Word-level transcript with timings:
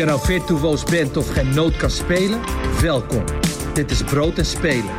je 0.00 0.06
nou 0.06 0.20
virtuoos 0.20 0.84
bent 0.84 1.16
of 1.16 1.28
geen 1.28 1.54
noot 1.54 1.76
kan 1.76 1.90
spelen, 1.90 2.40
welkom. 2.80 3.24
Dit 3.74 3.90
is 3.90 4.02
Brood 4.02 4.38
en 4.38 4.46
Spelen. 4.46 4.90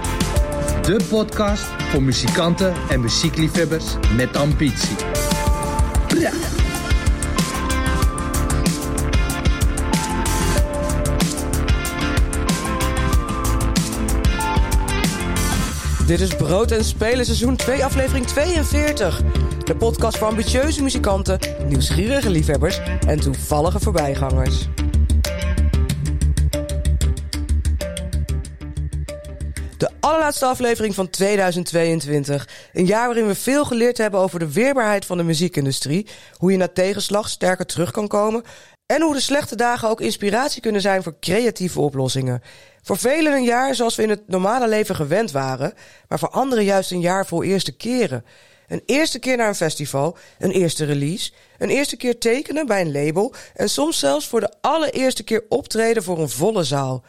De 0.81 0.99
podcast 1.09 1.63
voor 1.63 2.03
muzikanten 2.03 2.73
en 2.89 3.01
muziekliefhebbers 3.01 3.85
met 4.15 4.35
ambitie. 4.35 4.95
Dit 16.05 16.19
is 16.19 16.35
Brood 16.35 16.71
en 16.71 16.85
Spelen 16.85 17.25
seizoen 17.25 17.55
2 17.55 17.85
aflevering 17.85 18.25
42. 18.25 19.21
De 19.63 19.75
podcast 19.75 20.17
voor 20.17 20.27
ambitieuze 20.27 20.83
muzikanten, 20.83 21.39
nieuwsgierige 21.67 22.29
liefhebbers 22.29 22.79
en 23.07 23.19
toevallige 23.19 23.79
voorbijgangers. 23.79 24.67
Allerlaatste 30.21 30.63
aflevering 30.63 30.95
van 30.95 31.09
2022. 31.09 32.47
Een 32.73 32.85
jaar 32.85 33.05
waarin 33.05 33.27
we 33.27 33.35
veel 33.35 33.65
geleerd 33.65 33.97
hebben 33.97 34.19
over 34.19 34.39
de 34.39 34.51
weerbaarheid 34.51 35.05
van 35.05 35.17
de 35.17 35.23
muziekindustrie. 35.23 36.07
Hoe 36.33 36.51
je 36.51 36.57
na 36.57 36.67
tegenslag 36.67 37.29
sterker 37.29 37.65
terug 37.65 37.91
kan 37.91 38.07
komen. 38.07 38.43
En 38.85 39.01
hoe 39.01 39.13
de 39.13 39.19
slechte 39.19 39.55
dagen 39.55 39.89
ook 39.89 40.01
inspiratie 40.01 40.61
kunnen 40.61 40.81
zijn 40.81 41.03
voor 41.03 41.15
creatieve 41.19 41.79
oplossingen. 41.79 42.41
Voor 42.81 42.97
velen 42.97 43.33
een 43.33 43.43
jaar 43.43 43.75
zoals 43.75 43.95
we 43.95 44.03
in 44.03 44.09
het 44.09 44.27
normale 44.27 44.67
leven 44.67 44.95
gewend 44.95 45.31
waren. 45.31 45.73
Maar 46.07 46.19
voor 46.19 46.29
anderen 46.29 46.63
juist 46.63 46.91
een 46.91 47.01
jaar 47.01 47.25
vol 47.25 47.43
eerste 47.43 47.71
keren. 47.71 48.25
Een 48.67 48.83
eerste 48.85 49.19
keer 49.19 49.37
naar 49.37 49.47
een 49.47 49.55
festival, 49.55 50.17
een 50.39 50.51
eerste 50.51 50.85
release, 50.85 51.31
een 51.57 51.69
eerste 51.69 51.97
keer 51.97 52.17
tekenen 52.17 52.65
bij 52.65 52.81
een 52.81 52.91
label 52.91 53.33
en 53.53 53.69
soms 53.69 53.99
zelfs 53.99 54.27
voor 54.27 54.39
de 54.39 54.53
allereerste 54.61 55.23
keer 55.23 55.45
optreden 55.49 56.03
voor 56.03 56.19
een 56.19 56.29
volle 56.29 56.63
zaal. 56.63 57.03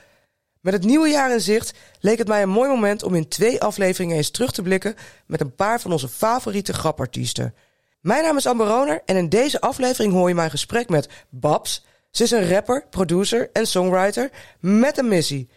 Met 0.63 0.73
het 0.73 0.85
nieuwe 0.85 1.09
jaar 1.09 1.33
in 1.33 1.41
zicht 1.41 1.73
leek 2.01 2.19
het 2.19 2.29
mij 2.29 2.43
een 2.43 2.49
mooi 2.49 2.69
moment 2.69 3.03
om 3.03 3.15
in 3.15 3.29
twee 3.29 3.61
afleveringen 3.61 4.17
eens 4.17 4.31
terug 4.31 4.53
te 4.53 4.63
blikken 4.63 4.95
met 5.27 5.41
een 5.41 5.55
paar 5.55 5.81
van 5.81 5.93
onze 5.93 6.09
favoriete 6.09 6.73
grapartiesten. 6.73 7.55
Mijn 8.01 8.23
naam 8.23 8.37
is 8.37 8.47
Amber 8.47 8.67
Roner 8.67 9.03
en 9.07 9.17
in 9.17 9.29
deze 9.29 9.61
aflevering 9.61 10.13
hoor 10.13 10.29
je 10.29 10.35
mijn 10.35 10.51
gesprek 10.51 10.89
met 10.89 11.09
Babs. 11.29 11.85
Ze 12.11 12.23
is 12.23 12.31
een 12.31 12.49
rapper, 12.49 12.87
producer 12.91 13.51
en 13.53 13.67
songwriter 13.67 14.31
met 14.61 14.99
een 14.99 15.09
missie. 15.09 15.49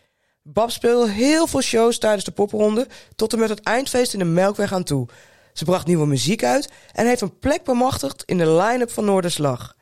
Babs 0.41 0.73
speelde 0.73 1.11
heel 1.11 1.47
veel 1.47 1.61
shows 1.61 1.97
tijdens 1.97 2.23
de 2.23 2.31
popronde 2.31 2.87
tot 3.15 3.33
en 3.33 3.39
met 3.39 3.49
het 3.49 3.61
eindfeest 3.63 4.13
in 4.13 4.19
de 4.19 4.25
Melkweg 4.25 4.73
aan 4.73 4.83
toe. 4.83 5.07
Ze 5.53 5.65
bracht 5.65 5.87
nieuwe 5.87 6.07
muziek 6.07 6.43
uit 6.43 6.69
en 6.93 7.07
heeft 7.07 7.21
een 7.21 7.39
plek 7.39 7.63
bemachtigd 7.63 8.23
in 8.25 8.37
de 8.37 8.51
line-up 8.51 8.91
van 8.91 9.05
Noorderslag. 9.05 9.75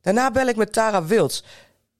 Daarna 0.00 0.30
bel 0.30 0.46
ik 0.46 0.56
met 0.56 0.72
Tara 0.72 1.04
Wilds. 1.04 1.44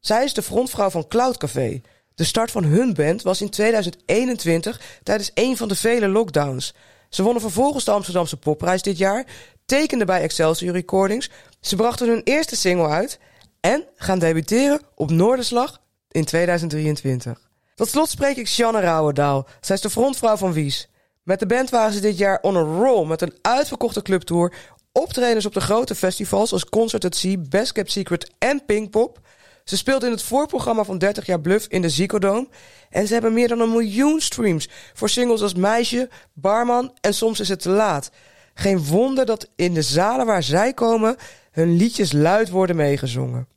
Zij 0.01 0.25
is 0.25 0.35
de 0.35 0.43
frontvrouw 0.43 0.91
van 0.91 1.09
Cloud 1.09 1.37
Café. 1.37 1.81
De 2.19 2.25
start 2.25 2.51
van 2.51 2.65
hun 2.65 2.95
band 2.95 3.23
was 3.23 3.41
in 3.41 3.51
2021 3.51 4.81
tijdens 5.03 5.31
een 5.35 5.57
van 5.57 5.69
de 5.69 5.75
vele 5.75 6.09
lockdowns. 6.09 6.75
Ze 7.09 7.23
wonnen 7.23 7.43
vervolgens 7.43 7.85
de 7.85 7.91
Amsterdamse 7.91 8.37
Popprijs 8.37 8.83
dit 8.83 8.99
jaar, 8.99 9.27
tekenden 9.67 10.07
bij 10.07 10.21
Excelsior 10.21 10.73
Recordings. 10.73 11.31
Ze 11.61 11.77
brachten 11.77 12.09
hun 12.09 12.21
eerste 12.25 12.57
single 12.57 12.89
uit 12.89 13.19
en 13.61 13.85
gaan 13.97 14.19
debuteren 14.19 14.81
op 14.95 15.11
Noorderslag 15.11 15.81
in 16.11 16.25
2023. 16.25 17.51
Tot 17.75 17.89
slot 17.89 18.09
spreek 18.09 18.37
ik 18.37 18.49
Sjanne 18.49 18.81
Rauwendaal. 18.81 19.47
Zij 19.61 19.77
is 19.77 19.83
de 19.83 19.91
frontvrouw 19.91 20.37
van 20.37 20.53
Wies. 20.53 20.89
Met 21.23 21.39
de 21.39 21.47
band 21.47 21.71
waren 21.71 21.93
ze 21.93 22.01
dit 22.01 22.19
jaar 22.19 22.39
on 22.43 22.57
a 22.57 22.61
roll 22.61 23.07
met 23.07 23.23
een 23.23 23.35
uitverkochte 23.43 24.03
clubtour, 24.03 24.55
optredens 24.93 25.47
op 25.47 25.55
de 25.55 25.61
grote 25.61 25.95
festivals 25.95 26.53
als 26.53 26.65
Concert 26.65 27.05
at 27.05 27.17
Sea, 27.17 27.37
Best 27.49 27.73
Kept 27.73 27.93
Secret 27.93 28.31
en 28.39 28.65
Pinkpop. 28.67 29.21
Ze 29.69 29.77
speelt 29.77 30.05
in 30.05 30.11
het 30.11 30.23
voorprogramma 30.23 30.85
van 30.85 30.99
30 30.99 31.27
jaar 31.27 31.41
Bluff 31.41 31.67
in 31.67 31.83
de 31.83 31.89
Zico. 31.89 32.47
En 32.91 33.07
ze 33.07 33.13
hebben 33.13 33.33
meer 33.33 33.49
dan 33.49 33.61
een 33.61 33.71
miljoen 33.71 34.21
streams 34.21 34.69
voor 34.95 35.09
singles 35.09 35.43
als 35.43 35.55
Meisje, 35.55 36.09
Barman 36.33 36.93
en 37.01 37.15
Soms 37.15 37.41
is 37.41 37.49
het 37.49 37.61
te 37.61 37.69
laat. 37.69 38.11
Geen 38.55 38.85
wonder 38.85 39.27
dat 39.27 39.49
in 39.57 39.75
de 39.75 39.83
zalen 39.83 40.27
waar 40.27 40.43
zij 40.43 40.73
komen 40.73 41.17
hun 41.51 41.77
liedjes 41.77 42.13
luid 42.13 42.51
worden 42.51 42.77
meegezongen. 42.77 43.49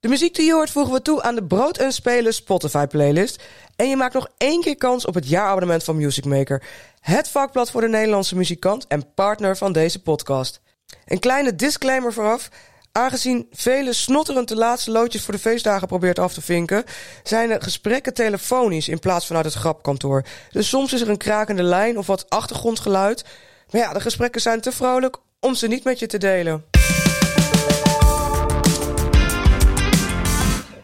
De 0.00 0.08
muziek 0.08 0.34
die 0.34 0.46
je 0.46 0.52
hoort 0.52 0.70
voegen 0.70 0.92
we 0.92 1.02
toe 1.02 1.22
aan 1.22 1.34
de 1.34 1.44
Brood 1.44 1.78
en 1.78 1.92
Spelen 1.92 2.34
Spotify 2.34 2.86
playlist. 2.86 3.42
En 3.76 3.88
je 3.88 3.96
maakt 3.96 4.14
nog 4.14 4.28
één 4.36 4.60
keer 4.60 4.76
kans 4.76 5.06
op 5.06 5.14
het 5.14 5.28
jaarabonnement 5.28 5.84
van 5.84 5.96
Music 5.96 6.24
Maker. 6.24 6.62
Het 7.00 7.28
vakblad 7.28 7.70
voor 7.70 7.80
de 7.80 7.88
Nederlandse 7.88 8.36
muzikant 8.36 8.86
en 8.86 9.14
partner 9.14 9.56
van 9.56 9.72
deze 9.72 10.02
podcast. 10.02 10.60
Een 11.04 11.18
kleine 11.18 11.54
disclaimer 11.54 12.12
vooraf. 12.12 12.48
Aangezien 12.92 13.46
velen 13.52 13.94
snotterend 13.94 14.48
de 14.48 14.56
laatste 14.56 14.90
loodjes 14.90 15.22
voor 15.22 15.34
de 15.34 15.40
feestdagen 15.40 15.88
probeert 15.88 16.18
af 16.18 16.32
te 16.32 16.42
vinken, 16.42 16.84
zijn 17.22 17.48
de 17.48 17.60
gesprekken 17.60 18.14
telefonisch 18.14 18.88
in 18.88 18.98
plaats 18.98 19.26
vanuit 19.26 19.44
het 19.44 19.54
grapkantoor. 19.54 20.24
Dus 20.50 20.68
soms 20.68 20.92
is 20.92 21.00
er 21.00 21.08
een 21.08 21.16
krakende 21.16 21.62
lijn 21.62 21.98
of 21.98 22.06
wat 22.06 22.30
achtergrondgeluid. 22.30 23.24
Maar 23.70 23.80
ja, 23.80 23.92
de 23.92 24.00
gesprekken 24.00 24.40
zijn 24.40 24.60
te 24.60 24.72
vrolijk 24.72 25.16
om 25.40 25.54
ze 25.54 25.66
niet 25.66 25.84
met 25.84 25.98
je 25.98 26.06
te 26.06 26.18
delen. 26.18 26.64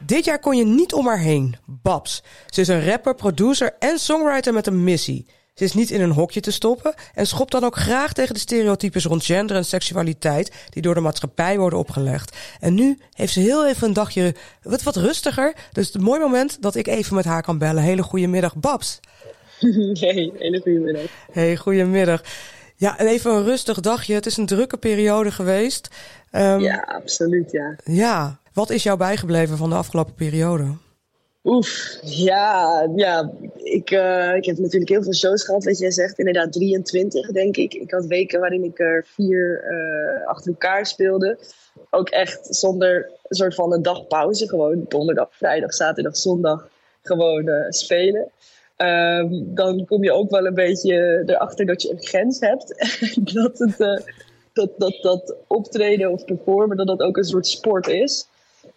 Dit 0.07 0.25
jaar 0.25 0.39
kon 0.39 0.57
je 0.57 0.65
niet 0.65 0.93
om 0.93 1.07
haar 1.07 1.19
heen. 1.19 1.57
Babs. 1.67 2.23
Ze 2.47 2.61
is 2.61 2.69
een 2.69 2.85
rapper, 2.85 3.15
producer 3.15 3.77
en 3.79 3.99
songwriter 3.99 4.53
met 4.53 4.67
een 4.67 4.85
missie. 4.85 5.27
Ze 5.55 5.65
is 5.65 5.75
niet 5.75 5.91
in 5.91 6.01
een 6.01 6.11
hokje 6.11 6.41
te 6.41 6.51
stoppen 6.51 6.95
en 7.15 7.27
schopt 7.27 7.53
dan 7.53 7.65
ook 7.65 7.77
graag 7.77 8.13
tegen 8.13 8.35
de 8.35 8.41
stereotypes 8.41 9.05
rond 9.05 9.25
gender 9.25 9.57
en 9.57 9.65
seksualiteit 9.65 10.53
die 10.71 10.83
door 10.83 10.95
de 10.95 11.01
maatschappij 11.01 11.59
worden 11.59 11.79
opgelegd. 11.79 12.37
En 12.61 12.75
nu 12.75 12.99
heeft 13.13 13.33
ze 13.33 13.41
heel 13.41 13.67
even 13.67 13.89
een 13.89 13.93
dagje 13.93 14.35
wat, 14.63 14.83
wat 14.83 14.97
rustiger. 14.97 15.55
Dus 15.73 15.93
het 15.93 16.03
mooi 16.03 16.21
moment 16.21 16.63
dat 16.63 16.75
ik 16.75 16.87
even 16.87 17.15
met 17.15 17.25
haar 17.25 17.43
kan 17.43 17.59
bellen. 17.59 17.83
Hele 17.83 18.03
goede 18.03 18.27
middag, 18.27 18.57
Babs. 18.57 19.01
Hey, 20.01 20.33
hele 20.39 20.61
goede 20.61 20.79
middag. 20.79 21.05
Hey, 21.33 21.57
goedemiddag. 21.57 22.23
Ja, 22.77 22.99
en 22.99 23.07
even 23.07 23.31
een 23.31 23.45
rustig 23.45 23.81
dagje. 23.81 24.15
Het 24.15 24.27
is 24.27 24.37
een 24.37 24.47
drukke 24.47 24.77
periode 24.77 25.31
geweest. 25.31 25.89
Um, 26.33 26.61
ja, 26.61 26.77
absoluut, 26.77 27.51
ja. 27.51 27.77
Ja, 27.85 28.39
wat 28.53 28.71
is 28.71 28.83
jou 28.83 28.99
bijgebleven 28.99 29.57
van 29.57 29.71
de 29.71 29.77
afgelopen 29.77 30.15
periode? 30.15 30.77
Oef, 31.45 31.99
ja, 32.03 32.89
ja. 32.97 33.33
Ik, 33.57 33.91
uh, 33.91 34.35
ik 34.35 34.45
heb 34.45 34.59
natuurlijk 34.59 34.91
heel 34.91 35.03
veel 35.03 35.15
shows 35.15 35.45
gehad, 35.45 35.65
wat 35.65 35.79
jij 35.79 35.91
zegt. 35.91 36.19
Inderdaad, 36.19 36.53
23 36.53 37.31
denk 37.31 37.57
ik. 37.57 37.75
Ik 37.75 37.91
had 37.91 38.07
weken 38.07 38.41
waarin 38.41 38.65
ik 38.65 38.79
er 38.79 39.07
vier 39.07 39.65
uh, 39.71 40.27
achter 40.27 40.51
elkaar 40.51 40.87
speelde. 40.87 41.39
Ook 41.91 42.09
echt 42.09 42.57
zonder 42.57 43.11
een 43.23 43.37
soort 43.37 43.55
van 43.55 43.73
een 43.73 43.83
dagpauze. 43.83 44.49
Gewoon 44.49 44.85
donderdag, 44.89 45.29
vrijdag, 45.31 45.75
zaterdag, 45.75 46.17
zondag 46.17 46.69
gewoon 47.03 47.49
uh, 47.49 47.69
spelen. 47.69 48.31
Um, 48.77 49.55
dan 49.55 49.85
kom 49.87 50.05
je 50.05 50.13
ook 50.13 50.31
wel 50.31 50.47
een 50.47 50.55
beetje 50.55 51.23
erachter 51.27 51.67
dat 51.67 51.83
je 51.83 51.91
een 51.91 52.03
grens 52.03 52.41
hebt. 52.41 52.75
dat, 53.35 53.59
het, 53.59 54.05
dat, 54.53 54.71
dat, 54.79 54.99
dat 55.03 55.35
optreden 55.47 56.11
of 56.11 56.25
performen, 56.25 56.77
dat 56.77 56.87
dat 56.87 57.01
ook 57.01 57.17
een 57.17 57.25
soort 57.25 57.47
sport 57.47 57.87
is. 57.87 58.29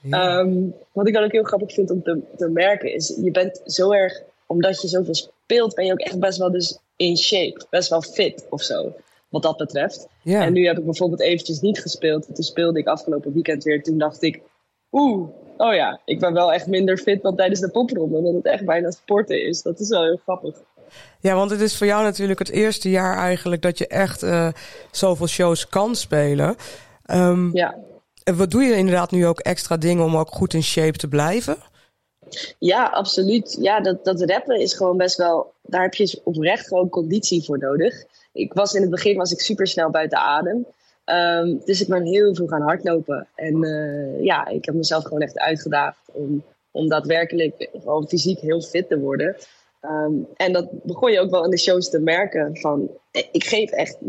Ja. 0.01 0.39
Um, 0.39 0.73
wat 0.91 1.07
ik 1.07 1.13
dan 1.13 1.23
ook 1.23 1.31
heel 1.31 1.43
grappig 1.43 1.73
vind 1.73 1.91
om 1.91 2.03
te, 2.03 2.19
te 2.37 2.49
merken 2.49 2.93
is, 2.93 3.19
je 3.23 3.31
bent 3.31 3.61
zo 3.65 3.91
erg, 3.91 4.21
omdat 4.45 4.81
je 4.81 4.87
zoveel 4.87 5.15
speelt, 5.15 5.75
ben 5.75 5.85
je 5.85 5.91
ook 5.91 5.99
echt 5.99 6.19
best 6.19 6.37
wel 6.37 6.51
dus 6.51 6.79
in 6.95 7.17
shape, 7.17 7.65
best 7.69 7.89
wel 7.89 8.01
fit 8.01 8.45
of 8.49 8.61
zo, 8.61 8.93
wat 9.29 9.41
dat 9.41 9.57
betreft. 9.57 10.07
Ja. 10.21 10.41
En 10.41 10.53
nu 10.53 10.65
heb 10.65 10.77
ik 10.77 10.85
bijvoorbeeld 10.85 11.21
eventjes 11.21 11.59
niet 11.59 11.81
gespeeld, 11.81 12.35
toen 12.35 12.43
speelde 12.43 12.79
ik 12.79 12.87
afgelopen 12.87 13.33
weekend 13.33 13.63
weer, 13.63 13.83
toen 13.83 13.97
dacht 13.97 14.21
ik, 14.21 14.41
oeh, 14.91 15.29
oh 15.57 15.73
ja, 15.73 16.01
ik 16.05 16.19
ben 16.19 16.33
wel 16.33 16.53
echt 16.53 16.67
minder 16.67 16.97
fit 16.97 17.21
dan 17.21 17.35
tijdens 17.35 17.59
de 17.59 17.69
popronde, 17.69 18.17
omdat 18.17 18.33
het 18.33 18.45
echt 18.45 18.65
bijna 18.65 18.91
sporten 18.91 19.45
is. 19.45 19.61
Dat 19.61 19.79
is 19.79 19.89
wel 19.89 20.03
heel 20.03 20.19
grappig. 20.23 20.55
Ja, 21.19 21.35
want 21.35 21.51
het 21.51 21.61
is 21.61 21.77
voor 21.77 21.87
jou 21.87 22.03
natuurlijk 22.03 22.39
het 22.39 22.49
eerste 22.49 22.89
jaar 22.89 23.17
eigenlijk 23.17 23.61
dat 23.61 23.77
je 23.77 23.87
echt 23.87 24.23
uh, 24.23 24.47
zoveel 24.91 25.27
shows 25.27 25.67
kan 25.67 25.95
spelen. 25.95 26.55
Um, 27.11 27.49
ja. 27.53 27.75
Wat 28.35 28.51
doe 28.51 28.63
je 28.63 28.75
inderdaad 28.75 29.11
nu 29.11 29.27
ook 29.27 29.39
extra 29.39 29.77
dingen 29.77 30.03
om 30.03 30.17
ook 30.17 30.29
goed 30.29 30.53
in 30.53 30.63
shape 30.63 30.97
te 30.97 31.07
blijven? 31.07 31.57
Ja, 32.59 32.85
absoluut. 32.85 33.57
Ja, 33.59 33.79
dat, 33.79 34.05
dat 34.05 34.21
rappen 34.21 34.59
is 34.59 34.73
gewoon 34.73 34.97
best 34.97 35.17
wel. 35.17 35.53
Daar 35.61 35.81
heb 35.81 35.93
je 35.93 36.21
oprecht 36.23 36.67
gewoon 36.67 36.89
conditie 36.89 37.43
voor 37.43 37.57
nodig. 37.57 38.03
Ik 38.33 38.53
was 38.53 38.73
in 38.73 38.81
het 38.81 38.89
begin 38.89 39.17
was 39.17 39.31
ik 39.31 39.39
super 39.39 39.67
snel 39.67 39.89
buiten 39.89 40.17
adem. 40.17 40.65
Um, 41.05 41.61
dus 41.65 41.81
ik 41.81 41.87
ben 41.87 42.03
heel 42.03 42.35
veel 42.35 42.47
gaan 42.47 42.61
hardlopen. 42.61 43.27
En 43.35 43.63
uh, 43.63 44.23
ja, 44.23 44.47
ik 44.47 44.65
heb 44.65 44.75
mezelf 44.75 45.03
gewoon 45.03 45.21
echt 45.21 45.39
uitgedaagd 45.39 45.99
om, 46.11 46.43
om 46.71 46.89
daadwerkelijk 46.89 47.69
gewoon 47.81 48.07
fysiek 48.07 48.39
heel 48.39 48.61
fit 48.61 48.87
te 48.87 48.99
worden. 48.99 49.35
Um, 49.81 50.27
en 50.35 50.53
dat 50.53 50.83
begon 50.83 51.11
je 51.11 51.19
ook 51.19 51.29
wel 51.29 51.43
in 51.43 51.49
de 51.49 51.57
shows 51.57 51.89
te 51.89 51.99
merken. 51.99 52.57
Van, 52.57 52.89
ik 53.11 53.43
geef 53.43 53.71
echt 53.71 53.95
100% 53.95 54.07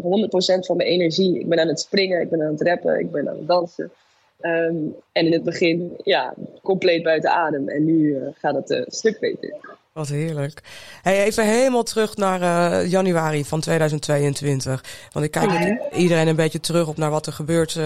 van 0.67 0.77
mijn 0.77 0.89
energie. 0.89 1.39
Ik 1.39 1.49
ben 1.49 1.61
aan 1.61 1.69
het 1.69 1.81
springen, 1.81 2.21
ik 2.21 2.31
ben 2.31 2.43
aan 2.43 2.53
het 2.53 2.63
rappen, 2.63 2.99
ik 2.99 3.11
ben 3.11 3.29
aan 3.29 3.37
het 3.37 3.49
dansen. 3.49 3.93
Um, 4.41 4.95
en 5.13 5.27
in 5.27 5.33
het 5.33 5.45
begin, 5.45 5.97
ja, 6.05 6.35
compleet 6.63 7.03
buiten 7.03 7.31
adem. 7.31 7.69
En 7.69 7.85
nu 7.85 7.99
uh, 7.99 8.29
gaat 8.35 8.55
het 8.55 8.71
uh, 8.71 8.79
een 8.79 8.85
stuk 8.89 9.21
beter. 9.21 9.57
Wat 9.93 10.09
heerlijk. 10.09 10.63
Hey, 11.03 11.25
even 11.25 11.47
helemaal 11.47 11.83
terug 11.83 12.17
naar 12.17 12.41
uh, 12.41 12.91
januari 12.91 13.45
van 13.45 13.61
2022. 13.61 14.85
Want 15.13 15.25
ik 15.25 15.31
kijk 15.31 15.81
iedereen 15.93 16.29
een 16.29 16.37
beetje 16.37 16.61
terug 16.61 16.89
op 16.89 16.97
naar 16.97 17.11
wat 17.11 17.27
er 17.27 17.33
gebeurd 17.33 17.79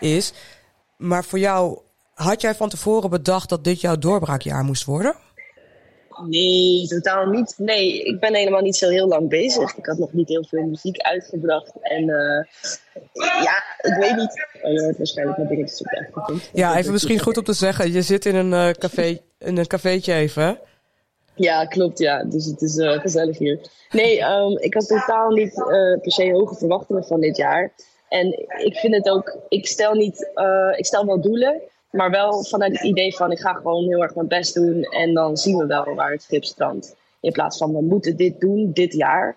is. 0.00 0.32
Maar 0.96 1.24
voor 1.24 1.38
jou 1.38 1.78
Had 2.14 2.40
jij 2.40 2.54
van 2.54 2.68
tevoren 2.68 3.10
bedacht 3.10 3.48
dat 3.48 3.64
dit 3.64 3.80
jouw 3.80 3.96
doorbraakjaar 3.98 4.64
moest 4.64 4.84
worden? 4.84 5.14
Nee, 6.22 6.86
totaal 6.86 7.26
niet. 7.26 7.54
Nee, 7.56 8.02
ik 8.02 8.20
ben 8.20 8.34
helemaal 8.34 8.60
niet 8.60 8.76
zo 8.76 8.88
heel 8.88 9.08
lang 9.08 9.28
bezig. 9.28 9.76
Ik 9.76 9.86
had 9.86 9.98
nog 9.98 10.12
niet 10.12 10.28
heel 10.28 10.44
veel 10.44 10.62
muziek 10.62 10.98
uitgebracht. 10.98 11.72
En 11.80 12.02
uh, 12.02 12.44
ja, 13.42 13.62
ik 13.80 13.94
weet 13.98 14.16
niet. 14.16 14.48
Oh, 14.62 14.72
je 14.72 14.82
hoort 14.82 14.96
waarschijnlijk 14.96 15.38
wat 15.38 15.48
dingetjes 15.48 15.80
op 15.80 15.86
de 15.86 15.98
achtergrond. 15.98 16.50
Ja, 16.52 16.76
even 16.76 16.92
misschien 16.92 17.18
goed 17.18 17.36
om 17.36 17.44
te 17.44 17.52
zeggen. 17.52 17.92
Je 17.92 18.02
zit 18.02 18.26
in 18.26 18.34
een, 18.34 18.52
uh, 18.52 18.70
café, 18.70 19.20
in 19.38 19.56
een 19.56 19.66
cafeetje 19.66 20.14
even. 20.14 20.58
Ja, 21.34 21.66
klopt. 21.66 21.98
Ja. 21.98 22.24
Dus 22.24 22.44
het 22.44 22.62
is 22.62 22.76
uh, 22.76 23.00
gezellig 23.00 23.38
hier. 23.38 23.60
Nee, 23.90 24.22
um, 24.22 24.58
ik 24.58 24.74
had 24.74 24.86
totaal 24.86 25.30
niet 25.30 25.54
per 26.02 26.12
se 26.12 26.30
hoge 26.32 26.54
verwachtingen 26.54 27.04
van 27.04 27.20
dit 27.20 27.36
jaar. 27.36 27.72
En 28.08 28.26
ik 28.64 28.76
vind 28.76 28.94
het 28.94 29.08
ook, 29.08 29.38
ik 29.48 29.66
stel 29.66 29.94
niet, 29.94 30.30
ik 30.76 30.86
stel 30.86 31.06
wel 31.06 31.20
doelen. 31.20 31.62
Maar 31.94 32.10
wel 32.10 32.44
vanuit 32.44 32.72
het 32.72 32.82
idee 32.82 33.16
van 33.16 33.32
ik 33.32 33.38
ga 33.38 33.52
gewoon 33.52 33.84
heel 33.84 34.02
erg 34.02 34.14
mijn 34.14 34.28
best 34.28 34.54
doen 34.54 34.82
en 34.82 35.14
dan 35.14 35.36
zien 35.36 35.56
we 35.56 35.66
wel 35.66 35.94
waar 35.94 36.10
het 36.10 36.22
schip 36.22 36.44
strandt. 36.44 36.96
In 37.20 37.32
plaats 37.32 37.58
van 37.58 37.72
we 37.72 37.82
moeten 37.82 38.16
dit 38.16 38.40
doen 38.40 38.70
dit 38.72 38.92
jaar. 38.92 39.36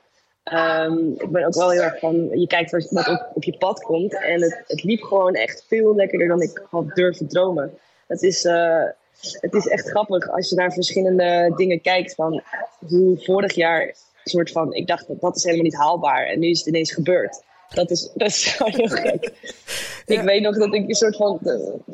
Um, 0.53 1.13
ik 1.17 1.29
ben 1.29 1.45
ook 1.45 1.53
wel 1.53 1.69
heel 1.69 1.81
erg 1.81 1.99
van, 1.99 2.39
je 2.39 2.47
kijkt 2.47 2.71
wat 2.71 3.07
op, 3.07 3.31
op 3.33 3.43
je 3.43 3.57
pad 3.57 3.81
komt. 3.81 4.13
En 4.23 4.41
het, 4.41 4.63
het 4.67 4.83
liep 4.83 5.01
gewoon 5.01 5.33
echt 5.33 5.65
veel 5.67 5.95
lekkerder 5.95 6.27
dan 6.27 6.41
ik 6.41 6.63
had 6.69 6.95
durven 6.95 7.27
dromen. 7.27 7.77
Het 8.07 8.21
is, 8.21 8.45
uh, 8.45 8.83
het 9.21 9.53
is 9.53 9.67
echt 9.67 9.89
grappig 9.89 10.29
als 10.29 10.49
je 10.49 10.55
naar 10.55 10.73
verschillende 10.73 11.53
dingen 11.55 11.81
kijkt. 11.81 12.15
Van 12.15 12.41
hoe 12.87 13.17
vorig 13.17 13.53
jaar, 13.53 13.95
soort 14.23 14.51
van, 14.51 14.73
ik 14.73 14.87
dacht 14.87 15.07
dat 15.07 15.21
dat 15.21 15.35
is 15.35 15.43
helemaal 15.43 15.65
niet 15.65 15.77
haalbaar. 15.77 16.25
En 16.25 16.39
nu 16.39 16.49
is 16.49 16.59
het 16.59 16.67
ineens 16.67 16.93
gebeurd. 16.93 17.43
Dat 17.73 17.91
is, 17.91 18.09
dat 18.13 18.27
is 18.27 18.57
heel 18.57 18.87
gek. 18.87 19.31
Ik 20.05 20.21
weet 20.21 20.41
nog 20.41 20.57
dat 20.57 20.73
ik 20.73 20.87
een 20.87 20.95
soort 20.95 21.15
van 21.15 21.39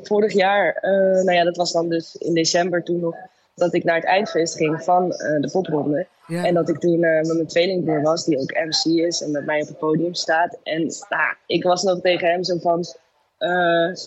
vorig 0.04 0.34
jaar, 0.34 0.78
uh, 0.82 0.92
nou 1.24 1.32
ja, 1.32 1.44
dat 1.44 1.58
was 1.58 1.72
dan 1.72 1.90
dus 1.90 2.16
in 2.16 2.34
december 2.34 2.84
toen 2.84 3.00
nog, 3.00 3.16
dat 3.56 3.74
ik 3.74 3.84
naar 3.84 3.96
het 3.96 4.06
eindfeest 4.06 4.56
ging 4.56 4.84
van 4.84 5.04
uh, 5.06 5.42
de 5.42 5.50
popronde. 5.52 6.08
Ja. 6.28 6.46
En 6.46 6.54
dat 6.54 6.70
ik 6.70 6.80
toen 6.80 7.00
met 7.00 7.26
mijn 7.26 7.48
tweelingbroer 7.48 8.02
was, 8.02 8.26
die 8.26 8.40
ook 8.40 8.52
MC 8.52 8.86
is 8.86 9.22
en 9.22 9.32
met 9.32 9.46
mij 9.46 9.62
op 9.62 9.68
het 9.68 9.78
podium 9.78 10.14
staat. 10.14 10.58
En 10.64 10.82
nou, 11.10 11.36
ik 11.46 11.64
was 11.64 11.84
nog 11.84 12.02
tegen 12.02 12.28
hem 12.28 12.44
zo 12.44 12.58
van, 12.60 12.86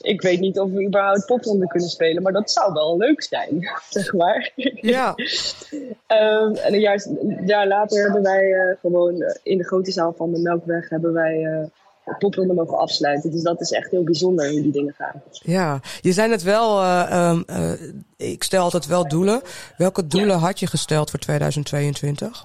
ik 0.00 0.20
weet 0.22 0.40
niet 0.40 0.58
of 0.58 0.70
we 0.70 0.86
überhaupt 0.86 1.26
popronde 1.26 1.66
kunnen 1.66 1.88
spelen, 1.88 2.22
maar 2.22 2.32
dat 2.32 2.50
zou 2.50 2.72
wel 2.72 2.96
leuk 2.96 3.22
zijn, 3.22 3.68
zeg 3.90 4.12
maar. 4.12 4.52
Ja. 4.80 5.14
um, 6.08 6.54
en 6.66 6.74
een 6.74 6.80
jaar, 6.80 7.06
een 7.20 7.46
jaar, 7.46 7.66
later 7.66 8.02
hebben 8.02 8.22
wij 8.22 8.76
gewoon 8.80 9.24
in 9.42 9.58
de 9.58 9.64
grote 9.64 9.90
zaal 9.90 10.14
van 10.16 10.32
de 10.32 10.40
Melkweg 10.40 10.88
hebben 10.88 11.12
wij 11.12 11.68
popronde 12.18 12.54
mogen 12.54 12.78
afsluiten. 12.78 13.30
Dus 13.30 13.42
dat 13.42 13.60
is 13.60 13.70
echt 13.70 13.90
heel 13.90 14.04
bijzonder 14.04 14.50
hoe 14.50 14.62
die 14.62 14.72
dingen 14.72 14.94
gaan. 14.94 15.22
Ja, 15.30 15.80
je 16.00 16.12
zei 16.12 16.30
het 16.30 16.42
wel, 16.42 16.82
uh, 16.82 17.72
ik 18.16 18.42
stel 18.42 18.62
altijd 18.62 18.86
wel 18.86 19.08
doelen. 19.08 19.42
Welke 19.76 20.06
doelen 20.06 20.36
ja. 20.36 20.42
had 20.42 20.60
je 20.60 20.66
gesteld 20.66 21.10
voor 21.10 21.18
2022? 21.18 22.44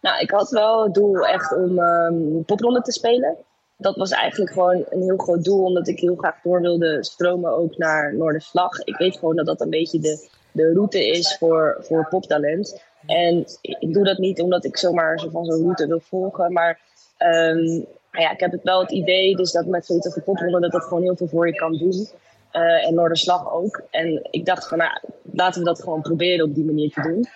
Nou, 0.00 0.20
ik 0.20 0.30
had 0.30 0.50
wel 0.50 0.82
het 0.82 0.94
doel 0.94 1.26
echt 1.26 1.56
om 1.56 1.78
um, 1.78 2.44
popronde 2.44 2.82
te 2.82 2.92
spelen. 2.92 3.36
Dat 3.78 3.96
was 3.96 4.10
eigenlijk 4.10 4.52
gewoon 4.52 4.84
een 4.88 5.02
heel 5.02 5.16
groot 5.16 5.44
doel, 5.44 5.64
omdat 5.64 5.88
ik 5.88 6.00
heel 6.00 6.16
graag 6.16 6.40
door 6.42 6.60
wilde 6.60 7.04
stromen 7.04 7.56
ook 7.56 7.76
naar 7.76 8.14
Noorderslag. 8.14 8.78
Ik 8.78 8.96
weet 8.96 9.18
gewoon 9.18 9.36
dat 9.36 9.46
dat 9.46 9.60
een 9.60 9.70
beetje 9.70 9.98
de, 9.98 10.28
de 10.52 10.72
route 10.72 11.08
is 11.08 11.36
voor, 11.38 11.76
voor 11.80 12.08
poptalent. 12.08 12.82
En 13.06 13.44
ik 13.60 13.94
doe 13.94 14.04
dat 14.04 14.18
niet 14.18 14.40
omdat 14.40 14.64
ik 14.64 14.76
zomaar 14.76 15.18
zo 15.18 15.28
van 15.30 15.44
zo'n 15.44 15.62
route 15.62 15.86
wil 15.86 16.00
volgen, 16.00 16.52
maar 16.52 16.80
um, 17.18 17.86
ja, 18.12 18.30
ik 18.30 18.40
heb 18.40 18.52
het 18.52 18.62
wel 18.62 18.80
het 18.80 18.90
idee 18.90 19.36
dus 19.36 19.52
dat 19.52 19.66
met 19.66 19.86
de 19.86 20.22
popronde 20.24 20.60
dat 20.60 20.72
dat 20.72 20.84
gewoon 20.84 21.02
heel 21.02 21.16
veel 21.16 21.28
voor 21.28 21.46
je 21.46 21.54
kan 21.54 21.72
doen. 21.72 22.08
Uh, 22.52 22.86
en 22.86 22.94
Noorderslag 22.94 23.52
ook. 23.52 23.82
En 23.90 24.28
ik 24.30 24.46
dacht 24.46 24.68
van, 24.68 24.78
nou, 24.78 25.00
laten 25.32 25.60
we 25.60 25.66
dat 25.66 25.82
gewoon 25.82 26.02
proberen 26.02 26.44
op 26.44 26.54
die 26.54 26.64
manier 26.64 26.90
te 26.90 27.02
doen. 27.02 27.26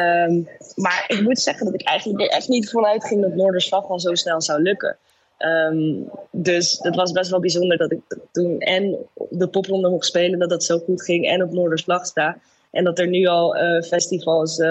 Um, 0.00 0.48
maar 0.74 1.04
ik 1.06 1.20
moet 1.22 1.38
zeggen 1.38 1.64
dat 1.64 1.74
ik 1.74 1.86
eigenlijk 1.86 2.32
echt 2.32 2.48
niet 2.48 2.70
vanuit 2.70 3.04
ging 3.04 3.22
dat 3.22 3.34
Noorderslag 3.34 3.86
wel 3.86 4.00
zo 4.00 4.14
snel 4.14 4.40
zou 4.40 4.62
lukken. 4.62 4.96
Um, 5.46 6.10
dus 6.30 6.78
het 6.82 6.96
was 6.96 7.12
best 7.12 7.30
wel 7.30 7.40
bijzonder 7.40 7.76
dat 7.76 7.92
ik 7.92 8.00
toen 8.32 8.58
en 8.58 8.96
de 9.30 9.48
popronde 9.48 9.88
mocht 9.88 10.06
spelen, 10.06 10.38
dat 10.38 10.50
dat 10.50 10.64
zo 10.64 10.78
goed 10.78 11.02
ging 11.02 11.26
en 11.26 11.42
op 11.42 11.52
Noorderslag 11.52 12.06
sta. 12.06 12.38
En 12.70 12.84
dat 12.84 12.98
er 12.98 13.08
nu 13.08 13.26
al 13.26 13.56
uh, 13.56 13.82
festivals 13.82 14.58
uh, 14.58 14.68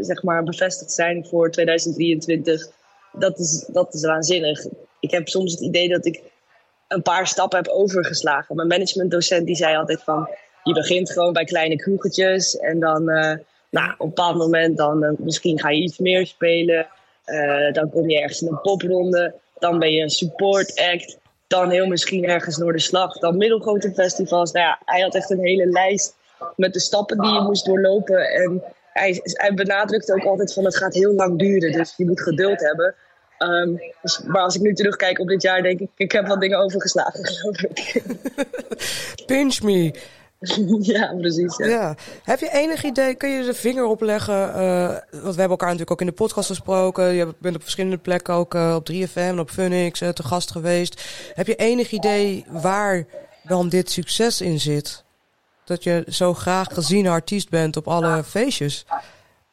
zeg 0.00 0.22
maar 0.22 0.42
bevestigd 0.42 0.92
zijn 0.92 1.26
voor 1.26 1.50
2023. 1.50 2.68
Dat 3.12 3.38
is, 3.38 3.68
dat 3.72 3.94
is 3.94 4.04
waanzinnig 4.04 4.66
ik 5.00 5.10
heb 5.10 5.28
soms 5.28 5.52
het 5.52 5.60
idee 5.60 5.88
dat 5.88 6.06
ik 6.06 6.22
een 6.88 7.02
paar 7.02 7.26
stappen 7.26 7.58
heb 7.58 7.68
overgeslagen. 7.68 8.56
Mijn 8.56 8.68
managementdocent 8.68 9.46
die 9.46 9.56
zei 9.56 9.76
altijd 9.76 10.02
van... 10.02 10.28
je 10.62 10.72
begint 10.72 11.10
gewoon 11.10 11.32
bij 11.32 11.44
kleine 11.44 11.76
kroegetjes 11.76 12.56
en 12.56 12.80
dan... 12.80 13.10
Uh, 13.10 13.34
nou, 13.70 13.92
op 13.92 14.00
een 14.00 14.08
bepaald 14.08 14.36
moment 14.36 14.76
dan 14.76 15.16
misschien 15.18 15.60
ga 15.60 15.70
je 15.70 15.82
iets 15.82 15.98
meer 15.98 16.26
spelen. 16.26 16.86
Dan 17.72 17.90
kom 17.90 18.10
je 18.10 18.20
ergens 18.20 18.42
in 18.42 18.48
een 18.48 18.60
popronde. 18.60 19.34
Dan 19.58 19.78
ben 19.78 19.92
je 19.92 20.02
een 20.02 20.10
support 20.10 20.80
act. 20.92 21.18
Dan 21.46 21.70
heel 21.70 21.86
misschien 21.86 22.24
ergens 22.24 22.56
door 22.56 22.72
de 22.72 22.78
slag. 22.78 23.18
Dan 23.18 23.36
middelgrote 23.36 23.92
festivals. 23.94 24.52
Nou 24.52 24.66
ja, 24.66 24.78
hij 24.84 25.00
had 25.00 25.14
echt 25.14 25.30
een 25.30 25.44
hele 25.44 25.66
lijst 25.66 26.14
met 26.56 26.72
de 26.72 26.80
stappen 26.80 27.18
die 27.18 27.32
je 27.32 27.40
moest 27.40 27.64
doorlopen. 27.64 28.30
En 28.30 28.62
hij, 28.92 29.20
hij 29.22 29.54
benadrukt 29.54 30.12
ook 30.12 30.24
altijd 30.24 30.52
van 30.52 30.64
het 30.64 30.76
gaat 30.76 30.94
heel 30.94 31.12
lang 31.12 31.38
duren. 31.38 31.72
Dus 31.72 31.94
je 31.96 32.06
moet 32.06 32.22
geduld 32.22 32.60
hebben. 32.60 32.94
Um, 33.38 33.80
dus, 34.02 34.20
maar 34.24 34.42
als 34.42 34.54
ik 34.54 34.60
nu 34.60 34.74
terugkijk 34.74 35.18
op 35.18 35.28
dit 35.28 35.42
jaar, 35.42 35.62
denk 35.62 35.80
ik, 35.80 35.88
ik 35.96 36.12
heb 36.12 36.26
wat 36.26 36.40
dingen 36.40 36.58
overgeslagen, 36.58 37.26
geloof 37.26 37.62
ik. 37.62 38.02
Pinch 39.26 39.62
me. 39.62 39.94
ja, 40.80 41.14
precies. 41.18 41.56
Ja. 41.56 41.96
Heb 42.22 42.40
je 42.40 42.52
enig 42.52 42.84
idee, 42.84 43.14
kun 43.14 43.28
je 43.28 43.44
de 43.44 43.54
vinger 43.54 43.84
opleggen? 43.84 44.48
Uh, 44.48 44.86
want 44.88 45.02
we 45.10 45.20
hebben 45.20 45.48
elkaar 45.48 45.68
natuurlijk 45.68 45.90
ook 45.90 46.00
in 46.00 46.06
de 46.06 46.12
podcast 46.12 46.48
gesproken. 46.48 47.04
Je 47.04 47.34
bent 47.38 47.56
op 47.56 47.62
verschillende 47.62 47.98
plekken 47.98 48.34
ook 48.34 48.54
uh, 48.54 48.74
op 48.74 48.90
3FM 48.92 49.12
en 49.14 49.38
op 49.38 49.50
Funix 49.50 50.00
uh, 50.00 50.08
te 50.08 50.22
gast 50.22 50.50
geweest. 50.50 51.02
Heb 51.34 51.46
je 51.46 51.56
enig 51.56 51.90
idee 51.90 52.44
waar 52.48 53.06
dan 53.42 53.68
dit 53.68 53.90
succes 53.90 54.40
in 54.40 54.60
zit? 54.60 55.04
Dat 55.64 55.82
je 55.82 56.04
zo 56.08 56.34
graag 56.34 56.74
gezien 56.74 57.06
artiest 57.06 57.48
bent 57.48 57.76
op 57.76 57.88
alle 57.88 58.24
feestjes? 58.24 58.86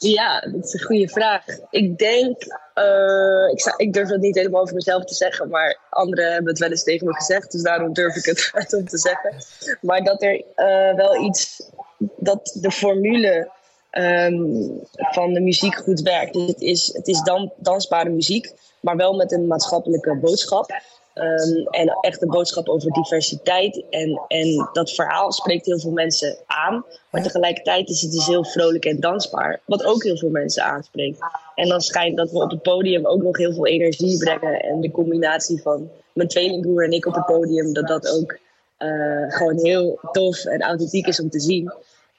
Ja, 0.04 0.40
dat 0.40 0.66
is 0.66 0.74
een 0.74 0.86
goede 0.86 1.08
vraag. 1.08 1.46
Ik 1.70 1.98
denk, 1.98 2.44
uh, 2.76 3.52
ik, 3.52 3.74
ik 3.78 3.94
durf 3.94 4.10
dat 4.10 4.20
niet 4.20 4.36
helemaal 4.36 4.62
over 4.62 4.76
mezelf 4.76 5.06
te 5.06 5.14
zeggen, 5.14 5.50
maar 5.50 5.80
anderen 5.90 6.32
hebben 6.32 6.50
het 6.50 6.60
wel 6.60 6.70
eens 6.70 6.84
tegen 6.84 7.08
me 7.08 7.14
gezegd, 7.14 7.52
dus 7.52 7.62
daarom 7.62 7.94
durf 7.94 8.16
ik 8.16 8.26
het 8.52 8.74
om 8.78 8.88
te 8.88 8.98
zeggen. 8.98 9.34
Maar 9.82 10.04
dat 10.04 10.22
er 10.22 10.44
uh, 10.56 10.96
wel 10.96 11.24
iets, 11.24 11.70
dat 11.98 12.58
de 12.62 12.72
formule 12.72 13.52
um, 13.92 14.82
van 14.96 15.34
de 15.34 15.42
muziek 15.42 15.76
goed 15.76 16.02
werkt. 16.02 16.36
Het 16.36 16.62
is, 16.62 16.94
het 16.94 17.08
is 17.08 17.22
dan, 17.22 17.52
dansbare 17.56 18.10
muziek, 18.10 18.54
maar 18.80 18.96
wel 18.96 19.14
met 19.14 19.32
een 19.32 19.48
maatschappelijke 19.48 20.16
boodschap. 20.16 20.82
Um, 21.16 21.68
en 21.68 21.98
echt 22.02 22.22
een 22.22 22.30
boodschap 22.30 22.70
over 22.70 22.92
diversiteit. 22.92 23.84
En, 23.90 24.22
en 24.28 24.70
dat 24.72 24.92
verhaal 24.92 25.32
spreekt 25.32 25.66
heel 25.66 25.80
veel 25.80 25.92
mensen 25.92 26.38
aan. 26.46 26.86
Maar 27.10 27.24
tegelijkertijd 27.24 27.90
is 27.90 28.02
het 28.02 28.12
dus 28.12 28.28
heel 28.28 28.46
vrolijk 28.46 28.86
en 28.86 29.00
dansbaar. 29.00 29.60
Wat 29.66 29.84
ook 29.84 30.04
heel 30.04 30.18
veel 30.18 30.30
mensen 30.30 30.64
aanspreekt. 30.64 31.20
En 31.56 31.70
dan 31.70 31.82
schijnt 31.82 32.18
dat 32.18 32.32
we 32.32 32.42
op 32.42 32.50
het 32.50 32.62
podium 32.62 33.06
ook 33.06 33.22
nog 33.22 33.38
heel 33.38 33.54
veel 33.54 33.68
energie 33.68 34.18
brengen. 34.18 34.62
En 34.62 34.82
de 34.82 34.92
combinatie 34.92 35.62
van 35.62 35.90
mijn 36.14 36.28
tweelingbroer 36.28 36.84
en 36.84 36.92
ik 36.92 37.06
op 37.06 37.14
het 37.14 37.26
podium, 37.26 37.74
dat 37.74 37.88
dat 37.88 38.10
ook 38.10 38.38
uh, 38.80 39.32
gewoon 39.32 39.60
heel 39.60 40.00
tof 40.12 40.46
en 40.46 40.62
authentiek 40.62 41.08
is 41.08 41.20
om 41.20 41.30
te 41.30 41.40
zien. 41.40 41.74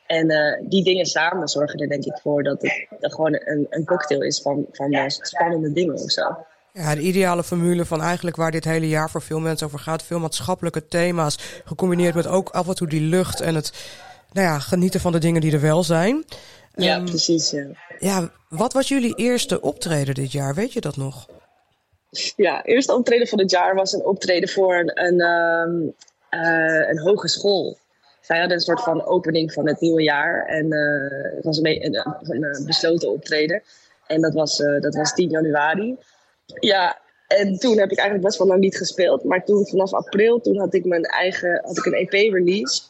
En 0.06 0.30
uh, 0.30 0.68
die 0.68 0.84
dingen 0.84 1.06
samen 1.06 1.48
zorgen 1.48 1.80
er 1.80 1.88
denk 1.88 2.04
ik 2.04 2.18
voor 2.22 2.42
dat 2.42 2.62
het 3.00 3.14
gewoon 3.14 3.40
een, 3.44 3.66
een 3.70 3.84
cocktail 3.84 4.22
is 4.22 4.40
van, 4.40 4.66
van 4.72 5.10
spannende 5.10 5.72
dingen 5.72 5.94
of 5.94 6.10
zo. 6.10 6.36
Ja, 6.76 6.94
de 6.94 7.00
ideale 7.00 7.44
formule 7.44 7.84
van 7.84 8.02
eigenlijk 8.02 8.36
waar 8.36 8.50
dit 8.50 8.64
hele 8.64 8.88
jaar 8.88 9.10
voor 9.10 9.22
veel 9.22 9.40
mensen 9.40 9.66
over 9.66 9.78
gaat. 9.78 10.02
Veel 10.02 10.18
maatschappelijke 10.18 10.86
thema's, 10.86 11.38
gecombineerd 11.64 12.14
met 12.14 12.26
ook 12.26 12.48
af 12.48 12.68
en 12.68 12.74
toe 12.74 12.88
die 12.88 13.00
lucht 13.00 13.40
en 13.40 13.54
het 13.54 13.72
nou 14.32 14.46
ja, 14.46 14.58
genieten 14.58 15.00
van 15.00 15.12
de 15.12 15.18
dingen 15.18 15.40
die 15.40 15.52
er 15.52 15.60
wel 15.60 15.82
zijn. 15.82 16.24
Ja, 16.74 16.96
um, 16.96 17.04
precies. 17.04 17.50
Ja. 17.50 17.66
ja, 17.98 18.30
wat 18.48 18.72
was 18.72 18.88
jullie 18.88 19.14
eerste 19.14 19.60
optreden 19.60 20.14
dit 20.14 20.32
jaar? 20.32 20.54
Weet 20.54 20.72
je 20.72 20.80
dat 20.80 20.96
nog? 20.96 21.26
Ja, 22.36 22.64
eerste 22.64 22.94
optreden 22.94 23.26
van 23.26 23.38
het 23.38 23.50
jaar 23.50 23.74
was 23.74 23.92
een 23.92 24.04
optreden 24.04 24.48
voor 24.48 24.74
een, 24.74 25.04
een, 25.04 25.20
um, 25.20 25.94
uh, 26.30 26.88
een 26.88 27.00
hogeschool. 27.00 27.78
Zij 28.20 28.38
hadden 28.38 28.56
een 28.56 28.62
soort 28.62 28.82
van 28.82 29.04
opening 29.04 29.52
van 29.52 29.68
het 29.68 29.80
nieuwe 29.80 30.02
jaar. 30.02 30.46
En 30.46 30.72
uh, 30.72 31.34
het 31.34 31.44
was 31.44 31.58
een, 31.58 31.84
een, 31.84 31.94
een, 32.20 32.66
besloten 32.66 33.10
optreden. 33.10 33.62
En 34.06 34.20
dat 34.20 34.34
was, 34.34 34.58
uh, 34.58 34.80
dat 34.80 34.94
was 34.94 35.14
10 35.14 35.30
januari. 35.30 35.96
Ja, 36.46 36.98
en 37.26 37.58
toen 37.58 37.78
heb 37.78 37.90
ik 37.90 37.98
eigenlijk 37.98 38.26
best 38.26 38.38
wel 38.38 38.46
lang 38.46 38.60
niet 38.60 38.76
gespeeld. 38.76 39.24
Maar 39.24 39.44
toen 39.44 39.66
vanaf 39.66 39.92
april, 39.92 40.40
toen 40.40 40.58
had 40.58 40.74
ik 40.74 40.84
mijn 40.84 41.04
eigen, 41.04 41.60
had 41.64 41.76
ik 41.76 41.84
een 41.84 42.08
EP-release. 42.08 42.82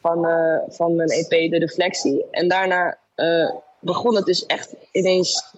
Van, 0.00 0.26
uh, 0.26 0.58
van 0.68 0.96
mijn 0.96 1.08
EP 1.08 1.50
De 1.50 1.58
Reflectie. 1.58 2.24
En 2.30 2.48
daarna 2.48 2.98
uh, 3.16 3.50
begon 3.80 4.16
het 4.16 4.24
dus 4.24 4.46
echt 4.46 4.74
ineens 4.92 5.54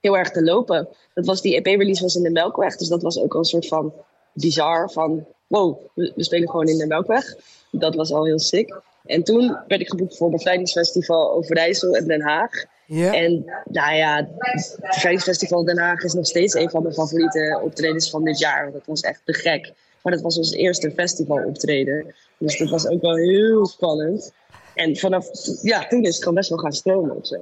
heel 0.00 0.16
erg 0.16 0.30
te 0.30 0.42
lopen. 0.42 0.88
Dat 1.14 1.26
was, 1.26 1.40
die 1.40 1.56
EP-release 1.56 2.02
was 2.02 2.14
in 2.14 2.22
de 2.22 2.30
Melkweg. 2.30 2.76
Dus 2.76 2.88
dat 2.88 3.02
was 3.02 3.18
ook 3.18 3.32
al 3.32 3.38
een 3.38 3.44
soort 3.44 3.66
van 3.66 3.92
bizar 4.32 4.90
van... 4.90 5.26
Wow, 5.46 5.78
we, 5.94 6.12
we 6.14 6.24
spelen 6.24 6.50
gewoon 6.50 6.68
in 6.68 6.78
de 6.78 6.86
Melkweg. 6.86 7.36
Dat 7.70 7.94
was 7.94 8.12
al 8.12 8.24
heel 8.24 8.38
sick. 8.38 8.80
En 9.04 9.22
toen 9.22 9.58
werd 9.68 9.80
ik 9.80 9.88
geboekt 9.88 10.16
voor 10.16 10.26
het 10.26 10.36
Bevrijdingsfestival 10.36 11.32
Overijssel 11.32 11.96
en 11.96 12.06
Den 12.06 12.22
Haag. 12.22 12.64
Ja. 12.94 13.12
En 13.14 13.44
nou 13.64 13.94
ja, 13.94 14.16
het 14.16 14.76
Bevrijdingsfestival 14.80 15.64
Den 15.64 15.78
Haag 15.78 16.02
is 16.02 16.12
nog 16.12 16.26
steeds 16.26 16.54
een 16.54 16.70
van 16.70 16.82
mijn 16.82 16.94
favoriete 16.94 17.60
optredens 17.62 18.10
van 18.10 18.24
dit 18.24 18.38
jaar. 18.38 18.62
Want 18.62 18.72
dat 18.72 18.86
was 18.86 19.00
echt 19.00 19.20
te 19.24 19.32
gek. 19.32 19.72
Maar 20.02 20.12
dat 20.12 20.22
was 20.22 20.38
ons 20.38 20.52
eerste 20.52 20.90
festivaloptreden. 20.90 22.14
Dus 22.38 22.58
dat 22.58 22.70
was 22.70 22.88
ook 22.88 23.00
wel 23.02 23.16
heel 23.16 23.66
spannend. 23.66 24.32
En 24.74 24.96
vanaf 24.96 25.26
ja, 25.62 25.86
toen 25.86 26.02
is 26.02 26.08
het 26.08 26.18
gewoon 26.18 26.34
best 26.34 26.48
wel 26.48 26.58
gaan 26.58 26.72
stromen 26.72 27.16
of 27.16 27.26
zo. 27.26 27.36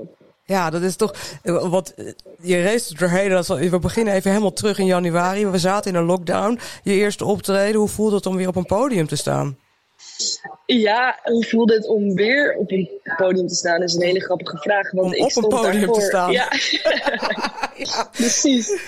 Ja, 0.45 0.71
dat 0.71 0.83
is 0.83 0.97
toch. 0.97 1.14
Wat, 1.42 1.95
je 2.40 2.62
race 2.62 2.95
doorheen. 2.95 3.30
dat- 3.30 3.47
We 3.47 3.78
beginnen 3.78 4.14
even 4.14 4.30
helemaal 4.30 4.52
terug 4.52 4.78
in 4.78 4.87
januari. 4.87 5.47
We 5.47 5.59
zaten 5.59 5.92
in 5.92 5.99
een 5.99 6.04
lockdown. 6.04 6.59
Je 6.83 6.92
eerste 6.92 7.25
optreden. 7.25 7.80
Hoe 7.80 7.88
voelde 7.88 8.16
het 8.16 8.26
om 8.26 8.37
weer 8.37 8.49
op 8.49 8.57
een 8.57 8.66
podium 8.66 9.07
te 9.07 9.16
staan? 9.16 9.59
Ja, 10.67 11.19
hoe 11.23 11.45
voelde 11.45 11.75
het 11.75 11.87
om 11.87 12.15
weer 12.15 12.55
op 12.55 12.71
een 12.71 12.91
podium 13.17 13.47
te 13.47 13.55
staan? 13.55 13.83
is 13.83 13.95
een 13.95 14.03
hele 14.03 14.21
grappige 14.21 14.57
vraag. 14.57 14.91
Want 14.91 15.07
Om 15.07 15.12
ik 15.12 15.19
op 15.19 15.25
een 15.25 15.31
stond 15.31 15.49
podium 15.49 15.73
daarvoor. 15.73 15.95
te 15.95 16.00
staan. 16.00 16.33
Ja, 17.77 18.09
precies. 18.12 18.81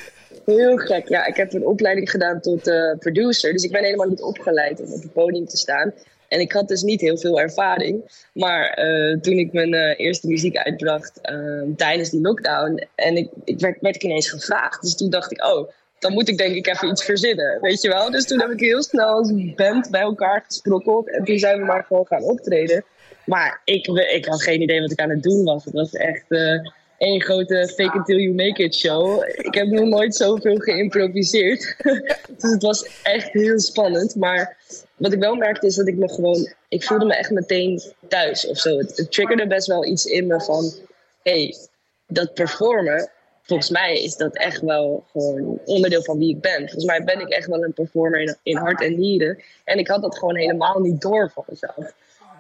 Heel 0.45 0.77
gek. 0.77 1.09
Ja, 1.09 1.27
ik 1.27 1.37
heb 1.37 1.53
een 1.53 1.67
opleiding 1.67 2.11
gedaan 2.11 2.41
tot 2.41 2.67
eh, 2.67 2.99
producer. 2.99 3.53
Dus 3.53 3.65
ik 3.65 3.73
ben 3.73 3.85
helemaal 3.85 4.09
niet 4.09 4.23
opgeleid 4.23 4.81
om 4.81 4.93
op 4.93 5.03
een 5.03 5.13
podium 5.13 5.47
te 5.47 5.57
staan. 5.57 5.93
En 6.33 6.41
ik 6.41 6.53
had 6.53 6.69
dus 6.69 6.83
niet 6.83 7.01
heel 7.01 7.17
veel 7.19 7.41
ervaring. 7.41 8.27
Maar 8.33 8.71
eh, 8.71 9.21
toen 9.21 9.39
ik 9.39 9.53
mijn 9.53 9.75
eh, 9.75 10.07
eerste 10.07 10.27
muziek 10.27 10.57
uitbracht 10.57 11.21
eh, 11.21 11.63
tijdens 11.77 12.11
die 12.11 12.21
lockdown. 12.21 12.87
En 12.95 13.17
ik, 13.17 13.29
ik 13.45 13.61
werd, 13.61 13.81
werd 13.81 13.95
ik 13.95 14.03
ineens 14.03 14.31
gevraagd. 14.31 14.83
Dus 14.83 14.97
toen 14.97 15.11
dacht 15.11 15.33
ik, 15.33 15.45
oh, 15.45 15.69
dan 16.03 16.13
moet 16.13 16.29
ik 16.29 16.39
denk 16.39 16.55
ik 16.55 16.67
even 16.67 16.89
iets 16.89 17.05
verzinnen. 17.05 17.59
Weet 17.61 17.83
je 17.83 17.89
wel? 17.89 18.11
Dus 18.11 18.27
toen 18.27 18.41
heb 18.41 18.51
ik 18.51 18.61
heel 18.61 18.83
snel 18.83 19.07
als 19.07 19.33
band 19.57 19.91
bij 19.91 20.01
elkaar 20.01 20.45
gesprokkeld. 20.47 21.11
En 21.11 21.25
toen 21.25 21.39
zijn 21.39 21.59
we 21.59 21.65
maar 21.65 21.85
gewoon 21.85 22.07
gaan 22.07 22.23
optreden. 22.23 22.85
Maar 23.25 23.61
ik, 23.65 23.87
ik 23.87 24.25
had 24.25 24.43
geen 24.43 24.63
idee 24.63 24.81
wat 24.81 24.91
ik 24.91 25.01
aan 25.01 25.11
het 25.11 25.23
doen 25.23 25.45
was. 25.45 25.65
Het 25.65 25.75
was 25.75 25.93
echt 25.93 26.25
eh 26.29 26.71
één 26.99 27.23
grote 27.23 27.73
fake 27.75 27.97
until 27.97 28.19
you 28.19 28.35
make 28.35 28.63
it 28.63 28.75
show. 28.75 29.25
Ik 29.27 29.55
heb 29.55 29.67
nog 29.67 29.89
nooit 29.89 30.15
zoveel 30.15 30.57
geïmproviseerd. 30.57 31.77
dus 32.39 32.51
het 32.51 32.63
was 32.63 33.01
echt 33.03 33.33
heel 33.33 33.61
spannend. 33.61 34.17
Maar 34.17 34.57
wat 34.97 35.13
ik 35.13 35.19
wel 35.19 35.35
merkte 35.35 35.67
is 35.67 35.75
dat 35.75 35.89
ik 35.89 35.97
me 35.97 36.09
gewoon... 36.09 36.53
Ik 36.69 36.85
voelde 36.85 37.05
me 37.05 37.15
echt 37.15 37.31
meteen 37.31 37.83
thuis 38.09 38.47
of 38.47 38.59
zo. 38.59 38.79
Het, 38.79 38.97
het 38.97 39.13
triggerde 39.13 39.47
best 39.47 39.67
wel 39.67 39.85
iets 39.85 40.05
in 40.05 40.27
me 40.27 40.41
van... 40.41 40.73
hey, 41.23 41.55
dat 42.07 42.35
performen... 42.35 43.11
Volgens 43.43 43.71
mij 43.71 44.03
is 44.03 44.17
dat 44.17 44.37
echt 44.37 44.61
wel 44.61 45.05
gewoon 45.13 45.61
onderdeel 45.65 46.03
van 46.03 46.19
wie 46.19 46.35
ik 46.35 46.41
ben. 46.41 46.59
Volgens 46.59 46.85
mij 46.85 47.05
ben 47.05 47.21
ik 47.21 47.29
echt 47.29 47.47
wel 47.47 47.65
een 47.65 47.73
performer 47.73 48.21
in, 48.21 48.37
in 48.43 48.57
hart 48.57 48.81
en 48.81 48.99
nieren. 48.99 49.43
En 49.65 49.79
ik 49.79 49.89
had 49.89 50.03
dat 50.03 50.19
gewoon 50.19 50.37
helemaal 50.37 50.81
niet 50.81 51.01
door 51.01 51.31
van 51.35 51.45
mezelf. 51.47 51.95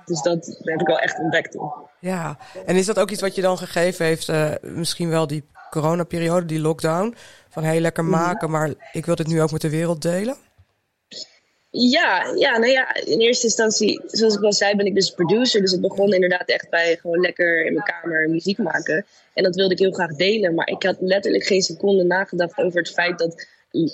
Dus 0.04 0.22
dat 0.22 0.58
heb 0.62 0.80
ik 0.80 0.86
wel 0.86 0.98
echt 0.98 1.18
ontdekt 1.18 1.52
toen. 1.52 1.72
Ja, 1.98 2.38
en 2.66 2.76
is 2.76 2.86
dat 2.86 2.98
ook 2.98 3.10
iets 3.10 3.20
wat 3.20 3.34
je 3.34 3.42
dan 3.42 3.58
gegeven 3.58 4.06
heeft, 4.06 4.28
eh, 4.28 4.50
misschien 4.62 5.08
wel 5.08 5.26
die 5.26 5.44
coronaperiode, 5.70 6.46
die 6.46 6.60
lockdown? 6.60 7.14
Van 7.48 7.62
heel 7.62 7.80
lekker 7.80 8.04
maken, 8.04 8.50
maar 8.50 8.70
ik 8.92 9.06
wil 9.06 9.14
dit 9.14 9.26
nu 9.26 9.42
ook 9.42 9.52
met 9.52 9.60
de 9.60 9.70
wereld 9.70 10.02
delen? 10.02 10.36
Ja, 11.74 12.32
ja, 12.36 12.58
nou 12.58 12.70
ja, 12.70 12.94
in 12.94 13.20
eerste 13.20 13.46
instantie, 13.46 14.00
zoals 14.06 14.34
ik 14.34 14.42
al 14.42 14.52
zei, 14.52 14.76
ben 14.76 14.86
ik 14.86 14.94
dus 14.94 15.10
producer. 15.10 15.60
Dus 15.60 15.70
het 15.70 15.80
begon 15.80 16.12
inderdaad 16.12 16.48
echt 16.48 16.70
bij 16.70 16.96
gewoon 17.00 17.20
lekker 17.20 17.64
in 17.64 17.72
mijn 17.72 17.84
kamer 17.84 18.30
muziek 18.30 18.58
maken. 18.58 19.06
En 19.34 19.42
dat 19.42 19.54
wilde 19.54 19.72
ik 19.72 19.78
heel 19.78 19.92
graag 19.92 20.14
delen. 20.14 20.54
Maar 20.54 20.68
ik 20.68 20.82
had 20.82 20.96
letterlijk 21.00 21.44
geen 21.44 21.62
seconde 21.62 22.04
nagedacht 22.04 22.58
over 22.58 22.78
het 22.78 22.90
feit 22.90 23.18
dat 23.18 23.46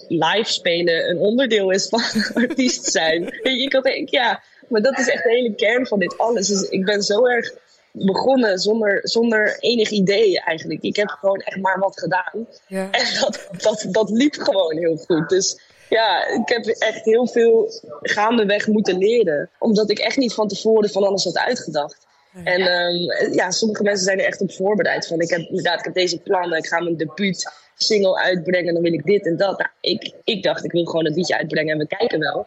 live 0.09 0.53
spelen 0.53 1.11
een 1.11 1.19
onderdeel 1.19 1.71
is 1.71 1.89
van 1.89 2.03
artiest 2.43 2.85
zijn. 2.85 3.39
Ik 3.43 3.73
had 3.73 3.85
denk, 3.85 4.09
ja, 4.09 4.43
maar 4.69 4.83
dat 4.83 4.99
is 4.99 5.09
echt 5.09 5.23
de 5.23 5.31
hele 5.31 5.55
kern 5.55 5.87
van 5.87 5.99
dit 5.99 6.19
alles. 6.19 6.49
Dus 6.49 6.69
ik 6.69 6.85
ben 6.85 7.03
zo 7.03 7.27
erg 7.27 7.53
begonnen 7.93 8.59
zonder, 8.59 9.01
zonder 9.03 9.59
enig 9.59 9.91
idee 9.91 10.41
eigenlijk. 10.41 10.83
Ik 10.83 10.97
heb 10.97 11.09
gewoon 11.09 11.41
echt 11.41 11.61
maar 11.61 11.79
wat 11.79 12.01
gedaan. 12.01 12.47
Ja. 12.67 12.91
En 12.91 13.21
dat, 13.21 13.49
dat, 13.59 13.87
dat 13.91 14.11
liep 14.11 14.35
gewoon 14.35 14.77
heel 14.77 14.97
goed. 14.97 15.29
Dus 15.29 15.61
ja, 15.89 16.27
ik 16.27 16.49
heb 16.49 16.67
echt 16.67 17.05
heel 17.05 17.27
veel 17.27 17.71
gaandeweg 18.03 18.67
moeten 18.67 18.99
leren. 18.99 19.51
Omdat 19.59 19.91
ik 19.91 19.99
echt 19.99 20.17
niet 20.17 20.35
van 20.35 20.49
tevoren 20.49 20.91
van 20.91 21.05
alles 21.05 21.25
had 21.25 21.39
uitgedacht. 21.39 22.07
En 22.45 22.61
um, 22.61 23.33
ja, 23.33 23.51
sommige 23.51 23.83
mensen 23.83 24.05
zijn 24.05 24.19
er 24.19 24.25
echt 24.25 24.41
op 24.41 24.53
voorbereid. 24.53 25.07
Van 25.07 25.21
ik 25.21 25.31
heb 25.31 25.41
inderdaad, 25.41 25.79
ik 25.79 25.85
heb 25.85 25.95
deze 25.95 26.19
plannen. 26.19 26.59
Ik 26.59 26.67
ga 26.67 26.81
mijn 26.81 26.97
debuut 26.97 27.53
single 27.77 28.19
uitbrengen. 28.19 28.75
Dan 28.75 28.83
wil 28.83 28.93
ik 28.93 29.05
dit 29.05 29.27
en 29.27 29.37
dat. 29.37 29.59
Nou, 29.59 29.71
ik, 29.81 30.13
ik 30.25 30.43
dacht, 30.43 30.65
ik 30.65 30.73
wil 30.73 30.85
gewoon 30.85 31.07
een 31.07 31.15
liedje 31.15 31.39
uitbrengen 31.39 31.73
en 31.73 31.79
we 31.79 31.87
kijken 31.87 32.19
wel. 32.19 32.47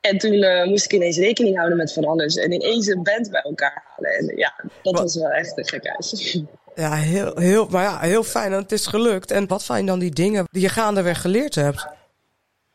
En 0.00 0.18
toen 0.18 0.32
uh, 0.32 0.64
moest 0.64 0.84
ik 0.84 0.92
ineens 0.92 1.18
rekening 1.18 1.56
houden 1.56 1.76
met 1.76 1.92
van 1.92 2.04
alles. 2.04 2.36
En 2.36 2.52
ineens 2.52 2.86
een 2.86 3.02
band 3.02 3.30
bij 3.30 3.40
elkaar 3.40 3.82
halen. 3.86 4.10
En 4.18 4.36
ja, 4.36 4.54
dat 4.82 4.92
wat? 4.92 5.02
was 5.02 5.16
wel 5.16 5.30
echt 5.30 5.58
een 5.58 5.68
gekhuis. 5.68 6.12
Ja, 6.76 6.94
heel, 6.94 7.36
heel, 7.36 7.66
maar 7.70 7.82
ja, 7.82 8.00
heel 8.00 8.22
fijn. 8.22 8.52
En 8.52 8.62
het 8.62 8.72
is 8.72 8.86
gelukt. 8.86 9.30
En 9.30 9.46
wat 9.46 9.62
zijn 9.62 9.86
dan 9.86 9.98
die 9.98 10.10
dingen 10.10 10.44
die 10.50 10.62
je 10.62 10.68
gaandeweg 10.68 11.20
geleerd 11.20 11.54
hebt? 11.54 11.86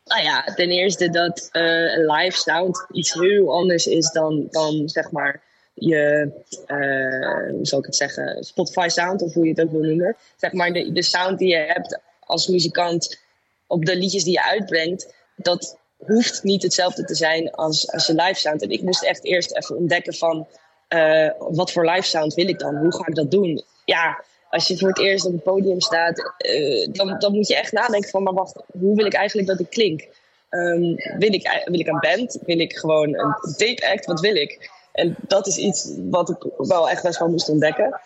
Nou 0.10 0.24
ja, 0.24 0.44
ten 0.44 0.70
eerste 0.70 1.10
dat 1.10 1.50
uh, 1.52 2.16
live 2.18 2.38
sound 2.38 2.86
iets 2.92 3.14
heel 3.14 3.54
anders 3.54 3.88
is 3.88 4.12
dan, 4.12 4.48
dan 4.52 4.90
zeg 4.90 5.12
maar 5.12 5.42
je, 5.74 6.32
uh, 6.68 7.52
hoe 7.56 7.66
zal 7.66 7.80
ik 7.80 7.86
het 7.86 7.96
zeggen, 7.96 8.44
Spotify 8.44 8.88
sound 8.88 9.22
of 9.22 9.34
hoe 9.34 9.44
je 9.44 9.50
het 9.50 9.62
ook 9.62 9.72
wil 9.72 9.82
noemen. 9.82 10.16
Zeg 10.38 10.52
maar 10.52 10.74
de, 10.74 10.92
de 10.92 11.02
sound 11.04 11.40
die 11.40 11.50
je 11.50 11.58
hebt 11.68 12.00
als 12.20 12.48
muzikant 12.48 13.20
op 13.68 13.86
de 13.86 13.96
liedjes 13.96 14.24
die 14.24 14.34
je 14.34 14.44
uitbrengt, 14.44 15.14
dat 15.36 15.78
hoeft 15.98 16.44
niet 16.44 16.64
hetzelfde 16.64 17.04
te 17.04 17.16
zijn 17.16 17.52
als, 17.52 17.92
als 17.92 18.08
je 18.08 18.14
live 18.14 18.40
sound. 18.40 18.62
En 18.62 18.70
ik 18.70 18.82
moest 18.82 19.04
echt 19.04 19.24
eerst 19.24 19.56
even 19.56 19.76
ontdekken 19.76 20.14
van, 20.14 20.48
uh, 20.90 21.32
wat 21.38 21.72
voor 21.72 21.90
live 21.90 22.08
sound 22.08 22.34
wil 22.34 22.48
ik 22.48 22.60
dan? 22.60 22.76
Hoe 22.76 22.96
ga 22.96 23.08
ik 23.08 23.16
dat 23.16 23.32
doen? 23.32 23.64
Ja, 23.86 24.24
als 24.50 24.68
je 24.68 24.78
voor 24.78 24.88
het 24.88 25.00
eerst 25.00 25.26
op 25.26 25.32
het 25.32 25.44
podium 25.44 25.82
staat, 25.82 26.34
uh, 26.38 26.88
dan, 26.92 27.20
dan 27.20 27.34
moet 27.34 27.48
je 27.48 27.56
echt 27.56 27.72
nadenken 27.72 28.10
van, 28.10 28.24
maar 28.24 28.34
wacht, 28.34 28.56
hoe 28.80 28.96
wil 28.96 29.06
ik 29.06 29.14
eigenlijk 29.14 29.48
dat 29.48 29.60
ik 29.60 29.70
klink? 29.70 30.08
Um, 30.50 30.96
wil, 31.18 31.34
ik, 31.34 31.64
wil 31.66 31.80
ik 31.80 31.88
een 31.88 32.00
band? 32.00 32.40
Wil 32.46 32.60
ik 32.60 32.78
gewoon 32.78 33.16
een 33.16 33.36
tape 33.58 33.90
act? 33.92 34.06
Wat 34.06 34.20
wil 34.20 34.36
ik? 34.36 34.72
En 34.92 35.16
dat 35.28 35.48
is 35.48 35.58
iets 35.58 35.94
wat 36.10 36.30
ik 36.30 36.46
wel 36.58 36.90
echt 36.90 37.04
best 37.04 37.20
wel 37.20 37.30
moest 37.30 37.50
ontdekken. 37.50 38.00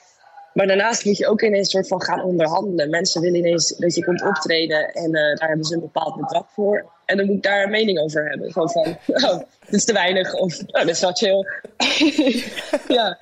Maar 0.54 0.68
daarnaast 0.68 1.06
moet 1.06 1.18
je 1.18 1.28
ook 1.28 1.42
ineens 1.42 1.66
een 1.66 1.84
soort 1.84 1.88
van 1.88 2.02
gaan 2.02 2.24
onderhandelen. 2.24 2.90
Mensen 2.90 3.22
willen 3.22 3.40
ineens 3.40 3.68
dat 3.78 3.96
je 3.96 4.04
komt 4.04 4.24
optreden 4.24 4.94
en 4.94 5.08
uh, 5.08 5.36
daar 5.36 5.48
hebben 5.48 5.66
ze 5.66 5.74
een 5.74 5.80
bepaald 5.80 6.16
bedrag 6.16 6.46
voor. 6.54 6.92
En 7.06 7.18
dan 7.18 7.26
moet 7.26 7.36
ik 7.36 7.44
daar 7.44 7.64
een 7.64 7.70
mening 7.70 8.00
over 8.00 8.30
hebben. 8.30 8.52
Gewoon 8.52 8.72
van, 8.72 8.98
oh, 9.30 9.38
dit 9.38 9.74
is 9.74 9.86
te 9.86 9.94
weinig 9.94 10.34
of 10.34 10.60
oh, 10.60 10.82
dit 10.82 10.90
is 10.90 11.00
wel 11.00 11.14
chill. 11.14 11.48
ja, 12.98 13.18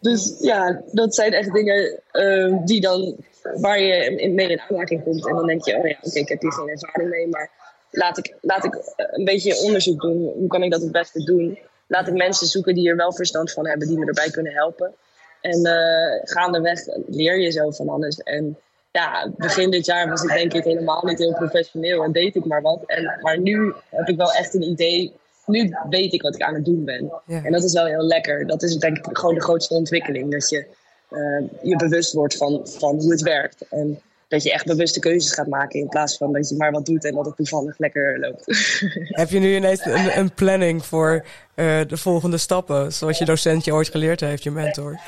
dus 0.00 0.36
ja, 0.40 0.82
dat 0.92 1.14
zijn 1.14 1.32
echt 1.32 1.52
dingen 1.52 2.00
uh, 2.12 2.56
die 2.64 2.80
dan, 2.80 3.16
waar 3.42 3.80
je 3.80 4.30
mee 4.30 4.48
in 4.48 4.60
aanraking 4.60 5.02
komt. 5.04 5.26
En 5.26 5.34
dan 5.34 5.46
denk 5.46 5.64
je, 5.64 5.76
oh 5.76 5.86
ja, 5.86 5.96
oké, 6.02 6.18
ik 6.18 6.28
heb 6.28 6.40
hier 6.40 6.52
geen 6.52 6.68
ervaring 6.68 7.10
mee, 7.10 7.28
maar 7.28 7.50
laat 7.90 8.18
ik, 8.18 8.34
laat 8.40 8.64
ik 8.64 8.94
een 8.96 9.24
beetje 9.24 9.56
onderzoek 9.56 10.00
doen. 10.00 10.32
Hoe 10.38 10.48
kan 10.48 10.62
ik 10.62 10.70
dat 10.70 10.80
het 10.80 10.92
beste 10.92 11.24
doen? 11.24 11.58
Laat 11.86 12.08
ik 12.08 12.14
mensen 12.14 12.46
zoeken 12.46 12.74
die 12.74 12.88
er 12.88 12.96
wel 12.96 13.12
verstand 13.12 13.52
van 13.52 13.68
hebben, 13.68 13.88
die 13.88 13.98
me 13.98 14.06
erbij 14.06 14.30
kunnen 14.30 14.52
helpen. 14.52 14.94
En 15.40 15.66
uh, 15.66 16.20
gaandeweg 16.22 16.80
leer 17.06 17.40
je 17.40 17.50
zo 17.50 17.70
van 17.70 17.88
alles. 17.88 18.22
En 18.22 18.58
ja, 18.92 19.30
begin 19.36 19.70
dit 19.70 19.86
jaar 19.86 20.08
was 20.08 20.22
ik 20.22 20.28
denk 20.28 20.54
ik 20.54 20.64
helemaal 20.64 21.04
niet 21.04 21.18
heel 21.18 21.34
professioneel 21.34 22.02
en 22.02 22.12
deed 22.12 22.34
ik 22.34 22.44
maar 22.44 22.62
wat. 22.62 22.82
En, 22.86 23.18
maar 23.20 23.38
nu 23.38 23.74
heb 23.88 24.08
ik 24.08 24.16
wel 24.16 24.32
echt 24.32 24.54
een 24.54 24.62
idee. 24.62 25.12
Nu 25.48 25.76
weet 25.90 26.12
ik 26.12 26.22
wat 26.22 26.34
ik 26.34 26.42
aan 26.42 26.54
het 26.54 26.64
doen 26.64 26.84
ben. 26.84 27.12
Ja. 27.26 27.44
En 27.44 27.52
dat 27.52 27.64
is 27.64 27.72
wel 27.72 27.86
heel 27.86 28.04
lekker. 28.04 28.46
Dat 28.46 28.62
is 28.62 28.76
denk 28.76 28.96
ik 28.96 29.18
gewoon 29.18 29.34
de 29.34 29.42
grootste 29.42 29.74
ontwikkeling. 29.74 30.30
Dat 30.30 30.48
je 30.48 30.66
uh, 31.10 31.42
je 31.62 31.76
bewust 31.76 32.12
wordt 32.12 32.36
van, 32.36 32.60
van 32.64 33.00
hoe 33.00 33.10
het 33.10 33.22
werkt. 33.22 33.68
En 33.70 34.00
dat 34.28 34.42
je 34.42 34.52
echt 34.52 34.66
bewuste 34.66 35.00
keuzes 35.00 35.32
gaat 35.32 35.46
maken 35.46 35.80
in 35.80 35.88
plaats 35.88 36.16
van 36.16 36.32
dat 36.32 36.48
je 36.48 36.56
maar 36.56 36.72
wat 36.72 36.86
doet 36.86 37.04
en 37.04 37.14
dat 37.14 37.26
het 37.26 37.36
toevallig 37.36 37.78
lekker 37.78 38.18
loopt. 38.18 38.44
Heb 39.20 39.28
je 39.28 39.38
nu 39.38 39.54
ineens 39.54 39.84
een, 39.84 40.18
een 40.18 40.34
planning 40.34 40.84
voor 40.84 41.24
uh, 41.54 41.80
de 41.86 41.96
volgende 41.96 42.36
stappen, 42.36 42.92
zoals 42.92 43.18
je 43.18 43.24
docent 43.24 43.64
je 43.64 43.72
ooit 43.72 43.88
geleerd 43.88 44.20
heeft, 44.20 44.42
je 44.42 44.50
mentor? 44.50 45.00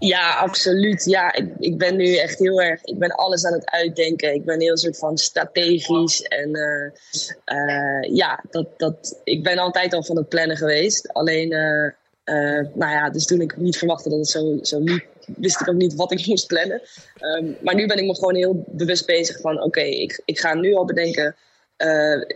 Ja, 0.00 0.34
absoluut. 0.34 1.04
Ja, 1.04 1.34
ik, 1.58 1.78
ben 1.78 1.96
nu 1.96 2.16
echt 2.16 2.38
heel 2.38 2.62
erg. 2.62 2.84
Ik 2.84 2.98
ben 2.98 3.10
alles 3.10 3.44
aan 3.44 3.52
het 3.52 3.70
uitdenken. 3.70 4.34
Ik 4.34 4.44
ben 4.44 4.60
heel 4.60 4.76
soort 4.76 4.98
van 4.98 5.18
strategisch. 5.18 6.22
En 6.22 6.48
uh, 6.48 6.90
uh, 7.58 8.16
ja, 8.16 8.44
dat, 8.50 8.66
dat, 8.76 9.20
ik 9.24 9.42
ben 9.42 9.58
altijd 9.58 9.94
al 9.94 10.02
van 10.02 10.16
het 10.16 10.28
plannen 10.28 10.56
geweest. 10.56 11.12
Alleen, 11.12 11.52
uh, 11.52 11.92
nou 12.74 12.92
ja, 12.92 13.10
dus 13.10 13.26
toen 13.26 13.40
ik 13.40 13.56
niet 13.56 13.78
verwachtte 13.78 14.08
dat 14.08 14.18
het 14.18 14.28
zo, 14.28 14.58
zo 14.62 14.78
liep, 14.78 15.06
wist 15.36 15.60
ik 15.60 15.68
ook 15.68 15.74
niet 15.74 15.94
wat 15.94 16.12
ik 16.12 16.26
moest 16.26 16.46
plannen. 16.46 16.82
Um, 17.20 17.56
maar 17.60 17.74
nu 17.74 17.86
ben 17.86 17.98
ik 17.98 18.06
me 18.06 18.14
gewoon 18.14 18.34
heel 18.34 18.64
bewust 18.66 19.06
bezig 19.06 19.40
van: 19.40 19.62
oké, 19.62 19.82
ik, 19.82 20.22
ik 20.24 20.38
ga 20.38 20.54
nu 20.54 20.74
al 20.74 20.84
bedenken 20.84 21.36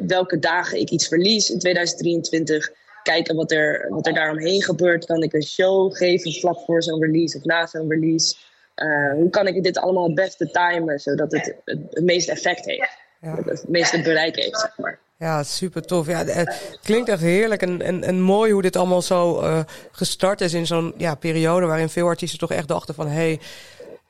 welke 0.07 0.39
dagen 0.39 0.81
ik 0.81 0.91
iets 0.91 1.09
verlies 1.09 1.51
in 1.51 1.59
2023 1.59 2.73
kijken 3.05 3.37
wat 3.37 3.51
er, 3.51 3.87
wat 3.89 4.07
er 4.07 4.15
daaromheen 4.15 4.63
gebeurt. 4.63 5.07
Kan 5.07 5.23
ik 5.23 5.33
een 5.33 5.43
show 5.43 5.97
geven 5.97 6.33
vlak 6.33 6.61
voor 6.67 6.83
zo'n 6.83 7.03
release 7.03 7.37
of 7.39 7.45
na 7.45 7.67
zo'n 7.67 7.91
release? 7.91 8.37
Uh, 8.77 9.13
hoe 9.13 9.31
kan 9.31 9.47
ik 9.47 9.63
dit 9.63 9.79
allemaal 9.79 10.05
het 10.05 10.15
beste 10.15 10.51
timen, 10.51 10.99
zodat 10.99 11.33
het 11.33 11.55
het, 11.65 11.79
het 11.91 12.05
meeste 12.05 12.31
effect 12.31 12.65
heeft? 12.65 12.99
Ja. 13.21 13.35
Het, 13.45 13.65
meeste 13.69 14.03
bereik 14.03 14.37
heeft, 14.37 14.61
zeg 14.61 14.79
maar. 14.79 14.99
Ja, 15.19 15.43
super 15.43 15.83
tof. 15.83 16.07
Ja, 16.07 16.25
het 16.25 16.79
klinkt 16.83 17.09
echt 17.09 17.21
heerlijk 17.21 17.63
en, 17.63 17.83
en, 17.83 18.03
en 18.03 18.21
mooi 18.21 18.53
hoe 18.53 18.63
dit 18.63 18.77
allemaal 18.77 19.03
zo 19.03 19.43
uh, 19.43 19.61
gestart 19.91 20.41
is 20.41 20.55
in 20.55 20.67
zo'n 20.67 20.95
ja, 20.97 21.15
periode 21.15 21.67
waarin 21.67 21.89
veel 21.89 22.07
artiesten 22.07 22.39
toch 22.39 22.51
echt 22.51 22.69
dachten 22.69 22.95
van 22.95 23.07
hé, 23.07 23.15
hey, 23.15 23.41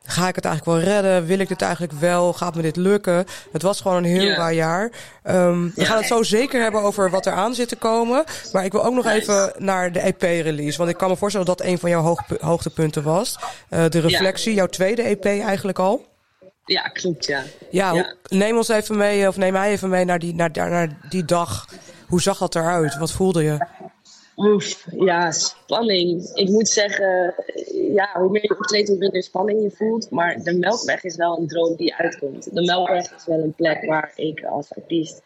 ga 0.07 0.29
ik 0.29 0.35
het 0.35 0.45
eigenlijk 0.45 0.79
wel 0.79 0.95
redden? 0.95 1.27
Wil 1.27 1.39
ik 1.39 1.49
dit 1.49 1.63
eigenlijk 1.63 1.93
wel? 1.93 2.33
Gaat 2.33 2.55
me 2.55 2.63
dit 2.63 2.77
lukken? 2.77 3.25
Het 3.53 3.63
was 3.63 3.81
gewoon 3.81 3.97
een 3.97 4.11
heel 4.11 4.23
yeah. 4.23 4.37
raar 4.37 4.55
jaar. 4.55 4.91
Um, 5.25 5.73
we 5.75 5.85
gaan 5.85 5.97
het 5.97 6.07
zo 6.07 6.23
zeker 6.23 6.63
hebben 6.63 6.83
over 6.83 7.11
wat 7.11 7.27
er 7.27 7.33
aan 7.33 7.55
zit 7.55 7.69
te 7.69 7.77
komen. 7.77 8.25
Maar 8.53 8.65
ik 8.65 8.73
wil 8.73 8.85
ook 8.85 8.95
nog 8.95 9.07
even 9.07 9.53
naar 9.59 9.93
de 9.93 10.01
EP-release. 10.01 10.79
Want 10.79 10.91
ik 10.91 10.97
kan 10.97 11.09
me 11.09 11.17
voorstellen 11.17 11.47
dat 11.47 11.59
dat 11.59 11.67
een 11.67 11.79
van 11.79 11.91
jouw 11.91 12.03
hoog, 12.03 12.23
hoogtepunten 12.41 13.03
was. 13.03 13.39
Uh, 13.71 13.85
de 13.89 14.01
reflectie, 14.01 14.55
jouw 14.55 14.67
tweede 14.67 15.03
EP 15.03 15.25
eigenlijk 15.25 15.79
al. 15.79 16.07
Ja, 16.65 16.83
klopt, 16.83 17.27
ja. 17.27 17.43
Ja, 17.71 17.93
ja. 17.93 18.15
neem 18.29 18.57
ons 18.57 18.69
even 18.69 18.97
mee, 18.97 19.29
of 19.29 19.37
neem 19.37 19.53
mij 19.53 19.71
even 19.71 19.89
mee 19.89 20.05
naar 20.05 20.19
die, 20.19 20.35
naar, 20.35 20.51
naar 20.53 20.99
die 21.09 21.25
dag. 21.25 21.67
Hoe 22.07 22.23
zag 22.23 22.39
dat 22.39 22.55
eruit? 22.55 22.99
Wat 22.99 23.13
voelde 23.13 23.43
je? 23.43 23.67
Oef, 24.37 24.87
ja, 24.99 25.31
spanning. 25.31 26.31
Ik 26.35 26.49
moet 26.49 26.69
zeggen, 26.69 27.35
ja, 27.93 28.11
hoe 28.13 28.31
meer 28.31 28.43
je 28.43 28.59
optreedt, 28.59 28.89
hoe 28.89 28.99
minder 28.99 29.23
spanning 29.23 29.63
je 29.63 29.71
voelt. 29.71 30.11
Maar 30.11 30.43
de 30.43 30.59
Melkweg 30.59 31.05
is 31.05 31.17
wel 31.17 31.39
een 31.39 31.47
droom 31.47 31.77
die 31.77 31.95
uitkomt. 31.95 32.55
De 32.55 32.63
Melkweg 32.63 33.15
is 33.17 33.27
wel 33.27 33.39
een 33.39 33.55
plek 33.55 33.85
waar 33.85 34.13
ik 34.17 34.45
als 34.45 34.75
artiest 34.75 35.23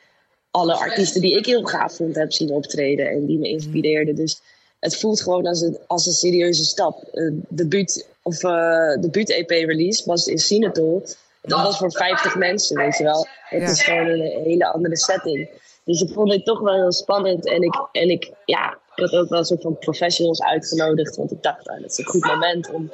alle 0.50 0.75
artiesten 0.75 1.21
die 1.21 1.37
ik 1.37 1.47
heel 1.47 1.62
gaaf 1.62 1.97
vond 1.97 2.15
heb 2.15 2.33
zien 2.33 2.50
optreden 2.50 3.11
en 3.11 3.27
die 3.27 3.38
me 3.38 3.49
inspireerden. 3.49 4.15
Dus 4.15 4.41
het 4.81 4.97
voelt 4.97 5.23
gewoon 5.23 5.47
als 5.47 5.61
een, 5.61 5.79
als 5.87 6.07
een 6.07 6.12
serieuze 6.12 6.65
stap. 6.65 7.09
Uh, 7.12 7.33
debuut, 7.49 8.09
of 8.23 8.43
uh, 8.43 9.00
debuut 9.00 9.31
EP 9.31 9.50
release 9.50 10.03
was 10.07 10.27
in 10.27 10.38
Sinatol. 10.38 11.03
Dat 11.43 11.62
was 11.62 11.79
voor 11.79 11.93
50 11.93 12.37
mensen, 12.37 12.77
weet 12.77 12.97
je 12.97 13.05
wel. 13.05 13.27
Het 13.45 13.62
ja. 13.62 13.69
is 13.69 13.83
gewoon 13.83 14.07
een 14.07 14.43
hele 14.45 14.73
andere 14.73 14.97
setting. 14.97 15.49
Dus 15.85 16.00
ik 16.00 16.12
vond 16.12 16.33
het 16.33 16.45
toch 16.45 16.61
wel 16.61 16.75
heel 16.75 16.93
spannend. 16.93 17.47
En 17.47 17.62
ik, 17.62 17.88
en 17.93 18.09
ik, 18.09 18.31
ja, 18.45 18.79
ik 18.99 19.11
had 19.11 19.21
ook 19.21 19.28
wel 19.28 19.38
een 19.38 19.45
soort 19.45 19.62
van 19.62 19.78
professionals 19.78 20.43
uitgenodigd. 20.43 21.17
Want 21.17 21.33
ik 21.33 21.43
dacht, 21.43 21.67
nou, 21.67 21.81
dat 21.81 21.90
is 21.90 21.99
een 21.99 22.05
goed 22.05 22.25
moment 22.25 22.71
om, 22.71 22.90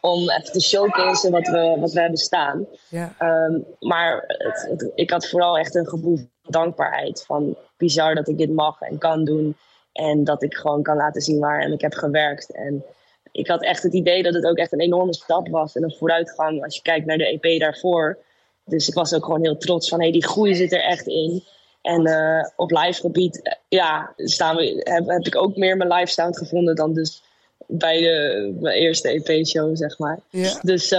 om 0.00 0.30
even 0.30 0.52
te 0.52 0.60
showcase 0.60 1.30
wat 1.30 1.46
we, 1.46 1.76
wat 1.80 1.92
we 1.92 2.00
hebben 2.00 2.18
staan. 2.18 2.66
Ja. 2.88 3.14
Um, 3.20 3.64
maar 3.80 4.24
het, 4.26 4.66
het, 4.70 4.90
ik 4.94 5.10
had 5.10 5.28
vooral 5.28 5.58
echt 5.58 5.74
een 5.74 5.88
gevoel 5.88 6.16
van 6.16 6.26
dankbaarheid. 6.42 7.24
Van 7.26 7.56
bizar 7.76 8.14
dat 8.14 8.28
ik 8.28 8.38
dit 8.38 8.50
mag 8.50 8.80
en 8.80 8.98
kan 8.98 9.24
doen. 9.24 9.56
En 9.92 10.24
dat 10.24 10.42
ik 10.42 10.54
gewoon 10.54 10.82
kan 10.82 10.96
laten 10.96 11.22
zien 11.22 11.38
waar 11.38 11.60
en 11.60 11.72
ik 11.72 11.80
heb 11.80 11.94
gewerkt. 11.94 12.52
En 12.52 12.84
ik 13.32 13.48
had 13.48 13.62
echt 13.62 13.82
het 13.82 13.94
idee 13.94 14.22
dat 14.22 14.34
het 14.34 14.44
ook 14.44 14.56
echt 14.56 14.72
een 14.72 14.80
enorme 14.80 15.14
stap 15.14 15.48
was. 15.48 15.76
En 15.76 15.82
een 15.82 15.96
vooruitgang 15.98 16.64
als 16.64 16.74
je 16.74 16.82
kijkt 16.82 17.06
naar 17.06 17.18
de 17.18 17.38
EP 17.40 17.60
daarvoor. 17.60 18.18
Dus 18.64 18.88
ik 18.88 18.94
was 18.94 19.14
ook 19.14 19.24
gewoon 19.24 19.42
heel 19.42 19.56
trots 19.56 19.88
van, 19.88 19.98
hé, 19.98 20.04
hey, 20.04 20.12
die 20.12 20.26
groei 20.26 20.54
zit 20.54 20.72
er 20.72 20.82
echt 20.82 21.06
in. 21.06 21.44
En 21.88 22.06
uh, 22.06 22.44
op 22.56 22.70
live 22.70 23.00
gebied, 23.00 23.58
ja, 23.68 24.12
staan 24.16 24.56
we, 24.56 24.80
heb, 24.84 25.06
heb 25.06 25.26
ik 25.26 25.36
ook 25.36 25.56
meer 25.56 25.76
mijn 25.76 25.92
live 25.92 26.12
sound 26.12 26.38
gevonden 26.38 26.74
dan 26.74 26.94
dus 26.94 27.22
bij 27.66 28.00
de, 28.00 28.56
mijn 28.60 28.76
eerste 28.76 29.08
EP-show, 29.08 29.76
zeg 29.76 29.98
maar. 29.98 30.18
Ja. 30.30 30.58
Dus 30.62 30.92
uh, 30.92 30.98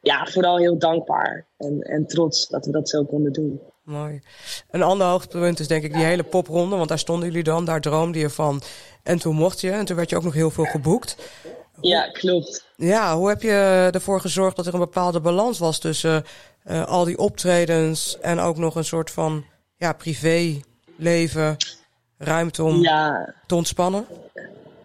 ja, 0.00 0.26
vooral 0.30 0.58
heel 0.58 0.78
dankbaar 0.78 1.44
en, 1.56 1.80
en 1.80 2.06
trots 2.06 2.48
dat 2.48 2.66
we 2.66 2.72
dat 2.72 2.88
zo 2.88 3.04
konden 3.04 3.32
doen. 3.32 3.60
Mooi. 3.82 4.22
Een 4.70 4.82
ander 4.82 5.06
hoogtepunt 5.06 5.60
is 5.60 5.68
denk 5.68 5.84
ik 5.84 5.92
die 5.92 6.04
hele 6.04 6.22
popronde, 6.22 6.76
want 6.76 6.88
daar 6.88 6.98
stonden 6.98 7.28
jullie 7.28 7.44
dan, 7.44 7.64
daar 7.64 7.80
droomde 7.80 8.18
je 8.18 8.30
van. 8.30 8.62
En 9.02 9.18
toen 9.18 9.34
mocht 9.34 9.60
je, 9.60 9.70
en 9.70 9.84
toen 9.84 9.96
werd 9.96 10.10
je 10.10 10.16
ook 10.16 10.24
nog 10.24 10.34
heel 10.34 10.50
veel 10.50 10.64
geboekt. 10.64 11.16
Ja, 11.80 12.10
klopt. 12.10 12.64
Ja, 12.76 13.16
hoe 13.16 13.28
heb 13.28 13.42
je 13.42 13.88
ervoor 13.92 14.20
gezorgd 14.20 14.56
dat 14.56 14.66
er 14.66 14.72
een 14.72 14.78
bepaalde 14.80 15.20
balans 15.20 15.58
was 15.58 15.78
tussen 15.78 16.24
uh, 16.66 16.86
al 16.86 17.04
die 17.04 17.18
optredens 17.18 18.18
en 18.20 18.38
ook 18.38 18.56
nog 18.56 18.74
een 18.74 18.84
soort 18.84 19.10
van 19.10 19.44
ja, 19.78 19.92
privéleven, 19.92 21.56
ruimte 22.18 22.62
om 22.62 22.82
ja. 22.82 23.34
te 23.46 23.54
ontspannen? 23.54 24.06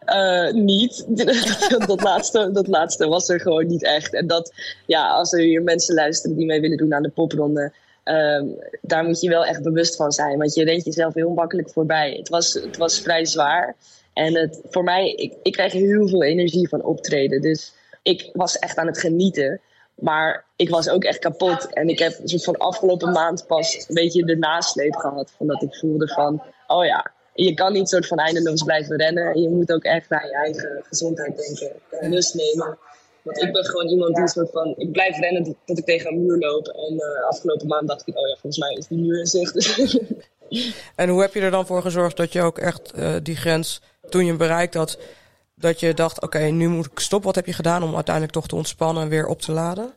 Uh, 0.06 0.52
niet. 0.52 1.06
dat, 1.88 2.02
laatste, 2.02 2.52
dat 2.52 2.68
laatste 2.68 3.08
was 3.08 3.30
er 3.30 3.40
gewoon 3.40 3.68
niet 3.68 3.84
echt. 3.84 4.14
En 4.14 4.28
dat, 4.28 4.54
ja, 4.86 5.10
als 5.10 5.34
er 5.34 5.40
hier 5.40 5.62
mensen 5.62 5.96
luisteren 5.96 6.36
die 6.38 6.46
mee 6.46 6.62
willen 6.62 6.78
doen 6.78 6.94
aan 6.94 7.04
de 7.04 7.10
popronde, 7.10 7.74
um, 8.04 8.56
daar 8.82 9.04
moet 9.04 9.22
je 9.22 9.30
wel 9.30 9.46
echt 9.46 9.64
bewust 9.64 9.96
van 9.96 10.12
zijn. 10.12 10.38
Want 10.38 10.54
je 10.54 10.64
rent 10.64 10.86
jezelf 10.86 11.14
heel 11.14 11.30
makkelijk 11.30 11.70
voorbij. 11.70 12.14
Het 12.18 12.30
was, 12.30 12.54
het 12.54 12.78
was 12.78 13.02
vrij 13.02 13.26
zwaar. 13.26 13.76
En 14.14 14.36
het, 14.36 14.62
voor 14.70 14.84
mij, 14.84 15.12
ik, 15.12 15.34
ik 15.44 15.52
krijg 15.52 15.72
heel 15.72 16.08
veel 16.08 16.24
energie 16.24 16.70
van 16.70 16.84
optreden. 16.84 17.42
Dus 17.42 17.74
ik 18.02 18.30
was 18.34 18.60
echt 18.60 18.78
aan 18.78 18.88
het 18.88 19.00
genieten. 19.00 19.62
Maar 20.04 20.46
ik 20.56 20.70
was 20.70 20.90
ook 20.90 21.04
echt 21.04 21.20
kapot. 21.20 21.74
En 21.74 21.88
ik 21.88 22.00
heb 22.00 22.20
soort 22.24 22.44
van 22.44 22.58
afgelopen 22.58 23.12
maand 23.12 23.48
pas 23.48 23.86
een 23.88 23.96
beetje 23.96 24.26
de 24.26 24.36
nasleep 24.36 24.96
gehad. 24.96 25.32
Van 25.38 25.48
dat 25.48 25.62
ik 25.62 25.76
voelde 25.76 26.08
van, 26.08 26.44
oh 26.68 26.86
ja, 26.86 27.12
je 27.34 27.54
kan 27.54 27.74
niet 27.74 27.90
soort 27.90 28.08
van 28.08 28.18
eindeloos 28.18 28.64
blijven 28.64 28.98
rennen. 28.98 29.42
Je 29.42 29.50
moet 29.50 29.72
ook 29.72 29.84
echt 29.84 30.10
naar 30.10 30.26
je 30.26 30.34
eigen 30.34 30.84
gezondheid 30.84 31.38
denken. 31.38 31.72
En 31.90 32.14
rust 32.14 32.34
nemen. 32.34 32.78
Want 33.22 33.42
ik 33.42 33.54
ben 33.54 33.66
gewoon 33.66 33.88
iemand 33.88 34.16
die 34.16 34.30
soort 34.30 34.50
van, 34.52 34.74
ik 34.78 34.92
blijf 34.92 35.20
rennen 35.20 35.56
tot 35.66 35.78
ik 35.78 35.86
tegen 35.86 36.12
een 36.12 36.26
muur 36.26 36.38
loop. 36.38 36.68
En 36.68 36.94
uh, 36.94 37.28
afgelopen 37.30 37.68
maand 37.68 37.88
dacht 37.88 38.08
ik, 38.08 38.18
oh 38.18 38.28
ja, 38.28 38.34
volgens 38.34 38.58
mij 38.58 38.74
is 38.74 38.88
die 38.88 38.98
muur 38.98 39.20
in 39.20 39.26
zicht. 39.26 39.78
en 40.96 41.10
hoe 41.10 41.22
heb 41.22 41.34
je 41.34 41.42
er 41.42 41.52
dan 41.52 41.66
voor 41.66 41.82
gezorgd 41.82 42.18
dat 42.18 42.34
je 42.34 42.42
ook 42.42 42.58
echt 42.58 42.94
uh, 42.98 43.16
die 43.24 43.36
grens, 43.36 43.82
toen 44.10 44.22
je 44.22 44.28
hem 44.28 44.38
bereikt 44.38 44.74
had, 44.74 44.98
dat 45.64 45.80
je 45.80 45.94
dacht, 45.94 46.16
oké, 46.16 46.26
okay, 46.38 46.50
nu 46.50 46.68
moet 46.68 46.86
ik 46.86 47.00
stoppen. 47.00 47.28
Wat 47.28 47.36
heb 47.36 47.46
je 47.46 47.54
gedaan 47.54 47.84
om 47.84 47.96
uiteindelijk 47.96 48.34
toch 48.34 48.48
te 48.48 48.56
ontspannen 48.56 49.04
en 49.04 49.10
weer 49.10 49.26
op 49.26 49.42
te 49.42 49.52
laden? 49.52 49.94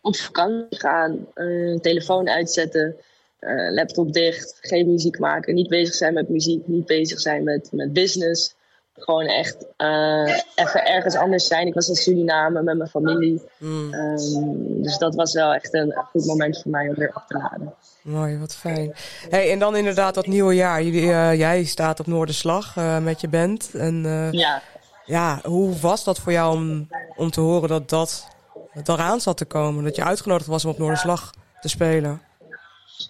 Op 0.00 0.16
vakantie 0.16 0.78
gaan, 0.80 1.26
uh, 1.34 1.78
telefoon 1.78 2.28
uitzetten, 2.28 2.96
uh, 3.40 3.72
laptop 3.72 4.12
dicht, 4.12 4.58
geen 4.60 4.90
muziek 4.90 5.18
maken, 5.18 5.54
niet 5.54 5.68
bezig 5.68 5.94
zijn 5.94 6.14
met 6.14 6.28
muziek, 6.28 6.66
niet 6.66 6.86
bezig 6.86 7.20
zijn 7.20 7.44
met, 7.44 7.68
met 7.72 7.92
business. 7.92 8.54
Gewoon 8.94 9.26
echt 9.26 9.56
uh, 9.78 10.38
even 10.54 10.86
ergens 10.86 11.14
anders 11.14 11.46
zijn. 11.46 11.66
Ik 11.66 11.74
was 11.74 11.88
in 11.88 11.94
Suriname 11.94 12.62
met 12.62 12.76
mijn 12.76 12.90
familie. 12.90 13.42
Mm. 13.58 13.94
Um, 13.94 14.82
dus 14.82 14.98
dat 14.98 15.14
was 15.14 15.32
wel 15.32 15.54
echt 15.54 15.74
een 15.74 15.94
goed 16.10 16.26
moment 16.26 16.62
voor 16.62 16.70
mij 16.70 16.88
om 16.88 16.94
weer 16.94 17.12
op 17.14 17.22
te 17.26 17.38
laden. 17.38 17.74
Mooi, 18.02 18.38
wat 18.38 18.54
fijn. 18.54 18.94
Hey, 19.28 19.50
en 19.50 19.58
dan 19.58 19.76
inderdaad 19.76 20.14
dat 20.14 20.26
nieuwe 20.26 20.54
jaar. 20.54 20.82
Jullie, 20.82 21.02
uh, 21.02 21.34
jij 21.34 21.64
staat 21.64 22.00
op 22.00 22.06
Noorderslag 22.06 22.76
uh, 22.76 22.98
met 22.98 23.20
je 23.20 23.28
band. 23.28 23.70
En, 23.74 24.04
uh, 24.04 24.32
ja. 24.32 24.62
Ja, 25.10 25.40
hoe 25.42 25.78
was 25.78 26.04
dat 26.04 26.18
voor 26.18 26.32
jou 26.32 26.56
om, 26.56 26.88
om 27.16 27.30
te 27.30 27.40
horen 27.40 27.68
dat 27.68 27.88
dat 27.88 28.26
eraan 28.84 29.20
zat 29.20 29.36
te 29.36 29.44
komen? 29.44 29.84
Dat 29.84 29.96
je 29.96 30.04
uitgenodigd 30.04 30.48
was 30.48 30.64
om 30.64 30.70
op 30.70 30.78
Noorderslag 30.78 31.34
te 31.60 31.68
spelen? 31.68 32.22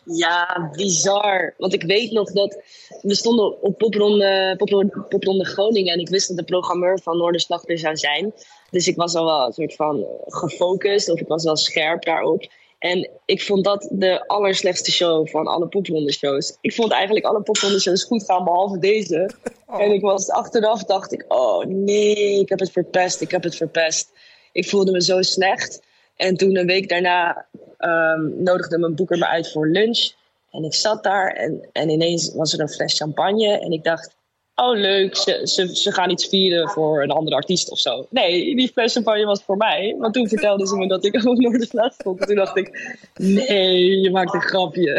Ja, 0.05 0.71
bizar. 0.73 1.55
Want 1.59 1.73
ik 1.73 1.83
weet 1.83 2.11
nog 2.13 2.33
dat 2.33 2.63
we 3.03 3.15
stonden 3.15 3.63
op 3.63 3.79
popronde, 3.79 4.55
popronde, 4.57 5.05
popronde 5.09 5.45
Groningen 5.45 5.93
en 5.93 6.01
ik 6.01 6.09
wist 6.09 6.29
dat 6.29 6.37
de 6.37 6.45
programmeur 6.45 7.01
van 7.03 7.17
Noorderslag 7.17 7.69
er 7.69 7.79
zou 7.79 7.97
zijn. 7.97 8.33
Dus 8.71 8.87
ik 8.87 8.97
was 8.97 9.15
al 9.15 9.25
wel 9.25 9.47
een 9.47 9.53
soort 9.53 9.75
van 9.75 10.07
gefocust 10.27 11.11
of 11.11 11.21
ik 11.21 11.29
was 11.29 11.45
wel 11.45 11.57
scherp 11.57 12.05
daarop. 12.05 12.49
En 12.81 13.09
ik 13.25 13.43
vond 13.43 13.65
dat 13.65 13.89
de 13.93 14.27
allerslechtste 14.27 14.91
show 14.91 15.29
van 15.29 15.47
alle 15.47 15.69
popronde 15.69 16.13
shows. 16.13 16.57
Ik 16.61 16.75
vond 16.75 16.93
eigenlijk 16.93 17.25
alle 17.25 17.43
popronde 17.43 17.81
shows 17.81 18.05
goed 18.05 18.25
gaan, 18.25 18.45
behalve 18.45 18.79
deze. 18.79 19.31
Oh. 19.67 19.83
En 19.83 19.93
ik 19.93 20.01
was 20.01 20.29
achteraf, 20.29 20.85
dacht 20.85 21.13
ik, 21.13 21.25
oh 21.29 21.65
nee, 21.65 22.41
ik 22.41 22.49
heb 22.49 22.59
het 22.59 22.71
verpest, 22.71 23.21
ik 23.21 23.31
heb 23.31 23.43
het 23.43 23.57
verpest. 23.57 24.11
Ik 24.53 24.69
voelde 24.69 24.93
me 24.93 25.03
zo 25.03 25.23
slecht. 25.23 25.83
En 26.17 26.37
toen 26.37 26.57
een 26.57 26.67
week 26.67 26.89
daarna 26.89 27.47
um, 27.79 28.43
nodigde 28.43 28.79
mijn 28.79 28.95
boeker 28.95 29.19
me 29.19 29.27
uit 29.27 29.53
voor 29.53 29.69
lunch. 29.69 30.11
En 30.51 30.65
ik 30.65 30.75
zat 30.75 31.03
daar 31.03 31.33
en, 31.33 31.69
en 31.73 31.89
ineens 31.89 32.35
was 32.35 32.53
er 32.53 32.61
een 32.61 32.69
fles 32.69 32.97
champagne. 32.97 33.59
En 33.59 33.71
ik 33.71 33.85
dacht, 33.85 34.17
oh 34.61 34.77
leuk, 34.77 35.17
ze, 35.17 35.41
ze, 35.45 35.77
ze 35.77 35.93
gaan 35.93 36.11
iets 36.11 36.27
vieren 36.27 36.69
voor 36.69 37.03
een 37.03 37.11
andere 37.11 37.37
artiest 37.37 37.71
of 37.71 37.79
zo. 37.79 38.07
Nee, 38.11 38.57
die 38.57 38.69
fles 38.73 38.93
champagne 38.93 39.25
was 39.25 39.43
voor 39.43 39.57
mij. 39.57 39.97
Want 39.99 40.15
toen 40.15 40.29
vertelden 40.29 40.67
ze 40.67 40.77
me 40.77 40.89
dat 40.89 41.05
ik 41.05 41.13
de 41.23 41.67
slag 41.69 41.93
stond. 41.93 42.21
En 42.21 42.27
toen 42.27 42.37
dacht 42.37 42.57
ik, 42.57 42.99
nee, 43.15 44.01
je 44.01 44.11
maakt 44.11 44.35
een 44.35 44.41
grapje. 44.41 44.95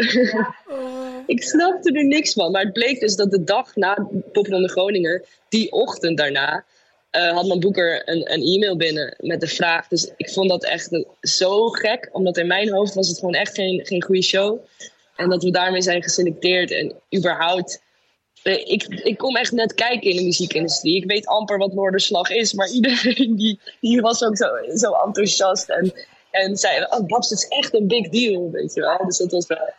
ik 1.26 1.42
snapte 1.42 1.92
er 1.92 2.04
niks 2.04 2.32
van. 2.32 2.50
Maar 2.50 2.62
het 2.62 2.72
bleek 2.72 3.00
dus 3.00 3.16
dat 3.16 3.30
de 3.30 3.44
dag 3.44 3.76
na 3.76 4.08
Popronde 4.32 4.68
Groningen, 4.68 5.24
die 5.48 5.72
ochtend 5.72 6.16
daarna... 6.16 6.64
Uh, 7.16 7.32
had 7.32 7.46
mijn 7.46 7.60
boeker 7.60 8.08
een, 8.08 8.32
een 8.32 8.42
e-mail 8.42 8.76
binnen 8.76 9.14
met 9.18 9.40
de 9.40 9.46
vraag. 9.46 9.88
Dus 9.88 10.12
ik 10.16 10.30
vond 10.30 10.48
dat 10.48 10.64
echt 10.64 11.04
zo 11.20 11.68
gek. 11.68 12.08
Omdat 12.12 12.36
in 12.36 12.46
mijn 12.46 12.72
hoofd 12.72 12.94
was 12.94 13.08
het 13.08 13.18
gewoon 13.18 13.34
echt 13.34 13.54
geen, 13.54 13.86
geen 13.86 14.02
goede 14.02 14.22
show. 14.22 14.58
En 15.16 15.28
dat 15.28 15.42
we 15.42 15.50
daarmee 15.50 15.82
zijn 15.82 16.02
geselecteerd. 16.02 16.70
En 16.70 16.94
überhaupt 17.16 17.82
ik, 18.42 18.84
ik 18.84 19.18
kom 19.18 19.36
echt 19.36 19.52
net 19.52 19.74
kijken 19.74 20.10
in 20.10 20.16
de 20.16 20.22
muziekindustrie. 20.22 20.96
Ik 20.96 21.04
weet 21.04 21.26
amper 21.26 21.58
wat 21.58 21.72
Noorderslag 21.72 22.30
is, 22.30 22.52
maar 22.52 22.68
iedereen 22.78 23.36
die, 23.36 23.60
die 23.80 24.00
was 24.00 24.24
ook 24.24 24.36
zo, 24.36 24.46
zo 24.74 24.92
enthousiast. 24.92 25.68
En, 25.68 25.92
en 26.30 26.56
zei, 26.56 26.86
oh, 26.90 27.06
Babs, 27.06 27.30
het 27.30 27.38
is 27.38 27.48
echt 27.48 27.74
een 27.74 27.86
big 27.86 28.08
deal, 28.08 28.50
weet 28.50 28.74
je 28.74 28.80
wel. 28.80 29.04
Dus 29.06 29.18
dat 29.18 29.30
was 29.30 29.46
wel 29.46 29.72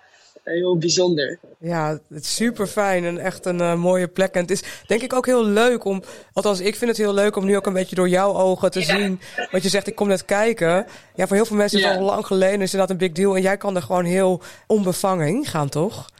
heel 0.43 0.77
bijzonder. 0.77 1.39
Ja, 1.59 1.99
het 2.09 2.23
is 2.23 2.35
super 2.35 2.67
fijn 2.67 3.03
en 3.03 3.17
echt 3.17 3.45
een 3.45 3.59
uh, 3.59 3.75
mooie 3.75 4.07
plek. 4.07 4.33
En 4.33 4.41
het 4.41 4.51
is 4.51 4.63
denk 4.87 5.01
ik 5.01 5.13
ook 5.13 5.25
heel 5.25 5.45
leuk 5.45 5.85
om, 5.85 6.03
althans 6.33 6.59
ik 6.59 6.75
vind 6.75 6.89
het 6.89 6.99
heel 6.99 7.13
leuk 7.13 7.35
om 7.35 7.45
nu 7.45 7.55
ook 7.55 7.65
een 7.65 7.73
beetje 7.73 7.95
door 7.95 8.09
jouw 8.09 8.33
ogen 8.33 8.71
te 8.71 8.79
ja. 8.79 8.85
zien. 8.85 9.19
Wat 9.51 9.63
je 9.63 9.69
zegt, 9.69 9.87
ik 9.87 9.95
kom 9.95 10.07
net 10.07 10.25
kijken. 10.25 10.85
Ja, 11.15 11.27
voor 11.27 11.35
heel 11.35 11.45
veel 11.45 11.57
mensen 11.57 11.79
is 11.79 11.85
het 11.85 11.97
al 11.97 12.03
lang 12.03 12.25
geleden, 12.25 12.61
is 12.61 12.71
dat 12.71 12.89
een 12.89 12.97
big 12.97 13.11
deal. 13.11 13.35
En 13.35 13.41
jij 13.41 13.57
kan 13.57 13.75
er 13.75 13.81
gewoon 13.81 14.05
heel 14.05 14.41
onbevangen 14.67 15.27
in 15.27 15.45
gaan, 15.45 15.69
toch? 15.69 16.11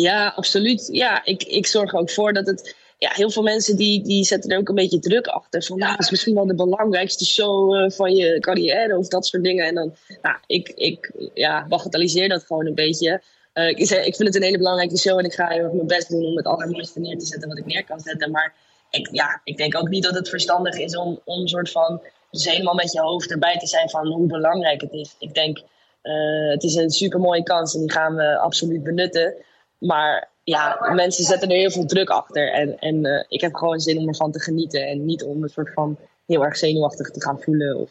Ja, 0.00 0.32
absoluut. 0.36 0.88
Ja, 0.92 1.24
ik, 1.24 1.42
ik 1.42 1.66
zorg 1.66 1.92
er 1.92 1.98
ook 1.98 2.10
voor 2.10 2.32
dat 2.32 2.46
het 2.46 2.76
ja, 2.98 3.10
heel 3.12 3.30
veel 3.30 3.42
mensen 3.42 3.76
die, 3.76 4.02
die 4.02 4.24
zetten 4.24 4.50
er 4.50 4.58
ook 4.58 4.68
een 4.68 4.74
beetje 4.74 4.98
druk 4.98 5.26
achter. 5.26 5.62
Van 5.62 5.78
nou, 5.78 5.90
dat 5.90 6.00
is 6.00 6.10
misschien 6.10 6.34
wel 6.34 6.46
de 6.46 6.54
belangrijkste 6.54 7.24
show 7.24 7.74
uh, 7.74 7.90
van 7.90 8.14
je 8.14 8.40
carrière 8.40 8.98
of 8.98 9.08
dat 9.08 9.26
soort 9.26 9.42
dingen. 9.44 9.66
En 9.66 9.74
dan, 9.74 9.94
nou, 10.22 10.36
ik, 10.46 10.68
ik 10.68 11.12
ja, 11.34 11.66
bagatelliseer 11.68 12.28
dat 12.28 12.44
gewoon 12.44 12.66
een 12.66 12.74
beetje. 12.74 13.22
Uh, 13.54 13.68
ik, 13.68 13.78
ik 13.78 14.16
vind 14.16 14.18
het 14.18 14.34
een 14.34 14.42
hele 14.42 14.58
belangrijke 14.58 14.98
show 14.98 15.18
en 15.18 15.24
ik 15.24 15.32
ga 15.32 15.48
heel 15.48 15.62
erg 15.62 15.72
mijn 15.72 15.86
best 15.86 16.08
doen 16.08 16.24
om 16.24 16.36
het 16.36 16.46
allermooiste 16.46 17.00
neer 17.00 17.18
te 17.18 17.26
zetten 17.26 17.48
wat 17.48 17.58
ik 17.58 17.66
neer 17.66 17.84
kan 17.84 18.00
zetten. 18.00 18.30
Maar 18.30 18.54
ik, 18.90 19.08
ja, 19.12 19.40
ik 19.44 19.56
denk 19.56 19.76
ook 19.76 19.88
niet 19.88 20.02
dat 20.02 20.14
het 20.14 20.28
verstandig 20.28 20.78
is 20.78 20.96
om, 20.96 21.20
om 21.24 21.40
een 21.40 21.48
soort 21.48 21.70
van 21.70 22.00
dus 22.30 22.44
helemaal 22.44 22.74
met 22.74 22.92
je 22.92 23.00
hoofd 23.00 23.30
erbij 23.30 23.58
te 23.58 23.66
zijn 23.66 23.90
van 23.90 24.06
hoe 24.06 24.26
belangrijk 24.26 24.80
het 24.80 24.92
is. 24.92 25.14
Ik 25.18 25.34
denk, 25.34 25.58
uh, 26.02 26.50
het 26.50 26.62
is 26.62 26.74
een 26.74 26.90
super 26.90 27.20
mooie 27.20 27.42
kans 27.42 27.74
en 27.74 27.80
die 27.80 27.92
gaan 27.92 28.14
we 28.14 28.38
absoluut 28.38 28.82
benutten. 28.82 29.34
Maar 29.78 30.28
ja, 30.44 30.92
mensen 30.94 31.24
zetten 31.24 31.48
er 31.50 31.56
heel 31.56 31.70
veel 31.70 31.86
druk 31.86 32.08
achter. 32.08 32.52
En, 32.52 32.78
en 32.78 33.06
uh, 33.06 33.24
ik 33.28 33.40
heb 33.40 33.54
gewoon 33.54 33.80
zin 33.80 33.98
om 33.98 34.08
ervan 34.08 34.32
te 34.32 34.40
genieten. 34.40 34.86
En 34.86 35.04
niet 35.04 35.22
om 35.22 35.42
een 35.42 35.48
soort 35.48 35.72
van 35.72 35.96
heel 36.26 36.44
erg 36.44 36.56
zenuwachtig 36.56 37.10
te 37.10 37.22
gaan 37.22 37.40
voelen 37.40 37.76
of 37.76 37.90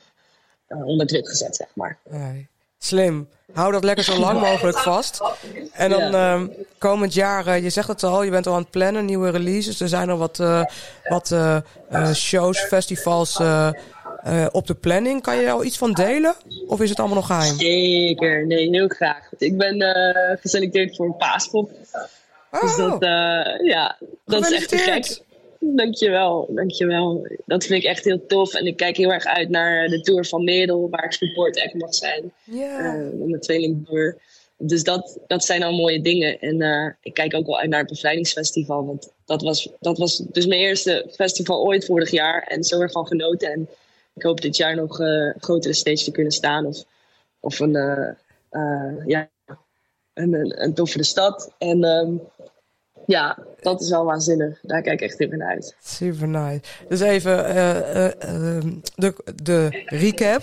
uh, 0.69 0.85
onder 0.85 1.07
druk 1.07 1.29
gezet, 1.29 1.55
zeg 1.55 1.67
maar. 1.73 1.97
Nee. 2.09 2.47
Slim. 2.77 3.27
Hou 3.53 3.71
dat 3.71 3.83
lekker 3.83 4.03
zo 4.03 4.19
lang 4.27 4.39
mogelijk 4.39 4.77
vast. 4.77 5.21
En 5.73 5.89
dan 5.89 6.15
uh, 6.15 6.41
komend 6.77 7.13
jaar, 7.13 7.47
uh, 7.47 7.63
je 7.63 7.69
zegt 7.69 7.87
het 7.87 8.03
al, 8.03 8.23
je 8.23 8.31
bent 8.31 8.47
al 8.47 8.53
aan 8.53 8.61
het 8.61 8.69
plannen, 8.69 9.05
nieuwe 9.05 9.29
releases. 9.29 9.79
Er 9.79 9.87
zijn 9.87 10.09
al 10.09 10.17
wat, 10.17 10.39
uh, 10.39 10.65
wat 11.09 11.33
shows, 12.13 12.59
festivals 12.59 13.39
op 14.51 14.67
de 14.67 14.75
planning. 14.75 15.21
Kan 15.21 15.37
je 15.37 15.51
al 15.51 15.63
iets 15.63 15.77
van 15.77 15.93
delen? 15.93 16.35
Of 16.67 16.81
is 16.81 16.89
het 16.89 16.99
allemaal 16.99 17.17
nog 17.17 17.27
geheim? 17.27 17.59
Zeker, 17.59 18.47
nee, 18.47 18.69
heel 18.69 18.87
graag. 18.87 19.29
Ik 19.37 19.57
ben 19.57 19.81
geselecteerd 20.41 20.95
voor 20.95 21.05
een 21.05 21.17
paaspop. 21.17 21.71
Oh. 22.51 22.61
Dus 22.61 22.75
dat, 22.75 22.97
ja, 23.63 23.97
dat 24.25 24.45
is 24.45 24.53
echt 24.53 24.69
te 24.69 24.77
gek. 24.77 25.25
Dankjewel, 25.59 26.47
dankjewel. 26.49 27.27
Dat 27.45 27.65
vind 27.65 27.83
ik 27.83 27.89
echt 27.89 28.03
heel 28.03 28.25
tof. 28.25 28.53
En 28.53 28.65
ik 28.65 28.77
kijk 28.77 28.97
heel 28.97 29.11
erg 29.11 29.25
uit 29.25 29.49
naar 29.49 29.87
de 29.87 30.01
Tour 30.01 30.25
van 30.25 30.43
Merel, 30.43 30.89
waar 30.89 31.03
ik 31.03 31.11
support 31.11 31.61
act 31.61 31.73
mag 31.73 31.93
zijn. 31.93 32.31
Ja. 32.43 32.55
Yeah. 32.55 32.95
Uh, 32.95 33.27
mijn 33.27 33.41
tweelingtour. 33.41 34.17
Dus 34.57 34.83
dat, 34.83 35.19
dat 35.27 35.43
zijn 35.43 35.63
al 35.63 35.73
mooie 35.73 36.01
dingen. 36.01 36.39
En 36.39 36.61
uh, 36.61 36.89
ik 37.01 37.13
kijk 37.13 37.33
ook 37.33 37.45
wel 37.45 37.59
uit 37.59 37.69
naar 37.69 37.79
het 37.79 37.89
bevrijdingsfestival. 37.89 38.85
Want 38.85 39.11
dat 39.25 39.41
was, 39.41 39.69
dat 39.79 39.97
was 39.97 40.17
dus 40.17 40.45
mijn 40.45 40.61
eerste 40.61 41.09
festival 41.11 41.65
ooit 41.65 41.85
vorig 41.85 42.11
jaar. 42.11 42.43
En 42.47 42.63
zo 42.63 42.79
ervan 42.79 43.07
genoten. 43.07 43.51
En 43.51 43.69
ik 44.17 44.23
hoop 44.23 44.41
dit 44.41 44.57
jaar 44.57 44.75
nog 44.75 44.99
uh, 44.99 45.33
grotere 45.39 45.73
stage 45.73 46.03
te 46.03 46.11
kunnen 46.11 46.31
staan. 46.31 46.65
Of, 46.65 46.83
of 47.39 47.59
een, 47.59 47.71
ja, 49.05 49.29
een, 50.13 50.33
een, 50.33 50.63
een 50.63 50.73
toffere 50.73 51.03
stad. 51.03 51.51
En 51.57 51.83
um, 51.83 52.21
ja, 53.05 53.37
dat 53.59 53.81
is 53.81 53.89
wel 53.89 54.05
waanzinnig. 54.05 54.59
Daar 54.61 54.81
kijk 54.81 55.01
ik 55.01 55.09
echt 55.09 55.19
even 55.19 55.37
naar 55.37 55.49
uit. 55.49 55.75
Super 55.83 56.27
nice. 56.27 56.61
Dus 56.89 56.99
even 56.99 57.37
de, 58.95 59.13
de 59.43 59.83
recap. 59.85 60.41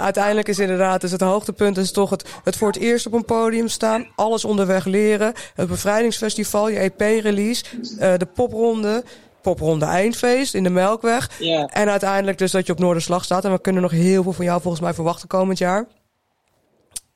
Uiteindelijk 0.00 0.48
is 0.48 0.58
inderdaad 0.58 1.00
dus 1.00 1.10
het 1.10 1.20
hoogtepunt 1.20 1.76
is 1.76 1.92
toch 1.92 2.10
het, 2.10 2.24
het 2.44 2.56
voor 2.56 2.68
het 2.68 2.78
eerst 2.78 3.06
op 3.06 3.12
een 3.12 3.24
podium 3.24 3.68
staan. 3.68 4.06
Alles 4.14 4.44
onderweg 4.44 4.84
leren. 4.84 5.32
Het 5.54 5.68
bevrijdingsfestival, 5.68 6.68
je 6.68 6.78
EP-release. 6.78 7.64
de 7.98 8.28
popronde. 8.34 9.04
Popronde 9.46 9.84
eindfeest 9.84 10.54
in 10.54 10.62
de 10.62 10.70
Melkweg. 10.70 11.40
En 11.72 11.88
uiteindelijk 11.88 12.38
dus 12.38 12.50
dat 12.50 12.66
je 12.66 12.72
op 12.72 12.78
Noorderslag 12.78 13.24
staat. 13.24 13.44
En 13.44 13.52
we 13.52 13.60
kunnen 13.60 13.82
nog 13.82 13.90
heel 13.90 14.22
veel 14.22 14.32
van 14.32 14.44
jou 14.44 14.60
volgens 14.60 14.82
mij 14.82 14.94
verwachten 14.94 15.28
komend 15.28 15.58
jaar. 15.58 15.86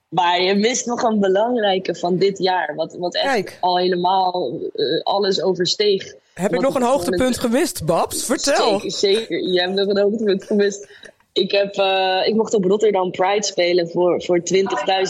Maar 0.09 0.43
je 0.43 0.55
mist 0.55 0.87
nog 0.87 1.03
een 1.03 1.21
belangrijke 1.21 1.95
van 1.95 2.17
dit 2.17 2.39
jaar. 2.39 2.75
Wat, 2.75 2.97
wat 2.99 3.15
echt 3.15 3.25
Kijk. 3.25 3.59
al 3.61 3.79
helemaal 3.79 4.53
uh, 4.75 5.03
alles 5.03 5.43
oversteeg. 5.43 6.15
Heb 6.35 6.55
ik 6.55 6.61
nog 6.61 6.75
een 6.75 6.83
hoogtepunt 6.83 7.39
gemist, 7.39 7.85
Babs? 7.85 8.25
Vertel. 8.25 8.81
Zeker, 8.81 8.91
zeker. 8.91 9.53
Je 9.53 9.61
hebt 9.61 9.75
nog 9.75 9.87
een 9.89 9.99
hoogtepunt 10.03 10.45
gemist. 10.45 10.89
Ik, 11.33 11.51
heb, 11.51 11.77
uh, 11.77 12.27
ik 12.27 12.35
mocht 12.35 12.55
op 12.55 12.65
Rotterdam 12.65 13.11
Pride 13.11 13.45
spelen 13.45 13.89
voor, 13.89 14.23
voor 14.23 14.41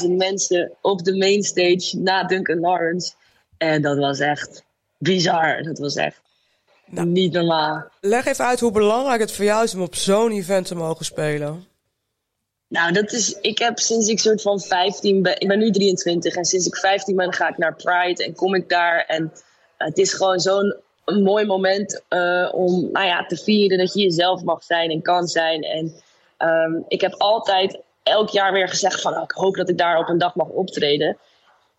20.000 0.04 0.11
mensen 0.11 0.72
op 0.80 1.04
de 1.04 1.16
mainstage 1.16 1.98
na 1.98 2.24
Duncan 2.24 2.61
Lawrence. 2.61 3.12
En 3.59 3.83
dat 3.83 3.98
was 3.98 4.18
echt 4.18 4.64
bizar. 4.98 5.62
Dat 5.62 5.78
was 5.78 5.94
echt 5.94 6.20
nou, 6.90 7.07
niet 7.07 7.33
normaal. 7.33 7.85
Leg 8.00 8.26
even 8.26 8.44
uit 8.44 8.61
hoe 8.61 8.72
belangrijk 8.72 9.20
het 9.20 9.33
voor 9.33 9.44
jou 9.44 9.64
is 9.64 9.74
om 9.74 9.83
op 9.83 9.94
zo'n 9.94 10.31
event 10.31 10.66
te 10.66 10.74
mogen 10.74 11.05
spelen. 11.05 11.68
Nou, 12.68 12.92
dat 12.92 13.12
is. 13.12 13.38
Ik 13.40 13.59
heb 13.59 13.79
sinds 13.79 14.09
ik 14.09 14.18
soort 14.18 14.42
van 14.42 14.61
15 14.61 15.22
ben. 15.22 15.40
Ik 15.40 15.48
ben 15.48 15.59
nu 15.59 15.70
23 15.70 16.35
en 16.35 16.44
sinds 16.44 16.66
ik 16.66 16.76
15 16.76 17.16
ben 17.16 17.33
ga 17.33 17.48
ik 17.48 17.59
naar 17.59 17.74
Pride 17.74 18.24
en 18.24 18.35
kom 18.35 18.55
ik 18.55 18.68
daar. 18.68 19.05
En 19.07 19.22
uh, 19.22 19.31
het 19.76 19.98
is 19.98 20.12
gewoon 20.12 20.40
zo'n 20.40 20.76
mooi 21.05 21.46
moment 21.46 22.03
uh, 22.11 22.48
om 22.53 22.88
nou 22.92 23.07
ja, 23.07 23.26
te 23.26 23.37
vieren 23.37 23.79
dat 23.79 23.92
je 23.92 24.03
jezelf 24.03 24.42
mag 24.42 24.62
zijn 24.62 24.90
en 24.90 25.03
kan 25.03 25.26
zijn. 25.26 25.62
En 25.62 25.94
um, 26.38 26.85
ik 26.88 27.00
heb 27.00 27.14
altijd 27.18 27.79
elk 28.03 28.29
jaar 28.29 28.53
weer 28.53 28.68
gezegd 28.68 29.00
van 29.00 29.16
oh, 29.16 29.22
ik 29.22 29.31
hoop 29.31 29.57
dat 29.57 29.68
ik 29.68 29.79
daar 29.79 29.98
op 29.98 30.09
een 30.09 30.18
dag 30.18 30.35
mag 30.35 30.48
optreden. 30.48 31.18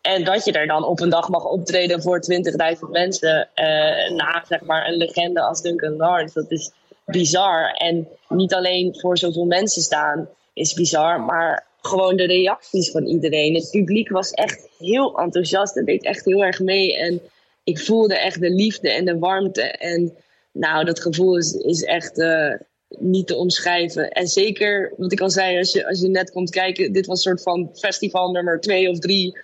En 0.02 0.24
dat 0.24 0.46
je 0.46 0.52
er 0.52 0.68
dan 0.68 0.86
op 0.86 1.00
een 1.00 1.10
dag 1.10 1.30
mag 1.30 1.46
optreden 1.46 2.02
voor 2.02 2.24
20.000 2.32 2.90
mensen. 2.92 3.50
Uh, 3.56 4.18
na 4.18 4.44
zeg 4.48 4.62
maar 4.62 4.88
een 4.88 4.98
legende 4.98 5.42
als 5.42 5.62
Duncan 5.62 5.96
Lawrence. 5.96 6.34
Dat 6.34 6.52
is 6.52 6.72
bizar. 7.06 7.72
En 7.72 8.08
niet 8.28 8.54
alleen 8.54 9.00
voor 9.00 9.18
zoveel 9.18 9.46
mensen 9.46 9.82
staan 9.82 10.30
is 10.54 10.74
bizar. 10.74 11.22
Maar 11.22 11.66
gewoon 11.82 12.16
de 12.16 12.26
reacties 12.26 12.92
van 12.92 13.06
iedereen. 13.06 13.56
Het 13.56 13.70
publiek 13.72 14.10
was 14.10 14.32
echt 14.32 14.68
heel 14.78 15.20
enthousiast 15.20 15.78
en 15.78 15.86
deed 15.86 16.04
echt 16.04 16.26
heel 16.26 16.44
erg 16.44 16.60
mee. 16.60 16.98
En 16.98 17.22
ik 17.64 17.80
voelde 17.80 18.18
echt 18.18 18.40
de 18.40 18.50
liefde 18.50 18.92
en 18.92 19.06
de 19.06 19.20
warmte. 19.20 19.62
En 19.62 20.14
nou, 20.52 20.86
dat 20.86 21.02
gevoel 21.02 21.38
is, 21.38 21.84
echt 21.84 22.18
uh, 22.18 22.54
niet 22.88 23.28
te 23.28 23.36
omschrijven. 23.36 24.10
En 24.10 24.28
zeker, 24.28 24.94
wat 24.98 25.12
ik 25.12 25.22
al 25.22 25.30
zei, 25.30 25.58
als 25.58 25.72
je, 25.72 25.88
als 25.88 26.02
je 26.02 26.08
net 26.08 26.32
komt 26.32 26.50
kijken, 26.50 26.94
dit 26.94 27.06
was 27.06 27.26
een 27.26 27.32
soort 27.32 27.44
van 27.44 27.70
festival 27.74 28.32
nummer 28.32 28.60
twee 28.60 28.90
of 28.90 29.00
drie. 29.00 29.38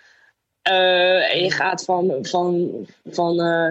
Uh, 0.70 1.34
en 1.34 1.44
je 1.44 1.52
gaat 1.52 1.84
van, 1.84 2.18
van, 2.22 2.70
van 3.10 3.32
uh, 3.42 3.68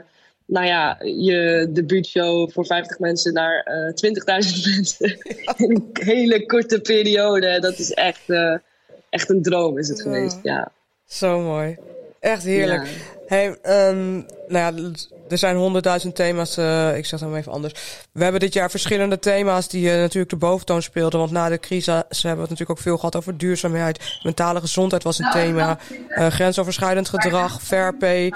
nou 0.47 0.67
ja, 0.67 0.99
je 1.03 1.67
debuutshow 1.71 2.51
voor 2.51 2.67
50 2.67 2.99
mensen 2.99 3.33
naar 3.33 3.67
uh, 3.71 4.13
20.000 4.45 4.75
mensen. 4.77 5.19
In 5.57 5.71
een 5.71 5.89
hele 5.93 6.47
korte 6.47 6.81
periode. 6.81 7.61
Dat 7.61 7.79
is 7.79 7.93
echt, 7.93 8.23
echt 9.11 9.31
een 9.31 9.43
droom 9.43 9.79
is 9.79 9.89
het 9.89 9.99
Ja. 9.99 10.03
geweest, 10.05 10.39
ja. 10.43 10.71
Zo 11.07 11.41
mooi. 11.41 11.77
Echt 12.21 12.43
heerlijk. 12.43 12.87
Ja. 12.87 13.16
Hey, 13.27 13.47
um, 13.89 14.27
nou 14.49 14.77
ja, 14.79 14.93
er 15.29 15.39
zijn 15.39 15.57
honderdduizend 15.57 16.15
thema's. 16.15 16.59
Uh, 16.59 16.97
ik 16.97 17.07
zeg 17.07 17.21
het 17.21 17.29
maar 17.29 17.39
even 17.39 17.53
anders. 17.53 17.73
We 18.13 18.23
hebben 18.23 18.41
dit 18.41 18.53
jaar 18.53 18.71
verschillende 18.71 19.19
thema's 19.19 19.69
die 19.69 19.87
uh, 19.91 19.97
natuurlijk 19.97 20.31
de 20.31 20.37
boventoon 20.37 20.83
speelden. 20.83 21.19
Want 21.21 21.31
na 21.31 21.49
de 21.49 21.59
crisis 21.61 21.87
hebben 21.95 22.21
we 22.23 22.29
het 22.29 22.39
natuurlijk 22.39 22.71
ook 22.71 22.79
veel 22.79 22.97
gehad 22.97 23.17
over 23.17 23.37
duurzaamheid. 23.39 24.19
Mentale 24.23 24.61
gezondheid 24.61 25.03
was 25.03 25.19
een 25.19 25.31
thema. 25.31 25.79
Uh, 26.09 26.27
grensoverschrijdend 26.27 27.09
gedrag, 27.09 27.63
fair 27.63 27.95
pay. 27.97 28.33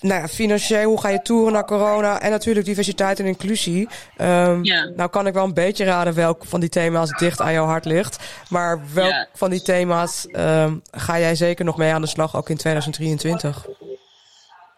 Nou 0.00 0.20
ja, 0.20 0.28
financieel, 0.28 0.88
hoe 0.88 1.00
ga 1.00 1.08
je 1.08 1.22
toeren 1.22 1.52
naar 1.52 1.64
corona? 1.64 2.20
En 2.20 2.30
natuurlijk 2.30 2.66
diversiteit 2.66 3.18
en 3.18 3.26
inclusie. 3.26 3.88
Um, 4.20 4.64
Ja. 4.64 4.84
Nou 4.96 5.10
kan 5.10 5.26
ik 5.26 5.34
wel 5.34 5.44
een 5.44 5.54
beetje 5.54 5.84
raden 5.84 6.14
welk 6.14 6.42
van 6.46 6.60
die 6.60 6.68
thema's 6.68 7.10
dicht 7.10 7.40
aan 7.40 7.52
jouw 7.52 7.66
hart 7.66 7.84
ligt. 7.84 8.18
Maar 8.48 8.80
welk 8.94 9.10
Ja. 9.10 9.26
van 9.34 9.50
die 9.50 9.62
thema's 9.62 10.26
um, 10.32 10.82
ga 10.90 11.18
jij 11.18 11.34
zeker 11.34 11.64
nog 11.64 11.76
mee 11.76 11.92
aan 11.92 12.00
de 12.00 12.06
slag, 12.06 12.36
ook 12.36 12.48
in 12.48 12.56
2023? 12.56 13.66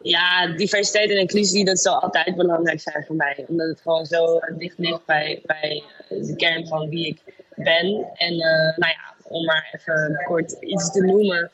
Ja, 0.02 0.46
diversiteit 0.56 1.10
en 1.10 1.18
inclusie, 1.18 1.64
dat 1.64 1.80
zal 1.80 2.00
altijd 2.00 2.36
belangrijk 2.36 2.80
zijn 2.80 3.04
voor 3.04 3.16
mij. 3.16 3.44
Omdat 3.48 3.68
het 3.68 3.80
gewoon 3.80 4.06
zo 4.06 4.38
eh, 4.38 4.58
dicht 4.58 4.78
ligt 4.78 5.04
bij, 5.06 5.42
bij 5.46 5.82
de 6.08 6.36
kern 6.36 6.66
van 6.66 6.88
wie 6.88 7.06
ik 7.06 7.22
ben. 7.54 8.10
En 8.14 8.32
uh, 8.32 8.76
nou 8.76 8.92
ja, 8.92 9.14
om 9.22 9.44
maar 9.44 9.68
even 9.72 10.22
kort 10.24 10.52
iets 10.60 10.92
te 10.92 11.04
noemen. 11.04 11.50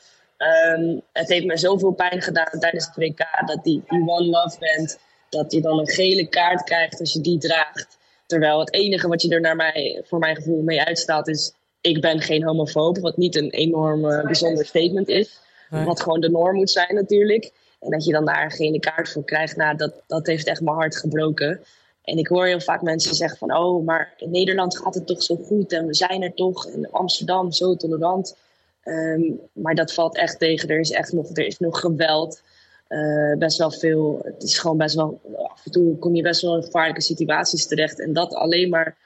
Um, 0.77 1.01
het 1.13 1.29
heeft 1.29 1.45
me 1.45 1.57
zoveel 1.57 1.91
pijn 1.91 2.21
gedaan 2.21 2.59
tijdens 2.59 2.85
het 2.85 2.95
WK 2.95 3.27
dat 3.45 3.63
die, 3.63 3.83
die 3.87 4.09
One 4.09 4.25
Love 4.25 4.59
bent. 4.59 4.99
Dat 5.29 5.51
je 5.51 5.61
dan 5.61 5.79
een 5.79 5.89
gele 5.89 6.27
kaart 6.27 6.63
krijgt 6.63 6.99
als 6.99 7.13
je 7.13 7.21
die 7.21 7.37
draagt. 7.37 7.97
Terwijl 8.25 8.59
het 8.59 8.73
enige 8.73 9.07
wat 9.07 9.21
je 9.21 9.29
er 9.29 9.41
naar 9.41 9.55
mij, 9.55 10.01
voor 10.05 10.19
mijn 10.19 10.35
gevoel 10.35 10.61
mee 10.61 10.81
uitstaat 10.81 11.27
is... 11.27 11.53
ik 11.81 12.01
ben 12.01 12.21
geen 12.21 12.43
homofoob, 12.43 12.97
wat 12.97 13.17
niet 13.17 13.35
een 13.35 13.49
enorm 13.49 14.05
uh, 14.05 14.23
bijzonder 14.23 14.65
statement 14.65 15.07
is. 15.07 15.39
Wat 15.69 16.01
gewoon 16.01 16.21
de 16.21 16.29
norm 16.29 16.55
moet 16.55 16.69
zijn 16.69 16.95
natuurlijk. 16.95 17.51
En 17.79 17.89
dat 17.89 18.05
je 18.05 18.11
dan 18.11 18.25
daar 18.25 18.43
een 18.43 18.51
gele 18.51 18.79
kaart 18.79 19.11
voor 19.11 19.23
krijgt, 19.23 19.55
nou, 19.55 19.77
dat, 19.77 19.93
dat 20.07 20.27
heeft 20.27 20.47
echt 20.47 20.61
mijn 20.61 20.75
hart 20.75 20.97
gebroken. 20.97 21.63
En 22.03 22.17
ik 22.17 22.27
hoor 22.27 22.45
heel 22.45 22.59
vaak 22.59 22.81
mensen 22.81 23.15
zeggen 23.15 23.37
van, 23.37 23.57
oh, 23.57 23.85
maar 23.85 24.13
in 24.17 24.31
Nederland 24.31 24.77
gaat 24.77 24.93
het 24.93 25.07
toch 25.07 25.23
zo 25.23 25.35
goed 25.35 25.71
en 25.71 25.87
we 25.87 25.95
zijn 25.95 26.21
er 26.21 26.33
toch. 26.33 26.67
En 26.67 26.91
Amsterdam 26.91 27.51
zo 27.51 27.75
tolerant. 27.75 28.35
Um, 28.83 29.39
maar 29.51 29.75
dat 29.75 29.93
valt 29.93 30.17
echt 30.17 30.39
tegen. 30.39 30.69
Er 30.69 30.79
is 30.79 30.91
echt 30.91 31.11
nog, 31.11 31.29
er 31.33 31.45
is 31.45 31.59
nog 31.59 31.79
geweld. 31.79 32.41
Uh, 32.89 33.37
best 33.37 33.57
wel 33.57 33.71
veel. 33.71 34.19
Het 34.23 34.43
is 34.43 34.57
gewoon 34.57 34.77
best 34.77 34.95
wel. 34.95 35.21
Af 35.35 35.65
en 35.65 35.71
toe 35.71 35.97
kom 35.97 36.15
je 36.15 36.21
best 36.21 36.41
wel 36.41 36.55
in 36.55 36.63
gevaarlijke 36.63 37.01
situaties 37.01 37.67
terecht. 37.67 37.99
En 37.99 38.13
dat 38.13 38.33
alleen 38.33 38.69
maar 38.69 38.97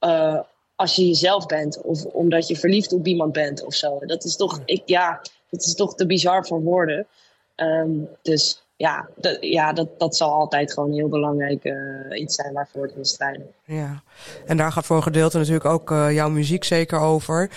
uh, 0.00 0.40
als 0.76 0.96
je 0.96 1.06
jezelf 1.06 1.46
bent. 1.46 1.80
Of 1.80 2.04
omdat 2.04 2.48
je 2.48 2.56
verliefd 2.56 2.92
op 2.92 3.06
iemand 3.06 3.32
bent 3.32 3.64
of 3.64 3.74
zo. 3.74 3.98
Dat 3.98 4.24
is 4.24 4.36
toch, 4.36 4.60
ik, 4.64 4.82
ja, 4.84 5.20
dat 5.50 5.60
is 5.60 5.74
toch 5.74 5.94
te 5.94 6.06
bizar 6.06 6.46
voor 6.46 6.62
woorden. 6.62 7.06
Ehm, 7.58 7.90
dus 8.22 8.62
ja, 8.76 9.08
dat, 9.16 9.36
ja 9.40 9.72
dat, 9.72 9.98
dat 9.98 10.16
zal 10.16 10.32
altijd 10.32 10.72
gewoon 10.72 10.92
heel 10.92 11.08
belangrijk 11.08 11.64
uh, 11.64 12.20
iets 12.20 12.34
zijn 12.34 12.52
waarvoor 12.52 12.82
het 12.82 12.94
wil 12.94 13.04
strijden. 13.04 13.46
Ja, 13.64 14.02
en 14.46 14.56
daar 14.56 14.72
gaat 14.72 14.86
voor 14.86 14.96
een 14.96 15.02
gedeelte 15.02 15.38
natuurlijk 15.38 15.64
ook 15.64 15.90
uh, 15.90 16.12
jouw 16.12 16.28
muziek 16.30 16.64
zeker 16.64 16.98
over. 16.98 17.50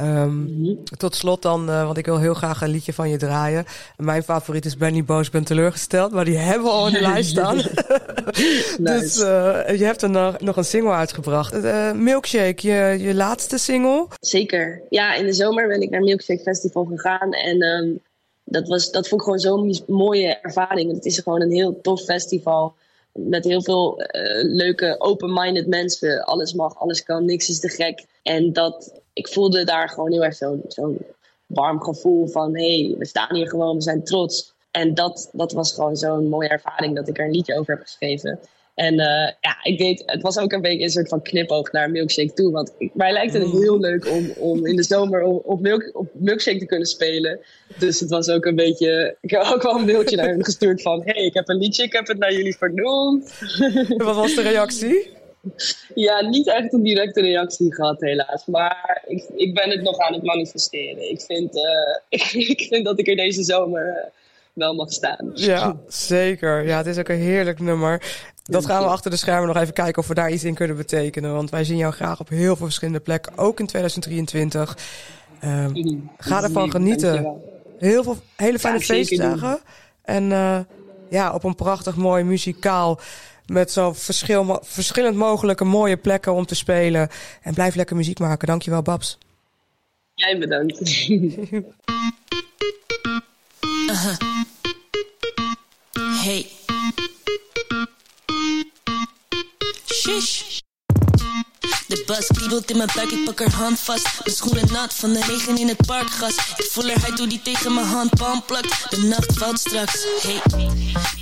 Um, 0.00 0.06
mm-hmm. 0.06 0.84
Tot 0.96 1.14
slot 1.14 1.42
dan, 1.42 1.68
uh, 1.70 1.84
want 1.84 1.98
ik 1.98 2.06
wil 2.06 2.18
heel 2.18 2.34
graag 2.34 2.62
een 2.62 2.68
liedje 2.68 2.92
van 2.92 3.08
je 3.08 3.16
draaien. 3.16 3.64
Mijn 3.96 4.22
favoriet 4.22 4.64
is 4.64 4.76
Benny 4.76 5.04
Boos, 5.04 5.30
ben 5.30 5.44
teleurgesteld. 5.44 6.12
Maar 6.12 6.24
die 6.24 6.36
hebben 6.36 6.64
we 6.64 6.72
al 6.72 6.86
in 6.86 6.92
de 6.92 7.00
lijst 7.00 7.30
staan. 7.30 7.56
nice. 8.76 8.82
Dus 8.82 9.16
uh, 9.16 9.78
je 9.78 9.84
hebt 9.84 10.02
er 10.02 10.10
nog, 10.10 10.40
nog 10.40 10.56
een 10.56 10.64
single 10.64 10.92
uitgebracht. 10.92 11.54
Uh, 11.54 11.92
Milkshake, 11.92 12.66
je, 12.68 12.96
je 12.98 13.14
laatste 13.14 13.58
single. 13.58 14.06
Zeker. 14.20 14.82
Ja, 14.88 15.14
in 15.14 15.26
de 15.26 15.32
zomer 15.32 15.68
ben 15.68 15.80
ik 15.80 15.90
naar 15.90 16.00
Milkshake 16.00 16.42
Festival 16.42 16.84
gegaan. 16.84 17.32
En 17.32 17.62
um, 17.62 18.00
dat, 18.48 18.68
was, 18.68 18.90
dat 18.90 19.08
vond 19.08 19.20
ik 19.20 19.26
gewoon 19.26 19.38
zo'n 19.38 19.82
mooie 19.86 20.38
ervaring. 20.40 20.92
Het 20.92 21.04
is 21.04 21.18
gewoon 21.18 21.40
een 21.40 21.50
heel 21.50 21.80
tof 21.80 22.02
festival. 22.02 22.74
Met 23.12 23.44
heel 23.44 23.62
veel 23.62 24.02
leuke, 24.42 24.94
open-minded 24.98 25.66
mensen. 25.66 26.24
Alles 26.24 26.52
mag, 26.52 26.78
alles 26.78 27.02
kan, 27.02 27.24
niks 27.24 27.48
is 27.48 27.60
te 27.60 27.68
gek. 27.68 28.04
En 28.22 28.52
dat 28.52 29.00
ik 29.12 29.28
voelde 29.28 29.64
daar 29.64 29.88
gewoon 29.88 30.12
heel 30.12 30.24
erg 30.24 30.34
zo'n 30.34 30.62
zo'n 30.68 30.98
warm 31.46 31.82
gevoel 31.82 32.26
van: 32.26 32.56
hé, 32.56 32.80
hey, 32.80 32.94
we 32.98 33.06
staan 33.06 33.34
hier 33.34 33.48
gewoon, 33.48 33.76
we 33.76 33.82
zijn 33.82 34.04
trots. 34.04 34.54
En 34.70 34.94
dat, 34.94 35.28
dat 35.32 35.52
was 35.52 35.72
gewoon 35.72 35.96
zo'n 35.96 36.28
mooie 36.28 36.48
ervaring 36.48 36.96
dat 36.96 37.08
ik 37.08 37.18
er 37.18 37.24
een 37.24 37.30
liedje 37.30 37.58
over 37.58 37.74
heb 37.74 37.82
geschreven. 37.82 38.38
En 38.76 38.94
uh, 38.94 39.30
ja, 39.40 39.56
ik 39.62 39.78
deed, 39.78 40.02
het 40.06 40.22
was 40.22 40.38
ook 40.38 40.52
een 40.52 40.60
beetje 40.60 40.84
een 40.84 40.90
soort 40.90 41.08
van 41.08 41.22
knipoog 41.22 41.72
naar 41.72 41.90
Milkshake 41.90 42.32
toe. 42.32 42.52
Want 42.52 42.72
mij 42.92 43.12
lijkt 43.12 43.32
het 43.32 43.46
mm. 43.46 43.60
heel 43.60 43.78
leuk 43.78 44.10
om, 44.10 44.30
om 44.38 44.66
in 44.66 44.76
de 44.76 44.82
zomer 44.82 45.22
op, 45.22 45.46
op, 45.46 45.60
milk, 45.60 45.90
op 45.92 46.08
Milkshake 46.12 46.58
te 46.58 46.66
kunnen 46.66 46.86
spelen. 46.86 47.40
Dus 47.78 48.00
het 48.00 48.10
was 48.10 48.28
ook 48.28 48.44
een 48.44 48.54
beetje. 48.54 49.16
Ik 49.20 49.30
heb 49.30 49.42
ook 49.42 49.62
wel 49.62 49.78
een 49.78 49.84
mailtje 49.84 50.16
naar 50.16 50.28
hen 50.28 50.44
gestuurd 50.44 50.82
van: 50.82 51.02
hey, 51.04 51.24
ik 51.24 51.34
heb 51.34 51.48
een 51.48 51.56
liedje, 51.56 51.82
ik 51.82 51.92
heb 51.92 52.06
het 52.06 52.18
naar 52.18 52.32
jullie 52.32 52.56
vernoemd. 52.56 53.38
Wat 54.04 54.16
was 54.16 54.34
de 54.34 54.42
reactie? 54.42 55.14
Ja, 55.94 56.20
niet 56.20 56.48
echt 56.48 56.72
een 56.72 56.82
directe 56.82 57.20
reactie 57.20 57.74
gehad, 57.74 58.00
helaas. 58.00 58.46
Maar 58.46 59.02
ik, 59.06 59.24
ik 59.36 59.54
ben 59.54 59.70
het 59.70 59.82
nog 59.82 59.98
aan 59.98 60.12
het 60.12 60.22
manifesteren. 60.22 61.10
Ik 61.10 61.20
vind, 61.20 61.56
uh, 61.56 61.62
ik, 62.08 62.22
ik, 62.54 62.66
vind 62.68 62.84
dat 62.84 62.98
ik 62.98 63.08
er 63.08 63.16
deze 63.16 63.42
zomer 63.42 64.12
wel 64.56 64.74
mag 64.74 64.92
staan. 64.92 65.30
Ja, 65.34 65.76
zeker. 65.88 66.66
Ja, 66.66 66.76
het 66.76 66.86
is 66.86 66.98
ook 66.98 67.08
een 67.08 67.16
heerlijk 67.16 67.60
nummer. 67.60 68.02
Dat 68.42 68.66
gaan 68.66 68.82
we 68.82 68.88
achter 68.88 69.10
de 69.10 69.16
schermen 69.16 69.46
nog 69.46 69.56
even 69.56 69.74
kijken 69.74 70.02
of 70.02 70.08
we 70.08 70.14
daar 70.14 70.30
iets 70.30 70.44
in 70.44 70.54
kunnen 70.54 70.76
betekenen. 70.76 71.32
Want 71.32 71.50
wij 71.50 71.64
zien 71.64 71.76
jou 71.76 71.92
graag 71.92 72.20
op 72.20 72.28
heel 72.28 72.56
veel 72.56 72.64
verschillende 72.66 73.00
plekken, 73.00 73.38
ook 73.38 73.60
in 73.60 73.66
2023. 73.66 74.78
Uh, 75.44 75.66
ga 76.18 76.42
ervan 76.42 76.70
genieten. 76.70 77.40
Heel 77.78 78.02
veel 78.02 78.16
hele 78.36 78.58
fijne 78.58 78.80
feestdagen. 78.80 79.60
En 80.02 80.30
uh, 80.30 80.58
ja, 81.10 81.32
op 81.34 81.44
een 81.44 81.54
prachtig 81.54 81.96
mooi 81.96 82.24
muzikaal 82.24 83.00
met 83.46 83.72
zo 83.72 83.92
verschil, 83.92 84.58
verschillend 84.62 85.16
mogelijke 85.16 85.64
mooie 85.64 85.96
plekken 85.96 86.32
om 86.32 86.46
te 86.46 86.54
spelen. 86.54 87.08
En 87.42 87.54
blijf 87.54 87.74
lekker 87.74 87.96
muziek 87.96 88.18
maken. 88.18 88.46
Dankjewel, 88.46 88.82
Babs. 88.82 89.18
Jij 90.14 90.38
bedankt. 90.38 90.78
uh 93.88 93.94
-huh. 93.94 94.16
Hey. 96.22 96.50
Shish. 99.86 100.55
De 101.86 102.02
bas 102.06 102.26
kriebelt 102.26 102.70
in 102.70 102.76
mijn 102.76 102.88
buik, 102.94 103.10
ik 103.10 103.24
pak 103.24 103.38
haar 103.38 103.52
hand 103.52 103.80
vast. 103.80 104.08
Mijn 104.24 104.36
schoenen 104.36 104.72
nat 104.72 104.94
van 104.94 105.12
de 105.12 105.20
regen 105.20 105.58
in 105.58 105.68
het 105.68 105.86
parkgas. 105.86 106.34
Ik 106.56 106.68
voel 106.70 106.86
haar 106.86 107.00
huid 107.00 107.18
hoe 107.18 107.26
die 107.26 107.42
tegen 107.42 107.74
mijn 107.74 107.86
handpalm 107.86 108.44
plakt. 108.44 108.90
De 108.90 109.02
nacht 109.02 109.38
valt 109.38 109.58
straks, 109.58 110.04
hey. 110.22 110.40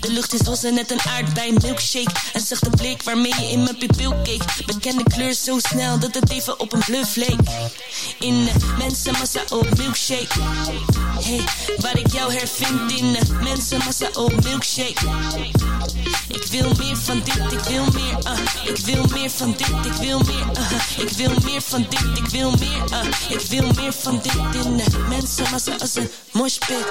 De 0.01 0.11
lucht 0.11 0.33
is 0.33 0.41
roze, 0.41 0.71
net 0.71 0.91
een 0.91 1.01
aardbei 1.01 1.53
milkshake. 1.53 2.11
En 2.33 2.41
zachte 2.41 2.71
blik 2.71 3.03
waarmee 3.03 3.35
je 3.41 3.51
in 3.51 3.63
mijn 3.63 3.77
pupil 3.77 4.15
keek. 4.23 4.43
Bekende 4.67 5.03
kleur 5.03 5.35
zo 5.35 5.59
snel 5.59 5.99
dat 5.99 6.15
het 6.15 6.31
even 6.31 6.61
op 6.61 6.73
een 6.73 6.83
bluff 6.87 7.17
leek. 7.17 7.41
In 8.19 8.45
de 8.45 8.53
mensenmassa 8.79 9.41
op 9.49 9.79
milkshake. 9.79 10.41
Hey, 11.23 11.45
waar 11.77 11.99
ik 11.99 12.13
jou 12.13 12.33
hervind 12.33 12.93
in 12.93 13.13
de 13.13 13.21
mensenmassa 13.43 14.09
op 14.15 14.45
milkshake. 14.45 15.07
Ik 16.29 16.47
wil 16.51 16.73
meer 16.79 16.97
van 16.97 17.23
dit, 17.25 17.53
ik 17.53 17.61
wil 17.61 17.85
meer, 17.93 18.19
uh. 18.25 18.39
Ik 18.65 18.77
wil 18.77 19.05
meer 19.07 19.31
van 19.31 19.55
dit, 19.57 19.87
ik 19.87 19.93
wil 19.93 20.19
meer, 20.19 20.47
uh. 20.59 20.64
Ik 20.97 21.09
wil 21.09 21.33
meer 21.45 21.63
van 21.63 21.87
dit, 21.89 22.19
ik 22.19 22.27
wil 22.27 22.51
meer, 22.51 22.83
uh. 22.91 23.05
Ik 23.29 23.41
wil 23.41 23.71
meer 23.73 23.93
van 23.93 24.21
dit 24.23 24.65
in 24.65 24.77
de 24.77 25.05
mensenmassa 25.09 25.77
als 25.79 25.95
een 25.95 26.11
moshpit. 26.33 26.85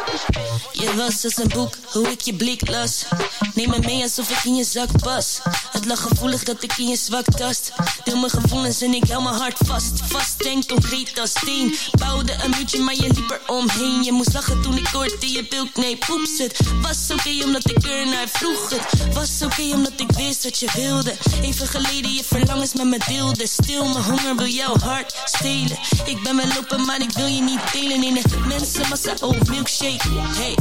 Je 0.71 0.95
was 0.95 1.23
als 1.23 1.37
een 1.37 1.47
boek, 1.47 1.77
hoe 1.91 2.11
ik 2.11 2.21
je 2.21 2.33
blik 2.33 2.69
las. 2.69 3.05
Neem 3.53 3.69
me 3.69 3.79
mee 3.79 4.01
alsof 4.01 4.29
ik 4.29 4.43
in 4.43 4.55
je 4.55 4.63
zak 4.63 4.89
pas. 5.01 5.39
Het 5.71 5.85
lag 5.85 6.01
gevoelig 6.01 6.43
dat 6.43 6.63
ik 6.63 6.77
in 6.77 6.87
je 6.87 6.95
zwak 6.95 7.25
tast. 7.25 7.71
Deel 8.03 8.17
mijn 8.17 8.29
gevoelens 8.29 8.81
en 8.81 8.93
ik 8.93 9.03
hou 9.09 9.23
mijn 9.23 9.35
hart 9.35 9.57
vast. 9.65 10.01
Vast 10.03 10.41
en 10.41 10.65
concreet 10.65 11.19
als 11.19 11.29
steen. 11.29 11.75
Bouwde 11.91 12.33
een 12.43 12.49
muurtje, 12.49 12.79
maar 12.79 12.95
je 12.95 13.07
liep 13.13 13.31
er 13.31 13.41
omheen. 13.47 14.03
Je 14.03 14.11
moest 14.11 14.33
lachen 14.33 14.61
toen 14.61 14.77
ik 14.77 14.87
hoorde 14.87 15.31
je 15.31 15.47
bilk. 15.49 15.75
Nee, 15.75 15.97
poeps, 15.97 16.37
het 16.37 16.59
was 16.81 17.11
oké 17.11 17.43
omdat 17.43 17.69
ik 17.69 17.83
er 17.83 18.05
naar 18.05 18.27
vroeg. 18.27 18.69
Het 18.69 19.13
was 19.13 19.41
oké 19.41 19.73
omdat 19.73 19.93
ik 19.97 20.11
wist 20.11 20.43
wat 20.43 20.59
je 20.59 20.69
wilde. 20.73 21.15
Even 21.41 21.67
geleden 21.67 22.13
je 22.13 22.23
verlangens 22.23 22.73
met 22.73 22.85
me 22.85 22.97
deelde. 23.07 23.47
Stil, 23.61 23.83
mijn 23.87 24.03
honger 24.03 24.35
wil 24.35 24.47
jouw 24.47 24.75
hart 24.77 25.21
stelen. 25.23 25.79
Ik 26.05 26.23
ben 26.23 26.35
wel 26.35 26.45
lopen, 26.55 26.85
maar 26.85 27.01
ik 27.01 27.11
wil 27.11 27.25
je 27.25 27.41
niet 27.41 27.59
delen. 27.71 28.03
In 28.03 28.13
de 28.13 28.37
mensenmassa, 28.47 29.13
oh 29.21 29.41
milkshake. 29.49 30.09
Hey, 30.09 30.55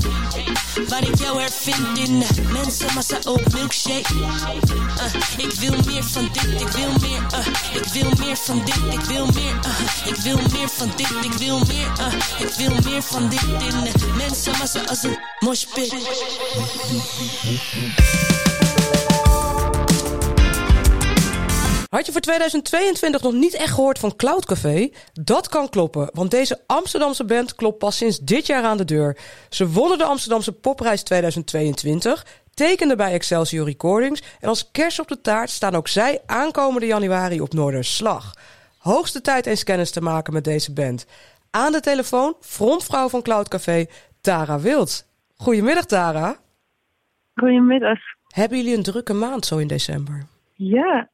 waar 0.88 1.02
ik 1.02 1.18
jou 1.18 1.40
hervind 1.40 1.98
in 1.98 2.18
de 2.18 2.42
mensenmassa, 2.42 3.18
oh 3.24 3.46
milkshake. 3.52 4.14
Uh, 4.14 4.24
ik 5.36 5.52
wil 5.52 5.74
meer 5.86 6.04
van 6.04 6.28
dit, 6.32 6.60
ik 6.60 6.68
wil 6.68 6.92
meer. 7.00 7.26
Uh, 7.32 7.46
ik 7.74 7.84
wil 7.92 8.10
meer 8.18 8.36
van 8.36 8.62
dit, 8.64 8.80
ik 8.90 9.00
wil 9.00 9.26
meer. 9.26 9.54
Uh, 9.66 10.06
ik 10.06 10.16
wil 10.16 10.40
meer 10.52 10.68
van 10.68 10.92
dit, 10.96 11.10
ik 11.22 11.32
wil 11.32 11.58
meer. 11.58 11.92
Uh, 12.00 12.12
ik 12.38 12.54
wil 12.56 12.90
meer 12.90 13.02
van 13.02 13.28
dit 13.28 13.42
in 13.42 13.82
de 13.82 14.12
mensenmassa 14.16 14.80
als 14.86 15.02
een 15.02 15.18
moshpit. 15.38 15.94
Had 21.92 22.06
je 22.06 22.12
voor 22.12 22.20
2022 22.20 23.22
nog 23.22 23.32
niet 23.32 23.54
echt 23.54 23.74
gehoord 23.74 23.98
van 23.98 24.16
Cloud 24.16 24.46
Café? 24.46 24.90
Dat 25.12 25.48
kan 25.48 25.68
kloppen, 25.68 26.10
want 26.12 26.30
deze 26.30 26.60
Amsterdamse 26.66 27.24
band 27.24 27.54
klopt 27.54 27.78
pas 27.78 27.96
sinds 27.96 28.18
dit 28.18 28.46
jaar 28.46 28.62
aan 28.62 28.76
de 28.76 28.84
deur. 28.84 29.16
Ze 29.48 29.68
wonnen 29.68 29.98
de 29.98 30.04
Amsterdamse 30.04 30.52
Popprijs 30.52 31.02
2022, 31.02 32.26
tekenden 32.54 32.96
bij 32.96 33.12
Excelsior 33.12 33.66
Recordings 33.66 34.22
en 34.40 34.48
als 34.48 34.70
kers 34.70 35.00
op 35.00 35.08
de 35.08 35.20
taart 35.20 35.50
staan 35.50 35.74
ook 35.74 35.88
zij 35.88 36.20
aankomende 36.26 36.86
januari 36.86 37.40
op 37.40 37.52
Noorderslag. 37.52 38.34
Hoogste 38.78 39.20
tijd 39.20 39.46
eens 39.46 39.64
kennis 39.64 39.90
te 39.90 40.00
maken 40.00 40.32
met 40.32 40.44
deze 40.44 40.72
band. 40.72 41.06
Aan 41.50 41.72
de 41.72 41.80
telefoon 41.80 42.36
frontvrouw 42.40 43.08
van 43.08 43.22
Cloud 43.22 43.48
Café, 43.48 43.86
Tara 44.20 44.60
Wild. 44.60 45.06
Goedemiddag 45.36 45.84
Tara. 45.84 46.36
Goedemiddag. 47.34 47.98
Hebben 48.26 48.58
jullie 48.58 48.76
een 48.76 48.82
drukke 48.82 49.12
maand 49.12 49.46
zo 49.46 49.58
in 49.58 49.66
december? 49.66 50.26
Ja, 50.54 51.10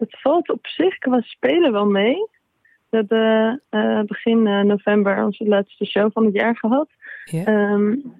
het 0.00 0.20
valt 0.20 0.50
op 0.50 0.66
zich 0.66 0.98
qua 0.98 1.20
spelen 1.20 1.72
wel 1.72 1.86
mee. 1.86 2.26
We 2.88 2.96
hebben 2.96 3.62
uh, 3.70 4.00
begin 4.00 4.46
uh, 4.46 4.60
november 4.60 5.24
onze 5.24 5.44
laatste 5.44 5.84
show 5.84 6.12
van 6.12 6.24
het 6.24 6.34
jaar 6.34 6.56
gehad. 6.56 6.88
Yeah. 7.24 7.72
Um, 7.72 8.14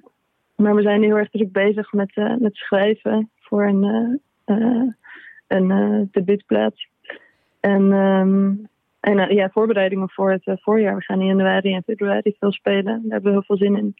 maar 0.57 0.75
we 0.75 0.83
zijn 0.83 1.03
heel 1.03 1.17
erg 1.17 1.31
druk 1.31 1.53
bezig 1.53 1.93
met, 1.93 2.17
uh, 2.17 2.37
met 2.37 2.55
schrijven 2.55 3.31
voor 3.41 3.67
een, 3.67 4.21
een 5.47 6.09
debuutplaats. 6.11 6.89
En, 7.61 7.93
um, 7.93 8.69
en 9.01 9.35
ja, 9.35 9.51
voorbereidingen 9.51 10.11
voor 10.11 10.31
het 10.31 10.61
voorjaar. 10.63 10.97
We 10.97 11.03
gaan 11.03 11.21
in 11.21 11.27
januari 11.27 11.75
en 11.75 11.83
februari 11.83 12.35
veel 12.39 12.53
spelen. 12.53 12.85
Daar 12.85 13.01
hebben 13.03 13.23
we 13.23 13.31
heel 13.31 13.43
veel 13.43 13.57
zin 13.57 13.77
in. 13.77 13.95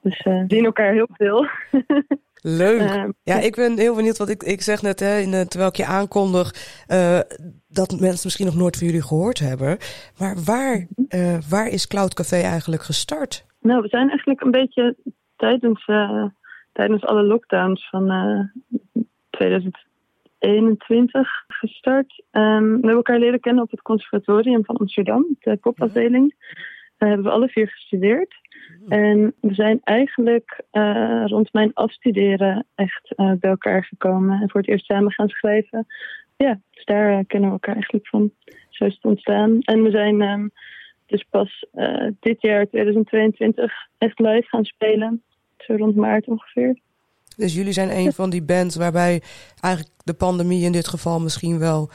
Dus 0.00 0.22
we 0.22 0.44
zien 0.48 0.64
elkaar 0.64 0.92
heel 0.92 1.08
veel. 1.12 1.46
Leuk. 2.42 2.80
Uh, 2.80 3.04
ja, 3.22 3.38
ik 3.38 3.54
ben 3.54 3.78
heel 3.78 3.94
benieuwd 3.94 4.18
wat 4.18 4.28
ik, 4.28 4.42
ik 4.42 4.60
zeg 4.60 4.82
net, 4.82 5.00
hè, 5.00 5.18
in, 5.18 5.30
terwijl 5.30 5.70
ik 5.70 5.76
je 5.76 5.86
aankondig, 5.86 6.54
uh, 6.88 7.18
dat 7.68 8.00
mensen 8.00 8.20
misschien 8.24 8.46
nog 8.46 8.56
nooit 8.56 8.76
van 8.76 8.86
jullie 8.86 9.02
gehoord 9.02 9.38
hebben. 9.38 9.76
Maar 10.18 10.36
waar, 10.44 10.86
uh, 11.08 11.38
waar 11.50 11.68
is 11.68 11.86
Cloud 11.86 12.14
Café 12.14 12.40
eigenlijk 12.40 12.82
gestart? 12.82 13.46
Nou, 13.60 13.82
we 13.82 13.88
zijn 13.88 14.08
eigenlijk 14.08 14.40
een 14.40 14.50
beetje 14.50 14.96
tijdens, 15.36 15.84
tijdens 16.72 17.04
alle 17.04 17.22
lockdowns 17.22 17.88
van 17.90 18.06
2021 19.30 21.28
gestart. 21.48 22.24
Um, 22.32 22.66
we 22.66 22.72
hebben 22.72 22.90
elkaar 22.90 23.18
leren 23.18 23.40
kennen 23.40 23.62
op 23.62 23.70
het 23.70 23.82
conservatorium 23.82 24.64
van 24.64 24.76
Amsterdam, 24.76 25.26
de 25.40 25.56
popafdeling. 25.56 26.34
Hebben 27.08 27.26
we 27.26 27.32
alle 27.32 27.48
vier 27.48 27.68
gestudeerd. 27.68 28.40
En 28.88 29.34
we 29.40 29.54
zijn 29.54 29.80
eigenlijk 29.84 30.60
uh, 30.72 31.24
rond 31.26 31.52
mijn 31.52 31.70
afstuderen 31.74 32.66
echt 32.74 33.12
uh, 33.16 33.32
bij 33.38 33.50
elkaar 33.50 33.84
gekomen. 33.84 34.40
En 34.40 34.50
voor 34.50 34.60
het 34.60 34.70
eerst 34.70 34.84
samen 34.84 35.12
gaan 35.12 35.28
schrijven. 35.28 35.86
Ja, 36.36 36.60
dus 36.70 36.84
daar 36.84 37.18
uh, 37.18 37.24
kennen 37.26 37.48
we 37.48 37.54
elkaar 37.54 37.74
eigenlijk 37.74 38.06
van. 38.06 38.30
Zo 38.70 38.84
is 38.84 38.94
het 38.94 39.04
ontstaan. 39.04 39.60
En 39.60 39.82
we 39.82 39.90
zijn 39.90 40.20
um, 40.22 40.50
dus 41.06 41.26
pas 41.30 41.66
dit 42.20 42.42
jaar, 42.42 42.66
2022, 42.66 43.72
echt 43.98 44.18
live 44.18 44.48
gaan 44.48 44.64
spelen. 44.64 45.22
zo 45.58 45.74
rond 45.76 45.96
maart 45.96 46.26
ongeveer. 46.26 46.78
Dus 47.36 47.54
jullie 47.54 47.72
zijn 47.72 47.96
een 47.96 48.12
van 48.12 48.30
die 48.30 48.42
bands 48.42 48.76
waarbij 48.76 49.22
eigenlijk 49.60 49.94
de 50.04 50.14
pandemie 50.14 50.64
in 50.64 50.72
dit 50.72 50.88
geval 50.88 51.20
misschien 51.20 51.58
wel 51.58 51.90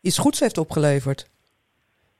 iets 0.00 0.18
goeds 0.18 0.40
heeft 0.40 0.58
opgeleverd. 0.58 1.30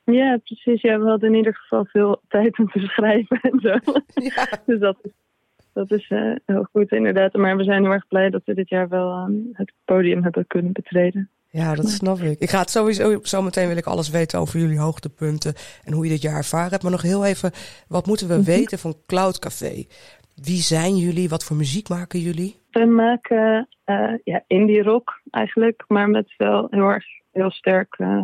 Ja, 0.04 0.38
precies. 0.44 0.80
Ja, 0.80 0.98
we 0.98 1.08
hadden 1.08 1.28
in 1.28 1.36
ieder 1.36 1.54
geval 1.54 1.84
veel 1.84 2.20
tijd 2.28 2.58
om 2.58 2.68
te 2.68 2.80
schrijven 2.80 3.40
en 3.40 3.60
zo. 3.60 3.78
Ja. 4.34 4.46
dus 4.66 4.78
dat 4.78 4.96
is, 5.02 5.10
dat 5.72 5.90
is 5.90 6.10
uh, 6.10 6.36
heel 6.46 6.68
goed 6.72 6.92
inderdaad. 6.92 7.34
Maar 7.34 7.56
we 7.56 7.64
zijn 7.64 7.82
heel 7.82 7.92
erg 7.92 8.08
blij 8.08 8.30
dat 8.30 8.42
we 8.44 8.54
dit 8.54 8.68
jaar 8.68 8.88
wel 8.88 9.28
uh, 9.28 9.36
het 9.52 9.72
podium 9.84 10.22
hebben 10.22 10.46
kunnen 10.46 10.72
betreden. 10.72 11.30
Ja, 11.52 11.74
dat 11.74 11.88
snap 11.88 12.18
ik. 12.18 12.38
Ik 12.38 12.50
ga 12.50 12.58
het 12.58 12.70
sowieso, 12.70 13.18
zo 13.22 13.42
meteen 13.42 13.68
wil 13.68 13.76
ik 13.76 13.86
alles 13.86 14.10
weten 14.10 14.38
over 14.38 14.60
jullie 14.60 14.78
hoogtepunten 14.78 15.54
en 15.84 15.92
hoe 15.92 16.04
je 16.04 16.10
dit 16.10 16.22
jaar 16.22 16.36
ervaren 16.36 16.70
hebt. 16.70 16.82
Maar 16.82 16.92
nog 16.92 17.02
heel 17.02 17.24
even, 17.24 17.50
wat 17.88 18.06
moeten 18.06 18.28
we 18.28 18.34
mhm. 18.34 18.44
weten 18.44 18.78
van 18.78 18.94
Cloud 19.06 19.38
Café? 19.38 19.84
Wie 20.34 20.60
zijn 20.60 20.96
jullie? 20.96 21.28
Wat 21.28 21.44
voor 21.44 21.56
muziek 21.56 21.88
maken 21.88 22.20
jullie? 22.20 22.60
We 22.70 22.84
maken 22.86 23.68
uh, 23.86 24.12
ja, 24.24 24.44
indie 24.46 24.82
rock 24.82 25.20
eigenlijk, 25.30 25.84
maar 25.88 26.08
met 26.08 26.34
wel 26.36 26.66
heel 26.70 26.88
erg 26.88 27.04
heel 27.32 27.50
sterk 27.50 27.98
uh, 27.98 28.22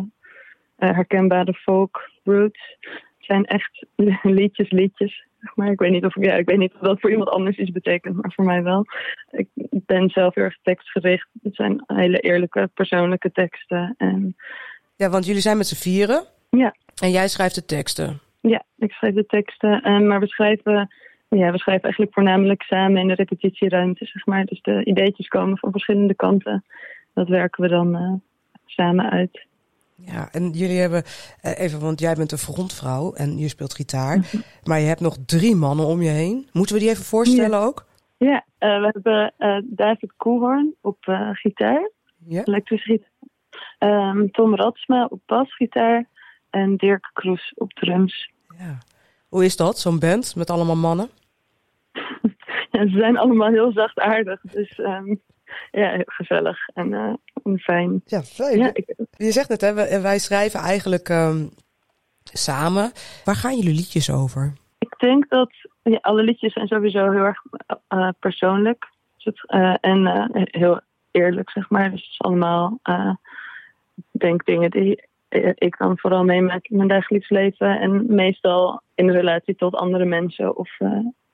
herkenbare 0.85 1.53
folk 1.53 2.09
roots. 2.23 2.77
Het 2.79 3.25
zijn 3.25 3.45
echt 3.45 3.85
liedjes, 4.37 4.71
liedjes. 4.71 5.25
Maar 5.55 5.71
ik 5.71 5.79
weet 5.79 5.91
niet 5.91 6.05
of 6.05 6.15
ja, 6.15 6.33
ik 6.33 6.45
weet 6.45 6.57
niet 6.57 6.73
of 6.73 6.79
dat 6.79 6.99
voor 6.99 7.11
iemand 7.11 7.29
anders 7.29 7.57
iets 7.57 7.71
betekent, 7.71 8.15
maar 8.15 8.31
voor 8.35 8.45
mij 8.45 8.63
wel. 8.63 8.85
Ik 9.31 9.47
ben 9.85 10.09
zelf 10.09 10.35
heel 10.35 10.43
erg 10.43 10.57
tekstgericht. 10.61 11.27
Het 11.43 11.55
zijn 11.55 11.83
hele 11.87 12.19
eerlijke, 12.19 12.69
persoonlijke 12.73 13.31
teksten. 13.31 13.95
En... 13.97 14.35
Ja, 14.95 15.09
want 15.09 15.25
jullie 15.25 15.41
zijn 15.41 15.57
met 15.57 15.67
z'n 15.67 15.81
vieren. 15.89 16.23
Ja. 16.49 16.75
En 17.01 17.11
jij 17.11 17.27
schrijft 17.27 17.55
de 17.55 17.65
teksten. 17.65 18.19
Ja, 18.41 18.63
ik 18.77 18.91
schrijf 18.91 19.13
de 19.13 19.25
teksten. 19.25 19.81
En, 19.81 20.07
maar 20.07 20.19
we 20.19 20.27
schrijven 20.27 20.89
ja, 21.29 21.51
we 21.51 21.57
schrijven 21.57 21.83
eigenlijk 21.83 22.13
voornamelijk 22.13 22.61
samen 22.61 23.01
in 23.01 23.07
de 23.07 23.13
repetitieruimte, 23.13 24.05
zeg 24.05 24.25
maar. 24.25 24.45
Dus 24.45 24.61
de 24.61 24.85
ideetjes 24.85 25.27
komen 25.27 25.57
van 25.57 25.71
verschillende 25.71 26.15
kanten. 26.15 26.63
Dat 27.13 27.27
werken 27.27 27.63
we 27.63 27.69
dan 27.69 27.95
uh, 27.95 28.13
samen 28.65 29.09
uit. 29.09 29.45
Ja, 30.01 30.31
en 30.31 30.49
jullie 30.49 30.79
hebben 30.79 31.03
uh, 31.43 31.59
even, 31.59 31.79
want 31.79 31.99
jij 31.99 32.15
bent 32.15 32.31
een 32.31 32.37
frontvrouw 32.37 33.13
en 33.13 33.37
je 33.37 33.47
speelt 33.47 33.73
gitaar. 33.73 34.17
Mhm. 34.17 34.37
Maar 34.63 34.79
je 34.79 34.87
hebt 34.87 34.99
nog 34.99 35.17
drie 35.25 35.55
mannen 35.55 35.85
om 35.85 36.01
je 36.01 36.09
heen. 36.09 36.49
Moeten 36.51 36.75
we 36.75 36.81
die 36.81 36.89
even 36.89 37.05
voorstellen 37.05 37.59
ook? 37.59 37.85
Ja, 38.17 38.45
uh, 38.59 38.79
we 38.81 38.89
hebben 38.91 39.33
David 39.75 40.13
Koelhoorn 40.17 40.75
op 40.81 40.97
gitaar, 41.33 41.91
ja. 42.27 42.43
elektrische 42.43 42.91
gitaar. 42.91 43.15
Um, 43.79 44.31
Tom 44.31 44.55
Ratsma 44.55 45.05
op 45.05 45.21
basgitaar 45.25 46.05
en 46.49 46.75
Dirk 46.75 47.09
Kroes 47.13 47.53
op 47.55 47.73
drums. 47.73 48.31
Ja. 48.57 48.77
Hoe 49.27 49.45
is 49.45 49.55
dat, 49.55 49.79
zo'n 49.79 49.99
band 49.99 50.35
met 50.35 50.49
allemaal 50.49 50.75
mannen? 50.75 51.09
ja, 52.71 52.87
ze 52.91 52.97
zijn 52.97 53.17
allemaal 53.17 53.49
heel 53.49 53.71
zachtaardig. 53.71 54.41
Dus 54.41 54.77
um, 54.77 55.21
ja, 55.71 55.89
heel 55.89 56.03
gezellig 56.05 56.67
en, 56.73 56.91
uh, 56.91 57.13
en 57.43 57.59
fijn. 57.59 58.01
Ja, 58.05 58.21
fijn. 58.21 58.57
Ja, 58.57 58.69
ik... 58.73 58.95
Je 59.17 59.31
zegt 59.31 59.49
het, 59.49 59.61
hè, 59.61 60.01
wij 60.01 60.19
schrijven 60.19 60.59
eigenlijk 60.59 61.09
um, 61.09 61.49
samen. 62.23 62.91
Waar 63.23 63.35
gaan 63.35 63.55
jullie 63.55 63.75
liedjes 63.75 64.11
over? 64.11 64.53
Ik 64.77 64.95
denk 64.97 65.29
dat 65.29 65.51
ja, 65.83 65.97
alle 66.01 66.23
liedjes 66.23 66.53
zijn 66.53 66.67
sowieso 66.67 67.11
heel 67.11 67.23
erg 67.23 67.41
uh, 67.89 68.09
persoonlijk. 68.19 68.95
Uh, 69.47 69.75
en 69.81 70.29
heel 70.33 70.79
eerlijk, 71.11 71.49
zeg 71.49 71.69
maar. 71.69 71.91
Dus 71.91 72.01
het 72.01 72.11
is 72.11 72.21
allemaal, 72.21 72.79
denk 74.11 74.45
dingen 74.45 74.71
die 74.71 75.03
ik 75.53 75.77
dan 75.77 75.97
vooral 75.97 76.23
meemaak 76.23 76.67
in 76.67 76.77
mijn 76.77 76.89
dagelijks 76.89 77.29
leven. 77.29 77.79
En 77.79 78.15
meestal 78.15 78.81
in 78.95 79.09
relatie 79.09 79.55
tot 79.55 79.75
andere 79.75 80.05
mensen 80.05 80.57
of, 80.57 80.77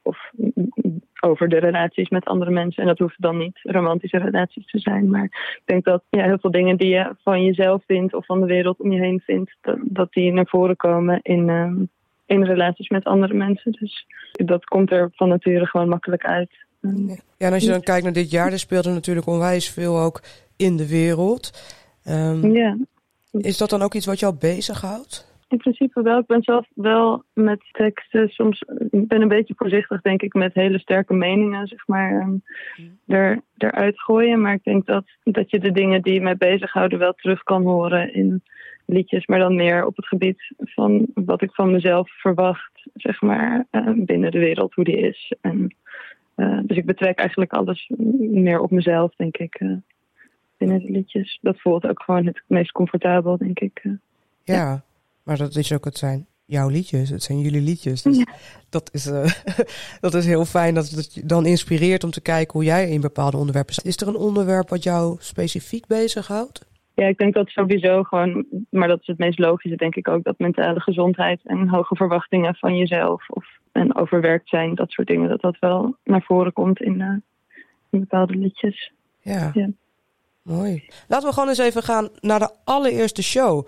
of 0.02 0.32
over 1.24 1.50
de 1.50 1.58
relaties 1.60 2.10
met 2.10 2.26
andere 2.26 2.52
mensen. 2.52 2.82
En 2.82 2.88
dat 2.88 3.00
hoeft 3.00 3.22
dan 3.22 3.38
niet 3.38 3.60
romantische 3.62 4.18
relaties 4.18 4.66
te 4.66 4.80
zijn. 4.80 5.10
Maar 5.10 5.24
ik 5.24 5.62
denk 5.66 5.84
dat 5.86 6.04
ja, 6.10 6.24
heel 6.24 6.40
veel 6.40 6.52
dingen 6.52 6.78
die 6.78 6.88
je 6.88 7.16
van 7.24 7.44
jezelf 7.44 7.84
vindt 7.88 8.14
of 8.14 8.26
van 8.26 8.40
de 8.40 8.46
wereld 8.46 8.80
om 8.80 8.92
je 8.92 9.00
heen 9.00 9.20
vindt, 9.26 9.56
dat, 9.62 9.78
dat 9.82 10.12
die 10.12 10.32
naar 10.32 10.48
voren 10.48 10.76
komen 10.76 11.20
in, 11.22 11.48
uh, 11.48 11.72
in 12.26 12.44
relaties 12.44 12.90
met 12.90 13.04
andere 13.04 13.34
mensen. 13.34 13.72
Dus 13.72 14.06
dat 14.32 14.66
komt 14.66 14.92
er 14.92 15.10
van 15.14 15.28
nature 15.28 15.66
gewoon 15.66 15.90
makkelijk 15.90 16.26
uit. 16.26 16.52
Ja, 17.38 17.48
en 17.48 17.54
als 17.54 17.64
je 17.64 17.70
dan 17.70 17.82
kijkt 17.82 18.04
naar 18.04 18.14
dit 18.14 18.32
jaar, 18.32 18.52
er 18.52 18.60
speelde 18.60 18.90
natuurlijk 18.90 19.28
onwijs 19.28 19.70
veel 19.70 20.00
ook 20.00 20.22
in 20.58 20.78
de 20.78 20.88
wereld. 20.88 21.52
Um, 22.08 22.54
ja. 22.54 22.78
Is 23.32 23.58
dat 23.58 23.70
dan 23.70 23.82
ook 23.82 23.94
iets 23.94 24.06
wat 24.06 24.20
jou 24.20 24.36
bezighoudt? 24.40 25.33
In 25.54 25.60
principe 25.60 26.02
wel. 26.02 26.20
Ik 26.20 26.26
ben 26.26 26.44
zelf 26.44 26.68
wel 26.74 27.24
met 27.34 27.63
teksten 27.72 28.30
soms. 28.30 28.63
Ik 28.89 29.08
ben 29.08 29.22
een 29.22 29.28
beetje 29.28 29.54
voorzichtig, 29.58 30.02
denk 30.02 30.22
ik, 30.22 30.34
met 30.34 30.54
hele 30.54 30.80
sterke 30.80 31.13
meningen, 31.13 31.68
zeg 31.68 31.88
maar, 31.88 32.12
um, 32.12 32.44
er, 33.08 33.42
eruit 33.58 34.02
gooien. 34.02 34.42
Maar 34.42 34.54
ik 34.54 34.63
denk 34.63 34.86
dat, 34.86 35.06
dat 35.24 35.50
je 35.50 35.60
de 35.60 35.72
dingen 35.72 36.02
die 36.02 36.22
mij 36.22 36.38
bezighouden 36.38 37.00
wel 37.00 37.13
terug 37.13 37.44
kan 37.44 37.63
horen 37.63 38.13
in 38.13 38.44
liedjes, 38.86 39.26
maar 39.26 39.39
dan 39.39 39.56
meer 39.56 39.86
op 39.86 39.96
het 39.96 40.08
gebied 40.08 40.54
van 40.58 41.08
wat 41.13 41.42
ik 41.42 41.54
van 41.54 41.72
mezelf 41.72 42.10
verwacht, 42.12 42.88
zeg 42.94 43.22
maar, 43.22 43.66
uh, 43.72 43.89
binnen 43.96 44.32
de 44.32 44.39
wereld, 44.39 44.74
hoe 44.74 44.84
die 44.84 44.98
is. 44.98 45.34
En, 45.42 45.76
uh, 46.36 46.60
dus 46.63 46.78
ik 46.78 46.86
betrek 46.86 47.18
eigenlijk 47.18 47.54
alles 47.54 47.89
meer 48.18 48.60
op 48.60 48.72
mezelf, 48.72 49.16
denk 49.16 49.38
ik. 49.38 49.60
Uh 49.60 49.78
binnen 50.58 50.80
de 50.80 50.92
liedjes. 50.92 51.39
Dat 51.42 51.62
voelt 51.62 51.88
ook 51.88 52.04
gewoon 52.04 52.26
het 52.26 52.44
meest 52.48 52.72
comfortabel, 52.72 53.38
denk 53.38 53.60
ik. 53.60 53.82
Ja, 53.84 54.00
ja, 54.44 54.84
maar 55.24 55.38
dat 55.38 55.56
is 55.56 55.74
ook 55.74 55.86
het 55.86 55.98
zijn 55.98 56.28
jouw 56.46 56.70
liedjes. 56.70 57.10
Het 57.10 57.24
zijn 57.24 57.40
jullie 57.40 57.62
liedjes. 57.62 58.02
Dus 58.02 58.26
dat, 58.70 58.90
is, 58.94 59.08
uh, 59.08 59.26
dat 60.06 60.14
is 60.14 60.26
heel 60.26 60.46
fijn 60.46 60.74
dat 60.74 60.90
het 60.90 61.14
je 61.14 61.26
dan 61.26 61.46
inspireert 61.46 62.04
om 62.04 62.12
te 62.12 62.22
kijken 62.22 62.54
hoe 62.54 62.64
jij 62.64 62.90
in 62.90 63.02
bepaalde 63.02 63.38
onderwerpen 63.38 63.74
staat. 63.74 63.86
Is 63.86 63.98
er 63.98 64.08
een 64.08 64.16
onderwerp 64.16 64.70
wat 64.70 64.84
jou 64.84 65.16
specifiek 65.20 65.88
bezighoudt? 65.88 66.72
Ja, 66.96 67.08
ik 67.08 67.18
denk 67.18 67.34
dat 67.34 67.50
sowieso 67.50 68.04
gewoon, 68.04 68.46
maar 68.70 68.88
dat 68.88 69.00
is 69.00 69.08
het 69.08 69.18
meest 69.18 69.40
logische, 69.40 69.78
denk 69.78 69.96
ik 69.96 70.08
ook, 70.08 70.24
dat 70.24 70.38
mentale 70.38 70.80
gezondheid 70.80 71.42
en 71.44 71.68
hoge 71.68 71.96
verwachtingen 71.96 72.56
van 72.56 72.78
jezelf 72.78 73.30
of 73.30 73.46
en 73.72 73.96
overwerkt 73.96 74.50
zijn, 74.50 74.76
dat 74.76 74.92
soort 74.92 75.08
dingen, 75.08 75.30
dat 75.30 75.42
dat 75.42 75.60
wel 75.60 75.98
naar 76.04 76.22
voren 76.22 76.54
komt 76.54 76.82
in, 76.82 77.00
uh, 77.00 77.08
in 77.90 78.00
bepaalde 78.00 78.34
liedjes. 78.34 78.94
Ja. 79.20 79.52
ja. 79.54 79.70
Mooi. 80.42 80.84
Laten 81.08 81.28
we 81.28 81.34
gewoon 81.34 81.50
eens 81.50 81.58
even 81.58 81.84
gaan 81.84 82.10
naar 82.20 82.40
de 82.40 82.56
allereerste 82.64 83.24
show. 83.24 83.68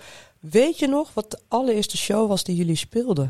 Weet 0.51 0.79
je 0.79 0.87
nog 0.87 1.13
wat 1.13 1.31
de 1.31 1.39
allereerste 1.47 1.97
show 1.97 2.27
was 2.27 2.43
die 2.43 2.55
jullie 2.55 2.75
speelden? 2.75 3.29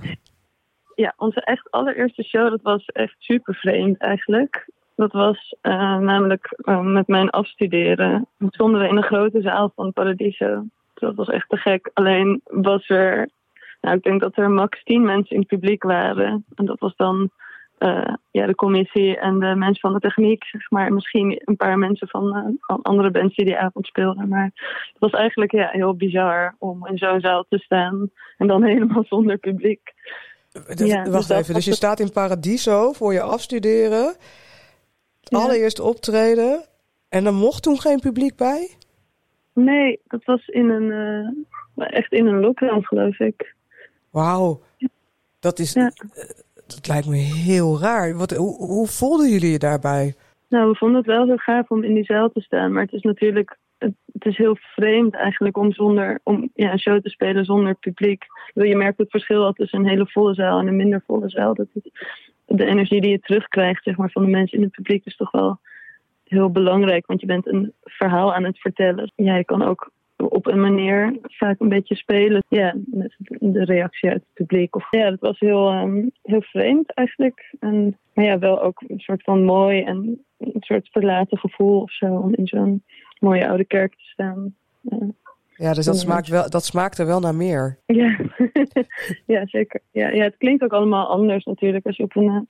Ja, 0.95 1.13
onze 1.17 1.41
echt 1.41 1.71
allereerste 1.71 2.23
show, 2.23 2.49
dat 2.49 2.61
was 2.61 2.85
echt 2.85 3.15
super 3.19 3.55
vreemd 3.55 3.97
eigenlijk. 3.97 4.69
Dat 4.95 5.11
was 5.11 5.55
uh, 5.61 5.97
namelijk 5.97 6.57
uh, 6.57 6.79
met 6.79 7.07
mijn 7.07 7.29
afstuderen. 7.29 8.27
Toen 8.37 8.49
stonden 8.51 8.81
we 8.81 8.87
in 8.87 8.97
een 8.97 9.03
grote 9.03 9.41
zaal 9.41 9.71
van 9.75 9.93
Paradiso. 9.93 10.63
Dat 10.93 11.15
was 11.15 11.27
echt 11.27 11.49
te 11.49 11.57
gek. 11.57 11.89
Alleen 11.93 12.41
was 12.43 12.89
er, 12.89 13.29
nou 13.81 13.95
ik 13.95 14.03
denk 14.03 14.21
dat 14.21 14.37
er 14.37 14.49
max 14.49 14.83
tien 14.83 15.03
mensen 15.03 15.35
in 15.35 15.39
het 15.39 15.47
publiek 15.47 15.83
waren. 15.83 16.45
En 16.55 16.65
dat 16.65 16.79
was 16.79 16.95
dan 16.95 17.29
uh, 17.79 18.13
ja, 18.31 18.45
de 18.45 18.55
commissie 18.55 19.17
en 19.17 19.39
de 19.39 19.55
mensen 19.55 19.79
van 19.79 19.93
de 19.93 19.99
techniek, 19.99 20.43
zeg 20.43 20.69
maar. 20.69 20.93
Misschien 20.93 21.41
een 21.45 21.55
paar 21.55 21.77
mensen 21.77 22.07
van, 22.07 22.37
uh, 22.37 22.55
van 22.59 22.81
andere 22.81 23.11
bands 23.11 23.35
die 23.35 23.45
die 23.45 23.57
avond 23.57 23.85
speelden. 23.85 24.27
Maar 24.27 24.51
het 24.53 24.99
was 24.99 25.11
eigenlijk 25.11 25.51
ja, 25.51 25.69
heel 25.71 25.95
bizar 25.95 26.55
om 26.59 26.87
in 26.87 26.97
zo'n 26.97 27.19
zaal 27.19 27.45
te 27.49 27.57
staan 27.57 28.09
en 28.37 28.47
dan 28.47 28.63
helemaal 28.73 29.03
zonder 29.03 29.37
publiek. 29.37 29.93
ja, 30.75 31.09
wacht 31.09 31.27
dus 31.27 31.37
even, 31.37 31.53
dus 31.53 31.65
je 31.65 31.73
staat 31.73 31.99
in 31.99 32.11
Paradiso 32.11 32.91
voor 32.91 33.13
je 33.13 33.21
afstuderen, 33.21 34.15
ja. 35.21 35.39
allereerst 35.39 35.79
optreden 35.79 36.65
en 37.09 37.25
er 37.25 37.33
mocht 37.33 37.63
toen 37.63 37.79
geen 37.79 37.99
publiek 37.99 38.35
bij? 38.35 38.69
Nee, 39.53 39.99
dat 40.07 40.23
was 40.23 40.47
in 40.47 40.69
een, 40.69 40.91
uh, 41.75 41.93
echt 41.93 42.11
in 42.11 42.25
een 42.25 42.39
lockdown 42.39 42.81
geloof 42.81 43.19
ik. 43.19 43.55
Wauw, 44.09 44.61
dat 45.39 45.59
is 45.59 45.75
dat 46.67 46.87
lijkt 46.87 47.07
me 47.07 47.17
heel 47.17 47.79
raar. 47.79 48.15
Wat, 48.17 48.31
hoe, 48.31 48.55
hoe 48.55 48.87
voelden 48.87 49.29
jullie 49.29 49.51
je 49.51 49.59
daarbij? 49.59 50.15
Nou, 50.49 50.69
we 50.69 50.75
vonden 50.75 50.97
het 50.97 51.05
wel 51.05 51.25
heel 51.25 51.37
gaaf 51.37 51.69
om 51.69 51.83
in 51.83 51.93
die 51.93 52.03
zaal 52.03 52.29
te 52.29 52.41
staan. 52.41 52.73
Maar 52.73 52.83
het 52.83 52.93
is 52.93 53.01
natuurlijk 53.01 53.57
het, 53.77 54.25
is 54.25 54.37
heel 54.37 54.57
vreemd 54.59 55.15
eigenlijk 55.15 55.57
om, 55.57 55.71
zonder, 55.71 56.19
om 56.23 56.49
ja, 56.53 56.71
een 56.71 56.79
show 56.79 57.01
te 57.01 57.09
spelen 57.09 57.45
zonder 57.45 57.75
publiek. 57.75 58.23
Je 58.53 58.75
merkt 58.75 58.97
het 58.97 59.09
verschil 59.09 59.53
tussen 59.53 59.79
een 59.79 59.87
hele 59.89 60.07
volle 60.07 60.33
zaal 60.33 60.59
en 60.59 60.67
een 60.67 60.75
minder 60.75 61.03
volle 61.05 61.29
zaal. 61.29 61.53
Dat 61.53 61.67
de 62.45 62.65
energie 62.65 63.01
die 63.01 63.11
je 63.11 63.19
terugkrijgt 63.19 63.83
zeg 63.83 63.97
maar, 63.97 64.11
van 64.11 64.23
de 64.23 64.31
mensen 64.31 64.57
in 64.57 64.63
het 64.63 64.73
publiek 64.73 65.05
is 65.05 65.15
toch 65.15 65.31
wel 65.31 65.59
heel 66.23 66.49
belangrijk. 66.49 67.05
Want 67.05 67.21
je 67.21 67.27
bent 67.27 67.47
een 67.47 67.73
verhaal 67.83 68.33
aan 68.33 68.43
het 68.43 68.59
vertellen. 68.59 69.11
Ja, 69.15 69.35
je 69.35 69.45
kan 69.45 69.61
ook 69.61 69.91
op 70.17 70.47
een 70.47 70.59
manier 70.59 71.19
vaak 71.21 71.59
een 71.59 71.69
beetje 71.69 71.95
spelen. 71.95 72.43
Ja, 72.47 72.75
met 72.85 73.15
de 73.19 73.65
reactie 73.65 74.09
uit 74.09 74.21
het 74.21 74.33
publiek. 74.33 74.75
Of, 74.75 74.87
ja, 74.91 75.09
dat 75.09 75.19
was 75.19 75.39
heel, 75.39 75.73
um, 75.73 76.11
heel 76.21 76.41
vreemd 76.41 76.93
eigenlijk. 76.93 77.53
En, 77.59 77.97
maar 78.13 78.25
ja, 78.25 78.39
wel 78.39 78.61
ook 78.61 78.83
een 78.87 78.99
soort 78.99 79.23
van 79.23 79.43
mooi 79.43 79.83
en 79.83 80.23
een 80.37 80.55
soort 80.59 80.89
verlaten 80.91 81.37
gevoel 81.37 81.81
of 81.81 81.91
zo. 81.91 82.05
Om 82.05 82.33
in 82.35 82.47
zo'n 82.47 82.83
mooie 83.19 83.47
oude 83.47 83.65
kerk 83.65 83.91
te 83.91 84.03
staan. 84.03 84.55
Ja, 85.57 85.73
dus 85.73 85.85
dat, 85.85 85.97
smaakt 85.97 86.27
wel, 86.27 86.49
dat 86.49 86.63
smaakt 86.63 86.97
er 86.97 87.05
wel 87.05 87.19
naar 87.19 87.35
meer. 87.35 87.77
Ja, 87.85 88.17
ja 89.35 89.45
zeker. 89.45 89.81
Ja, 89.91 90.09
ja, 90.09 90.23
het 90.23 90.37
klinkt 90.37 90.63
ook 90.63 90.73
allemaal 90.73 91.07
anders 91.07 91.45
natuurlijk 91.45 91.85
als 91.85 91.97
je 91.97 92.03
op 92.03 92.15
een, 92.15 92.47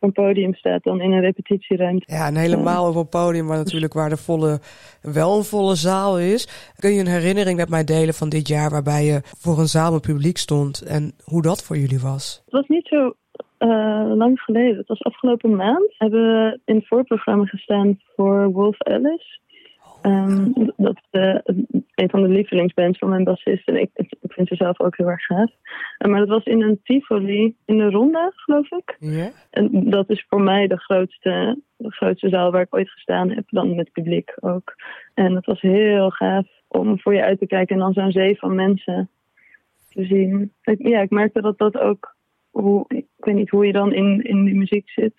een 0.00 0.12
podium 0.12 0.54
staat 0.54 0.82
dan 0.82 1.00
in 1.00 1.12
een 1.12 1.20
repetitieruimte. 1.20 2.12
Ja, 2.12 2.26
en 2.26 2.36
helemaal 2.36 2.88
op 2.88 2.96
een 2.96 3.08
podium 3.08 3.46
waar 3.46 3.56
natuurlijk 3.56 3.92
waar 3.92 4.08
de 4.08 4.16
volle, 4.16 4.60
wel 5.02 5.36
een 5.36 5.44
volle 5.44 5.74
zaal 5.74 6.18
is. 6.18 6.72
Kun 6.78 6.90
je 6.92 7.00
een 7.00 7.06
herinnering 7.06 7.56
met 7.56 7.68
mij 7.68 7.84
delen 7.84 8.14
van 8.14 8.28
dit 8.28 8.48
jaar 8.48 8.70
waarbij 8.70 9.04
je 9.04 9.20
voor 9.22 9.58
een 9.58 9.66
zaal 9.66 9.92
met 9.92 10.00
publiek 10.02 10.36
stond 10.36 10.82
en 10.82 11.12
hoe 11.24 11.42
dat 11.42 11.64
voor 11.64 11.76
jullie 11.76 12.00
was? 12.00 12.42
Het 12.44 12.54
was 12.54 12.68
niet 12.68 12.86
zo 12.86 13.14
uh, 13.58 14.12
lang 14.16 14.40
geleden. 14.40 14.76
Het 14.76 14.88
was 14.88 15.02
afgelopen 15.02 15.56
maand. 15.56 15.94
Hebben 15.98 16.20
we 16.20 16.60
in 16.64 16.74
het 16.74 16.86
voorprogramma 16.86 17.44
gestaan 17.44 18.00
voor 18.16 18.52
Wolf 18.52 18.82
Alice. 18.82 19.38
Um, 20.02 20.52
dat 20.76 20.96
is 21.10 21.20
uh, 21.20 21.38
een 21.94 22.10
van 22.10 22.22
de 22.22 22.28
lievelingsbands 22.28 22.98
van 22.98 23.08
mijn 23.08 23.24
bassist. 23.24 23.68
En 23.68 23.80
ik, 23.80 23.90
ik 23.94 24.32
vind 24.32 24.48
ze 24.48 24.54
zelf 24.54 24.80
ook 24.80 24.96
heel 24.96 25.08
erg 25.08 25.24
gaaf. 25.24 25.50
Uh, 25.98 26.10
maar 26.10 26.18
dat 26.18 26.28
was 26.28 26.44
in 26.44 26.62
een 26.62 26.80
Tivoli 26.82 27.54
in 27.64 27.78
de 27.78 27.90
Ronda, 27.90 28.32
geloof 28.34 28.70
ik. 28.70 28.96
Yeah. 28.98 29.28
En 29.50 29.90
dat 29.90 30.10
is 30.10 30.26
voor 30.28 30.40
mij 30.40 30.66
de 30.66 30.76
grootste, 30.76 31.58
de 31.76 31.90
grootste 31.90 32.28
zaal 32.28 32.50
waar 32.50 32.62
ik 32.62 32.74
ooit 32.74 32.90
gestaan 32.90 33.30
heb. 33.30 33.44
Dan 33.48 33.74
met 33.74 33.92
publiek 33.92 34.34
ook. 34.40 34.74
En 35.14 35.34
het 35.34 35.46
was 35.46 35.60
heel 35.60 36.10
gaaf 36.10 36.46
om 36.68 37.00
voor 37.00 37.14
je 37.14 37.24
uit 37.24 37.38
te 37.38 37.46
kijken 37.46 37.74
en 37.74 37.80
dan 37.80 37.92
zo'n 37.92 38.12
zee 38.12 38.38
van 38.38 38.54
mensen 38.54 39.10
te 39.88 40.04
zien. 40.04 40.52
Ik, 40.62 40.88
ja, 40.88 41.00
ik 41.00 41.10
merkte 41.10 41.40
dat 41.40 41.58
dat 41.58 41.78
ook 41.78 42.16
hoe, 42.50 42.84
ik 42.88 43.06
weet 43.16 43.34
niet 43.34 43.50
hoe 43.50 43.66
je 43.66 43.72
dan 43.72 43.92
in, 43.92 44.22
in 44.22 44.44
die 44.44 44.54
muziek 44.54 44.90
zit, 44.90 45.14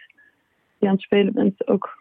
die 0.79 0.89
aan 0.89 0.95
het 0.95 1.03
spelen 1.03 1.33
bent, 1.33 1.67
ook 1.67 1.97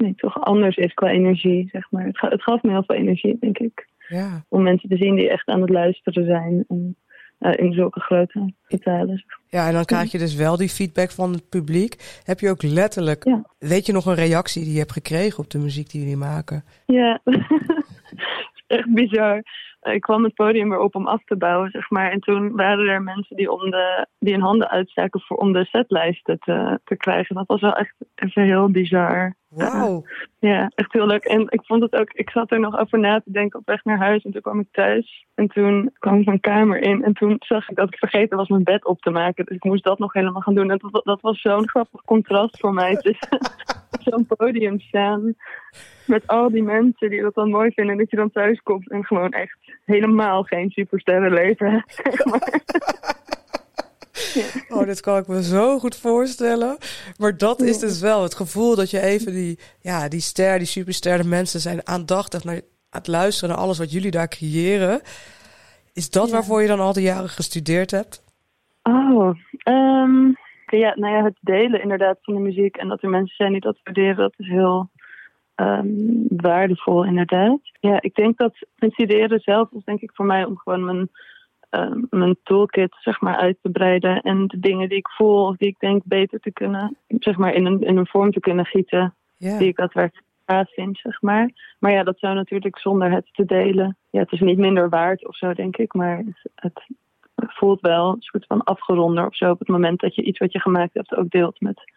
nee, 0.00 0.14
toch 0.16 0.40
anders 0.40 0.76
is 0.76 0.94
qua 0.94 1.08
energie, 1.08 1.68
zeg 1.72 1.90
maar. 1.90 2.04
Het, 2.04 2.20
het 2.20 2.42
gaf 2.42 2.62
me 2.62 2.70
heel 2.70 2.84
veel 2.86 2.96
energie, 2.96 3.36
denk 3.40 3.58
ik. 3.58 3.88
Ja. 4.08 4.44
Om 4.48 4.62
mensen 4.62 4.88
te 4.88 4.96
zien 4.96 5.14
die 5.14 5.30
echt 5.30 5.48
aan 5.48 5.60
het 5.60 5.70
luisteren 5.70 6.24
zijn. 6.24 6.64
En, 6.68 6.96
uh, 7.40 7.52
in 7.56 7.72
zulke 7.72 8.00
grote 8.00 8.52
getalen. 8.62 9.24
Ja, 9.48 9.66
en 9.66 9.72
dan 9.72 9.84
krijg 9.84 10.12
je 10.12 10.18
dus 10.18 10.34
wel 10.36 10.56
die 10.56 10.68
feedback 10.68 11.10
van 11.10 11.32
het 11.32 11.48
publiek. 11.48 12.20
Heb 12.24 12.40
je 12.40 12.50
ook 12.50 12.62
letterlijk, 12.62 13.24
ja. 13.24 13.42
weet 13.58 13.86
je 13.86 13.92
nog 13.92 14.06
een 14.06 14.14
reactie 14.14 14.62
die 14.62 14.72
je 14.72 14.78
hebt 14.78 14.92
gekregen 14.92 15.44
op 15.44 15.50
de 15.50 15.58
muziek 15.58 15.90
die 15.90 16.00
jullie 16.00 16.16
maken? 16.16 16.64
Ja, 16.86 17.20
echt 18.66 18.94
bizar 18.94 19.42
ik 19.80 20.00
kwam 20.00 20.24
het 20.24 20.34
podium 20.34 20.68
weer 20.68 20.78
op 20.78 20.94
om 20.94 21.06
af 21.06 21.24
te 21.24 21.36
bouwen, 21.36 21.70
zeg 21.70 21.90
maar. 21.90 22.10
En 22.10 22.20
toen 22.20 22.56
waren 22.56 22.88
er 22.88 23.02
mensen 23.02 23.36
die, 23.36 23.52
om 23.52 23.70
de, 23.70 24.06
die 24.18 24.32
hun 24.32 24.42
handen 24.42 24.70
uitstaken 24.70 25.20
voor, 25.20 25.36
om 25.36 25.52
de 25.52 25.64
setlijsten 25.64 26.38
te, 26.38 26.80
te 26.84 26.96
krijgen. 26.96 27.34
Dat 27.34 27.46
was 27.46 27.60
wel 27.60 27.72
echt 27.72 27.94
even 28.14 28.42
heel 28.42 28.70
bizar. 28.70 29.34
Wauw. 29.50 30.04
Ja, 30.38 30.70
echt 30.74 30.92
heel 30.92 31.06
leuk. 31.06 31.24
En 31.24 31.40
ik 31.40 31.64
vond 31.64 31.82
het 31.82 31.94
ook, 31.94 32.12
ik 32.12 32.30
zat 32.30 32.50
er 32.50 32.60
nog 32.60 32.78
over 32.78 32.98
na 32.98 33.20
te 33.20 33.32
denken 33.32 33.58
op 33.58 33.66
weg 33.66 33.84
naar 33.84 33.98
huis. 33.98 34.22
En 34.22 34.32
toen 34.32 34.40
kwam 34.40 34.60
ik 34.60 34.66
thuis. 34.72 35.26
En 35.34 35.48
toen 35.48 35.90
kwam 35.98 36.18
ik 36.20 36.26
mijn 36.26 36.40
kamer 36.40 36.82
in. 36.82 37.04
En 37.04 37.12
toen 37.12 37.36
zag 37.38 37.68
ik 37.68 37.76
dat 37.76 37.92
ik 37.92 37.98
vergeten 37.98 38.36
was 38.36 38.48
mijn 38.48 38.64
bed 38.64 38.84
op 38.84 39.00
te 39.00 39.10
maken. 39.10 39.44
Dus 39.44 39.56
ik 39.56 39.64
moest 39.64 39.84
dat 39.84 39.98
nog 39.98 40.12
helemaal 40.12 40.40
gaan 40.40 40.54
doen. 40.54 40.70
En 40.70 40.78
dat, 40.78 41.04
dat 41.04 41.20
was 41.20 41.40
zo'n 41.40 41.68
grappig 41.68 42.02
contrast 42.04 42.60
voor 42.60 42.72
mij. 42.72 42.96
tussen 43.02 43.38
zo'n 44.04 44.26
podium 44.26 44.80
staan. 44.80 45.34
Met 46.06 46.26
al 46.26 46.50
die 46.50 46.62
mensen 46.62 47.10
die 47.10 47.22
dat 47.22 47.34
dan 47.34 47.50
mooi 47.50 47.70
vinden. 47.70 47.92
En 47.92 48.00
dat 48.00 48.10
je 48.10 48.16
dan 48.16 48.30
thuis 48.30 48.60
komt 48.62 48.90
en 48.90 49.04
gewoon 49.04 49.30
echt 49.30 49.58
helemaal 49.84 50.42
geen 50.42 50.70
supersterrenleven 50.70 51.70
hebt. 51.70 51.94
Zeg 51.94 52.24
maar. 52.24 53.18
Oh, 54.68 54.86
dit 54.86 55.00
kan 55.00 55.16
ik 55.18 55.26
me 55.26 55.42
zo 55.42 55.78
goed 55.78 55.96
voorstellen. 55.96 56.76
Maar 57.18 57.36
dat 57.36 57.60
is 57.62 57.78
dus 57.78 58.00
wel 58.00 58.22
het 58.22 58.34
gevoel 58.34 58.76
dat 58.76 58.90
je 58.90 59.00
even 59.00 59.32
die, 59.32 59.58
ja, 59.80 60.08
die 60.08 60.20
ster, 60.20 60.58
die 60.58 60.66
superster, 60.66 61.18
de 61.22 61.28
mensen 61.28 61.60
zijn 61.60 61.86
aandachtig 61.86 62.44
naar 62.44 62.60
het 62.90 63.06
luisteren 63.06 63.48
naar 63.54 63.64
alles 63.64 63.78
wat 63.78 63.92
jullie 63.92 64.10
daar 64.10 64.28
creëren. 64.28 65.00
Is 65.92 66.10
dat 66.10 66.26
Ja. 66.26 66.32
waarvoor 66.32 66.62
je 66.62 66.68
dan 66.68 66.80
al 66.80 66.92
die 66.92 67.02
jaren 67.02 67.28
gestudeerd 67.28 67.90
hebt? 67.90 68.22
Oh, 68.82 69.30
ehm, 69.58 70.26
ja, 70.66 70.92
nou 70.94 71.14
ja, 71.16 71.24
het 71.24 71.36
delen 71.40 71.82
inderdaad 71.82 72.18
van 72.22 72.34
de 72.34 72.40
muziek 72.40 72.76
en 72.76 72.88
dat 72.88 73.02
er 73.02 73.08
mensen 73.08 73.36
zijn 73.36 73.52
die 73.52 73.60
dat 73.60 73.78
waarderen, 73.84 74.16
dat 74.16 74.34
is 74.36 74.48
heel 74.48 74.90
ehm, 75.54 75.86
waardevol 76.28 77.04
inderdaad. 77.04 77.58
Ja, 77.80 78.00
ik 78.00 78.14
denk 78.14 78.36
dat 78.38 78.54
het 78.76 78.92
studeren 78.92 79.40
zelf 79.40 79.68
is 79.72 79.84
denk 79.84 80.00
ik 80.00 80.10
voor 80.14 80.26
mij 80.26 80.44
om 80.44 80.58
gewoon 80.58 80.84
mijn, 80.84 81.10
ehm, 81.70 82.00
mijn 82.10 82.36
toolkit 82.42 82.96
zeg 83.00 83.20
maar 83.20 83.36
uit 83.36 83.58
te 83.62 83.70
breiden 83.70 84.20
en 84.20 84.46
de 84.46 84.58
dingen 84.58 84.88
die 84.88 84.98
ik 84.98 85.08
voel 85.08 85.46
of 85.46 85.56
die 85.56 85.68
ik 85.68 85.78
denk 85.78 86.02
beter 86.04 86.40
te 86.40 86.52
kunnen, 86.52 86.96
zeg 87.08 87.36
maar 87.36 87.54
in 87.54 87.66
een, 87.66 87.80
in 87.80 87.96
een 87.96 88.06
vorm 88.06 88.30
te 88.32 88.40
kunnen 88.40 88.64
gieten 88.64 89.14
die 89.38 89.68
ik 89.68 89.76
daadwerkelijk 89.76 90.26
gaaf 90.46 90.72
vind, 90.74 90.98
zeg 90.98 91.22
maar. 91.22 91.50
Maar 91.78 91.92
ja, 91.92 92.02
dat 92.02 92.18
zou 92.18 92.34
natuurlijk 92.34 92.78
zonder 92.78 93.10
het 93.10 93.28
te 93.32 93.44
delen. 93.44 93.96
Ja, 94.10 94.20
het 94.20 94.32
is 94.32 94.40
niet 94.40 94.58
minder 94.58 94.88
waard 94.88 95.26
of 95.26 95.36
zo, 95.36 95.54
denk 95.54 95.76
ik. 95.76 95.94
Maar 95.94 96.24
het, 96.54 96.86
het 97.34 97.54
voelt 97.58 97.80
wel 97.80 98.08
een 98.12 98.22
soort 98.22 98.46
van 98.46 98.62
afgeronder 98.62 99.26
of 99.26 99.36
zo. 99.36 99.50
Op 99.50 99.58
het 99.58 99.68
moment 99.68 100.00
dat 100.00 100.14
je 100.14 100.22
iets 100.22 100.38
wat 100.38 100.52
je 100.52 100.60
gemaakt 100.60 100.94
hebt 100.94 101.16
ook 101.16 101.30
deelt 101.30 101.60
met, 101.60 101.92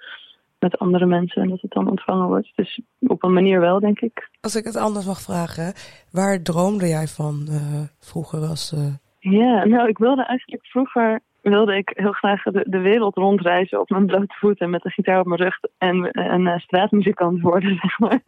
met 0.60 0.78
andere 0.80 1.06
mensen. 1.06 1.42
En 1.42 1.50
dat 1.50 1.62
het 1.62 1.72
dan 1.72 1.90
ontvangen 1.90 2.28
wordt. 2.28 2.52
Dus 2.56 2.82
op 3.00 3.24
een 3.24 3.34
manier 3.34 3.60
wel, 3.60 3.80
denk 3.80 4.00
ik. 4.00 4.30
Als 4.42 4.56
ik 4.56 4.66
het 4.66 4.76
anders 4.76 5.06
mag 5.06 5.22
vragen, 5.22 5.74
waar 6.12 6.42
droomde 6.42 6.88
jij 6.88 7.08
van 7.08 7.48
eh, 7.50 7.82
vroeger 8.00 8.40
als... 8.40 8.72
eh, 8.72 8.94
Ja, 9.30 9.66
nou, 9.66 9.88
ik 9.88 9.98
wilde 9.98 10.24
eigenlijk 10.24 10.66
vroeger 10.66 11.22
wilde 11.42 11.76
ik 11.76 11.92
heel 11.96 12.12
graag 12.12 12.44
de, 12.44 12.66
de 12.68 12.80
wereld 12.80 13.16
rondreizen 13.16 13.80
op 13.80 13.90
mijn 13.90 14.06
blote 14.06 14.36
voeten 14.40 14.70
met 14.70 14.86
een 14.86 14.92
gitaar 14.92 15.20
op 15.20 15.26
mijn 15.26 15.42
rug 15.42 15.60
en 15.78 16.10
een 16.12 16.48
eh, 16.48 16.60
straatmuzikant 16.60 17.42
worden, 17.42 17.76
zeg 17.82 18.00
maar. 18.00 18.22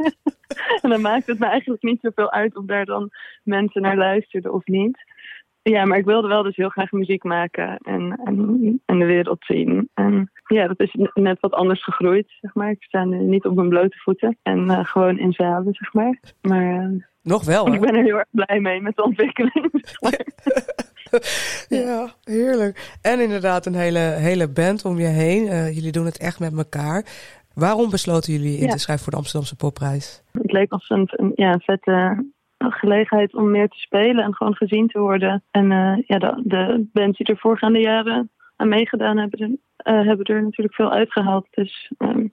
en 0.81 0.89
dan 0.89 1.01
maakt 1.01 1.27
het 1.27 1.39
me 1.39 1.45
eigenlijk 1.45 1.83
niet 1.83 1.99
zoveel 2.01 2.31
uit 2.31 2.55
of 2.55 2.65
daar 2.65 2.85
dan 2.85 3.09
mensen 3.43 3.81
naar 3.81 3.97
luisterden 3.97 4.53
of 4.53 4.65
niet. 4.65 5.13
Ja, 5.61 5.85
maar 5.85 5.97
ik 5.97 6.05
wilde 6.05 6.27
wel 6.27 6.43
dus 6.43 6.55
heel 6.55 6.69
graag 6.69 6.91
muziek 6.91 7.23
maken 7.23 7.77
en, 7.77 8.21
en, 8.23 8.81
en 8.85 8.99
de 8.99 9.05
wereld 9.05 9.45
zien. 9.45 9.89
En 9.93 10.31
ja, 10.45 10.67
dat 10.67 10.79
is 10.79 10.95
net 11.13 11.39
wat 11.39 11.53
anders 11.53 11.83
gegroeid, 11.83 12.35
zeg 12.41 12.53
maar. 12.53 12.69
Ik 12.69 12.83
sta 12.83 13.03
nu 13.03 13.17
niet 13.17 13.45
op 13.45 13.55
mijn 13.55 13.69
blote 13.69 13.97
voeten 13.97 14.37
en 14.43 14.69
eh, 14.69 14.85
gewoon 14.85 15.19
in 15.19 15.33
zalen, 15.33 15.73
zeg 15.73 15.93
maar. 15.93 16.19
Maar 16.41 16.83
eh, 16.83 17.03
nog 17.21 17.45
wel, 17.45 17.65
hè? 17.65 17.73
ik 17.73 17.81
ben 17.81 17.95
er 17.95 18.03
heel 18.03 18.17
erg 18.17 18.27
blij 18.31 18.59
mee 18.59 18.81
met 18.81 18.95
de 18.95 19.03
ontwikkeling. 19.03 19.71
Ja, 21.69 22.13
heerlijk. 22.23 22.97
En 23.01 23.19
inderdaad 23.19 23.65
een 23.65 23.75
hele, 23.75 23.99
hele 23.99 24.47
band 24.47 24.85
om 24.85 24.99
je 24.99 25.07
heen. 25.07 25.47
Eh, 25.47 25.75
jullie 25.75 25.91
doen 25.91 26.05
het 26.05 26.17
echt 26.17 26.39
met 26.39 26.57
elkaar. 26.57 27.05
Waarom 27.53 27.89
besloten 27.89 28.33
jullie 28.33 28.57
in 28.57 28.69
te 28.69 28.77
schrijven 28.77 29.03
voor 29.03 29.13
de 29.13 29.19
Amsterdamse 29.19 29.55
Popprijs? 29.55 30.23
Het 30.31 30.51
leek 30.51 30.73
ons 30.73 30.89
een, 30.89 31.07
een, 31.11 31.31
ja, 31.35 31.53
een 31.53 31.61
vette 31.61 32.23
gelegenheid 32.57 33.33
om 33.33 33.51
meer 33.51 33.67
te 33.67 33.79
spelen 33.79 34.23
en 34.23 34.35
gewoon 34.35 34.55
gezien 34.55 34.87
te 34.87 34.99
worden. 34.99 35.43
En 35.51 35.71
eh, 35.71 36.07
ja, 36.07 36.17
de, 36.17 36.41
de 36.43 36.87
bands 36.93 37.17
die 37.17 37.27
er 37.27 37.37
voorgaande 37.37 37.79
jaren 37.79 38.29
aan 38.55 38.69
meegedaan 38.69 39.17
hebben, 39.17 39.59
eh, 39.77 40.05
hebben 40.05 40.25
er 40.25 40.43
natuurlijk 40.43 40.75
veel 40.75 40.91
uitgehaald. 40.91 41.47
Dus 41.51 41.91
ehm, 41.97 42.27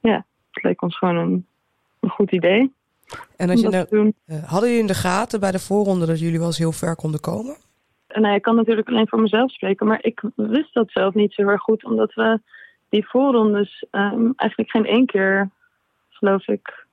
ja, 0.00 0.24
het 0.50 0.64
leek 0.64 0.82
ons 0.82 0.98
gewoon 0.98 1.16
een, 1.16 1.46
een 2.00 2.10
goed 2.10 2.32
idee. 2.32 2.72
En 3.36 3.50
als 3.50 3.60
je 3.60 3.68
nou, 3.68 4.12
hadden 4.46 4.68
jullie 4.68 4.82
in 4.82 4.86
de 4.86 4.94
gaten 4.94 5.40
bij 5.40 5.50
de 5.50 5.58
voorronde 5.58 6.06
dat 6.06 6.20
jullie 6.20 6.38
wel 6.38 6.46
eens 6.46 6.58
heel 6.58 6.72
ver 6.72 6.96
konden 6.96 7.20
komen? 7.20 7.56
En 8.14 8.22
nou, 8.22 8.34
ik 8.34 8.42
kan 8.42 8.54
natuurlijk 8.54 8.88
alleen 8.88 9.08
voor 9.08 9.20
mezelf 9.20 9.50
spreken, 9.50 9.86
maar 9.86 9.98
ik 10.02 10.22
wist 10.34 10.74
dat 10.74 10.90
zelf 10.90 11.14
niet 11.14 11.32
zo 11.32 11.42
erg 11.42 11.62
goed, 11.62 11.84
omdat 11.84 12.14
we 12.14 12.40
die 12.88 13.08
voorrondes 13.08 13.84
ehm, 13.90 14.30
eigenlijk 14.36 14.70
geen 14.70 14.86
één 14.86 15.06
keer, 15.06 15.50
geloof 16.08 16.48
ik, 16.48 16.86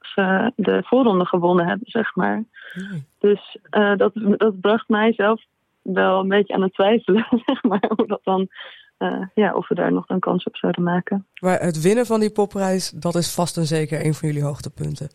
ze 0.00 0.52
de 0.56 0.82
voorronde 0.84 1.24
gewonnen 1.24 1.66
hebben, 1.66 1.90
zeg 1.90 2.14
maar. 2.14 2.44
Nee. 2.74 3.04
Dus 3.18 3.56
eh, 3.70 3.96
dat, 3.96 4.12
dat 4.14 4.60
bracht 4.60 4.88
mij 4.88 5.12
zelf 5.12 5.42
wel 5.82 6.20
een 6.20 6.28
beetje 6.28 6.54
aan 6.54 6.62
het 6.62 6.74
twijfelen, 6.74 7.26
zeg 7.46 7.62
maar, 7.62 7.84
hoe 7.96 8.06
dat 8.06 8.20
dan, 8.24 8.48
eh, 8.96 9.22
ja, 9.34 9.54
of 9.54 9.68
we 9.68 9.74
daar 9.74 9.92
nog 9.92 10.04
een 10.08 10.20
kans 10.20 10.44
op 10.44 10.56
zouden 10.56 10.82
maken. 10.82 11.26
Maar 11.40 11.60
het 11.60 11.80
winnen 11.80 12.06
van 12.06 12.20
die 12.20 12.32
popprijs, 12.32 12.90
dat 12.90 13.14
is 13.14 13.34
vast 13.34 13.56
en 13.56 13.66
zeker 13.66 14.04
een 14.04 14.14
van 14.14 14.28
jullie 14.28 14.44
hoogtepunten. 14.44 15.08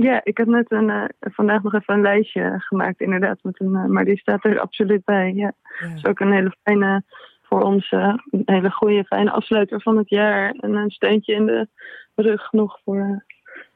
Ja, 0.00 0.20
ik 0.24 0.36
heb 0.36 0.46
net 0.46 0.70
een, 0.72 0.90
eh, 0.90 1.04
vandaag 1.20 1.62
nog 1.62 1.74
even 1.74 1.94
een 1.94 2.00
lijstje 2.02 2.54
gemaakt, 2.58 3.00
inderdaad, 3.00 3.38
met 3.42 3.60
een, 3.60 3.74
eh, 3.74 3.84
maar 3.84 4.04
die 4.04 4.18
staat 4.18 4.44
er 4.44 4.60
absoluut 4.60 5.04
bij. 5.04 5.32
Ja, 5.32 5.52
Ja. 5.80 5.88
dat 5.88 5.96
is 5.96 6.04
ook 6.06 6.20
een 6.20 6.32
hele 6.32 6.56
fijne, 6.62 7.02
voor 7.42 7.62
ons, 7.62 7.90
eh, 7.90 8.14
een 8.30 8.42
hele 8.44 8.70
goede, 8.70 9.04
fijne 9.04 9.30
afsluiter 9.30 9.80
van 9.82 9.96
het 9.96 10.08
jaar. 10.08 10.50
En 10.60 10.74
een 10.74 10.90
steuntje 10.90 11.34
in 11.34 11.46
de 11.46 11.68
rug 12.14 12.52
nog 12.52 12.78
voor 12.84 13.24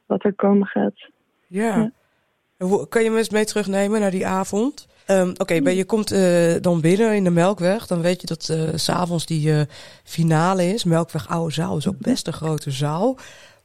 wat 0.07 0.25
er 0.25 0.35
komen 0.35 0.67
gaat. 0.67 1.09
Ja. 1.47 1.77
Ja. 1.77 1.91
Hoe- 2.67 2.89
Kan 2.89 3.03
je 3.05 3.11
me 3.11 3.19
eens 3.19 3.31
mee 3.31 3.45
terugnemen 3.45 4.01
naar 4.01 4.11
die 4.11 4.27
avond? 4.27 4.89
Ehm, 5.07 5.31
Oké, 5.37 5.55
je 5.55 5.85
komt 5.85 6.09
dan 6.63 6.81
binnen 6.81 7.15
in 7.17 7.25
de 7.25 7.31
Melkweg. 7.31 7.87
Dan 7.87 8.01
weet 8.01 8.21
je 8.21 8.27
dat 8.27 8.43
s 8.43 8.85
s'avonds 8.85 9.27
die 9.27 9.67
finale 10.05 10.65
is. 10.65 10.85
Melkweg 10.85 11.29
Oude 11.29 11.53
Zaal 11.55 11.77
is 11.77 11.89
ook 11.89 11.99
best 11.99 12.27
een 12.27 12.33
grote 12.33 12.71
zaal. 12.71 13.17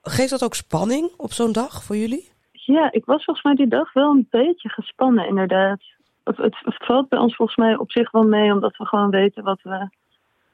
Geeft 0.02 0.30
dat 0.30 0.44
ook 0.44 0.56
spanning 0.56 1.12
op 1.18 1.34
zo'n 1.34 1.52
dag 1.52 1.84
voor 1.84 1.96
jullie? 1.98 2.32
Ja, 2.66 2.92
ik 2.92 3.06
was 3.06 3.24
volgens 3.24 3.46
mij 3.46 3.56
die 3.56 3.68
dag 3.68 3.94
wel 3.94 4.10
een 4.10 4.28
beetje 4.30 4.70
gespannen, 4.70 5.28
inderdaad. 5.28 5.82
Het, 6.24 6.38
het, 6.38 6.56
valt 6.64 7.10
bij 7.10 7.20
ons 7.20 7.36
volgens 7.36 7.58
mij 7.58 7.76
op 7.76 7.92
zich 7.92 8.12
wel 8.12 8.24
mee, 8.24 8.52
omdat 8.52 8.78
we 8.78 8.86
gewoon 8.86 9.10
weten 9.10 9.44
wat 9.44 9.62
we. 9.62 9.90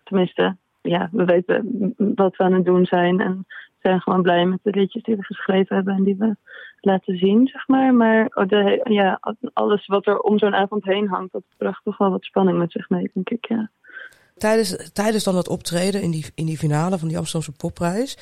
Tenminste, 0.03 0.55
ja, 0.82 1.10
we 1.12 1.26
weten 1.26 1.93
wat 1.97 2.36
we 2.36 2.43
aan 2.43 2.53
het 2.53 2.66
doen 2.66 2.86
zijn. 2.86 3.20
En 3.20 3.45
zijn 3.82 4.01
gewoon 4.01 4.22
blij 4.22 4.45
met 4.45 4.60
de 4.64 4.72
liedjes 4.72 5.03
die 5.03 5.16
we 5.16 5.24
geschreven 5.24 5.76
hebben 5.76 5.95
en 5.95 6.03
die 6.03 6.16
we 6.18 6.36
laten 6.82 7.18
zien, 7.18 7.47
zeg 7.47 7.68
maar. 7.68 7.93
Maar 7.93 8.32
oh, 8.34 8.45
ja, 8.84 9.20
alles 9.53 9.88
wat 9.88 10.07
er 10.07 10.20
om 10.20 10.38
zo'n 10.39 10.55
avond 10.55 10.84
heen 10.84 11.07
hangt, 11.07 11.32
dat 11.32 11.43
bracht 11.57 11.84
toch 11.84 11.97
wel 11.97 12.10
wat 12.10 12.24
spanning 12.24 12.57
met 12.57 12.72
zich 12.72 12.89
mee, 12.89 13.12
denk 13.14 13.30
ik, 13.30 13.45
ja. 13.47 13.70
Tijdens, 14.38 14.91
tijdens 14.93 15.24
dan 15.24 15.36
het 15.36 15.47
optreden 15.47 16.01
in 16.01 16.12
die, 16.12 16.26
in 16.36 16.45
die 16.45 16.57
finale 16.57 16.97
van 16.97 17.07
die 17.07 17.18
Amsterdamse 17.18 17.57
popprijs, 17.57 18.18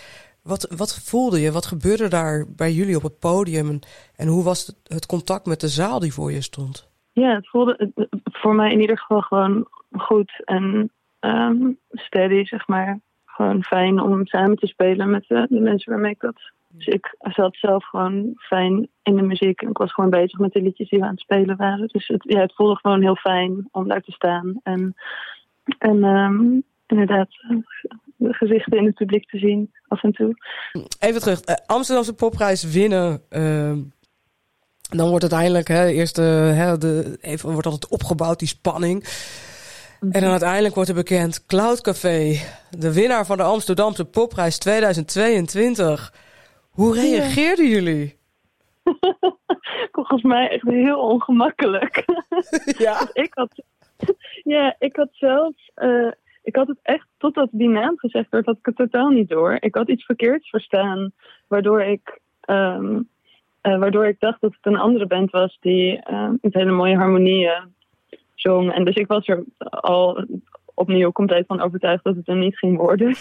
wat, 0.47 0.73
wat 0.77 0.99
voelde 1.03 1.39
je? 1.39 1.51
Wat 1.51 1.65
gebeurde 1.65 2.07
daar 2.07 2.45
bij 2.55 2.71
jullie 2.71 2.95
op 2.95 3.03
het 3.03 3.19
podium? 3.19 3.79
En, 4.15 4.27
hoe 4.27 4.43
was 4.43 4.67
het, 4.67 4.75
het, 4.83 5.05
contact 5.05 5.45
met 5.45 5.59
de 5.59 5.67
zaal 5.67 5.99
die 5.99 6.13
voor 6.13 6.31
je 6.31 6.41
stond? 6.41 6.89
Ja, 7.11 7.35
het 7.35 7.49
voelde 7.49 7.91
voor 8.23 8.55
mij 8.55 8.71
in 8.71 8.79
ieder 8.81 8.97
geval 8.97 9.21
gewoon 9.21 9.67
goed 9.91 10.41
en 10.45 10.91
um, 11.19 11.77
steady, 11.91 12.45
zeg 12.45 12.67
maar. 12.67 12.99
Gewoon 13.25 13.63
fijn 13.63 14.01
om 14.01 14.25
samen 14.25 14.57
te 14.57 14.67
spelen 14.67 15.09
met 15.09 15.25
de, 15.27 15.47
mensen 15.49 15.91
waarmee 15.91 16.11
ik 16.11 16.19
dat 16.19 16.51
dus 16.67 16.87
ik 16.87 17.15
zat 17.19 17.55
zelf 17.55 17.85
gewoon 17.85 18.33
fijn 18.37 18.87
in 19.03 19.15
de 19.15 19.21
muziek. 19.21 19.61
En 19.61 19.69
ik 19.69 19.77
was 19.77 19.93
gewoon 19.93 20.09
bezig 20.09 20.39
met 20.39 20.53
de 20.53 20.61
liedjes 20.61 20.89
die 20.89 20.99
we 20.99 21.05
aan 21.05 21.11
het 21.11 21.19
spelen 21.19 21.57
waren. 21.57 21.87
Dus 21.87 22.07
het, 22.07 22.23
ja, 22.23 22.39
het 22.39 22.53
voelde 22.55 22.75
gewoon 22.75 23.01
heel 23.01 23.15
fijn 23.15 23.67
om 23.71 23.87
daar 23.87 24.01
te 24.01 24.11
staan. 24.11 24.59
En, 24.63 24.95
en 25.77 26.03
um, 26.03 26.63
inderdaad, 26.87 27.29
de 27.29 27.63
gezichten 28.19 28.77
in 28.77 28.85
het 28.85 28.95
publiek 28.95 29.29
te 29.29 29.37
zien 29.37 29.71
af 29.87 30.03
en 30.03 30.11
toe. 30.11 30.35
Even 30.99 31.21
terug. 31.21 31.47
Uh, 31.49 31.55
Amsterdamse 31.65 32.13
popprijs 32.13 32.63
winnen. 32.63 33.21
Uh, 33.29 33.71
dan 34.89 35.09
wordt 35.09 35.21
uiteindelijk, 35.21 35.67
hè, 35.67 35.87
eerst 35.87 36.15
hè, 36.15 36.77
de, 36.77 37.17
even 37.21 37.51
wordt 37.51 37.65
altijd 37.65 37.91
opgebouwd, 37.91 38.39
die 38.39 38.47
spanning. 38.47 39.03
En 39.99 40.21
dan 40.21 40.31
uiteindelijk 40.31 40.75
wordt 40.75 40.89
er 40.89 40.95
bekend 40.95 41.45
Cloud 41.45 41.81
Café, 41.81 42.39
de 42.69 42.93
winnaar 42.93 43.25
van 43.25 43.37
de 43.37 43.43
Amsterdamse 43.43 44.05
popprijs 44.05 44.57
2022. 44.57 46.13
Hoe 46.69 46.93
reageerden 46.93 47.67
jullie? 47.67 48.17
Volgens 49.91 50.23
mij 50.23 50.49
echt 50.49 50.67
heel 50.67 50.99
ongemakkelijk. 50.99 52.05
Ja? 52.77 53.09
ik 53.13 53.33
had, 53.33 53.63
ja, 54.43 54.75
ik 54.79 54.95
had 54.95 55.09
zelf... 55.11 55.53
Uh, 55.75 56.11
ik 56.47 56.55
had 56.55 56.67
het 56.67 56.79
echt, 56.81 57.07
totdat 57.17 57.49
die 57.51 57.69
naam 57.69 57.97
gezegd 57.97 58.29
werd, 58.29 58.45
had 58.45 58.57
ik 58.57 58.65
het 58.65 58.75
totaal 58.75 59.09
niet 59.09 59.29
door. 59.29 59.57
Ik 59.59 59.75
had 59.75 59.89
iets 59.89 60.05
verkeerds 60.05 60.49
verstaan, 60.49 61.11
waardoor 61.47 61.81
ik, 61.81 62.19
um, 62.45 63.09
uh, 63.63 63.79
waardoor 63.79 64.07
ik 64.07 64.19
dacht 64.19 64.41
dat 64.41 64.53
het 64.53 64.65
een 64.65 64.79
andere 64.79 65.07
band 65.07 65.31
was 65.31 65.57
die 65.61 66.01
uh, 66.09 66.29
met 66.41 66.53
hele 66.53 66.71
mooie 66.71 66.95
harmonieën 66.95 67.73
zong. 68.35 68.73
En 68.73 68.85
dus 68.85 68.95
ik 68.95 69.07
was 69.07 69.27
er 69.27 69.43
al 69.59 70.25
opnieuw 70.73 71.11
compleet 71.11 71.45
van 71.45 71.61
overtuigd 71.61 72.03
dat 72.03 72.15
het 72.15 72.27
er 72.27 72.35
niet 72.35 72.57
ging 72.57 72.77
worden. 72.77 73.15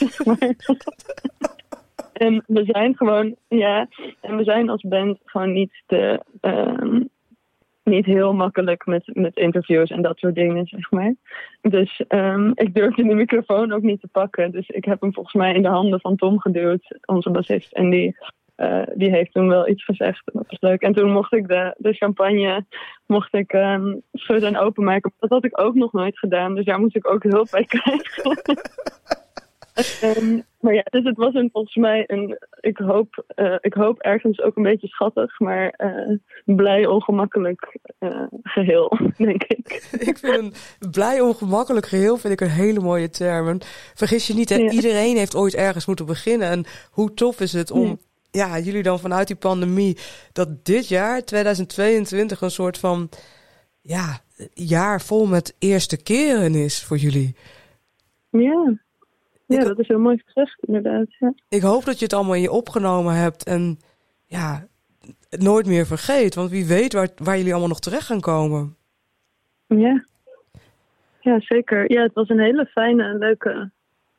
En 2.13 2.45
we 2.47 2.65
zijn 2.65 2.97
gewoon, 2.97 3.37
ja, 3.49 3.89
en 4.21 4.37
we 4.37 4.45
zijn 4.45 4.69
als 4.69 4.83
band 4.83 5.19
gewoon 5.25 5.53
niet 5.53 5.83
te, 5.87 6.23
niet 7.87 8.07
heel 8.07 8.35
makkelijk 8.35 8.87
met, 8.87 9.11
met 9.13 9.37
interviews 9.37 9.91
en 9.91 10.03
dat 10.03 10.19
soort 10.19 10.35
dingen, 10.35 10.67
zeg 10.67 10.91
maar. 10.91 11.15
Dus 11.61 12.05
um, 12.09 12.53
ik 12.55 12.75
durfde 12.75 13.03
de 13.03 13.15
microfoon 13.15 13.73
ook 13.73 13.83
niet 13.83 14.01
te 14.01 14.09
pakken. 14.09 14.51
Dus 14.51 14.69
ik 14.69 14.85
heb 14.85 15.01
hem 15.01 15.13
volgens 15.13 15.35
mij 15.35 15.55
in 15.55 15.63
de 15.63 15.69
handen 15.69 16.01
van 16.01 16.17
Tom 16.17 16.41
geduwd, 16.41 16.99
onze 17.05 17.31
bassist. 17.31 17.73
En 17.73 17.91
die, 17.91 18.17
uh, 18.57 18.83
die 18.95 19.11
heeft 19.11 19.33
toen 19.33 19.49
wel 19.49 19.69
iets 19.69 19.85
gezegd. 19.85 20.23
Dat 20.33 20.45
was 20.49 20.61
leuk. 20.61 20.83
En 20.83 20.93
toen 20.93 21.11
mocht 21.11 21.33
ik 21.33 21.49
de, 21.49 21.75
de 21.79 21.93
champagne 21.93 22.65
mocht 23.07 23.35
ik, 23.35 23.53
um, 23.53 24.03
schudden 24.13 24.49
en 24.49 24.61
openmaken. 24.61 25.13
Dat 25.19 25.31
had 25.31 25.45
ik 25.45 25.61
ook 25.61 25.75
nog 25.75 25.93
nooit 25.93 26.19
gedaan. 26.19 26.55
Dus 26.55 26.65
daar 26.65 26.81
moest 26.81 26.97
ik 26.97 27.11
ook 27.11 27.23
hulp 27.23 27.49
bij 27.51 27.65
krijgen. 27.65 28.43
Um, 30.03 30.45
maar 30.61 30.75
ja, 30.75 30.83
dus 30.91 31.05
het 31.05 31.17
was 31.17 31.35
een, 31.35 31.49
volgens 31.53 31.75
mij 31.75 32.05
een, 32.07 32.39
ik 32.61 32.77
hoop, 32.79 33.25
uh, 33.37 33.57
ik 33.61 33.75
hoop 33.75 33.99
ergens 33.99 34.41
ook 34.41 34.57
een 34.57 34.63
beetje 34.63 34.87
schattig, 34.87 35.39
maar 35.39 35.75
uh, 35.79 36.19
blij 36.45 36.87
ongemakkelijk 36.87 37.79
uh, 38.01 38.23
geheel, 38.43 38.99
denk 39.17 39.43
ik. 39.43 39.89
ik 40.11 40.19
vind 40.19 40.37
een 40.37 40.53
blij 40.91 41.21
ongemakkelijk 41.21 41.87
geheel 41.87 42.17
vind 42.17 42.33
ik 42.33 42.41
een 42.41 42.55
hele 42.55 42.81
mooie 42.81 43.09
term. 43.09 43.59
vergis 43.95 44.27
je 44.27 44.35
niet, 44.35 44.49
hè, 44.49 44.57
ja. 44.57 44.71
iedereen 44.71 45.17
heeft 45.17 45.37
ooit 45.37 45.55
ergens 45.55 45.87
moeten 45.87 46.07
beginnen. 46.07 46.49
En 46.49 46.65
hoe 46.91 47.15
tof 47.15 47.41
is 47.41 47.53
het 47.53 47.71
om, 47.71 47.99
ja. 48.31 48.47
ja, 48.47 48.59
jullie 48.59 48.83
dan 48.83 48.99
vanuit 48.99 49.27
die 49.27 49.37
pandemie, 49.37 49.99
dat 50.33 50.65
dit 50.65 50.89
jaar, 50.89 51.25
2022, 51.25 52.41
een 52.41 52.51
soort 52.51 52.79
van, 52.79 53.09
ja, 53.81 54.21
jaar 54.55 55.01
vol 55.01 55.27
met 55.27 55.57
eerste 55.59 56.03
keren 56.03 56.55
is 56.55 56.85
voor 56.85 56.97
jullie. 56.97 57.37
Ja, 58.31 58.86
ja, 59.47 59.65
dat 59.65 59.79
is 59.79 59.89
heel 59.89 59.99
mooi 59.99 60.23
gezegd, 60.25 60.59
inderdaad. 60.61 61.07
Ja. 61.19 61.33
Ik 61.49 61.63
hoop 61.63 61.85
dat 61.85 61.99
je 61.99 62.05
het 62.05 62.15
allemaal 62.15 62.35
in 62.35 62.41
je 62.41 62.51
opgenomen 62.51 63.15
hebt 63.15 63.45
en 63.45 63.79
ja, 64.27 64.67
het 65.31 65.43
nooit 65.43 65.67
meer 65.67 65.87
vergeet. 65.87 66.35
Want 66.35 66.51
wie 66.51 66.67
weet 66.67 66.93
waar, 66.93 67.09
waar 67.17 67.37
jullie 67.37 67.51
allemaal 67.51 67.69
nog 67.69 67.81
terecht 67.81 68.07
gaan 68.07 68.21
komen. 68.21 68.77
Ja. 69.67 70.05
ja, 71.21 71.41
zeker. 71.41 71.93
Ja, 71.93 72.03
het 72.03 72.15
was 72.15 72.29
een 72.29 72.41
hele 72.41 72.67
fijne 72.67 73.05
en 73.05 73.19
leuke, 73.19 73.71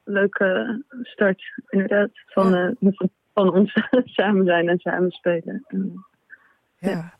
leuke 0.03 0.81
start, 1.03 1.41
inderdaad. 1.69 2.09
Van, 2.25 2.49
ja. 2.49 2.73
uh, 2.79 2.91
van 3.33 3.53
ons 3.53 3.73
samen 4.17 4.45
zijn 4.45 4.69
en 4.69 4.77
samen 4.79 5.11
spelen. 5.11 5.65
Ja. 6.77 6.89
ja. 6.89 7.15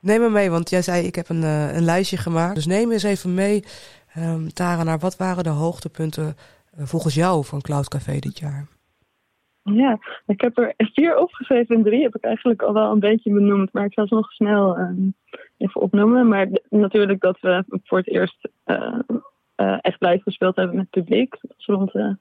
Neem 0.00 0.20
me 0.20 0.30
mee, 0.30 0.50
want 0.50 0.70
jij 0.70 0.82
zei 0.82 1.06
ik 1.06 1.14
heb 1.14 1.28
een, 1.28 1.42
uh, 1.42 1.74
een 1.74 1.84
lijstje 1.84 2.16
gemaakt. 2.16 2.54
Dus 2.54 2.66
neem 2.66 2.92
eens 2.92 3.02
even 3.02 3.34
mee, 3.34 3.64
um, 4.18 4.52
Tara, 4.52 4.82
naar 4.82 4.98
wat 4.98 5.16
waren 5.16 5.44
de 5.44 5.50
hoogtepunten 5.50 6.26
eh, 6.26 6.32
volgens 6.76 7.14
jou 7.14 7.44
van 7.44 7.60
Cloud 7.60 7.88
Café 7.88 8.18
dit 8.18 8.38
jaar? 8.38 8.66
Ja, 9.62 9.98
ik 10.26 10.40
heb 10.40 10.58
er 10.58 10.74
vier 10.76 11.16
opgeschreven 11.16 11.76
en 11.76 11.82
drie 11.82 12.02
heb 12.02 12.16
ik 12.16 12.22
eigenlijk 12.22 12.62
al 12.62 12.72
wel 12.72 12.90
een 12.90 13.00
beetje 13.00 13.32
benoemd. 13.32 13.72
Maar 13.72 13.84
ik 13.84 13.92
zal 13.92 14.06
ze 14.06 14.14
nog 14.14 14.32
snel 14.32 14.78
um, 14.78 15.14
even 15.58 15.80
opnoemen. 15.80 16.28
Maar 16.28 16.48
natuurlijk 16.68 17.20
dat 17.20 17.40
we 17.40 17.64
voor 17.84 17.98
het 17.98 18.08
eerst 18.08 18.48
uh, 18.66 18.98
uh, 19.56 19.78
echt 19.80 20.00
live 20.00 20.22
gespeeld 20.22 20.56
hebben 20.56 20.76
met 20.76 20.86
het 20.90 21.04
publiek. 21.04 21.30
Dat 21.40 21.54
was 21.56 21.66
rond 21.66 22.16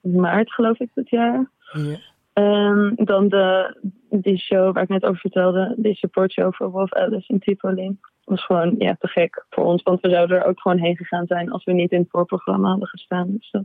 maart 0.00 0.52
geloof 0.52 0.78
ik 0.78 0.90
dit 0.94 1.10
jaar. 1.10 1.50
Ja. 1.72 1.98
Um, 2.38 2.94
dan 2.96 3.28
de, 3.28 3.76
die 4.10 4.38
show 4.38 4.74
waar 4.74 4.82
ik 4.82 4.88
net 4.88 5.04
over 5.04 5.20
vertelde. 5.20 5.74
Die 5.76 5.94
support 5.94 6.32
show 6.32 6.54
voor 6.54 6.70
Wolf 6.70 6.92
Alice 6.92 7.32
in 7.32 7.38
Tivoli. 7.38 7.98
was 8.24 8.44
gewoon 8.44 8.74
ja, 8.78 8.96
te 8.98 9.08
gek 9.08 9.44
voor 9.50 9.64
ons. 9.64 9.82
Want 9.82 10.00
we 10.00 10.10
zouden 10.10 10.36
er 10.36 10.44
ook 10.44 10.60
gewoon 10.60 10.78
heen 10.78 10.96
gegaan 10.96 11.26
zijn 11.26 11.50
als 11.50 11.64
we 11.64 11.72
niet 11.72 11.92
in 11.92 12.00
het 12.00 12.10
voorprogramma 12.10 12.68
hadden 12.68 12.88
gestaan. 12.88 13.26
Dus 13.30 13.50
dat 13.50 13.64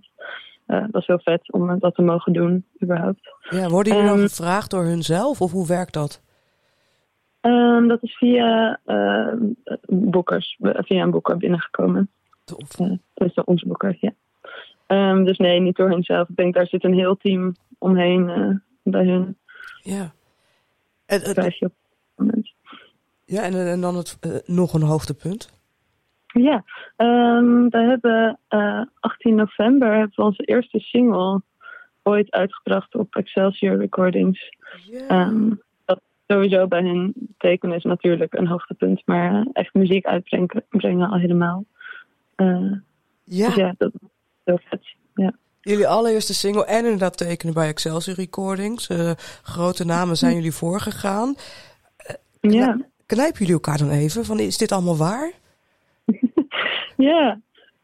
uh, 0.68 0.86
was 0.92 1.08
heel 1.08 1.20
vet 1.20 1.52
om 1.52 1.80
dat 1.80 1.96
te 1.96 2.02
mogen 2.02 2.34
doen, 2.34 2.66
überhaupt. 2.84 3.36
Ja, 3.50 3.70
worden 3.70 3.94
jullie 3.94 4.10
um, 4.10 4.18
dan 4.18 4.28
gevraagd 4.28 4.72
door 4.72 4.84
hunzelf 4.84 5.42
of 5.42 5.52
hoe 5.52 5.68
werkt 5.68 5.94
dat? 5.94 6.22
Um, 7.42 7.88
dat 7.88 8.04
is 8.04 8.18
via 8.18 8.80
uh, 8.86 9.34
boekers, 9.86 10.58
via 10.60 11.04
een 11.04 11.12
boeker 11.12 11.38
binnengekomen. 11.38 12.10
Tof. 12.44 12.80
Uh, 12.80 12.98
dat 13.14 13.28
is 13.28 13.44
onze 13.44 13.68
boeker, 13.68 13.98
ja. 14.00 14.12
Um, 14.94 15.24
dus 15.26 15.38
nee, 15.38 15.60
niet 15.60 15.76
door 15.76 15.90
hunzelf. 15.90 16.30
Ik 16.30 16.36
denk 16.36 16.54
daar 16.54 16.68
zit 16.68 16.84
een 16.84 16.94
heel 16.94 17.18
team 17.18 17.56
omheen 17.78 18.30
uh, 18.30 18.56
bij 18.84 19.06
hun. 19.06 19.38
Ja. 19.82 20.14
En, 21.06 21.22
en, 21.22 21.54
ja, 23.26 23.44
en, 23.44 23.54
en 23.54 23.82
dan 23.82 23.96
het, 23.96 24.18
uh, 24.22 24.36
nog 24.46 24.74
een 24.74 24.82
hoogtepunt. 24.82 25.62
Ja, 26.28 26.64
um, 26.98 27.70
we 27.70 27.78
hebben 27.78 28.40
uh, 28.50 28.82
18 29.00 29.36
november 29.36 29.88
hebben 29.88 30.14
we 30.16 30.24
onze 30.24 30.44
eerste 30.44 30.80
single 30.80 31.42
ooit 32.04 32.32
uitgebracht 32.32 32.96
op 32.96 33.16
Excelsior 33.16 33.78
Recordings. 33.78 34.58
Yeah. 34.90 35.28
Um, 35.28 35.62
dat 35.86 36.02
sowieso 36.28 36.68
bij 36.68 36.82
hun 36.82 37.14
tekenen 37.38 37.76
is 37.76 37.84
natuurlijk 37.84 38.34
een 38.34 38.48
hoogtepunt, 38.48 39.02
maar 39.06 39.48
echt 39.54 39.74
muziek 39.74 40.06
uitbrengen 40.06 40.64
brengen 40.70 41.10
al 41.10 41.18
helemaal. 41.18 41.66
Ja. 43.24 43.48
Dus 43.48 43.56
ja, 43.56 43.76
dat 43.78 43.92
is 43.94 44.13
heel 44.44 44.60
vet. 44.64 44.96
Ja. 45.14 45.34
Jullie 45.62 45.88
allereerste 45.88 46.34
single 46.34 46.66
en 46.66 46.84
inderdaad 46.84 47.18
tekenen 47.18 47.54
bij 47.54 47.68
Excelsior 47.68 48.16
Recordings. 48.16 48.90
Uh, 48.90 49.12
grote 49.44 49.86
namen 49.86 50.16
zijn 50.16 50.36
jullie 50.36 50.52
voorgegaan. 50.52 51.36
Uh, 52.42 52.52
ja. 52.52 52.78
Knijpen 53.06 53.40
jullie 53.40 53.54
elkaar 53.54 53.78
dan 53.78 53.90
even? 53.90 54.26
Van, 54.26 54.40
is 54.40 54.58
dit 54.58 54.72
allemaal 54.72 54.98
waar? 54.98 55.32
ja. 56.98 57.40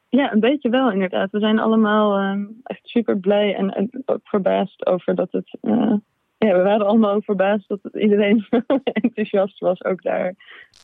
ja, 0.09 0.31
een 0.33 0.39
beetje 0.39 0.69
wel 0.69 0.91
inderdaad. 0.91 1.31
We 1.31 1.39
zijn 1.39 1.59
allemaal 1.59 2.31
um, 2.31 2.59
echt 2.63 2.87
super 2.87 3.17
blij 3.17 3.55
en, 3.55 3.69
en, 3.69 3.89
ook 4.05 4.27
verbaasd 4.27 4.85
over 4.85 5.15
dat 5.15 5.31
het... 5.31 5.57
Uh, 5.61 5.93
ja, 6.37 6.57
we 6.57 6.61
waren 6.63 6.85
allemaal 6.85 7.21
verbaasd 7.21 7.67
dat 7.67 7.79
het 7.81 7.95
iedereen 7.95 8.45
enthousiast 8.83 9.59
was, 9.59 9.83
ook 9.83 10.01
daar. 10.01 10.35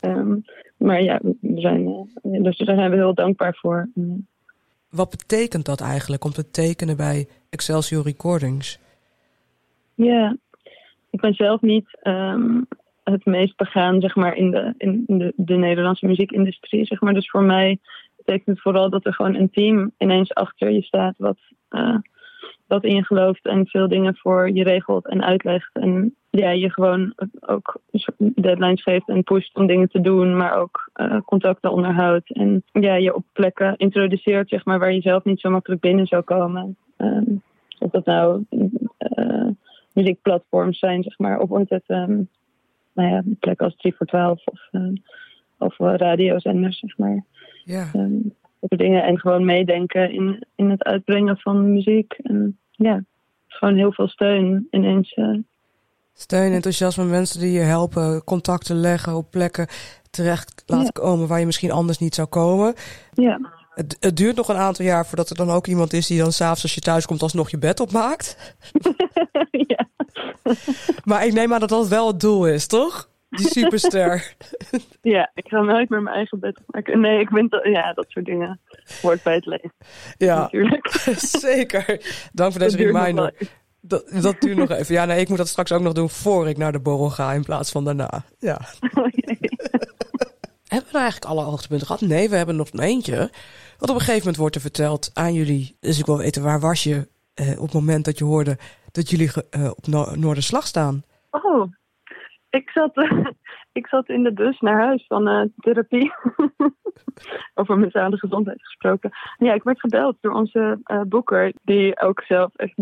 Um, 0.02 0.44
maar 0.78 1.02
ja, 1.02 1.20
we 1.22 1.60
zijn, 1.60 2.10
dus 2.44 2.58
daar 2.58 2.76
zijn 2.76 2.90
we 2.90 2.96
heel 2.96 3.14
dankbaar 3.14 3.56
voor. 3.56 3.90
Wat 4.96 5.10
betekent 5.10 5.66
dat 5.66 5.82
eigenlijk 5.82 6.26
om 6.26 6.32
te 6.32 6.52
tekenen 6.52 6.98
bij 6.98 7.28
Excelsior 7.50 8.04
Recordings? 8.04 8.80
Ja, 9.96 10.38
ik 11.10 11.22
ben 11.22 11.34
zelf 11.34 11.62
niet 11.62 11.98
um, 12.04 12.68
het 13.04 13.26
meest 13.26 13.56
begaan 13.56 14.02
zeg 14.02 14.16
maar, 14.16 14.36
in, 14.36 14.52
de, 14.52 14.74
in 14.78 15.04
de, 15.08 15.34
de 15.36 15.56
Nederlandse 15.56 16.06
muziekindustrie. 16.06 16.86
Zeg 16.86 17.02
maar. 17.02 17.14
Dus 17.14 17.30
voor 17.30 17.44
mij 17.44 17.80
betekent 18.16 18.46
het 18.46 18.62
vooral 18.62 18.90
dat 18.90 19.06
er 19.06 19.14
gewoon 19.14 19.36
een 19.36 19.50
team 19.50 19.92
ineens 19.98 20.34
achter 20.34 20.72
je 20.72 20.82
staat 20.82 21.16
wat, 21.18 21.38
uh, 21.70 21.98
dat 22.68 22.84
in 22.84 22.96
je 22.96 23.06
gelooft 23.06 23.46
en 23.46 23.68
veel 23.68 23.88
dingen 23.88 24.16
voor 24.16 24.50
je 24.52 24.64
regelt 24.64 25.08
en 25.08 25.24
uitlegt. 25.24 25.70
En 25.74 26.16
ja, 26.30 26.50
je 26.50 26.72
gewoon 26.72 27.14
ook 27.40 27.80
deadlines 28.18 28.84
geeft 28.84 29.08
en 29.08 29.24
pusht 29.24 29.56
om 29.56 29.68
dingen 29.68 29.90
te 29.90 30.02
doen, 30.02 30.38
maar 30.38 30.58
ook 30.58 30.92
uh, 30.96 31.18
contacten 31.26 31.72
onderhoudt. 31.72 32.34
En 32.34 32.64
ja, 32.72 32.96
je 32.96 33.16
op 33.16 33.24
plekken 33.34 33.78
introduceert, 33.78 34.50
zeg 34.50 34.66
maar, 34.66 34.80
waar 34.80 34.94
je 34.94 35.02
zelf 35.02 35.24
niet 35.24 35.40
zo 35.40 35.50
makkelijk 35.50 35.82
binnen 35.82 36.06
zou 36.06 36.24
komen. 36.24 36.78
Um, 36.98 37.42
of 37.80 37.92
dat 37.92 38.06
nou 38.06 38.46
uh, 38.50 39.48
muziekplatforms 39.94 40.80
zijn, 40.80 41.04
zeg 41.04 41.18
maar, 41.18 41.40
of 41.40 41.70
het 41.70 41.84
um, 41.88 42.30
nou 42.94 43.10
ja, 43.10 43.24
plekken 43.40 43.66
als 43.66 43.76
3 43.76 43.96
voor 43.96 44.06
12 44.06 44.42
of, 44.46 44.68
uh, 44.72 44.94
of 45.58 45.78
radiozenders, 45.78 46.80
zeg 46.80 46.98
maar. 46.98 47.24
Ja. 47.64 47.92
Um, 47.96 48.34
dingen 48.68 49.04
en 49.04 49.20
gewoon 49.20 49.46
meedenken 49.46 50.12
in, 50.12 50.44
in 50.56 50.70
het 50.70 50.84
uitbrengen 50.84 51.38
van 51.38 51.74
muziek. 51.74 52.14
En 52.14 52.58
ja, 52.72 53.04
gewoon 53.48 53.76
heel 53.76 53.94
veel 53.94 54.08
steun 54.08 54.68
ineens. 54.72 55.16
Uh... 55.16 55.38
Steun, 56.14 56.52
enthousiasme, 56.52 57.04
mensen 57.04 57.40
die 57.40 57.52
je 57.52 57.60
helpen, 57.60 58.24
contacten 58.24 58.76
leggen 58.76 59.16
op 59.16 59.32
plekken 59.32 59.68
terecht 60.10 60.64
laten 60.66 60.94
komen 60.94 61.28
waar 61.28 61.40
je 61.40 61.46
misschien 61.46 61.72
anders 61.72 61.98
niet 61.98 62.16
zou 62.16 62.28
komen. 62.28 62.74
Ja. 63.14 63.40
Het, 63.70 63.98
het, 64.00 64.18
duurt 64.18 64.36
nog 64.36 64.50
een 64.50 64.56
aantal 64.56 64.86
jaar 64.86 65.06
voordat 65.06 65.30
er 65.30 65.36
dan 65.36 65.50
ook 65.50 65.68
iemand 65.68 65.94
is 65.94 66.08
die 66.08 66.20
dan 66.20 66.32
s'avonds 66.32 66.64
als 66.64 66.74
je 66.74 66.82
thuis 66.82 67.06
komt 67.06 67.22
alsnog 67.22 67.50
je 67.50 67.58
bed 67.58 67.80
opmaakt. 67.80 68.56
ja. 69.68 69.88
maar 71.10 71.26
ik 71.26 71.34
neem 71.34 71.54
aan 71.54 71.60
dat 71.60 71.70
dat 71.70 71.88
wel 71.88 72.08
het 72.08 72.20
doel 72.20 72.48
is, 72.48 72.68
toch? 72.68 73.10
Die 73.42 73.48
superster. 73.48 74.36
ja, 75.02 75.32
ik 75.34 75.48
ga 75.48 75.62
nooit 75.62 75.90
meer 75.90 76.02
mijn 76.02 76.16
eigen 76.16 76.40
bed 76.40 76.60
maken. 76.68 77.00
Nee, 77.00 77.20
ik 77.20 77.30
vind 77.30 77.52
dat, 77.52 77.66
ja, 77.66 77.94
dat 77.94 78.06
soort 78.08 78.26
dingen 78.26 78.60
hoort 79.02 79.24
bij 79.24 79.36
het 79.36 79.46
leven. 79.46 79.74
Ja, 80.18 80.40
natuurlijk. 80.40 80.88
zeker. 81.48 82.02
Dank 82.34 82.52
voor 82.52 82.62
deze 82.62 82.78
reminder. 82.78 83.34
Dat, 83.82 84.10
dat 84.22 84.42
duurt 84.42 84.58
nog 84.58 84.70
even. 84.70 84.96
Ja, 84.96 85.06
nee, 85.06 85.20
ik 85.20 85.30
moet 85.30 85.38
dat 85.38 85.48
straks 85.48 85.72
ook 85.72 85.82
nog 85.82 85.94
doen 85.94 86.10
voor 86.10 86.48
ik 86.50 86.58
naar 86.58 86.72
de 86.72 86.80
borrel 86.80 87.10
ga 87.10 87.34
in 87.34 87.44
plaats 87.44 87.72
van 87.72 87.84
daarna. 87.84 88.24
Ja. 88.40 88.60
Oh, 88.94 89.08
hebben 90.68 90.92
we 90.92 90.98
nou 90.98 91.04
eigenlijk 91.04 91.26
alle 91.26 91.44
hoogtepunten 91.44 91.88
gehad? 91.88 92.02
Nee, 92.02 92.30
we 92.30 92.36
hebben 92.36 92.56
nog 92.56 92.70
een 92.72 92.80
eentje. 92.80 93.18
Want 93.78 93.92
op 93.92 93.96
een 93.96 94.00
gegeven 94.00 94.20
moment 94.20 94.38
wordt 94.38 94.56
er 94.56 94.62
verteld 94.62 95.10
aan 95.14 95.34
jullie. 95.34 95.78
Dus 95.80 96.00
ik 96.00 96.06
wil 96.06 96.18
weten, 96.18 96.44
waar 96.44 96.60
was 96.60 96.84
je 96.84 97.08
eh, 97.34 97.52
op 97.52 97.66
het 97.66 97.74
moment 97.74 98.06
dat 98.06 98.18
je 98.18 98.24
hoorde 98.24 98.58
dat 98.92 99.10
jullie 99.10 99.32
uh, 99.52 99.70
op 99.70 99.88
no 99.88 100.16
Noorderslag 100.16 100.68
staan? 100.68 101.04
Oh, 101.32 101.72
ik 102.56 102.70
zat, 102.70 102.98
uh, 102.98 103.26
ik 103.80 103.88
zat 103.88 104.10
in 104.10 104.24
de 104.24 104.34
bus 104.34 104.60
naar 104.60 104.82
huis 104.82 105.06
van 105.08 105.28
uh, 105.30 105.42
therapie. 105.58 106.12
Over 107.54 107.78
mentale 107.78 108.18
gezondheid 108.18 108.62
gesproken. 108.62 109.12
Ja, 109.38 109.54
ik 109.54 109.64
werd 109.64 109.80
gebeld 109.80 110.18
door 110.22 110.34
onze 110.34 110.80
uh, 110.86 111.02
boeker, 111.02 111.54
die 111.64 112.02
ook 112.02 112.22
zelf 112.22 112.56
echt 112.56 112.74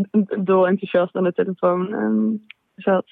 dol 0.45 0.67
enthousiast 0.67 1.15
aan 1.15 1.23
de 1.23 1.33
telefoon 1.33 1.93
um, 1.93 2.45
zat. 2.75 3.05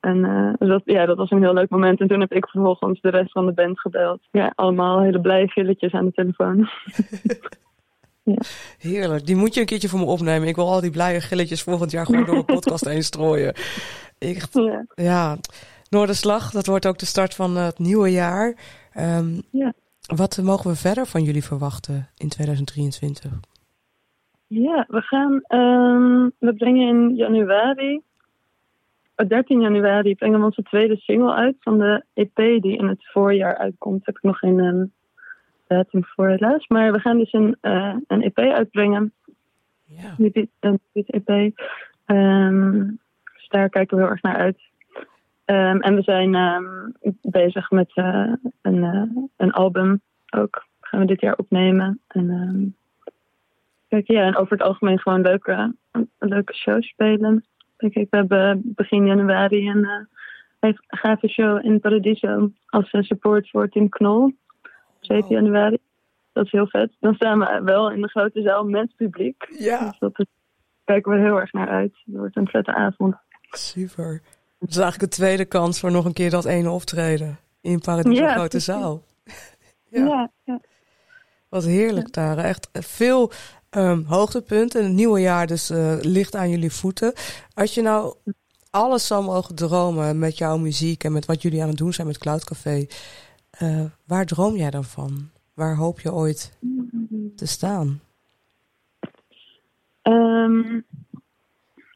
En 0.00 0.16
uh, 0.16 0.68
dat, 0.68 0.82
ja, 0.84 1.06
dat 1.06 1.16
was 1.16 1.30
een 1.30 1.42
heel 1.42 1.54
leuk 1.54 1.70
moment. 1.70 2.00
En 2.00 2.08
toen 2.08 2.20
heb 2.20 2.32
ik 2.32 2.48
vervolgens 2.48 3.00
de 3.00 3.10
rest 3.10 3.32
van 3.32 3.46
de 3.46 3.52
band 3.52 3.80
gebeld. 3.80 4.20
Ja, 4.30 4.52
allemaal 4.54 5.00
hele 5.00 5.20
blije 5.20 5.48
gilletjes 5.48 5.92
aan 5.92 6.04
de 6.04 6.12
telefoon. 6.12 6.58
ja. 8.22 8.38
Heerlijk. 8.78 9.26
Die 9.26 9.36
moet 9.36 9.54
je 9.54 9.60
een 9.60 9.66
keertje 9.66 9.88
voor 9.88 9.98
me 9.98 10.04
opnemen. 10.04 10.48
Ik 10.48 10.56
wil 10.56 10.68
al 10.70 10.80
die 10.80 10.90
blije 10.90 11.20
gilletjes 11.20 11.62
volgend 11.62 11.90
jaar 11.90 12.06
gewoon 12.06 12.24
door 12.24 12.34
mijn 12.34 12.44
podcast 12.44 12.84
heen 12.84 13.02
strooien. 13.02 13.54
Ja. 14.18 14.84
ja. 14.94 15.36
Noorderslag, 15.90 16.50
dat 16.50 16.66
wordt 16.66 16.86
ook 16.86 16.98
de 16.98 17.06
start 17.06 17.34
van 17.34 17.56
het 17.56 17.78
nieuwe 17.78 18.10
jaar. 18.10 18.54
Um, 18.98 19.42
ja. 19.50 19.72
Wat 20.16 20.40
mogen 20.42 20.70
we 20.70 20.76
verder 20.76 21.06
van 21.06 21.22
jullie 21.22 21.44
verwachten 21.44 22.08
in 22.16 22.28
2023? 22.28 23.32
Ja, 24.46 24.84
we 24.88 25.00
gaan, 25.00 25.32
um, 25.48 26.32
we 26.38 26.54
brengen 26.54 26.88
in 26.88 27.14
januari, 27.14 28.00
13 29.14 29.60
januari, 29.60 30.14
brengen 30.14 30.38
we 30.38 30.44
onze 30.44 30.62
tweede 30.62 30.96
single 30.96 31.34
uit 31.34 31.56
van 31.60 31.78
de 31.78 32.04
EP 32.14 32.36
die 32.36 32.76
in 32.76 32.86
het 32.86 33.10
voorjaar 33.12 33.56
uitkomt. 33.56 34.04
Daar 34.04 34.14
heb 34.14 34.16
ik 34.16 34.22
nog 34.22 34.38
geen 34.38 34.58
um, 34.58 34.92
datum 35.66 36.04
voor 36.04 36.28
helaas, 36.28 36.66
maar 36.66 36.92
we 36.92 36.98
gaan 36.98 37.18
dus 37.18 37.32
een, 37.32 37.56
uh, 37.62 37.96
een 38.06 38.22
EP 38.22 38.38
uitbrengen. 38.38 39.12
Ja. 39.84 40.14
Dit, 40.16 40.48
dit 40.92 41.10
EP. 41.10 41.28
Um, 42.06 42.98
dus 43.34 43.48
daar 43.48 43.68
kijken 43.68 43.96
we 43.96 44.02
heel 44.02 44.12
erg 44.12 44.22
naar 44.22 44.36
uit. 44.36 44.58
Um, 45.46 45.80
en 45.80 45.94
we 45.94 46.02
zijn 46.02 46.34
um, 46.34 46.92
bezig 47.22 47.70
met 47.70 47.96
uh, 47.96 48.32
een, 48.62 48.76
uh, 48.76 49.24
een 49.36 49.52
album 49.52 50.00
ook. 50.30 50.66
Gaan 50.80 51.00
we 51.00 51.06
dit 51.06 51.20
jaar 51.20 51.36
opnemen. 51.36 52.00
En, 52.08 52.30
um, 52.30 52.76
kijk, 53.88 54.06
ja, 54.06 54.22
en 54.22 54.36
over 54.36 54.52
het 54.52 54.66
algemeen 54.66 54.98
gewoon 54.98 55.20
leuke, 55.20 55.74
leuke 56.18 56.54
shows 56.54 56.88
spelen. 56.88 57.44
Kijk, 57.76 57.94
we 57.94 58.16
hebben 58.16 58.62
begin 58.64 59.06
januari 59.06 59.68
een 59.68 60.08
uh, 60.60 60.72
gave 60.86 61.28
show 61.28 61.64
in 61.64 61.80
Paradiso 61.80 62.50
als 62.66 62.88
support 62.90 63.50
voor 63.50 63.68
Tim 63.68 63.88
Knol. 63.88 64.34
7 65.00 65.28
januari. 65.28 65.78
Dat 66.32 66.44
is 66.44 66.50
heel 66.50 66.68
vet. 66.68 66.96
Dan 67.00 67.14
staan 67.14 67.38
we 67.38 67.60
wel 67.64 67.90
in 67.90 68.00
de 68.00 68.08
grote 68.08 68.42
zaal 68.42 68.64
met 68.64 68.96
publiek. 68.96 69.46
Ja. 69.58 69.88
Dus 69.88 69.98
dat 69.98 70.18
is, 70.18 70.26
kijken 70.84 71.12
we 71.12 71.18
heel 71.18 71.40
erg 71.40 71.52
naar 71.52 71.68
uit. 71.68 71.92
Het 72.04 72.16
wordt 72.16 72.36
een 72.36 72.48
vette 72.48 72.74
avond. 72.74 73.14
Super. 73.50 74.22
Het 74.58 74.70
is 74.70 74.76
eigenlijk 74.76 75.10
de 75.12 75.16
tweede 75.16 75.44
kans 75.44 75.80
voor 75.80 75.90
nog 75.90 76.04
een 76.04 76.12
keer 76.12 76.30
dat 76.30 76.44
ene 76.44 76.70
optreden. 76.70 77.38
In 77.60 77.80
Paradiso 77.80 78.22
Ja, 78.22 78.32
Grote. 78.32 78.58
Zaal. 78.60 79.02
Ja, 79.88 80.30
ja. 80.44 80.60
Wat 81.48 81.64
heerlijk 81.64 82.12
daar. 82.12 82.38
Echt 82.38 82.68
veel 82.72 83.30
ehm, 83.70 84.02
hoogtepunten. 84.04 84.80
En 84.80 84.86
het 84.86 84.94
nieuwe 84.96 85.20
jaar 85.20 85.46
dus 85.46 85.70
eh, 85.70 85.96
ligt 86.00 86.34
aan 86.34 86.50
jullie 86.50 86.72
voeten. 86.72 87.12
Als 87.54 87.74
je 87.74 87.82
nou 87.82 88.14
alles 88.70 89.06
zou 89.06 89.24
mogen 89.24 89.54
dromen 89.54 90.18
met 90.18 90.38
jouw 90.38 90.56
muziek 90.58 91.04
en 91.04 91.12
met 91.12 91.26
wat 91.26 91.42
jullie 91.42 91.62
aan 91.62 91.68
het 91.68 91.76
doen 91.76 91.92
zijn 91.92 92.06
met 92.06 92.18
Cloud 92.18 92.44
Café. 92.44 92.86
eh, 93.50 93.84
waar 94.04 94.26
droom 94.26 94.56
jij 94.56 94.70
dan 94.70 94.84
van? 94.84 95.30
Waar 95.54 95.76
hoop 95.76 96.00
je 96.00 96.12
ooit 96.12 96.58
te 97.36 97.46
staan? 97.46 98.00
Ehm, 100.02 100.80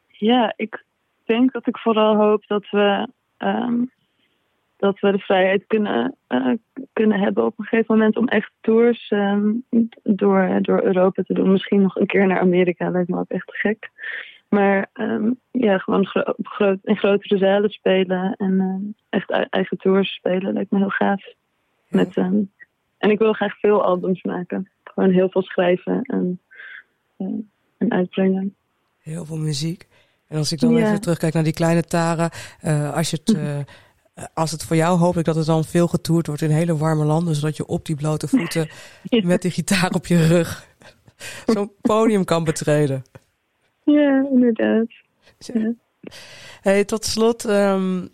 ja, 0.08 0.52
ik 0.56 0.84
denk 1.32 1.52
dat 1.52 1.66
ik 1.66 1.78
vooral 1.78 2.16
hoop 2.16 2.46
dat 2.46 2.70
we, 2.70 3.08
ehm, 3.36 3.84
dat 4.76 5.00
we 5.00 5.12
de 5.12 5.18
vrijheid 5.18 5.64
kunnen, 5.66 6.16
eh, 6.26 6.52
kunnen 6.92 7.20
hebben 7.20 7.44
op 7.44 7.58
een 7.58 7.64
gegeven 7.64 7.94
moment 7.96 8.16
om 8.16 8.28
echt 8.28 8.52
tours 8.60 9.08
ehm, 9.08 9.52
door, 10.02 10.58
door 10.62 10.82
Europa 10.82 11.22
te 11.22 11.34
doen. 11.34 11.52
Misschien 11.52 11.82
nog 11.82 11.96
een 11.96 12.06
keer 12.06 12.26
naar 12.26 12.40
Amerika, 12.40 12.90
lijkt 12.90 13.08
me 13.08 13.18
ook 13.18 13.30
echt 13.30 13.56
gek. 13.56 13.90
Maar 14.48 14.90
ehm, 14.92 15.30
ja, 15.50 15.78
gewoon 15.78 16.06
gro 16.06 16.22
groot, 16.42 16.78
in 16.82 16.96
grotere 16.96 17.38
zalen 17.38 17.70
spelen 17.70 18.34
en 18.36 18.60
ehm, 18.60 19.08
echt 19.08 19.30
eigen 19.50 19.76
tours 19.76 20.14
spelen 20.14 20.52
lijkt 20.52 20.70
me 20.70 20.78
heel 20.78 20.88
gaaf. 20.88 21.24
Met, 21.88 22.16
en 22.98 23.10
ik 23.10 23.18
wil 23.18 23.32
graag 23.32 23.58
veel 23.58 23.84
albums 23.84 24.22
maken. 24.22 24.70
Gewoon 24.84 25.10
heel 25.10 25.28
veel 25.28 25.42
schrijven 25.42 26.02
en, 26.02 26.40
eh, 27.16 27.26
en 27.78 27.90
uitbrengen. 27.90 28.54
Heel 28.98 29.24
veel 29.24 29.36
muziek. 29.36 29.88
En 30.30 30.38
als 30.38 30.52
ik 30.52 30.60
dan 30.60 30.70
Ja. 30.72 30.86
even 30.86 31.00
terugkijk 31.00 31.34
naar 31.34 31.42
die 31.44 31.52
kleine 31.52 31.82
Tara. 31.82 32.30
eh, 32.60 32.94
als, 32.94 33.10
je 33.10 33.20
het, 33.24 33.34
eh, 34.14 34.24
als 34.34 34.50
het 34.50 34.62
voor 34.64 34.76
jou 34.76 34.98
hoop 34.98 35.16
ik 35.16 35.24
dat 35.24 35.34
het 35.36 35.46
dan 35.46 35.64
veel 35.64 35.88
getoerd 35.88 36.26
wordt 36.26 36.42
in 36.42 36.50
hele 36.50 36.76
warme 36.76 37.04
landen. 37.04 37.34
Zodat 37.34 37.56
je 37.56 37.66
op 37.66 37.86
die 37.86 37.96
blote 37.96 38.28
voeten 38.28 38.68
met 39.24 39.42
die 39.42 39.50
gitaar 39.50 39.90
op 39.90 40.06
je 40.06 40.26
rug 40.26 40.66
zo'n 41.54 41.72
podium 41.80 42.24
kan 42.24 42.44
betreden. 42.44 43.04
Ja, 43.84 44.26
inderdaad. 44.32 44.86
Ja. 45.38 45.72
Hey, 46.60 46.84
tot 46.84 47.04
slot. 47.04 47.44
ehm, 47.44 48.06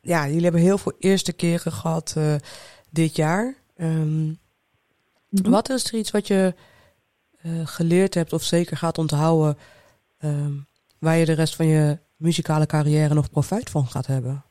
ja, 0.00 0.26
jullie 0.26 0.42
hebben 0.42 0.60
heel 0.60 0.78
veel 0.78 0.92
eerste 0.98 1.32
keren 1.32 1.72
gehad 1.72 2.14
eh, 2.16 2.34
dit 2.90 3.16
jaar. 3.16 3.54
Ehm, 3.76 4.32
Mhm. 5.28 5.50
Wat 5.50 5.68
is 5.70 5.84
er 5.92 5.94
iets 5.98 6.10
wat 6.10 6.26
je 6.26 6.54
eh, 7.42 7.50
geleerd 7.64 8.14
hebt 8.14 8.32
of 8.32 8.42
zeker 8.42 8.76
gaat 8.76 8.98
onthouden... 8.98 9.58
ehm, 10.18 10.52
waar 11.00 11.16
je 11.16 11.24
de 11.24 11.34
rest 11.34 11.56
van 11.56 11.66
je 11.66 11.98
muzikale 12.16 12.66
carrière 12.66 13.14
nog 13.14 13.30
profijt 13.30 13.70
van 13.70 13.84
gaat 13.84 14.06
hebben? 14.06 14.44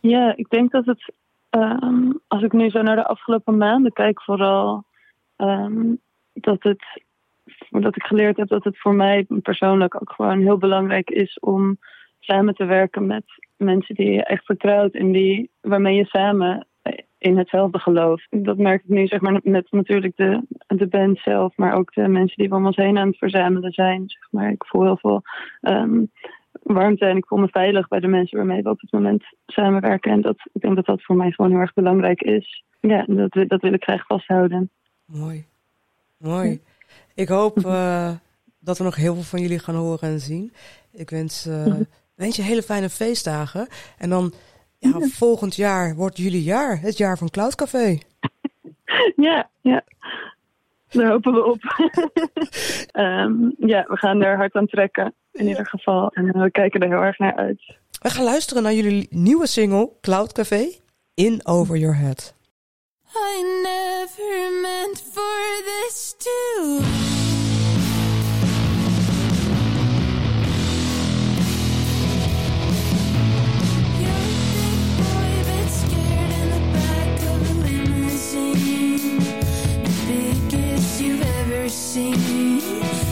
Ja, 0.00 0.36
ik 0.36 0.48
denk 0.48 0.70
dat 0.70 0.86
het, 0.86 1.12
ehm, 1.50 2.12
als 2.26 2.42
ik 2.42 2.52
nu 2.52 2.70
zo 2.70 2.82
naar 2.82 2.96
de 2.96 3.06
afgelopen 3.06 3.56
maanden 3.56 3.92
kijk, 3.92 4.22
vooral 4.22 4.84
ehm, 5.36 5.94
dat 6.32 6.62
het, 6.62 7.02
dat 7.70 7.96
ik 7.96 8.02
geleerd 8.02 8.36
heb 8.36 8.48
dat 8.48 8.64
het 8.64 8.78
voor 8.78 8.94
mij 8.94 9.26
persoonlijk 9.42 9.94
ook 9.94 10.12
gewoon 10.12 10.40
heel 10.40 10.58
belangrijk 10.58 11.10
is 11.10 11.38
om 11.38 11.78
samen 12.18 12.54
te 12.54 12.64
werken 12.64 13.06
met 13.06 13.24
mensen 13.56 13.94
die 13.94 14.10
je 14.10 14.24
echt 14.24 14.44
vertrouwt 14.44 14.94
en 14.94 15.12
die, 15.12 15.50
waarmee 15.60 15.96
je 15.96 16.04
samen 16.04 16.66
in 17.18 17.38
hetzelfde 17.38 17.78
gelooft. 17.78 18.26
Dat 18.30 18.56
merk 18.56 18.82
ik 18.82 18.88
nu 18.88 19.06
zeg 19.06 19.20
maar 19.20 19.40
met 19.42 19.66
natuurlijk 19.70 20.16
de, 20.16 20.42
de 20.66 20.86
band 20.86 21.18
zelf, 21.18 21.56
maar 21.56 21.74
ook 21.74 21.94
de 21.94 22.08
mensen 22.08 22.36
die 22.36 22.48
we 22.48 22.54
om 22.54 22.66
ons 22.66 22.76
heen 22.76 22.98
aan 22.98 23.06
het 23.06 23.18
verzamelen 23.18 23.72
zijn. 23.72 24.02
Zeg 24.06 24.28
maar. 24.30 24.50
Ik 24.50 24.64
voel 24.66 24.82
heel 24.82 24.96
veel 24.96 25.22
ehm, 25.60 26.04
warmte 26.62 27.04
en 27.04 27.16
ik 27.16 27.26
voel 27.26 27.38
me 27.38 27.48
veilig 27.48 27.88
bij 27.88 28.00
de 28.00 28.06
mensen 28.06 28.38
waarmee 28.38 28.62
we 28.62 28.70
op 28.70 28.80
het 28.80 28.92
moment 28.92 29.24
samenwerken. 29.46 30.12
En 30.12 30.20
dat, 30.20 30.36
ik 30.52 30.60
denk 30.60 30.76
dat 30.76 30.86
dat 30.86 31.02
voor 31.02 31.16
mij 31.16 31.30
gewoon 31.30 31.50
heel 31.50 31.60
erg 31.60 31.74
belangrijk 31.74 32.22
is. 32.22 32.64
Ja, 32.80 33.04
dat, 33.08 33.48
dat 33.48 33.60
wil 33.60 33.72
ik 33.72 33.82
graag 33.82 34.06
vasthouden. 34.06 34.70
Mooi. 35.04 35.44
Mooi. 36.16 36.60
Ik 37.14 37.28
hoop 37.28 37.56
eh, 37.58 38.10
dat 38.58 38.78
we 38.78 38.84
nog 38.84 38.96
heel 38.96 39.14
veel 39.14 39.22
van 39.22 39.40
jullie 39.40 39.58
gaan 39.58 39.74
horen 39.74 40.08
en 40.08 40.20
zien. 40.20 40.52
Ik 40.92 41.10
wens, 41.10 41.46
uh, 41.46 41.74
wens 42.14 42.36
je 42.36 42.42
hele 42.42 42.62
fijne 42.62 42.88
feestdagen. 42.88 43.68
En 43.98 44.10
dan 44.10 44.32
ja, 44.78 45.00
volgend 45.00 45.56
jaar 45.56 45.94
wordt 45.94 46.16
jullie 46.16 46.42
jaar, 46.42 46.80
het 46.80 46.96
jaar 46.96 47.18
van 47.18 47.30
Cloud 47.30 47.54
Café. 47.54 47.98
Ja, 49.16 49.50
ja. 49.60 49.84
Daar 50.88 51.10
hopen 51.10 51.32
we 51.32 51.44
op. 51.44 51.60
um, 52.92 53.54
ja, 53.72 53.84
we 53.88 53.96
gaan 53.96 54.22
er 54.22 54.36
hard 54.36 54.54
aan 54.54 54.66
trekken 54.66 55.14
in 55.32 55.46
ieder 55.48 55.66
geval. 55.66 56.10
En 56.10 56.40
we 56.40 56.50
kijken 56.50 56.80
er 56.80 56.88
heel 56.88 57.02
erg 57.02 57.18
naar 57.18 57.36
uit. 57.36 57.76
We 58.02 58.10
gaan 58.10 58.24
luisteren 58.24 58.62
naar 58.62 58.72
jullie 58.72 59.06
nieuwe 59.10 59.46
single, 59.46 59.90
Cloud 60.00 60.32
Café, 60.32 60.66
In 61.14 61.40
Over 61.46 61.76
Your 61.76 61.96
Head. 61.96 62.34
I 63.14 63.42
never 63.62 64.60
meant 64.62 65.00
for 65.00 65.64
this 65.64 66.14
to 66.18 67.25
embarrassing 81.66 83.05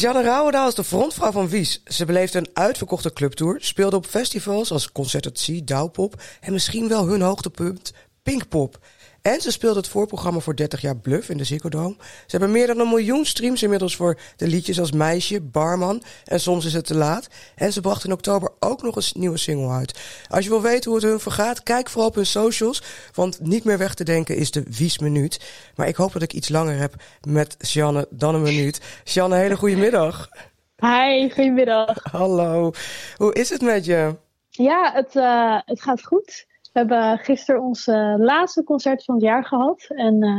Janne 0.00 0.22
Rauwendaal 0.22 0.68
is 0.68 0.74
de 0.74 0.84
frontvrouw 0.84 1.32
van 1.32 1.48
Wies. 1.48 1.82
Ze 1.84 2.04
beleefde 2.04 2.38
een 2.38 2.50
uitverkochte 2.52 3.12
clubtour, 3.12 3.56
speelde 3.60 3.96
op 3.96 4.06
festivals 4.06 4.72
als 4.72 4.92
Concert 4.92 5.26
at 5.26 5.38
Sea, 5.38 5.60
Douwpop 5.64 6.22
en 6.40 6.52
misschien 6.52 6.88
wel 6.88 7.06
hun 7.06 7.20
hoogtepunt 7.20 7.92
Pinkpop. 8.22 8.78
En 9.22 9.40
ze 9.40 9.50
speelde 9.50 9.78
het 9.78 9.88
voorprogramma 9.88 10.40
voor 10.40 10.56
30 10.56 10.80
jaar 10.80 10.96
Bluff 10.96 11.28
in 11.28 11.36
de 11.36 11.44
Ziggo 11.44 11.68
Dome. 11.68 11.94
Ze 11.98 12.36
hebben 12.36 12.50
meer 12.50 12.66
dan 12.66 12.78
een 12.78 12.88
miljoen 12.88 13.24
streams 13.24 13.62
inmiddels 13.62 13.96
voor 13.96 14.18
de 14.36 14.46
liedjes 14.46 14.80
als 14.80 14.92
Meisje, 14.92 15.40
Barman 15.40 16.02
en 16.24 16.40
Soms 16.40 16.64
is 16.64 16.72
het 16.72 16.86
te 16.86 16.94
laat. 16.94 17.28
En 17.54 17.72
ze 17.72 17.80
bracht 17.80 18.04
in 18.04 18.12
oktober 18.12 18.50
ook 18.58 18.82
nog 18.82 18.96
een 18.96 19.02
nieuwe 19.12 19.38
single 19.38 19.70
uit. 19.70 20.00
Als 20.28 20.44
je 20.44 20.50
wil 20.50 20.62
weten 20.62 20.90
hoe 20.90 21.00
het 21.00 21.08
hun 21.08 21.20
vergaat, 21.20 21.62
kijk 21.62 21.88
vooral 21.88 22.08
op 22.08 22.14
hun 22.14 22.26
socials. 22.26 22.82
Want 23.14 23.40
niet 23.40 23.64
meer 23.64 23.78
weg 23.78 23.94
te 23.94 24.04
denken 24.04 24.36
is 24.36 24.50
de 24.50 24.62
Wies 24.68 24.98
Minuut. 24.98 25.40
Maar 25.76 25.88
ik 25.88 25.96
hoop 25.96 26.12
dat 26.12 26.22
ik 26.22 26.32
iets 26.32 26.48
langer 26.48 26.78
heb 26.78 26.94
met 27.28 27.56
Sjanne 27.66 28.06
dan 28.10 28.34
een 28.34 28.42
minuut. 28.42 28.80
Sjanne, 29.04 29.36
hele 29.36 29.56
goede 29.56 29.76
middag. 29.76 30.28
Hi, 30.76 31.30
goedemiddag. 31.30 32.02
Hallo. 32.02 32.72
Hoe 33.16 33.34
is 33.34 33.48
het 33.50 33.60
met 33.60 33.84
je? 33.84 34.16
Ja, 34.48 34.92
het, 34.94 35.14
uh, 35.14 35.58
het 35.64 35.82
gaat 35.82 36.04
goed. 36.04 36.46
We 36.72 36.78
hebben 36.78 37.18
gisteren 37.18 37.62
ons 37.62 37.86
uh, 37.86 38.14
laatste 38.16 38.64
concert 38.64 39.04
van 39.04 39.14
het 39.14 39.24
jaar 39.24 39.44
gehad. 39.44 39.86
En 39.88 40.24
uh, 40.24 40.38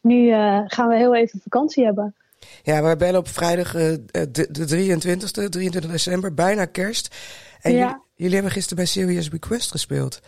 nu 0.00 0.26
uh, 0.26 0.60
gaan 0.66 0.88
we 0.88 0.96
heel 0.96 1.14
even 1.14 1.40
vakantie 1.42 1.84
hebben. 1.84 2.14
Ja, 2.62 2.82
we 2.82 2.96
bellen 2.96 3.20
op 3.20 3.28
vrijdag 3.28 3.72
de, 3.72 4.48
de 4.50 4.96
23e, 5.44 5.48
23 5.48 5.90
december, 5.90 6.34
bijna 6.34 6.64
kerst. 6.64 7.16
En 7.60 7.72
ja. 7.72 8.02
jullie 8.14 8.34
hebben 8.34 8.52
gisteren 8.52 8.76
bij 8.76 8.86
Serious 8.86 9.30
Request 9.30 9.70
gespeeld. 9.70 10.20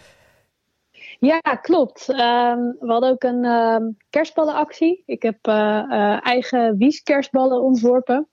Ja, 1.24 1.40
klopt. 1.40 2.08
Um, 2.08 2.76
we 2.78 2.86
hadden 2.86 3.10
ook 3.10 3.22
een 3.22 3.44
um, 3.44 3.96
kerstballenactie. 4.10 5.02
Ik 5.06 5.22
heb 5.22 5.46
uh, 5.48 5.54
uh, 5.54 6.26
eigen 6.26 6.76
wies 6.78 7.02
kerstballen 7.02 7.62
ontworpen. 7.62 8.28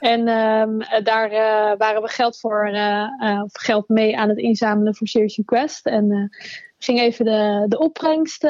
En 0.00 0.28
um, 0.28 0.78
daar 1.02 1.32
uh, 1.32 1.78
waren 1.78 2.02
we 2.02 2.08
geld 2.08 2.40
voor 2.40 2.70
geld 3.52 3.88
mee 3.88 4.18
aan 4.18 4.28
het 4.28 4.38
inzamelen 4.38 4.94
voor 4.94 5.06
Serious 5.06 5.36
Request. 5.36 5.86
En 5.86 6.30
ging 6.78 7.00
even 7.00 7.24
de, 7.24 7.64
de 7.68 7.78
opbrengst 7.78 8.46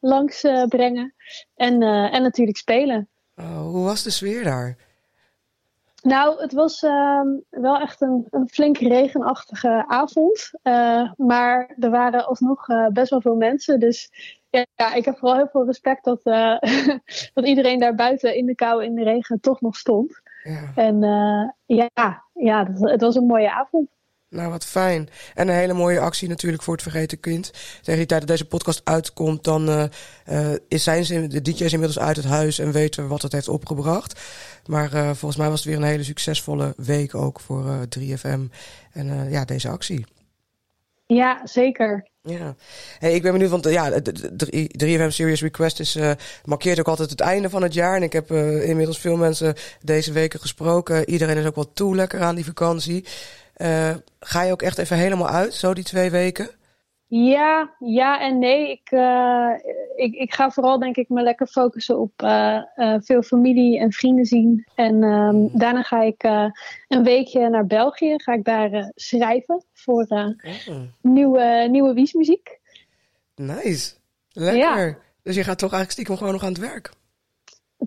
langs 0.00 0.40
brengen. 0.68 1.14
En, 1.54 1.82
en 1.82 2.22
natuurlijk 2.22 2.58
spelen. 2.58 3.08
Oh, 3.36 3.60
hoe 3.60 3.84
was 3.84 4.02
de 4.02 4.10
sfeer 4.10 4.44
daar? 4.44 4.87
Nou, 6.02 6.40
het 6.40 6.52
was 6.52 6.82
uh, 6.82 7.20
wel 7.48 7.80
echt 7.80 8.00
een, 8.00 8.26
een 8.30 8.48
flink 8.48 8.78
regenachtige 8.78 9.84
avond. 9.86 10.50
Uh, 10.62 11.12
maar 11.16 11.74
er 11.78 11.90
waren 11.90 12.26
alsnog 12.26 12.68
uh, 12.68 12.86
best 12.86 13.10
wel 13.10 13.20
veel 13.20 13.36
mensen. 13.36 13.80
Dus 13.80 14.10
ja, 14.50 14.66
ja, 14.74 14.94
ik 14.94 15.04
heb 15.04 15.18
vooral 15.18 15.36
heel 15.36 15.48
veel 15.48 15.66
respect 15.66 16.04
dat, 16.04 16.20
uh, 16.24 16.58
dat 17.34 17.46
iedereen 17.46 17.78
daar 17.78 17.94
buiten 17.94 18.36
in 18.36 18.46
de 18.46 18.54
kou 18.54 18.84
in 18.84 18.94
de 18.94 19.02
regen 19.02 19.40
toch 19.40 19.60
nog 19.60 19.76
stond. 19.76 20.20
Ja. 20.42 20.72
En 20.74 21.00
ja, 21.66 22.24
ja 22.32 22.66
het 22.72 23.00
was 23.00 23.14
een 23.14 23.26
mooie 23.26 23.52
avond. 23.52 23.88
Nou, 24.30 24.50
wat 24.50 24.64
fijn. 24.64 25.08
En 25.34 25.48
een 25.48 25.54
hele 25.54 25.72
mooie 25.72 26.00
actie 26.00 26.28
natuurlijk 26.28 26.62
voor 26.62 26.74
het 26.74 26.82
Vergeten 26.82 27.20
Kind. 27.20 27.50
Tegen 27.82 27.98
die 27.98 28.06
tijd 28.06 28.20
dat 28.20 28.28
deze 28.28 28.44
podcast 28.44 28.80
uitkomt, 28.84 29.44
dan 29.44 29.68
uh, 29.68 30.52
zijn 30.68 31.04
ze, 31.04 31.26
de 31.26 31.42
DJ's 31.42 31.72
inmiddels 31.72 31.98
uit 31.98 32.16
het 32.16 32.24
huis 32.24 32.58
en 32.58 32.72
weten 32.72 33.02
we 33.02 33.08
wat 33.08 33.22
het 33.22 33.32
heeft 33.32 33.48
opgebracht. 33.48 34.20
Maar 34.66 34.94
uh, 34.94 35.04
volgens 35.04 35.36
mij 35.36 35.48
was 35.48 35.58
het 35.58 35.68
weer 35.68 35.76
een 35.76 35.88
hele 35.88 36.04
succesvolle 36.04 36.74
week 36.76 37.14
ook 37.14 37.40
voor 37.40 37.86
3FM 37.98 38.50
en 38.92 39.30
ja, 39.30 39.44
deze 39.44 39.68
actie. 39.68 40.04
Ja, 41.14 41.40
zeker. 41.46 42.08
Ja, 42.22 42.54
hey, 42.98 43.14
ik 43.14 43.22
ben 43.22 43.32
benieuwd, 43.32 43.50
want 43.50 43.64
ja, 43.64 43.90
de 43.90 44.70
3FM 44.84 45.08
Serious 45.08 45.42
Request 45.42 45.80
is, 45.80 45.96
uh, 45.96 46.10
markeert 46.44 46.78
ook 46.78 46.88
altijd 46.88 47.10
het 47.10 47.20
einde 47.20 47.50
van 47.50 47.62
het 47.62 47.74
jaar. 47.74 47.96
En 47.96 48.02
ik 48.02 48.12
heb 48.12 48.30
uh, 48.30 48.68
inmiddels 48.68 48.98
veel 48.98 49.16
mensen 49.16 49.54
deze 49.82 50.12
weken 50.12 50.40
gesproken. 50.40 51.10
Iedereen 51.10 51.36
is 51.36 51.46
ook 51.46 51.54
wel 51.54 51.72
toe 51.72 51.94
lekker 51.94 52.20
aan 52.20 52.34
die 52.34 52.44
vakantie. 52.44 53.04
Uh, 53.56 53.90
ga 54.20 54.42
je 54.42 54.52
ook 54.52 54.62
echt 54.62 54.78
even 54.78 54.96
helemaal 54.96 55.28
uit, 55.28 55.54
zo 55.54 55.74
die 55.74 55.84
twee 55.84 56.10
weken? 56.10 56.50
Ja, 57.08 57.74
ja 57.78 58.20
en 58.20 58.38
nee. 58.38 58.70
Ik, 58.70 58.90
uh, 58.90 59.50
ik, 59.96 60.14
ik 60.14 60.34
ga 60.34 60.50
vooral 60.50 60.78
denk 60.78 60.96
ik 60.96 61.08
me 61.08 61.22
lekker 61.22 61.46
focussen 61.46 61.98
op 61.98 62.22
uh, 62.22 62.62
veel 63.00 63.22
familie 63.22 63.78
en 63.78 63.92
vrienden 63.92 64.24
zien. 64.24 64.66
En 64.74 65.02
um, 65.02 65.48
daarna 65.52 65.82
ga 65.82 66.02
ik 66.02 66.22
een 66.88 67.04
weekje 67.04 67.48
naar 67.48 67.66
België. 67.66 68.14
Ga 68.16 68.32
ik 68.32 68.44
daar 68.44 68.92
schrijven 68.94 69.64
voor 69.72 70.06
oh. 70.08 70.28
nieuwe, 71.00 71.66
nieuwe 71.70 71.92
wiesmuziek. 71.92 72.58
Nice. 73.34 73.94
Lekker. 74.32 74.86
Ja. 74.86 74.96
Dus 75.22 75.34
je 75.34 75.44
gaat 75.44 75.58
toch 75.58 75.72
eigenlijk 75.72 75.90
stiekem 75.90 76.16
gewoon 76.16 76.32
nog 76.32 76.42
aan 76.42 76.52
het 76.52 76.58
werk? 76.58 76.90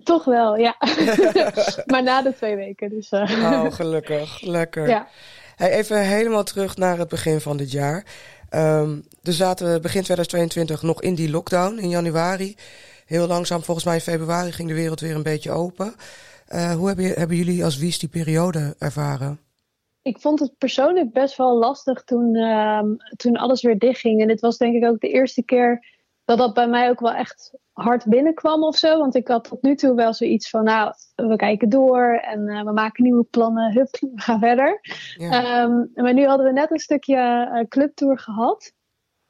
Toch 0.04 0.24
wel, 0.24 0.56
ja. 0.56 0.76
maar 1.92 2.02
na 2.02 2.22
de 2.22 2.34
twee 2.34 2.56
weken. 2.56 2.88
Dus, 2.88 3.12
Oh, 3.12 3.72
gelukkig. 3.72 4.40
Lekker. 4.40 4.88
Ja. 4.88 5.08
Hey, 5.56 5.70
even 5.70 6.06
helemaal 6.06 6.44
terug 6.44 6.76
naar 6.76 6.98
het 6.98 7.08
begin 7.08 7.40
van 7.40 7.56
dit 7.56 7.70
jaar. 7.70 8.04
Um, 8.54 9.04
dus 9.22 9.36
zaten 9.36 9.72
we 9.72 9.80
begin 9.80 10.02
2022 10.02 10.82
nog 10.82 11.02
in 11.02 11.14
die 11.14 11.30
lockdown 11.30 11.78
in 11.78 11.88
januari. 11.88 12.56
Heel 13.06 13.26
langzaam, 13.26 13.62
volgens 13.62 13.86
mij 13.86 13.94
in 13.94 14.00
februari, 14.00 14.52
ging 14.52 14.68
de 14.68 14.74
wereld 14.74 15.00
weer 15.00 15.14
een 15.14 15.22
beetje 15.22 15.50
open. 15.50 15.94
Uh, 16.54 16.74
hoe 16.74 16.86
hebben, 16.86 17.04
hebben 17.04 17.36
jullie 17.36 17.64
als 17.64 17.78
Wies 17.78 17.98
die 17.98 18.08
periode 18.08 18.74
ervaren? 18.78 19.40
Ik 20.02 20.20
vond 20.20 20.40
het 20.40 20.58
persoonlijk 20.58 21.12
best 21.12 21.36
wel 21.36 21.58
lastig 21.58 22.04
toen, 22.04 22.34
uh, 22.34 22.82
toen 23.16 23.36
alles 23.36 23.62
weer 23.62 23.78
dichtging. 23.78 24.20
En 24.20 24.28
het 24.28 24.40
was 24.40 24.58
denk 24.58 24.74
ik 24.74 24.84
ook 24.84 25.00
de 25.00 25.08
eerste 25.08 25.42
keer 25.42 25.86
dat 26.24 26.38
dat 26.38 26.54
bij 26.54 26.68
mij 26.68 26.88
ook 26.88 27.00
wel 27.00 27.12
echt 27.12 27.52
hard 27.72 28.06
binnenkwam 28.06 28.62
of 28.64 28.76
zo. 28.76 28.98
Want 28.98 29.14
ik 29.14 29.28
had 29.28 29.44
tot 29.44 29.62
nu 29.62 29.74
toe 29.74 29.94
wel 29.94 30.14
zoiets 30.14 30.50
van, 30.50 30.64
nou, 30.64 30.94
we 31.14 31.36
kijken 31.36 31.68
door 31.68 32.18
en 32.22 32.40
uh, 32.40 32.62
we 32.62 32.72
maken 32.72 33.04
nieuwe 33.04 33.24
plannen. 33.24 33.72
Hup, 33.78 33.98
we 34.00 34.10
gaan 34.14 34.38
verder. 34.38 34.80
Ja. 35.16 35.62
Um, 35.62 35.90
maar 35.94 36.14
nu 36.14 36.26
hadden 36.26 36.46
we 36.46 36.52
net 36.52 36.70
een 36.70 36.78
stukje 36.78 37.50
uh, 37.52 37.68
clubtour 37.68 38.18
gehad. 38.18 38.72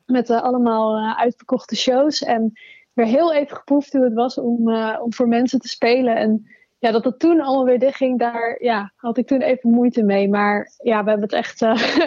Met 0.07 0.31
uh, 0.31 0.43
allemaal 0.43 1.17
uitverkochte 1.17 1.77
shows. 1.77 2.23
En 2.23 2.53
weer 2.93 3.07
heel 3.07 3.33
even 3.33 3.57
geproefd 3.57 3.93
hoe 3.93 4.05
het 4.05 4.15
was 4.15 4.39
om, 4.39 4.75
om 4.77 5.13
voor 5.13 5.29
mensen 5.29 5.61
te 5.61 5.69
spelen. 5.69 6.17
En 6.17 6.47
ja, 6.79 6.91
dat 6.91 7.05
het 7.05 7.19
toen 7.19 7.41
allemaal 7.41 7.65
weer 7.65 7.79
dicht 7.79 7.97
ging, 7.97 8.19
daar 8.19 8.63
ja, 8.63 8.93
had 8.97 9.17
ik 9.17 9.27
toen 9.27 9.41
even 9.41 9.71
moeite 9.71 10.03
mee. 10.03 10.29
Maar 10.29 10.73
ja, 10.77 11.05
we 11.05 11.11
hebben 11.11 11.29
het 11.29 11.39
echt 11.39 11.61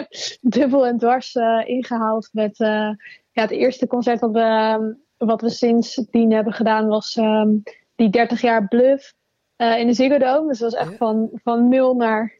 dubbel 0.56 0.86
en 0.86 0.98
dwars 0.98 1.34
ingehaald 1.64 2.28
met 2.32 2.56
ja, 2.56 2.96
het 3.32 3.50
eerste 3.50 3.86
concert 3.86 4.20
wat 4.20 4.30
we 4.30 4.96
wat 5.16 5.40
we 5.40 5.50
sindsdien 5.50 6.32
hebben 6.32 6.52
gedaan 6.52 6.86
was 6.86 7.16
um, 7.16 7.62
die 7.94 8.10
30 8.10 8.40
jaar 8.40 8.68
bluff 8.68 9.14
uh, 9.56 9.78
in 9.78 9.86
de 9.86 9.92
Ziggo 9.92 10.18
Dome. 10.18 10.48
Dus 10.48 10.58
dat 10.58 10.72
was 10.72 10.80
echt 10.80 10.96
van, 10.96 11.30
van 11.34 11.68
nul 11.68 11.94
naar 11.94 12.32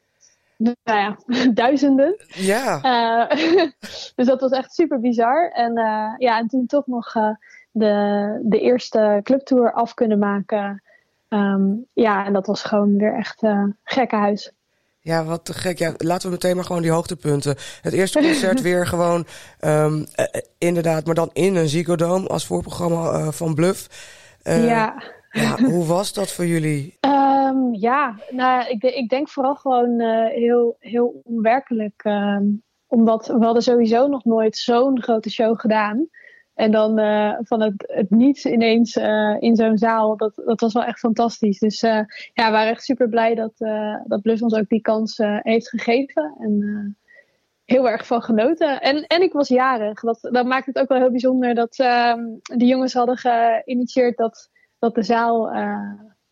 nou 0.57 0.77
ja, 0.85 1.17
duizenden. 1.63 2.17
Ja. 2.29 2.81
Uh, 2.83 3.39
dus 4.17 4.27
dat 4.27 4.41
was 4.41 4.51
echt 4.51 4.75
super 4.75 5.01
bizar. 5.01 5.51
En, 5.51 5.79
uh, 5.79 6.15
ja, 6.19 6.39
en 6.39 6.47
toen 6.47 6.67
toch 6.67 6.87
nog 6.87 7.13
de, 7.71 8.41
de 8.43 8.61
eerste 8.61 9.21
clubtour 9.23 9.73
af 9.73 9.95
kunnen 9.95 10.19
maken. 10.19 10.83
Um, 11.29 11.87
ja, 11.93 12.25
en 12.25 12.33
dat 12.33 12.47
was 12.47 12.63
gewoon 12.63 12.99
weer 12.99 13.15
echt 13.15 13.43
gekke 13.85 14.17
huis. 14.17 14.53
Ja, 15.07 15.25
wat 15.25 15.45
te 15.45 15.55
gek. 15.55 15.79
Ja, 15.79 15.95
laten 15.97 16.27
we 16.27 16.33
meteen 16.33 16.57
maar 16.57 16.65
gewoon 16.65 16.83
die 16.83 16.91
hoogtepunten. 16.91 17.57
Het 17.83 17.93
eerste 17.93 18.21
concert 18.21 18.61
weer 18.69 18.87
gewoon, 18.87 19.27
um, 19.61 19.99
uh, 19.99 20.27
inderdaad, 20.59 21.07
maar 21.07 21.15
dan 21.15 21.31
in 21.33 21.57
een 21.57 21.69
Ziggo 21.69 22.27
als 22.27 22.47
voorprogramma 22.47 23.13
uh, 23.13 23.29
van 23.29 23.55
Bluff. 23.55 23.89
Uh, 24.45 24.67
ja. 24.67 25.03
ja. 25.31 25.57
Hoe 25.63 25.87
was 25.87 26.13
dat 26.13 26.33
voor 26.33 26.47
jullie? 26.47 26.99
Um, 27.01 27.75
ja, 27.89 28.19
nou, 28.31 28.69
ik, 28.69 28.83
ik 28.83 29.09
denk 29.09 29.29
vooral 29.29 29.55
gewoon 29.55 30.01
heel, 30.35 30.77
heel 30.79 31.21
onwerkelijk. 31.25 32.05
Um, 32.05 32.63
omdat 32.87 33.27
we 33.27 33.45
hadden 33.45 33.63
sowieso 33.63 34.07
nog 34.07 34.25
nooit 34.25 34.57
zo'n 34.57 35.03
grote 35.03 35.31
show 35.31 35.61
gedaan. 35.61 36.09
En 36.57 36.71
dan 36.71 36.99
uh, 36.99 37.35
van 37.41 37.61
het, 37.61 37.75
het 37.87 38.11
niets 38.11 38.47
ineens 38.47 38.97
uh, 38.97 39.37
in 39.39 39.57
zo'n 39.57 39.79
zaal, 39.79 40.17
dat, 40.17 40.33
dat 40.45 40.61
was 40.61 40.73
wel 40.73 40.85
echt 40.85 40.99
fantastisch. 40.99 41.59
Dus 41.59 41.83
uh, 41.83 42.01
ja, 42.33 42.45
we 42.45 42.51
waren 42.51 42.71
echt 42.71 42.85
super 42.85 43.09
blij 43.09 43.35
dat, 43.35 43.53
dat 44.05 44.23
Blus 44.23 44.43
ons 44.43 44.55
ook 44.55 44.69
die 44.69 44.81
kans 44.81 45.21
heeft 45.43 45.69
gegeven. 45.69 46.35
En 46.39 46.97
heel 47.65 47.89
erg 47.89 48.07
van 48.07 48.23
genoten. 48.23 48.81
En, 48.81 49.07
en 49.07 49.23
ik 49.23 49.33
was 49.33 49.49
jarig. 49.49 50.01
Dat, 50.01 50.29
dat 50.33 50.47
maakt 50.47 50.67
het 50.67 50.79
ook 50.79 50.89
wel 50.89 50.99
heel 50.99 51.11
bijzonder 51.11 51.55
dat 51.55 51.79
ehm, 51.79 52.25
de 52.43 52.67
jongens 52.67 52.93
hadden 52.93 53.17
geïnitieerd 53.17 54.17
dat, 54.17 54.51
dat 54.79 54.95
de 54.95 55.03
zaal 55.03 55.57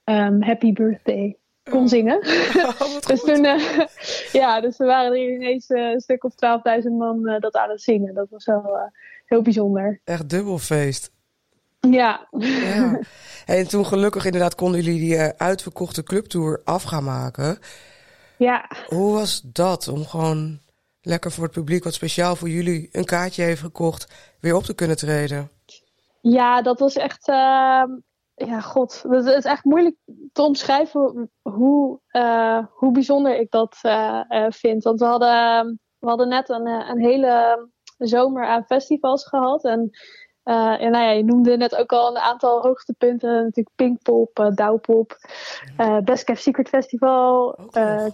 um, 0.05 0.43
Happy 0.43 0.72
Birthday 0.72 1.39
kon 1.71 1.83
oh. 1.83 1.89
zingen. 1.89 2.19
Oh, 2.79 3.01
dus 3.07 3.21
toen, 3.21 3.45
ja, 4.43 4.61
dus 4.61 4.77
we 4.77 4.85
waren 4.85 5.12
er 5.12 5.33
ineens 5.35 5.69
een 5.69 6.01
stuk 6.01 6.25
of 6.25 6.33
12.000 6.83 6.91
man 6.91 7.37
dat 7.41 7.55
aan 7.55 7.71
het 7.71 7.83
zingen. 7.83 8.15
Dat 8.15 8.27
was 8.31 8.45
wel 8.45 8.91
heel 9.25 9.43
bijzonder. 9.43 10.01
Echt 10.05 10.29
dubbelfeest. 10.29 11.12
Ja. 11.91 12.29
ja. 12.39 13.01
En 13.47 13.69
toen 13.69 13.87
gelukkig 13.87 14.25
inderdaad 14.25 14.55
konden 14.55 14.83
jullie 14.83 15.01
die 15.01 15.19
uitverkochte 15.19 16.03
clubtour 16.03 16.61
af 16.65 16.83
gaan 16.83 17.05
maken. 17.05 17.59
Ja. 18.37 18.71
Hoe 18.87 19.12
was 19.12 19.41
dat 19.45 19.89
om 19.89 20.05
gewoon 20.05 20.59
lekker 21.03 21.31
voor 21.31 21.45
het 21.45 21.53
publiek, 21.53 21.85
wat 21.85 21.95
speciaal 21.95 22.37
voor 22.37 22.49
jullie 22.49 22.89
een 22.93 23.05
kaartje 23.05 23.43
heeft 23.43 23.61
gekocht, 23.61 24.35
weer 24.41 24.55
op 24.55 24.65
te 24.65 24.75
kunnen 24.75 24.97
treden? 24.97 25.51
Ja, 26.21 26.62
dat 26.62 26.79
was 26.79 26.97
echt. 26.97 27.29
Uh, 27.29 27.83
ja, 28.35 28.61
god. 28.61 29.05
Het 29.09 29.26
is 29.26 29.45
echt 29.45 29.64
moeilijk 29.64 29.97
te 30.32 30.43
omschrijven 30.43 31.30
hoe, 31.43 32.01
uh, 32.12 32.66
hoe 32.70 32.93
bijzonder 32.93 33.39
ik 33.39 33.51
dat 33.51 33.78
uh, 33.82 34.47
vind. 34.49 34.82
Want 34.82 35.01
we 35.01 35.07
hadden, 35.07 35.80
we 35.99 36.09
hadden 36.09 36.28
net 36.28 36.49
een, 36.49 36.66
een 36.66 37.01
hele 37.01 37.68
zomer 37.99 38.47
aan 38.47 38.64
festivals 38.64 39.26
gehad. 39.26 39.64
En, 39.64 39.91
en 40.43 40.91
nou 40.91 41.05
ja, 41.05 41.11
je 41.11 41.24
noemde 41.24 41.57
net 41.57 41.76
ook 41.76 41.93
al 41.93 42.09
een 42.11 42.22
aantal 42.22 42.62
hoogtepunten. 42.62 43.35
Natuurlijk 43.35 43.76
Pinkpop, 43.76 44.51
Douwpop, 44.55 45.16
Best 46.05 46.24
Kept 46.24 46.41
Secret 46.41 46.68
Festival, 46.68 47.59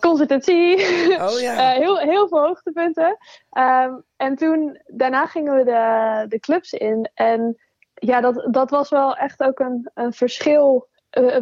Consultancy. 0.00 0.76
Oh, 1.20 1.40
ja. 1.40 1.70
heel, 1.70 1.98
heel 1.98 2.28
veel 2.28 2.40
hoogtepunten. 2.40 3.16
Um, 3.58 4.04
en 4.16 4.34
toen, 4.34 4.80
daarna 4.86 5.26
gingen 5.26 5.56
we 5.56 5.64
de, 5.64 6.24
de 6.28 6.38
clubs 6.40 6.72
in. 6.72 7.10
En 7.14 7.56
ja, 8.00 8.20
dat, 8.20 8.48
dat 8.50 8.70
was 8.70 8.88
wel 8.88 9.16
echt 9.16 9.42
ook 9.42 9.58
een, 9.58 9.90
een 9.94 10.12
verschil. 10.12 10.88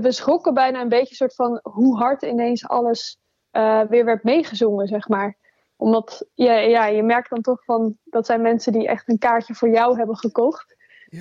we 0.01 0.13
schrokken 0.13 0.55
bijna 0.55 0.81
een 0.81 0.89
beetje 0.89 1.15
soort 1.15 1.35
van 1.35 1.61
hoe 1.63 1.99
hard 1.99 2.23
ineens 2.23 2.69
alles 2.69 3.19
weer 3.89 4.05
werd 4.05 4.23
meegezongen, 4.23 4.87
zeg 4.87 5.09
maar 5.09 5.37
omdat 5.79 6.27
ja, 6.35 6.55
ja, 6.55 6.87
je 6.87 7.03
merkt 7.03 7.31
dan 7.31 7.43
toch 7.43 7.65
van 7.65 7.97
dat 8.05 8.27
zijn 8.27 8.43
mensen 8.43 8.73
die 8.73 8.89
echt 8.89 9.09
een 9.09 9.19
kaartje 9.19 9.55
voor 9.55 9.69
jou 9.69 9.97
hebben 9.97 10.17
gekocht. 10.17 10.77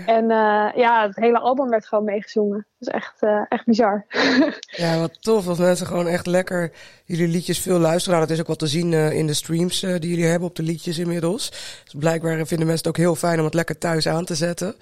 En 0.05 0.23
uh, 0.23 0.69
ja, 0.75 1.07
het 1.07 1.15
hele 1.15 1.39
album 1.39 1.69
werd 1.69 1.87
gewoon 1.87 2.03
meegezongen. 2.03 2.67
Dat 2.77 2.87
is 2.87 2.93
echt, 2.93 3.23
uh, 3.23 3.45
echt 3.49 3.65
bizar. 3.65 4.05
ja, 4.83 4.99
wat 4.99 5.21
tof 5.21 5.47
als 5.47 5.57
mensen 5.57 5.87
gewoon 5.87 6.07
echt 6.07 6.25
lekker 6.25 6.71
jullie 7.05 7.27
liedjes 7.27 7.59
veel 7.59 7.79
luisteren. 7.79 8.17
Nou, 8.17 8.27
dat 8.27 8.35
is 8.35 8.41
ook 8.41 8.47
wat 8.47 8.59
te 8.59 8.67
zien 8.67 8.91
uh, 8.91 9.11
in 9.11 9.27
de 9.27 9.33
streams 9.33 9.79
die 9.79 10.09
jullie 10.09 10.25
hebben 10.25 10.47
op 10.47 10.55
de 10.55 10.63
liedjes 10.63 10.97
inmiddels. 10.97 11.49
Dus 11.83 11.95
blijkbaar 11.97 12.45
vinden 12.45 12.67
mensen 12.67 12.87
het 12.87 12.87
ook 12.87 13.03
heel 13.03 13.15
fijn 13.15 13.39
om 13.39 13.45
het 13.45 13.53
lekker 13.53 13.77
thuis 13.77 14.07
aan 14.07 14.25
te 14.25 14.35
zetten. 14.35 14.75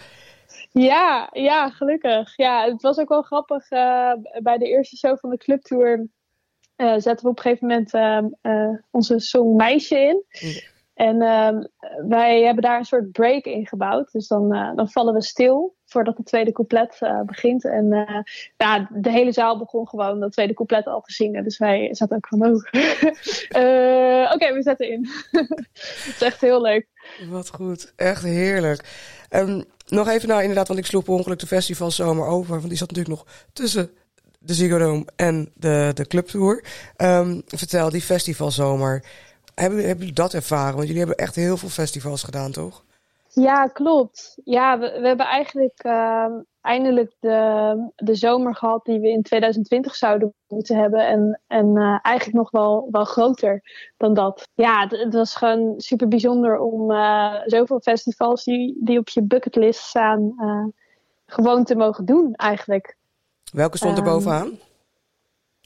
Ja, 0.79 1.29
ja, 1.31 1.69
gelukkig. 1.69 2.37
Ja, 2.37 2.65
het 2.65 2.81
was 2.81 2.97
ook 2.97 3.09
wel 3.09 3.21
grappig 3.21 3.67
bij 4.41 4.57
de 4.57 4.67
eerste 4.67 4.97
show 4.97 5.17
van 5.19 5.29
de 5.29 5.37
clubtour 5.37 6.07
uh, 6.77 6.93
zetten 6.97 7.21
we 7.21 7.29
op 7.29 7.37
een 7.37 7.41
gegeven 7.41 7.67
moment 7.67 7.93
uh, 8.41 8.79
onze 8.91 9.19
song 9.19 9.55
Meisje 9.55 9.99
in. 9.99 10.23
En 10.93 11.21
ehm, 11.21 11.63
wij 12.07 12.41
hebben 12.41 12.63
daar 12.63 12.77
een 12.77 12.85
soort 12.85 13.11
break 13.11 13.45
in 13.45 13.67
gebouwd. 13.67 14.11
Dus 14.11 14.27
dan, 14.27 14.49
dan 14.75 14.89
vallen 14.89 15.13
we 15.13 15.21
stil 15.21 15.75
voordat 15.95 16.17
het 16.17 16.25
tweede 16.25 16.51
couplet 16.51 16.99
begint. 17.25 17.65
En 17.65 17.87
ja, 18.57 18.87
de 18.91 19.11
hele 19.11 19.31
zaal 19.31 19.57
begon 19.57 19.87
gewoon 19.87 20.19
dat 20.19 20.31
tweede 20.31 20.53
couplet 20.53 20.85
al 20.85 21.01
te 21.01 21.13
zingen. 21.13 21.43
Dus 21.43 21.57
wij 21.57 21.89
zaten 21.91 22.15
ook 22.15 22.27
van, 22.27 22.45
oh, 22.45 22.53
oké, 24.33 24.53
we 24.53 24.59
zetten 24.61 24.89
in. 24.89 25.09
Het 26.05 26.15
is 26.15 26.21
echt 26.21 26.41
heel 26.41 26.61
leuk. 26.61 26.87
Wat 27.29 27.49
goed, 27.49 27.93
echt 27.95 28.23
heerlijk. 28.23 28.85
Um, 29.29 29.63
nog 29.87 30.07
even 30.07 30.27
nou 30.27 30.41
inderdaad, 30.41 30.67
want 30.67 30.79
ik 30.79 30.85
sloeg 30.85 31.07
ongeluk 31.07 31.39
de 31.39 31.47
festival 31.47 31.91
zomer 31.91 32.25
over. 32.25 32.55
Want 32.55 32.69
die 32.69 32.77
zat 32.77 32.89
natuurlijk 32.91 33.17
nog 33.17 33.27
tussen 33.53 33.91
de 34.39 34.53
Ziggo 34.53 34.77
Dome 34.77 35.05
en 35.15 35.51
de, 35.53 35.91
de 35.93 36.07
clubtour. 36.07 36.63
Um, 36.97 37.41
vertel, 37.45 37.89
die 37.89 38.01
festivalzomer. 38.01 39.03
Hebben 39.55 39.81
jullie 39.81 40.13
dat 40.13 40.33
ervaren? 40.33 40.75
Want 40.75 40.87
jullie 40.87 41.03
hebben 41.05 41.17
echt 41.17 41.35
heel 41.35 41.57
veel 41.57 41.69
festivals 41.69 42.23
gedaan, 42.23 42.51
toch? 42.51 42.83
Ja, 43.35 43.67
klopt. 43.67 44.37
Ja, 44.43 44.79
we, 44.79 44.99
we 44.99 45.07
hebben 45.07 45.25
eigenlijk 45.25 45.83
uh, 45.85 46.27
eindelijk 46.61 47.15
de, 47.19 47.91
de 47.95 48.15
zomer 48.15 48.55
gehad 48.55 48.85
die 48.85 48.99
we 48.99 49.09
in 49.09 49.21
2020 49.21 49.95
zouden 49.95 50.33
moeten 50.47 50.77
hebben. 50.77 51.07
En, 51.07 51.41
en 51.47 51.75
uh, 51.75 51.99
eigenlijk 52.01 52.37
nog 52.37 52.51
wel, 52.51 52.87
wel 52.91 53.05
groter 53.05 53.61
dan 53.97 54.13
dat. 54.13 54.47
Ja, 54.53 54.87
het, 54.87 55.13
was 55.13 55.35
gewoon 55.35 55.73
super 55.77 56.07
bijzonder 56.07 56.59
om 56.59 56.91
uh, 56.91 57.35
zoveel 57.45 57.79
festivals 57.79 58.43
die, 58.43 58.79
die 58.83 58.99
op 58.99 59.09
je 59.09 59.23
bucketlist 59.23 59.79
staan 59.79 60.33
gewoon 61.25 61.63
te 61.63 61.75
mogen 61.75 62.05
doen 62.05 62.33
eigenlijk. 62.33 62.97
Welke 63.51 63.77
stond 63.77 63.97
er 63.97 64.03
ehm, 64.03 64.13
bovenaan? 64.13 64.59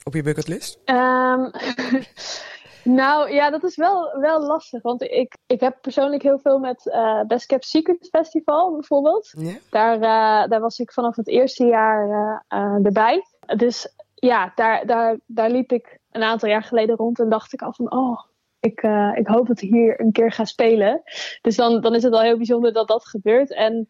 Op 0.04 0.14
je 0.14 0.24
bucketlist? 0.24 0.80
Um, 0.86 1.52
nou 2.94 3.32
ja, 3.32 3.50
dat 3.50 3.64
is 3.64 3.76
wel, 3.76 4.20
wel 4.20 4.42
lastig. 4.42 4.82
Want 4.82 5.02
ik, 5.02 5.38
ik 5.46 5.60
heb 5.60 5.78
persoonlijk 5.82 6.24
heel 6.24 6.40
veel 6.40 6.60
met 6.60 6.86
uh, 6.86 7.22
Best 7.22 7.46
Kept 7.46 7.66
Secret 7.66 8.08
Festival 8.12 8.72
bijvoorbeeld. 8.72 9.34
Daar, 9.70 9.96
uh, 9.96 10.50
daar 10.50 10.60
was 10.60 10.80
ik 10.80 10.92
vanaf 10.92 11.16
het 11.16 11.28
eerste 11.28 11.66
jaar 11.66 12.08
uh, 12.50 12.86
erbij. 12.86 13.26
Dus 13.58 13.94
ja, 14.16 14.52
daar, 14.56 14.86
daar, 14.86 15.20
daar 15.26 15.50
liep 15.50 15.72
ik 15.72 16.00
een 16.12 16.24
aantal 16.24 16.50
jaar 16.50 16.64
geleden 16.64 16.96
rond 16.96 17.20
en 17.20 17.30
dacht 17.30 17.54
ik 17.54 17.62
al 17.62 17.74
van... 17.74 17.92
Oh, 17.92 18.20
ik, 18.60 18.82
ik 19.14 19.28
hoop 19.28 19.48
dat 19.48 19.62
ik 19.62 19.70
hier 19.70 20.00
een 20.00 20.12
keer 20.12 20.32
ga 20.32 20.46
spelen. 20.46 21.02
Dus 21.42 21.56
dan, 21.56 21.82
dan 21.82 21.96
is 21.96 22.04
het 22.04 22.12
wel 22.12 22.22
heel 22.22 22.38
bijzonder 22.38 22.74
dat 22.74 22.88
dat 22.88 23.08
gebeurt. 23.08 23.54
En 23.54 23.88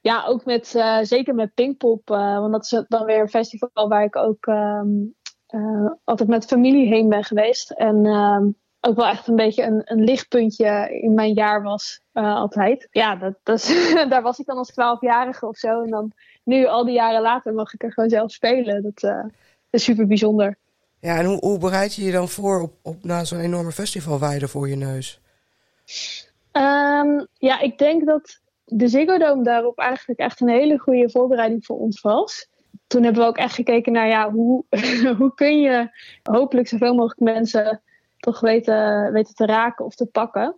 ja, 0.00 0.24
ook 0.26 0.44
met, 0.44 0.66
zeker 1.02 1.34
met 1.34 1.54
Pinkpop. 1.54 2.08
Want 2.08 2.52
dat 2.52 2.62
is 2.62 2.84
dan 2.88 3.04
weer 3.04 3.20
een 3.20 3.28
festival 3.28 3.88
waar 3.88 4.04
ik 4.04 4.16
ook 4.16 4.46
um, 4.46 5.14
uh, 5.54 5.90
altijd 6.04 6.28
met 6.28 6.44
familie 6.44 6.88
heen 6.88 7.08
ben 7.08 7.24
geweest. 7.24 7.70
En 7.70 8.06
um, 8.06 8.56
ook 8.80 8.96
wel 8.96 9.06
echt 9.06 9.28
een 9.28 9.36
beetje 9.36 9.62
een, 9.62 9.82
een 9.84 10.04
lichtpuntje 10.04 11.00
in 11.02 11.14
mijn 11.14 11.32
jaar 11.32 11.62
was 11.62 12.00
altijd. 12.12 12.88
Ja, 12.90 13.16
dat, 13.16 13.34
dat 13.42 13.58
is, 13.58 13.94
daar 14.08 14.22
was 14.22 14.38
ik 14.38 14.46
dan 14.46 14.56
als 14.56 14.68
twaalfjarige 14.68 15.46
of 15.46 15.56
zo. 15.56 15.82
En 15.82 15.90
dan 15.90 16.12
nu, 16.44 16.66
al 16.66 16.84
die 16.84 16.94
jaren 16.94 17.22
later, 17.22 17.54
mag 17.54 17.74
ik 17.74 17.82
er 17.82 17.92
gewoon 17.92 18.10
zelf 18.10 18.30
spelen. 18.30 18.82
Dat 18.82 19.30
is 19.70 19.84
super 19.84 20.06
bijzonder. 20.06 20.56
Ja, 21.04 21.18
en 21.18 21.24
hoe, 21.24 21.38
hoe 21.38 21.58
bereid 21.58 21.94
je 21.94 22.04
je 22.04 22.12
dan 22.12 22.28
voor 22.28 22.60
op, 22.60 22.72
op 22.82 23.04
na 23.04 23.24
zo'n 23.24 23.38
enorme 23.38 23.72
festivalweide 23.72 24.48
voor 24.48 24.68
je 24.68 24.76
neus? 24.76 25.20
Um, 26.52 27.26
ja, 27.32 27.60
ik 27.60 27.78
denk 27.78 28.06
dat 28.06 28.40
de 28.64 28.88
Ziggo 28.88 29.18
Dome 29.18 29.42
daarop 29.42 29.78
eigenlijk 29.78 30.18
echt 30.18 30.40
een 30.40 30.48
hele 30.48 30.78
goede 30.78 31.10
voorbereiding 31.10 31.64
voor 31.66 31.78
ons 31.78 32.00
was. 32.00 32.48
Toen 32.94 33.02
hebben 33.02 33.22
we 33.22 33.28
ook 33.28 33.36
echt 33.36 33.54
gekeken 33.54 33.92
naar 33.92 34.08
ja, 34.08 34.30
hoe, 34.30 34.64
hoe 35.18 35.34
kun 35.34 35.60
je 35.60 35.88
hopelijk 36.22 36.68
zoveel 36.68 36.94
mogelijk 36.94 37.20
mensen 37.20 37.82
toch 38.18 38.40
weten, 38.40 39.12
weten 39.12 39.34
te 39.34 39.46
raken 39.46 39.84
of 39.84 39.94
te 39.94 40.06
pakken. 40.06 40.56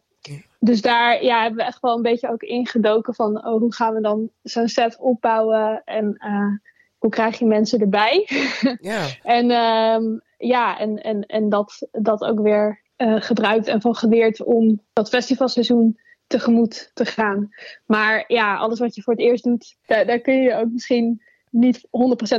Dus 0.59 0.83
daar 0.83 1.25
ja, 1.25 1.41
hebben 1.41 1.59
we 1.59 1.65
echt 1.65 1.81
wel 1.81 1.97
een 1.97 2.03
beetje 2.03 2.31
ook 2.31 2.43
ingedoken 2.43 3.15
van 3.15 3.47
oh, 3.47 3.59
hoe 3.59 3.75
gaan 3.75 3.95
we 3.95 4.01
dan 4.01 4.31
zo'n 4.43 4.69
set 4.69 4.99
opbouwen 4.99 5.83
en 5.85 6.17
uh, 6.27 6.71
hoe 6.99 7.11
krijg 7.11 7.39
je 7.39 7.47
mensen 7.47 7.81
erbij. 7.81 8.29
Ja. 8.81 9.07
en 9.23 9.51
um, 9.51 10.21
ja, 10.39 10.79
en, 10.79 11.03
en, 11.03 11.27
en 11.27 11.49
dat, 11.49 11.89
dat 11.93 12.25
ook 12.25 12.41
weer 12.41 12.83
uh, 12.97 13.21
gebruikt 13.21 13.67
en 13.67 13.81
van 13.81 13.95
geleerd 13.95 14.43
om 14.43 14.81
dat 14.93 15.09
festivalseizoen 15.09 15.99
tegemoet 16.27 16.91
te 16.95 17.05
gaan. 17.05 17.49
Maar 17.87 18.25
ja, 18.27 18.57
alles 18.57 18.79
wat 18.79 18.95
je 18.95 19.03
voor 19.03 19.13
het 19.13 19.23
eerst 19.23 19.45
doet, 19.45 19.77
daar, 19.87 20.07
daar 20.07 20.21
kun 20.21 20.43
je 20.43 20.55
ook 20.55 20.71
misschien 20.71 21.21
niet 21.57 21.87
100% 21.87 21.89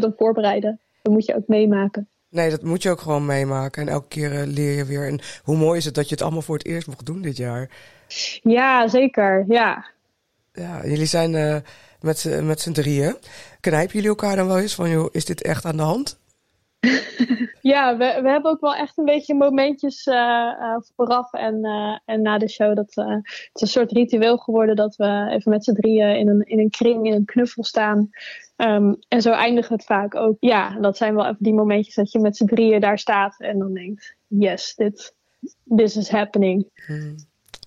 op 0.05 0.13
voorbereiden. 0.17 0.79
Dat 1.01 1.13
moet 1.13 1.25
je 1.25 1.35
ook 1.35 1.47
meemaken. 1.47 2.07
Nee, 2.29 2.49
dat 2.49 2.63
moet 2.63 2.83
je 2.83 2.89
ook 2.89 3.01
gewoon 3.01 3.25
meemaken. 3.25 3.81
En 3.81 3.87
elke 3.87 4.07
keer 4.07 4.33
uh, 4.33 4.41
leer 4.45 4.77
je 4.77 4.85
weer. 4.85 5.07
En 5.07 5.19
hoe 5.43 5.57
mooi 5.57 5.77
is 5.77 5.85
het 5.85 5.95
dat 5.95 6.09
je 6.09 6.13
het 6.13 6.23
allemaal 6.23 6.41
voor 6.41 6.57
het 6.57 6.65
eerst 6.65 6.87
mocht 6.87 7.05
doen 7.05 7.21
dit 7.21 7.37
jaar? 7.37 7.69
Ja, 8.41 8.87
zeker. 8.87 9.45
Ja. 9.47 9.85
Ja, 10.53 10.85
jullie 10.85 11.05
zijn 11.05 11.33
uh, 11.33 11.57
met, 12.01 12.39
met 12.43 12.61
z'n 12.61 12.71
drieën. 12.71 13.15
Knijpen 13.59 13.93
jullie 13.93 14.09
elkaar 14.09 14.35
dan 14.35 14.47
wel 14.47 14.59
eens 14.59 14.75
van, 14.75 14.89
joh, 14.89 15.07
is 15.11 15.25
dit 15.25 15.41
echt 15.41 15.65
aan 15.65 15.77
de 15.77 15.83
hand? 15.83 16.19
Ja, 17.61 17.97
we, 17.97 18.19
we 18.21 18.29
hebben 18.29 18.51
ook 18.51 18.61
wel 18.61 18.75
echt 18.75 18.97
een 18.97 19.05
beetje 19.05 19.35
momentjes 19.35 20.05
uh, 20.05 20.75
vooraf 20.95 21.33
en, 21.33 21.65
uh, 21.65 21.97
en 22.05 22.21
na 22.21 22.37
de 22.37 22.49
show. 22.49 22.75
Dat, 22.75 22.95
het 22.95 23.51
is 23.53 23.61
een 23.61 23.67
soort 23.67 23.91
ritueel 23.91 24.37
geworden 24.37 24.75
dat 24.75 24.95
we 24.95 25.27
even 25.29 25.51
met 25.51 25.63
z'n 25.63 25.73
drieën 25.73 26.15
in 26.17 26.27
een, 26.29 26.41
in 26.41 26.59
een 26.59 26.69
kring, 26.69 27.05
in 27.05 27.13
een 27.13 27.25
knuffel 27.25 27.63
staan. 27.63 28.09
Um, 28.57 28.97
en 29.07 29.21
zo 29.21 29.31
eindigt 29.31 29.69
het 29.69 29.83
vaak 29.83 30.15
ook. 30.15 30.37
Ja, 30.39 30.79
dat 30.79 30.97
zijn 30.97 31.15
wel 31.15 31.25
even 31.25 31.43
die 31.43 31.53
momentjes 31.53 31.95
dat 31.95 32.11
je 32.11 32.19
met 32.19 32.37
z'n 32.37 32.45
drieën 32.45 32.79
daar 32.79 32.99
staat 32.99 33.39
en 33.39 33.59
dan 33.59 33.73
denkt: 33.73 34.15
yes, 34.27 34.75
dit 34.75 35.15
this 35.75 35.95
is 35.95 36.09
happening. 36.09 36.69
Hmm. 36.85 37.15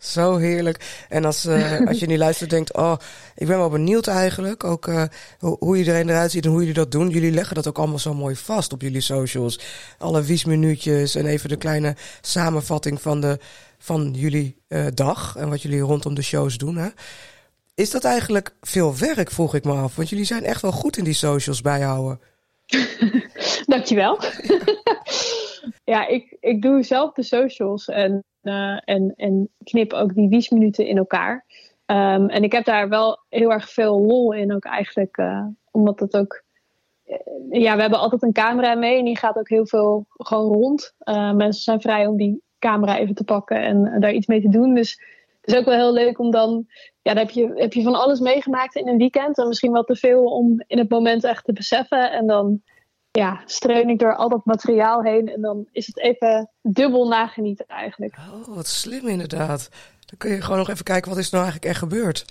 Zo 0.00 0.36
heerlijk. 0.36 1.04
En 1.08 1.24
als, 1.24 1.46
uh, 1.46 1.80
als 1.88 1.98
je 1.98 2.06
nu 2.06 2.18
luistert 2.18 2.50
denkt, 2.50 2.74
oh, 2.74 2.96
ik 3.34 3.46
ben 3.46 3.58
wel 3.58 3.68
benieuwd 3.68 4.06
eigenlijk. 4.06 4.64
Ook 4.64 4.86
uh, 4.86 5.04
hoe 5.38 5.76
iedereen 5.76 6.08
eruit 6.08 6.30
ziet 6.30 6.44
en 6.44 6.50
hoe 6.50 6.58
jullie 6.58 6.74
dat 6.74 6.90
doen. 6.90 7.08
Jullie 7.08 7.30
leggen 7.30 7.54
dat 7.54 7.68
ook 7.68 7.78
allemaal 7.78 7.98
zo 7.98 8.14
mooi 8.14 8.36
vast 8.36 8.72
op 8.72 8.82
jullie 8.82 9.00
socials. 9.00 9.60
Alle 9.98 10.22
wiesminuutjes 10.22 11.14
en 11.14 11.26
even 11.26 11.48
de 11.48 11.56
kleine 11.56 11.96
samenvatting 12.20 13.00
van, 13.00 13.20
de, 13.20 13.38
van 13.78 14.10
jullie 14.16 14.56
uh, 14.68 14.86
dag. 14.94 15.36
En 15.36 15.48
wat 15.48 15.62
jullie 15.62 15.80
rondom 15.80 16.14
de 16.14 16.22
shows 16.22 16.58
doen. 16.58 16.76
Hè? 16.76 16.88
Is 17.74 17.90
dat 17.90 18.04
eigenlijk 18.04 18.54
veel 18.60 18.96
werk, 18.96 19.30
vroeg 19.30 19.54
ik 19.54 19.64
me 19.64 19.72
af. 19.72 19.96
Want 19.96 20.08
jullie 20.08 20.24
zijn 20.24 20.44
echt 20.44 20.62
wel 20.62 20.72
goed 20.72 20.96
in 20.96 21.04
die 21.04 21.14
socials 21.14 21.60
bijhouden. 21.60 22.20
Dankjewel. 23.66 24.20
ja, 25.84 26.06
ik, 26.06 26.36
ik 26.40 26.62
doe 26.62 26.82
zelf 26.82 27.12
de 27.12 27.22
socials 27.22 27.88
en 27.88 28.24
uh, 28.42 28.78
en, 28.84 29.12
en 29.16 29.48
knip 29.64 29.92
ook 29.92 30.14
die 30.14 30.28
wiesminuten 30.28 30.86
in 30.86 30.96
elkaar. 30.96 31.44
Um, 31.86 32.28
en 32.28 32.42
ik 32.42 32.52
heb 32.52 32.64
daar 32.64 32.88
wel 32.88 33.18
heel 33.28 33.52
erg 33.52 33.70
veel 33.70 34.00
lol 34.00 34.32
in 34.32 34.54
ook 34.54 34.64
eigenlijk. 34.64 35.16
Uh, 35.16 35.46
omdat 35.70 36.00
het 36.00 36.16
ook... 36.16 36.42
Uh, 37.06 37.62
ja, 37.62 37.74
we 37.74 37.80
hebben 37.80 37.98
altijd 37.98 38.22
een 38.22 38.32
camera 38.32 38.74
mee 38.74 38.98
en 38.98 39.04
die 39.04 39.18
gaat 39.18 39.36
ook 39.36 39.48
heel 39.48 39.66
veel 39.66 40.06
gewoon 40.08 40.52
rond. 40.52 40.94
mensen 41.34 41.62
zijn 41.62 41.80
vrij 41.80 42.06
om 42.06 42.16
die 42.16 42.42
camera 42.58 42.98
even 42.98 43.14
te 43.14 43.24
pakken 43.24 43.62
en 43.62 44.00
daar 44.00 44.12
iets 44.12 44.26
mee 44.26 44.40
te 44.40 44.48
doen. 44.48 44.74
Dus 44.74 44.90
het 45.40 45.52
is 45.52 45.56
ook 45.58 45.64
wel 45.64 45.74
heel 45.74 45.92
leuk 45.92 46.18
om 46.18 46.30
dan... 46.30 46.66
Ja, 47.02 47.14
dan 47.14 47.24
heb 47.24 47.30
je, 47.30 47.52
heb 47.54 47.72
je 47.72 47.82
van 47.82 47.94
alles 47.94 48.20
meegemaakt 48.20 48.74
in 48.74 48.88
een 48.88 48.98
weekend. 48.98 49.38
En 49.38 49.48
misschien 49.48 49.72
wat 49.72 49.86
te 49.86 49.96
veel 49.96 50.24
om 50.24 50.62
in 50.66 50.78
het 50.78 50.90
moment 50.90 51.24
echt 51.24 51.44
te 51.44 51.52
beseffen. 51.52 52.12
En 52.12 52.26
dan 52.26 52.62
ja, 53.10 53.42
streun 53.44 53.88
ik 53.88 53.98
door 53.98 54.16
al 54.16 54.28
dat 54.28 54.44
materiaal 54.44 55.02
heen. 55.02 55.28
En 55.28 55.40
dan 55.40 55.66
is 55.72 55.86
het 55.86 55.98
even 55.98 56.50
dubbel 56.62 57.08
nagenieten 57.08 57.66
eigenlijk. 57.66 58.16
Oh, 58.32 58.56
wat 58.56 58.66
slim 58.66 59.08
inderdaad. 59.08 59.68
Dan 60.06 60.18
kun 60.18 60.30
je 60.30 60.42
gewoon 60.42 60.58
nog 60.58 60.70
even 60.70 60.84
kijken 60.84 61.10
wat 61.10 61.18
is 61.18 61.26
er 61.26 61.32
nou 61.32 61.44
eigenlijk 61.44 61.72
echt 61.72 61.82
gebeurd. 61.82 62.24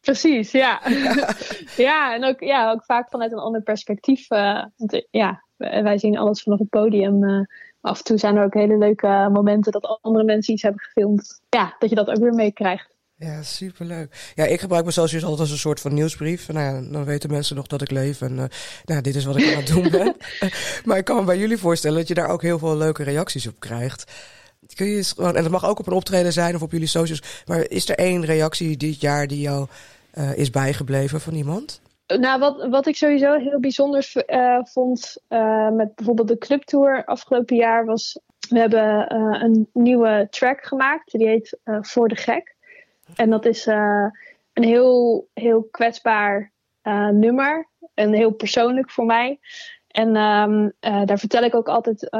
Precies, 0.00 0.50
ja. 0.50 0.80
Ja, 1.76 2.14
en 2.14 2.24
ook, 2.24 2.40
ja, 2.40 2.70
ook 2.70 2.84
vaak 2.84 3.08
vanuit 3.08 3.32
een 3.32 3.38
ander 3.38 3.62
perspectief. 3.62 4.30
Uh, 4.30 4.64
want, 4.76 5.06
ja, 5.10 5.42
wij 5.56 5.98
zien 5.98 6.18
alles 6.18 6.42
vanaf 6.42 6.58
het 6.58 6.68
podium. 6.68 7.24
Uh, 7.24 7.44
af 7.80 7.98
en 7.98 8.04
toe 8.04 8.18
zijn 8.18 8.36
er 8.36 8.44
ook 8.44 8.54
hele 8.54 8.78
leuke 8.78 9.28
momenten 9.32 9.72
dat 9.72 9.98
andere 10.00 10.24
mensen 10.24 10.52
iets 10.52 10.62
hebben 10.62 10.80
gefilmd. 10.80 11.40
Ja, 11.48 11.76
dat 11.78 11.88
je 11.88 11.94
dat 11.94 12.10
ook 12.10 12.18
weer 12.18 12.34
meekrijgt. 12.34 12.93
Ja, 13.16 13.42
superleuk. 13.42 14.32
Ja, 14.34 14.44
ik 14.44 14.60
gebruik 14.60 14.82
mijn 14.82 14.94
socials 14.94 15.22
altijd 15.22 15.40
als 15.40 15.50
een 15.50 15.58
soort 15.58 15.80
van 15.80 15.94
nieuwsbrief. 15.94 16.48
Nou 16.48 16.74
ja, 16.74 16.90
dan 16.90 17.04
weten 17.04 17.30
mensen 17.30 17.56
nog 17.56 17.66
dat 17.66 17.82
ik 17.82 17.90
leef 17.90 18.20
en 18.20 18.32
uh, 18.32 18.44
nou, 18.84 19.00
dit 19.00 19.14
is 19.14 19.24
wat 19.24 19.36
ik 19.36 19.46
aan 19.46 19.62
het 19.62 19.66
doen 19.66 19.90
ben. 19.90 20.16
maar 20.84 20.98
ik 20.98 21.04
kan 21.04 21.16
me 21.16 21.24
bij 21.24 21.38
jullie 21.38 21.58
voorstellen 21.58 21.98
dat 21.98 22.08
je 22.08 22.14
daar 22.14 22.28
ook 22.28 22.42
heel 22.42 22.58
veel 22.58 22.76
leuke 22.76 23.02
reacties 23.02 23.46
op 23.46 23.60
krijgt. 23.60 24.12
Kun 24.74 24.86
je 24.86 25.04
gewoon, 25.04 25.36
en 25.36 25.42
dat 25.42 25.52
mag 25.52 25.66
ook 25.66 25.78
op 25.78 25.86
een 25.86 25.92
optreden 25.92 26.32
zijn 26.32 26.54
of 26.54 26.62
op 26.62 26.72
jullie 26.72 26.86
socials. 26.86 27.42
Maar 27.46 27.70
is 27.70 27.88
er 27.88 27.98
één 27.98 28.24
reactie 28.24 28.76
dit 28.76 29.00
jaar 29.00 29.26
die 29.26 29.40
jou 29.40 29.66
uh, 30.14 30.36
is 30.36 30.50
bijgebleven 30.50 31.20
van 31.20 31.34
iemand? 31.34 31.80
Nou, 32.06 32.40
wat, 32.40 32.68
wat 32.68 32.86
ik 32.86 32.96
sowieso 32.96 33.32
heel 33.32 33.60
bijzonder 33.60 34.12
uh, 34.26 34.58
vond 34.62 35.16
met 35.72 35.94
bijvoorbeeld 35.94 36.28
de 36.28 36.38
clubtour 36.38 37.04
afgelopen 37.04 37.56
jaar 37.56 37.84
was... 37.84 38.18
We 38.48 38.58
hebben 38.58 39.14
een 39.44 39.68
nieuwe 39.72 40.26
track 40.30 40.64
gemaakt, 40.64 41.12
die 41.12 41.28
heet 41.28 41.58
Voor 41.64 42.08
de 42.08 42.16
Gek. 42.16 42.54
En 43.16 43.30
dat 43.30 43.44
is 43.44 43.66
uh, 43.66 44.06
een 44.52 44.64
heel, 44.64 45.28
heel 45.34 45.62
kwetsbaar 45.70 46.52
uh, 46.82 47.08
nummer. 47.08 47.68
En 47.94 48.12
heel 48.12 48.30
persoonlijk 48.30 48.90
voor 48.90 49.04
mij. 49.04 49.38
En 49.88 50.16
um, 50.16 50.72
uh, 50.80 51.04
daar 51.04 51.18
vertel 51.18 51.42
ik 51.42 51.54
ook 51.54 51.68
altijd 51.68 52.10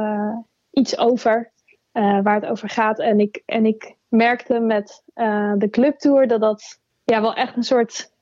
iets 0.71 0.99
over. 0.99 1.53
waar 1.93 2.35
het 2.35 2.47
over 2.47 2.69
gaat. 2.69 2.99
En 2.99 3.21
ik, 3.21 3.43
en 3.47 3.67
ik 3.67 3.97
merkte 4.09 4.61
met 4.61 5.03
de 5.59 5.69
clubtour 5.71 6.27
dat 6.27 6.41
dat 6.41 6.81
ja, 7.05 7.21
wel 7.21 7.35
echt 7.35 7.57
een 7.57 7.63
soort 7.63 8.13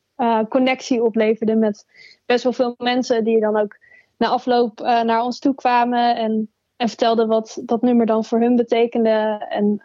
connectie 0.49 1.03
opleverde. 1.03 1.55
Met 1.55 1.87
best 2.27 2.45
wel 2.45 2.53
veel 2.53 2.75
mensen 2.79 3.25
die 3.25 3.41
dan 3.41 3.57
ook 3.57 3.79
na 4.17 4.29
afloop 4.29 4.79
naar 4.81 5.23
ons 5.23 5.39
toe 5.39 5.55
kwamen. 5.55 6.17
En, 6.17 6.53
en 6.77 6.89
vertelden 6.89 7.29
wat 7.29 7.63
dat 7.65 7.83
nummer 7.83 8.07
dan 8.07 8.25
voor 8.25 8.41
hun 8.41 8.57
betekende. 8.57 9.47
En 9.49 9.83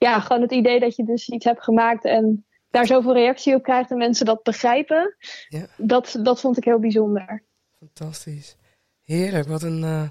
ja, 0.00 0.20
gewoon 0.20 0.42
het 0.42 0.52
idee 0.52 0.80
dat 0.80 0.96
je 0.96 1.04
dus 1.04 1.28
iets 1.28 1.44
hebt 1.44 1.62
gemaakt 1.62 2.04
en 2.04 2.44
daar 2.70 2.86
zoveel 2.86 3.12
reactie 3.12 3.54
op 3.54 3.62
krijgt 3.62 3.90
en 3.90 3.96
mensen 3.96 4.26
dat 4.26 4.42
begrijpen, 4.42 5.16
ja. 5.48 5.66
dat, 5.76 6.18
dat 6.22 6.40
vond 6.40 6.56
ik 6.56 6.64
heel 6.64 6.78
bijzonder. 6.78 7.42
Fantastisch. 7.78 8.56
Heerlijk, 9.04 9.48
wat 9.48 9.62
een, 9.62 9.82
uh, 9.82 10.08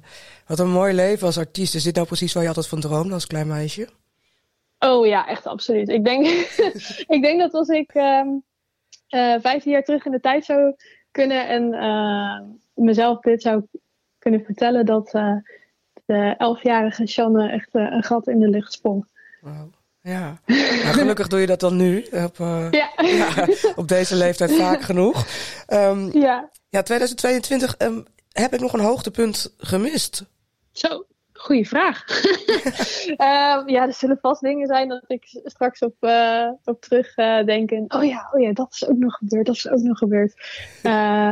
wat 0.47 0.59
een 0.59 0.69
mooi 0.69 0.93
leven 0.93 1.25
als 1.25 1.37
artiest. 1.37 1.75
Is 1.75 1.83
dit 1.83 1.95
nou 1.95 2.07
precies 2.07 2.33
waar 2.33 2.41
je 2.41 2.47
altijd 2.47 2.67
van 2.67 2.79
droomde 2.79 3.13
als 3.13 3.27
klein 3.27 3.47
meisje? 3.47 3.89
Oh 4.79 5.05
ja, 5.05 5.27
echt 5.27 5.45
absoluut. 5.45 5.89
Ik 5.89 6.05
denk, 6.05 6.25
ik 7.15 7.21
denk 7.21 7.39
dat 7.39 7.53
als 7.53 7.67
ik 7.67 7.93
um, 7.93 8.43
uh, 9.09 9.55
jaar 9.63 9.83
terug 9.83 10.05
in 10.05 10.11
de 10.11 10.19
tijd 10.19 10.45
zou 10.45 10.75
kunnen 11.11 11.47
en 11.47 11.73
uh, 11.73 12.39
mezelf 12.73 13.19
dit 13.19 13.41
zou 13.41 13.63
kunnen 14.19 14.43
vertellen, 14.43 14.85
dat 14.85 15.11
de 16.05 16.35
elfjarige 16.37 17.07
Shanne 17.07 17.49
echt 17.49 17.69
een 17.71 18.03
gat 18.03 18.27
in 18.27 18.39
de 18.39 18.49
lucht 18.49 18.73
sprong. 18.73 19.07
Wow. 19.41 19.77
Ja, 20.01 20.39
gelukkig 20.91 21.27
doe 21.27 21.39
je 21.39 21.47
dat 21.47 21.59
dan 21.59 21.75
nu. 21.75 22.05
Op, 22.11 22.37
uh, 22.39 22.67
ja. 22.71 22.89
ja. 22.97 23.47
op 23.75 23.87
deze 23.87 24.15
leeftijd 24.15 24.55
vaak 24.55 24.81
genoeg. 24.81 25.25
Um, 25.67 26.17
ja. 26.17 26.49
ja, 26.69 26.81
2022 26.81 27.75
um, 27.77 28.05
heb 28.31 28.53
ik 28.53 28.59
nog 28.59 28.73
een 28.73 28.79
hoogtepunt 28.79 29.53
gemist. 29.57 30.25
Zo, 30.71 31.05
goede 31.33 31.65
vraag. 31.65 32.05
um, 33.07 33.69
ja, 33.75 33.85
er 33.87 33.93
zullen 33.93 34.17
vast 34.21 34.41
dingen 34.41 34.67
zijn 34.67 34.87
dat 34.87 35.03
ik 35.07 35.23
straks 35.43 35.79
op, 35.79 35.95
uh, 35.99 36.49
op 36.63 36.81
terug 36.81 37.17
uh, 37.17 37.45
denk. 37.45 37.71
En, 37.71 37.85
oh 37.87 38.03
ja, 38.03 38.29
oh 38.31 38.41
ja, 38.41 38.53
dat 38.53 38.73
is 38.73 38.87
ook 38.87 38.97
nog 38.97 39.13
gebeurd, 39.13 39.45
dat 39.45 39.55
is 39.55 39.69
ook 39.69 39.81
nog 39.81 39.97
gebeurd. 39.97 40.33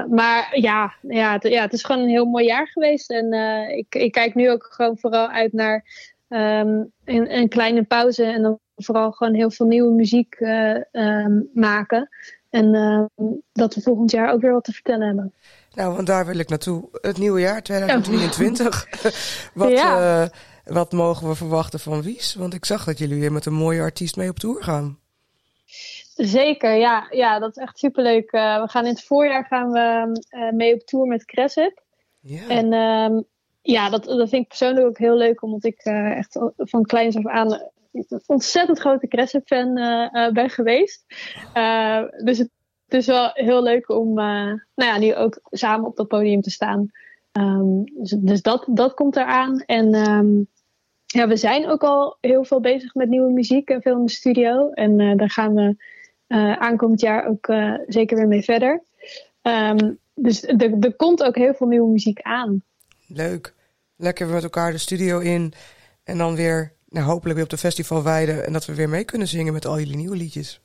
maar 0.10 0.50
ja, 0.60 0.94
ja, 1.02 1.32
het, 1.32 1.44
ja, 1.44 1.62
het 1.62 1.74
is 1.74 1.84
gewoon 1.84 2.02
een 2.02 2.10
heel 2.10 2.26
mooi 2.26 2.46
jaar 2.46 2.68
geweest. 2.68 3.12
En 3.12 3.34
ik, 3.78 3.96
ik 3.96 4.12
kijk 4.12 4.36
nu 4.36 4.52
ook 4.52 4.68
gewoon 4.72 4.98
vooral 4.98 5.28
uit 5.28 5.54
naar 5.54 5.86
um, 6.28 6.92
een, 7.06 7.38
een, 7.38 7.50
kleine 7.50 7.84
pauze 7.84 8.24
en 8.24 8.42
dan 8.42 8.60
vooral 8.76 9.12
gewoon 9.12 9.34
heel 9.34 9.52
veel 9.52 9.66
nieuwe 9.66 9.94
muziek 9.94 10.40
uh, 10.40 10.78
um, 10.92 11.50
maken. 11.54 12.10
En 12.50 12.74
uh, 12.74 13.30
dat 13.52 13.76
we 13.76 13.82
volgend 13.82 14.12
jaar 14.12 14.32
ook 14.34 14.42
weer 14.42 14.52
wat 14.52 14.64
te 14.64 14.72
vertellen 14.72 15.08
hebben. 15.08 15.34
Nou, 15.74 15.96
want 15.96 16.08
daar 16.08 16.26
wil 16.26 16.40
ik 16.40 16.50
naartoe. 16.50 16.88
Het 16.92 17.18
nieuwe 17.18 17.40
jaar 17.40 17.64
2023. 17.64 18.88
wat, 19.54 19.70
ja. 19.70 20.22
uh, 20.24 20.30
wat 20.64 20.92
mogen 20.92 21.28
we 21.28 21.36
verwachten 21.36 21.80
van 21.80 22.02
Wies? 22.02 22.36
Want 22.36 22.54
ik 22.54 22.66
zag 22.66 22.84
dat 22.84 22.98
jullie 22.98 23.20
weer 23.20 23.32
met 23.32 23.46
een 23.46 23.54
mooie 23.54 23.82
artiest 23.82 24.16
mee 24.16 24.30
op 24.30 24.40
tour 24.40 24.64
gaan. 24.64 25.00
Zeker, 26.16 26.76
ja. 26.76 27.08
ja 27.10 27.40
dat 27.40 27.50
is 27.50 27.64
echt 27.64 27.78
superleuk. 27.78 28.32
we 28.32 28.66
gaan 28.66 28.86
in 28.86 28.92
het 28.92 29.04
voorjaar 29.04 29.46
gaan 29.46 29.72
we 29.72 30.20
mee 30.56 30.74
op 30.74 30.86
tour 30.86 31.08
met 31.08 31.26
Cresip. 31.26 31.84
Ja. 32.20 32.48
En 32.48 32.74
ja, 33.72 33.90
dat, 33.90 34.04
dat 34.04 34.30
vind 34.30 34.42
ik 34.42 34.48
persoonlijk 34.48 34.88
ook 34.88 34.98
heel 34.98 35.18
leuk, 35.18 35.42
omdat 35.42 35.64
ik 35.64 35.86
uh, 35.86 36.18
echt 36.18 36.40
van 36.56 36.84
kleins 36.84 37.16
af 37.16 37.26
aan 37.26 37.52
een 37.52 38.22
ontzettend 38.26 38.80
grote 38.80 39.08
Crescent-fan 39.08 39.74
ben 40.34 40.50
geweest. 40.50 41.06
dus 42.24 42.38
het, 42.38 42.50
is 42.88 43.06
wel 43.06 43.30
heel 43.34 43.64
leuk 43.64 43.90
om 43.90 44.14
nou 44.14 44.60
ja, 44.76 44.98
nu 44.98 45.16
ook 45.16 45.40
samen 45.44 45.88
op 45.88 45.96
dat 45.96 46.08
podium 46.08 46.42
te 46.42 46.50
staan. 46.50 46.92
Ehm, 47.32 47.84
dus, 47.84 48.10
dus, 48.10 48.42
dat, 48.42 48.66
dat 48.70 48.94
komt 48.94 49.16
eraan. 49.16 49.60
En 49.60 49.94
ehm, 49.94 50.42
ja, 51.06 51.28
we 51.28 51.36
zijn 51.36 51.68
ook 51.68 51.84
al 51.84 52.18
heel 52.22 52.44
veel 52.44 52.60
bezig 52.60 52.94
met 52.94 53.10
nieuwe 53.10 53.32
muziek 53.32 53.70
en 53.70 53.82
veel 53.82 53.98
in 53.98 54.06
de 54.06 54.12
studio. 54.12 54.70
En 54.70 55.18
daar 55.18 55.30
gaan 55.30 55.54
we 55.54 55.76
aankomend 56.58 57.02
jaar 57.02 57.28
ook 57.28 57.54
zeker 57.88 58.18
weer 58.18 58.28
mee 58.28 58.44
verder. 58.44 58.84
Um, 59.42 60.00
dus 60.20 60.44
er 60.44 60.96
komt 60.96 61.24
ook 61.24 61.36
heel 61.36 61.54
veel 61.54 61.68
nieuwe 61.68 61.92
muziek 61.92 62.22
aan. 62.22 62.64
Leuk. 63.08 63.54
Lekker 63.98 64.28
met 64.28 64.44
elkaar 64.44 64.72
de 64.72 64.78
studio 64.78 65.20
in. 65.20 65.54
En 66.04 66.18
dan 66.18 66.36
weer 66.36 66.74
nou, 66.90 67.06
hopelijk 67.06 67.36
weer 67.36 67.44
op 67.44 67.50
de 67.50 67.58
festival 67.58 68.04
wijden. 68.04 68.46
En 68.46 68.54
dat 68.54 68.66
we 68.66 68.76
weer 68.76 68.90
mee 68.90 69.04
kunnen 69.04 69.28
zingen 69.28 69.54
met 69.54 69.66
al 69.66 69.80
jullie 69.80 69.96
nieuwe 69.96 70.16
liedjes. 70.16 70.62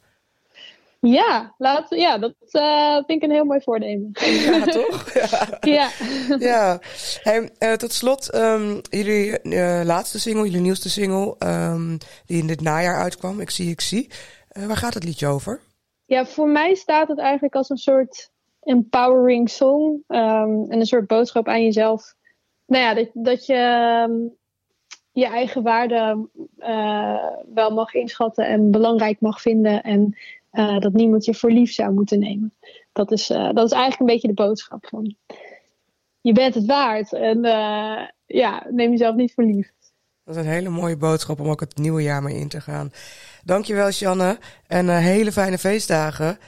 Ja, 1.01 1.55
laat, 1.59 1.87
ja 1.89 2.18
dat 2.18 2.35
uh, 2.53 2.95
vind 2.95 3.22
ik 3.22 3.22
een 3.22 3.30
heel 3.30 3.45
mooi 3.45 3.61
voornemen. 3.61 4.11
Ja, 4.12 4.64
toch? 4.64 5.12
Ja. 5.61 5.91
ja. 6.39 6.80
Hey, 7.22 7.51
uh, 7.59 7.72
tot 7.72 7.93
slot, 7.93 8.35
um, 8.35 8.80
jullie 8.91 9.39
uh, 9.43 9.80
laatste 9.85 10.20
single, 10.20 10.45
jullie 10.45 10.61
nieuwste 10.61 10.91
single, 10.91 11.37
um, 11.39 11.99
die 12.26 12.41
in 12.41 12.47
dit 12.47 12.61
najaar 12.61 13.03
uitkwam, 13.03 13.41
Ik 13.41 13.51
zie, 13.51 13.70
ik 13.70 13.80
zie. 13.80 14.11
waar 14.49 14.76
gaat 14.76 14.95
het 14.95 15.05
liedje 15.05 15.26
over? 15.26 15.61
Ja, 16.05 16.26
voor 16.26 16.49
mij 16.49 16.74
staat 16.74 17.09
het 17.09 17.18
eigenlijk 17.18 17.55
als 17.55 17.70
een 17.70 17.76
soort 17.76 18.30
empowering 18.61 19.51
song. 19.51 20.03
Um, 20.09 20.70
en 20.70 20.80
een 20.80 20.87
soort 20.87 21.07
boodschap 21.07 21.49
aan 21.49 21.64
jezelf. 21.64 22.14
Nou 22.73 22.85
ja, 22.85 22.95
dat, 22.95 23.09
dat 23.12 23.47
je 23.47 24.07
um, 24.09 24.37
je 25.12 25.27
eigen 25.27 25.62
waarde 25.62 26.29
uh, 26.59 27.27
wel 27.55 27.70
mag 27.70 27.95
inschatten 27.95 28.47
en 28.47 28.70
belangrijk 28.70 29.20
mag 29.20 29.41
vinden. 29.41 29.83
En 29.83 30.16
uh, 30.53 30.79
dat 30.79 30.93
niemand 30.93 31.25
je 31.25 31.35
voor 31.35 31.51
lief 31.51 31.73
zou 31.73 31.93
moeten 31.93 32.18
nemen. 32.18 32.55
Dat 32.93 33.12
is, 33.12 33.31
uh, 33.31 33.53
dat 33.53 33.66
is 33.66 33.73
eigenlijk 33.73 34.01
een 34.01 34.07
beetje 34.07 34.29
de 34.29 34.35
boodschap 34.35 34.87
van. 34.87 35.14
Je 36.20 36.33
bent 36.33 36.55
het 36.55 36.66
waard 36.66 37.12
en 37.12 37.41
ja, 38.27 38.66
neem 38.70 38.91
jezelf 38.91 39.14
niet 39.14 39.35
voor 39.35 39.45
lief. 39.45 39.73
Dat 40.25 40.37
is 40.37 40.43
een 40.43 40.49
hele 40.49 40.68
mooie 40.68 40.97
boodschap 40.97 41.41
om 41.41 41.49
ook 41.49 41.61
het 41.61 41.77
nieuwe 41.77 42.03
jaar 42.03 42.23
mee 42.23 42.37
in 42.37 42.49
te 42.49 42.61
gaan. 42.61 42.93
Dankjewel, 43.45 43.91
Sjanne. 43.91 44.39
En 44.66 44.89
hele 44.89 45.33
fijne 45.33 45.59
feestdagen. 45.59 46.39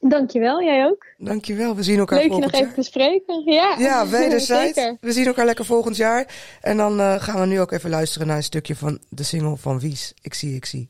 Dankjewel, 0.00 0.62
jij 0.62 0.84
ook. 0.84 1.06
Dankjewel, 1.18 1.76
we 1.76 1.82
zien 1.82 1.98
elkaar 1.98 2.18
Leuk 2.18 2.28
volgend 2.28 2.52
jaar. 2.52 2.60
Leuk 2.60 2.70
je 2.70 2.82
nog 2.82 2.84
even 2.84 3.22
te 3.22 3.22
spreken. 3.22 3.52
Ja, 3.52 3.74
ja 3.78 4.08
wederzijds. 4.18 4.96
we 5.00 5.12
zien 5.12 5.26
elkaar 5.26 5.44
lekker 5.44 5.64
volgend 5.64 5.96
jaar. 5.96 6.34
En 6.60 6.76
dan 6.76 7.00
uh, 7.00 7.22
gaan 7.22 7.40
we 7.40 7.46
nu 7.46 7.60
ook 7.60 7.72
even 7.72 7.90
luisteren 7.90 8.26
naar 8.26 8.36
een 8.36 8.42
stukje 8.42 8.76
van 8.76 8.98
de 9.08 9.22
single 9.22 9.56
van 9.56 9.80
Wies. 9.80 10.14
Ik 10.22 10.34
zie, 10.34 10.54
ik 10.54 10.64
zie. 10.64 10.88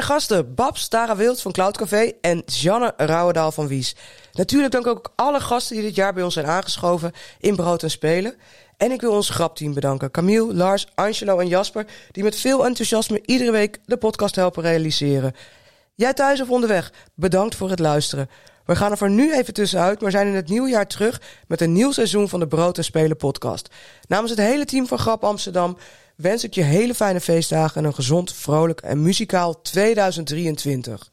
Mijn 0.00 0.12
gasten 0.12 0.54
Babs 0.54 0.88
Tara 0.88 1.16
Wild 1.16 1.40
van 1.40 1.52
Cloud 1.52 1.76
Café 1.76 2.12
en 2.20 2.42
Janne 2.46 2.92
Rauwendaal 2.96 3.52
van 3.52 3.66
Wies. 3.66 3.96
Natuurlijk 4.32 4.72
dank 4.72 4.86
ook 4.86 5.12
alle 5.16 5.40
gasten 5.40 5.76
die 5.76 5.84
dit 5.84 5.94
jaar 5.94 6.12
bij 6.12 6.22
ons 6.22 6.34
zijn 6.34 6.46
aangeschoven 6.46 7.12
in 7.40 7.56
Brood 7.56 7.82
en 7.82 7.90
Spelen. 7.90 8.34
En 8.76 8.90
ik 8.90 9.00
wil 9.00 9.12
ons 9.12 9.30
grapteam 9.30 9.74
bedanken. 9.74 10.10
Camille, 10.10 10.54
Lars, 10.54 10.86
Angelo 10.94 11.38
en 11.38 11.48
Jasper, 11.48 11.86
die 12.12 12.22
met 12.22 12.36
veel 12.36 12.66
enthousiasme 12.66 13.22
iedere 13.24 13.50
week 13.50 13.78
de 13.84 13.96
podcast 13.96 14.34
helpen 14.34 14.62
realiseren. 14.62 15.34
Jij 15.94 16.12
thuis 16.12 16.40
of 16.40 16.50
onderweg, 16.50 16.92
bedankt 17.14 17.54
voor 17.54 17.70
het 17.70 17.78
luisteren. 17.78 18.30
We 18.64 18.76
gaan 18.76 18.90
er 18.90 18.98
voor 18.98 19.10
nu 19.10 19.34
even 19.34 19.54
tussenuit, 19.54 20.00
maar 20.00 20.10
zijn 20.10 20.26
in 20.26 20.34
het 20.34 20.48
nieuwe 20.48 20.68
jaar 20.68 20.86
terug 20.86 21.20
met 21.46 21.60
een 21.60 21.72
nieuw 21.72 21.92
seizoen 21.92 22.28
van 22.28 22.40
de 22.40 22.48
Brood 22.48 22.76
en 22.76 22.84
Spelen 22.84 23.16
podcast. 23.16 23.68
Namens 24.08 24.30
het 24.30 24.40
hele 24.40 24.64
team 24.64 24.86
van 24.86 24.98
Grap 24.98 25.24
Amsterdam 25.24 25.76
wens 26.20 26.44
ik 26.44 26.54
je 26.54 26.62
hele 26.62 26.94
fijne 26.94 27.20
feestdagen 27.20 27.80
en 27.80 27.84
een 27.84 27.94
gezond, 27.94 28.34
vrolijk 28.34 28.80
en 28.80 29.02
muzikaal 29.02 29.62
2023. 29.62 31.10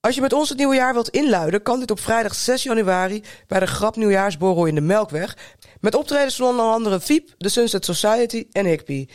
Als 0.00 0.14
je 0.14 0.20
met 0.20 0.32
ons 0.32 0.48
het 0.48 0.58
nieuwe 0.58 0.74
jaar 0.74 0.92
wilt 0.92 1.08
inluiden, 1.08 1.62
kan 1.62 1.80
dit 1.80 1.90
op 1.90 2.00
vrijdag 2.00 2.34
6 2.34 2.62
januari 2.62 3.22
bij 3.46 3.60
de 3.60 3.66
Grap 3.66 3.96
Nieuwjaarsborrel 3.96 4.66
in 4.66 4.74
de 4.74 4.80
Melkweg. 4.80 5.36
Met 5.80 5.94
optredens 5.94 6.36
van 6.36 6.48
onder 6.48 6.64
andere 6.64 7.00
Fiep, 7.00 7.34
de 7.38 7.48
Sunset 7.48 7.84
Society 7.84 8.46
en 8.52 8.66
Higby. 8.66 9.06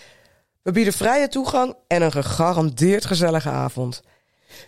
We 0.62 0.72
bieden 0.72 0.94
vrije 0.94 1.28
toegang 1.28 1.76
en 1.88 2.02
een 2.02 2.12
gegarandeerd 2.12 3.06
gezellige 3.06 3.50
avond. 3.50 4.02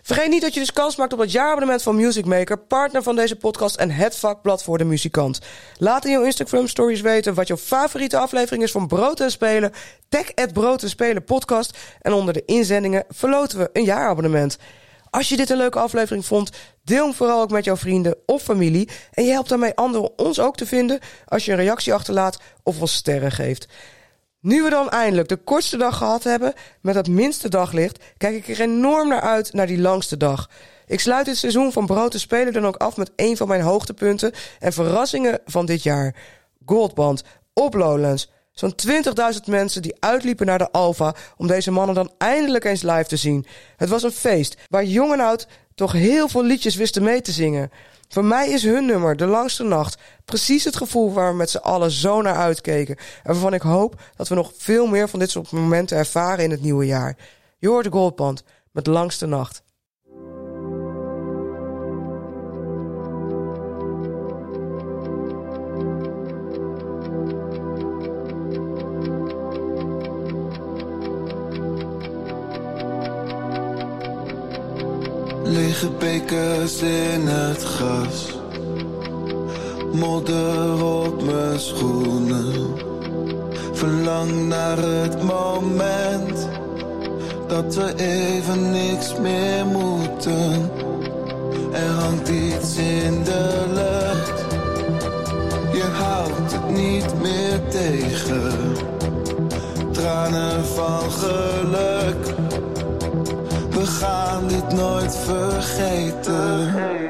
Vergeet 0.02 0.28
niet 0.28 0.42
dat 0.42 0.54
je 0.54 0.60
dus 0.60 0.72
kans 0.72 0.96
maakt 0.96 1.12
op 1.12 1.18
het 1.18 1.32
jaarabonnement 1.32 1.82
van 1.82 1.96
Music 1.96 2.24
Maker, 2.24 2.58
partner 2.58 3.02
van 3.02 3.16
deze 3.16 3.36
podcast 3.36 3.76
en 3.76 3.90
het 3.90 4.16
vakblad 4.16 4.62
voor 4.62 4.78
de 4.78 4.84
muzikant. 4.84 5.40
Laat 5.76 6.04
in 6.04 6.10
jouw 6.10 6.22
Instagram 6.22 6.66
stories 6.66 7.00
weten 7.00 7.34
wat 7.34 7.46
jouw 7.46 7.56
favoriete 7.56 8.18
aflevering 8.18 8.62
is 8.62 8.70
van 8.70 8.86
Brood 8.86 9.20
en 9.20 9.30
Spelen. 9.30 9.72
Tag 10.08 10.52
Brood 10.52 10.82
en 10.82 10.88
Spelen 10.88 11.24
podcast 11.24 11.78
en 12.00 12.12
onder 12.12 12.34
de 12.34 12.42
inzendingen 12.44 13.04
verloten 13.08 13.58
we 13.58 13.70
een 13.72 13.84
jaarabonnement. 13.84 14.58
Als 15.10 15.28
je 15.28 15.36
dit 15.36 15.50
een 15.50 15.56
leuke 15.56 15.78
aflevering 15.78 16.24
vond, 16.24 16.50
deel 16.84 17.04
hem 17.04 17.14
vooral 17.14 17.40
ook 17.40 17.50
met 17.50 17.64
jouw 17.64 17.76
vrienden 17.76 18.16
of 18.26 18.42
familie. 18.42 18.88
En 19.12 19.24
je 19.24 19.30
helpt 19.30 19.48
daarmee 19.48 19.74
anderen 19.74 20.18
ons 20.18 20.40
ook 20.40 20.56
te 20.56 20.66
vinden 20.66 20.98
als 21.26 21.44
je 21.44 21.52
een 21.52 21.58
reactie 21.58 21.94
achterlaat 21.94 22.38
of 22.62 22.80
ons 22.80 22.94
sterren 22.94 23.32
geeft. 23.32 23.66
Nu 24.40 24.62
we 24.62 24.70
dan 24.70 24.90
eindelijk 24.90 25.28
de 25.28 25.36
kortste 25.36 25.76
dag 25.76 25.96
gehad 25.96 26.24
hebben 26.24 26.52
met 26.80 26.94
het 26.94 27.08
minste 27.08 27.48
daglicht, 27.48 28.04
kijk 28.16 28.34
ik 28.34 28.48
er 28.48 28.60
enorm 28.60 29.08
naar 29.08 29.20
uit 29.20 29.52
naar 29.52 29.66
die 29.66 29.78
langste 29.78 30.16
dag. 30.16 30.50
Ik 30.86 31.00
sluit 31.00 31.26
dit 31.26 31.36
seizoen 31.36 31.72
van 31.72 31.86
Brood 31.86 32.14
Spelen 32.14 32.52
dan 32.52 32.66
ook 32.66 32.76
af 32.76 32.96
met 32.96 33.10
een 33.16 33.36
van 33.36 33.48
mijn 33.48 33.60
hoogtepunten 33.60 34.32
en 34.58 34.72
verrassingen 34.72 35.40
van 35.46 35.66
dit 35.66 35.82
jaar. 35.82 36.14
Goldband 36.66 37.22
op. 37.52 37.76
Zo'n 38.52 38.74
20.000 38.86 39.40
mensen 39.46 39.82
die 39.82 39.96
uitliepen 39.98 40.46
naar 40.46 40.58
de 40.58 40.70
Alfa 40.72 41.14
om 41.36 41.46
deze 41.46 41.70
mannen 41.70 41.94
dan 41.94 42.12
eindelijk 42.18 42.64
eens 42.64 42.82
live 42.82 43.04
te 43.06 43.16
zien. 43.16 43.46
Het 43.76 43.88
was 43.88 44.02
een 44.02 44.10
feest 44.10 44.56
waar 44.68 44.84
jong 44.84 45.12
en 45.12 45.20
oud 45.20 45.46
toch 45.74 45.92
heel 45.92 46.28
veel 46.28 46.44
liedjes 46.44 46.76
wisten 46.76 47.02
mee 47.02 47.20
te 47.20 47.32
zingen. 47.32 47.70
Voor 48.08 48.24
mij 48.24 48.48
is 48.48 48.62
hun 48.62 48.86
nummer, 48.86 49.16
De 49.16 49.26
Langste 49.26 49.62
Nacht, 49.62 49.98
precies 50.24 50.64
het 50.64 50.76
gevoel 50.76 51.12
waar 51.12 51.30
we 51.30 51.36
met 51.36 51.50
z'n 51.50 51.56
allen 51.56 51.90
zo 51.90 52.22
naar 52.22 52.36
uitkeken. 52.36 52.96
En 52.96 53.32
waarvan 53.32 53.54
ik 53.54 53.62
hoop 53.62 54.00
dat 54.16 54.28
we 54.28 54.34
nog 54.34 54.52
veel 54.56 54.86
meer 54.86 55.08
van 55.08 55.18
dit 55.18 55.30
soort 55.30 55.50
momenten 55.50 55.96
ervaren 55.96 56.44
in 56.44 56.50
het 56.50 56.62
nieuwe 56.62 56.86
jaar. 56.86 57.16
Je 57.58 57.68
hoort 57.68 57.84
de 57.84 57.90
Goldband 57.90 58.42
met 58.72 58.86
Langste 58.86 59.26
Nacht. 59.26 59.62
Lege 75.78 75.90
bekers 75.98 76.82
in 76.82 77.26
het 77.26 77.62
gras. 77.62 78.38
Modder 79.92 80.84
op 80.84 81.22
mijn 81.22 81.60
schoenen. 81.60 82.74
Verlang 83.72 84.48
naar 84.48 84.78
het 84.78 85.22
moment 85.22 86.48
dat 87.46 87.74
we 87.74 87.94
even 87.96 88.70
niks 88.70 89.18
meer 89.18 89.66
moeten. 89.66 90.70
Er 91.72 91.90
hangt 91.90 92.28
iets 92.28 92.76
in 92.76 93.24
de 93.24 93.64
lucht. 93.72 94.44
Je 95.72 95.84
houdt 95.92 96.52
het 96.52 96.70
niet 96.70 97.20
meer 97.20 97.60
tegen. 97.68 98.52
Tranen 99.92 100.64
van 100.64 101.10
geluk. 101.10 102.37
We 103.78 103.86
gaan 103.86 104.48
dit 104.48 104.72
nooit 104.72 105.16
vergeten. 105.16 107.07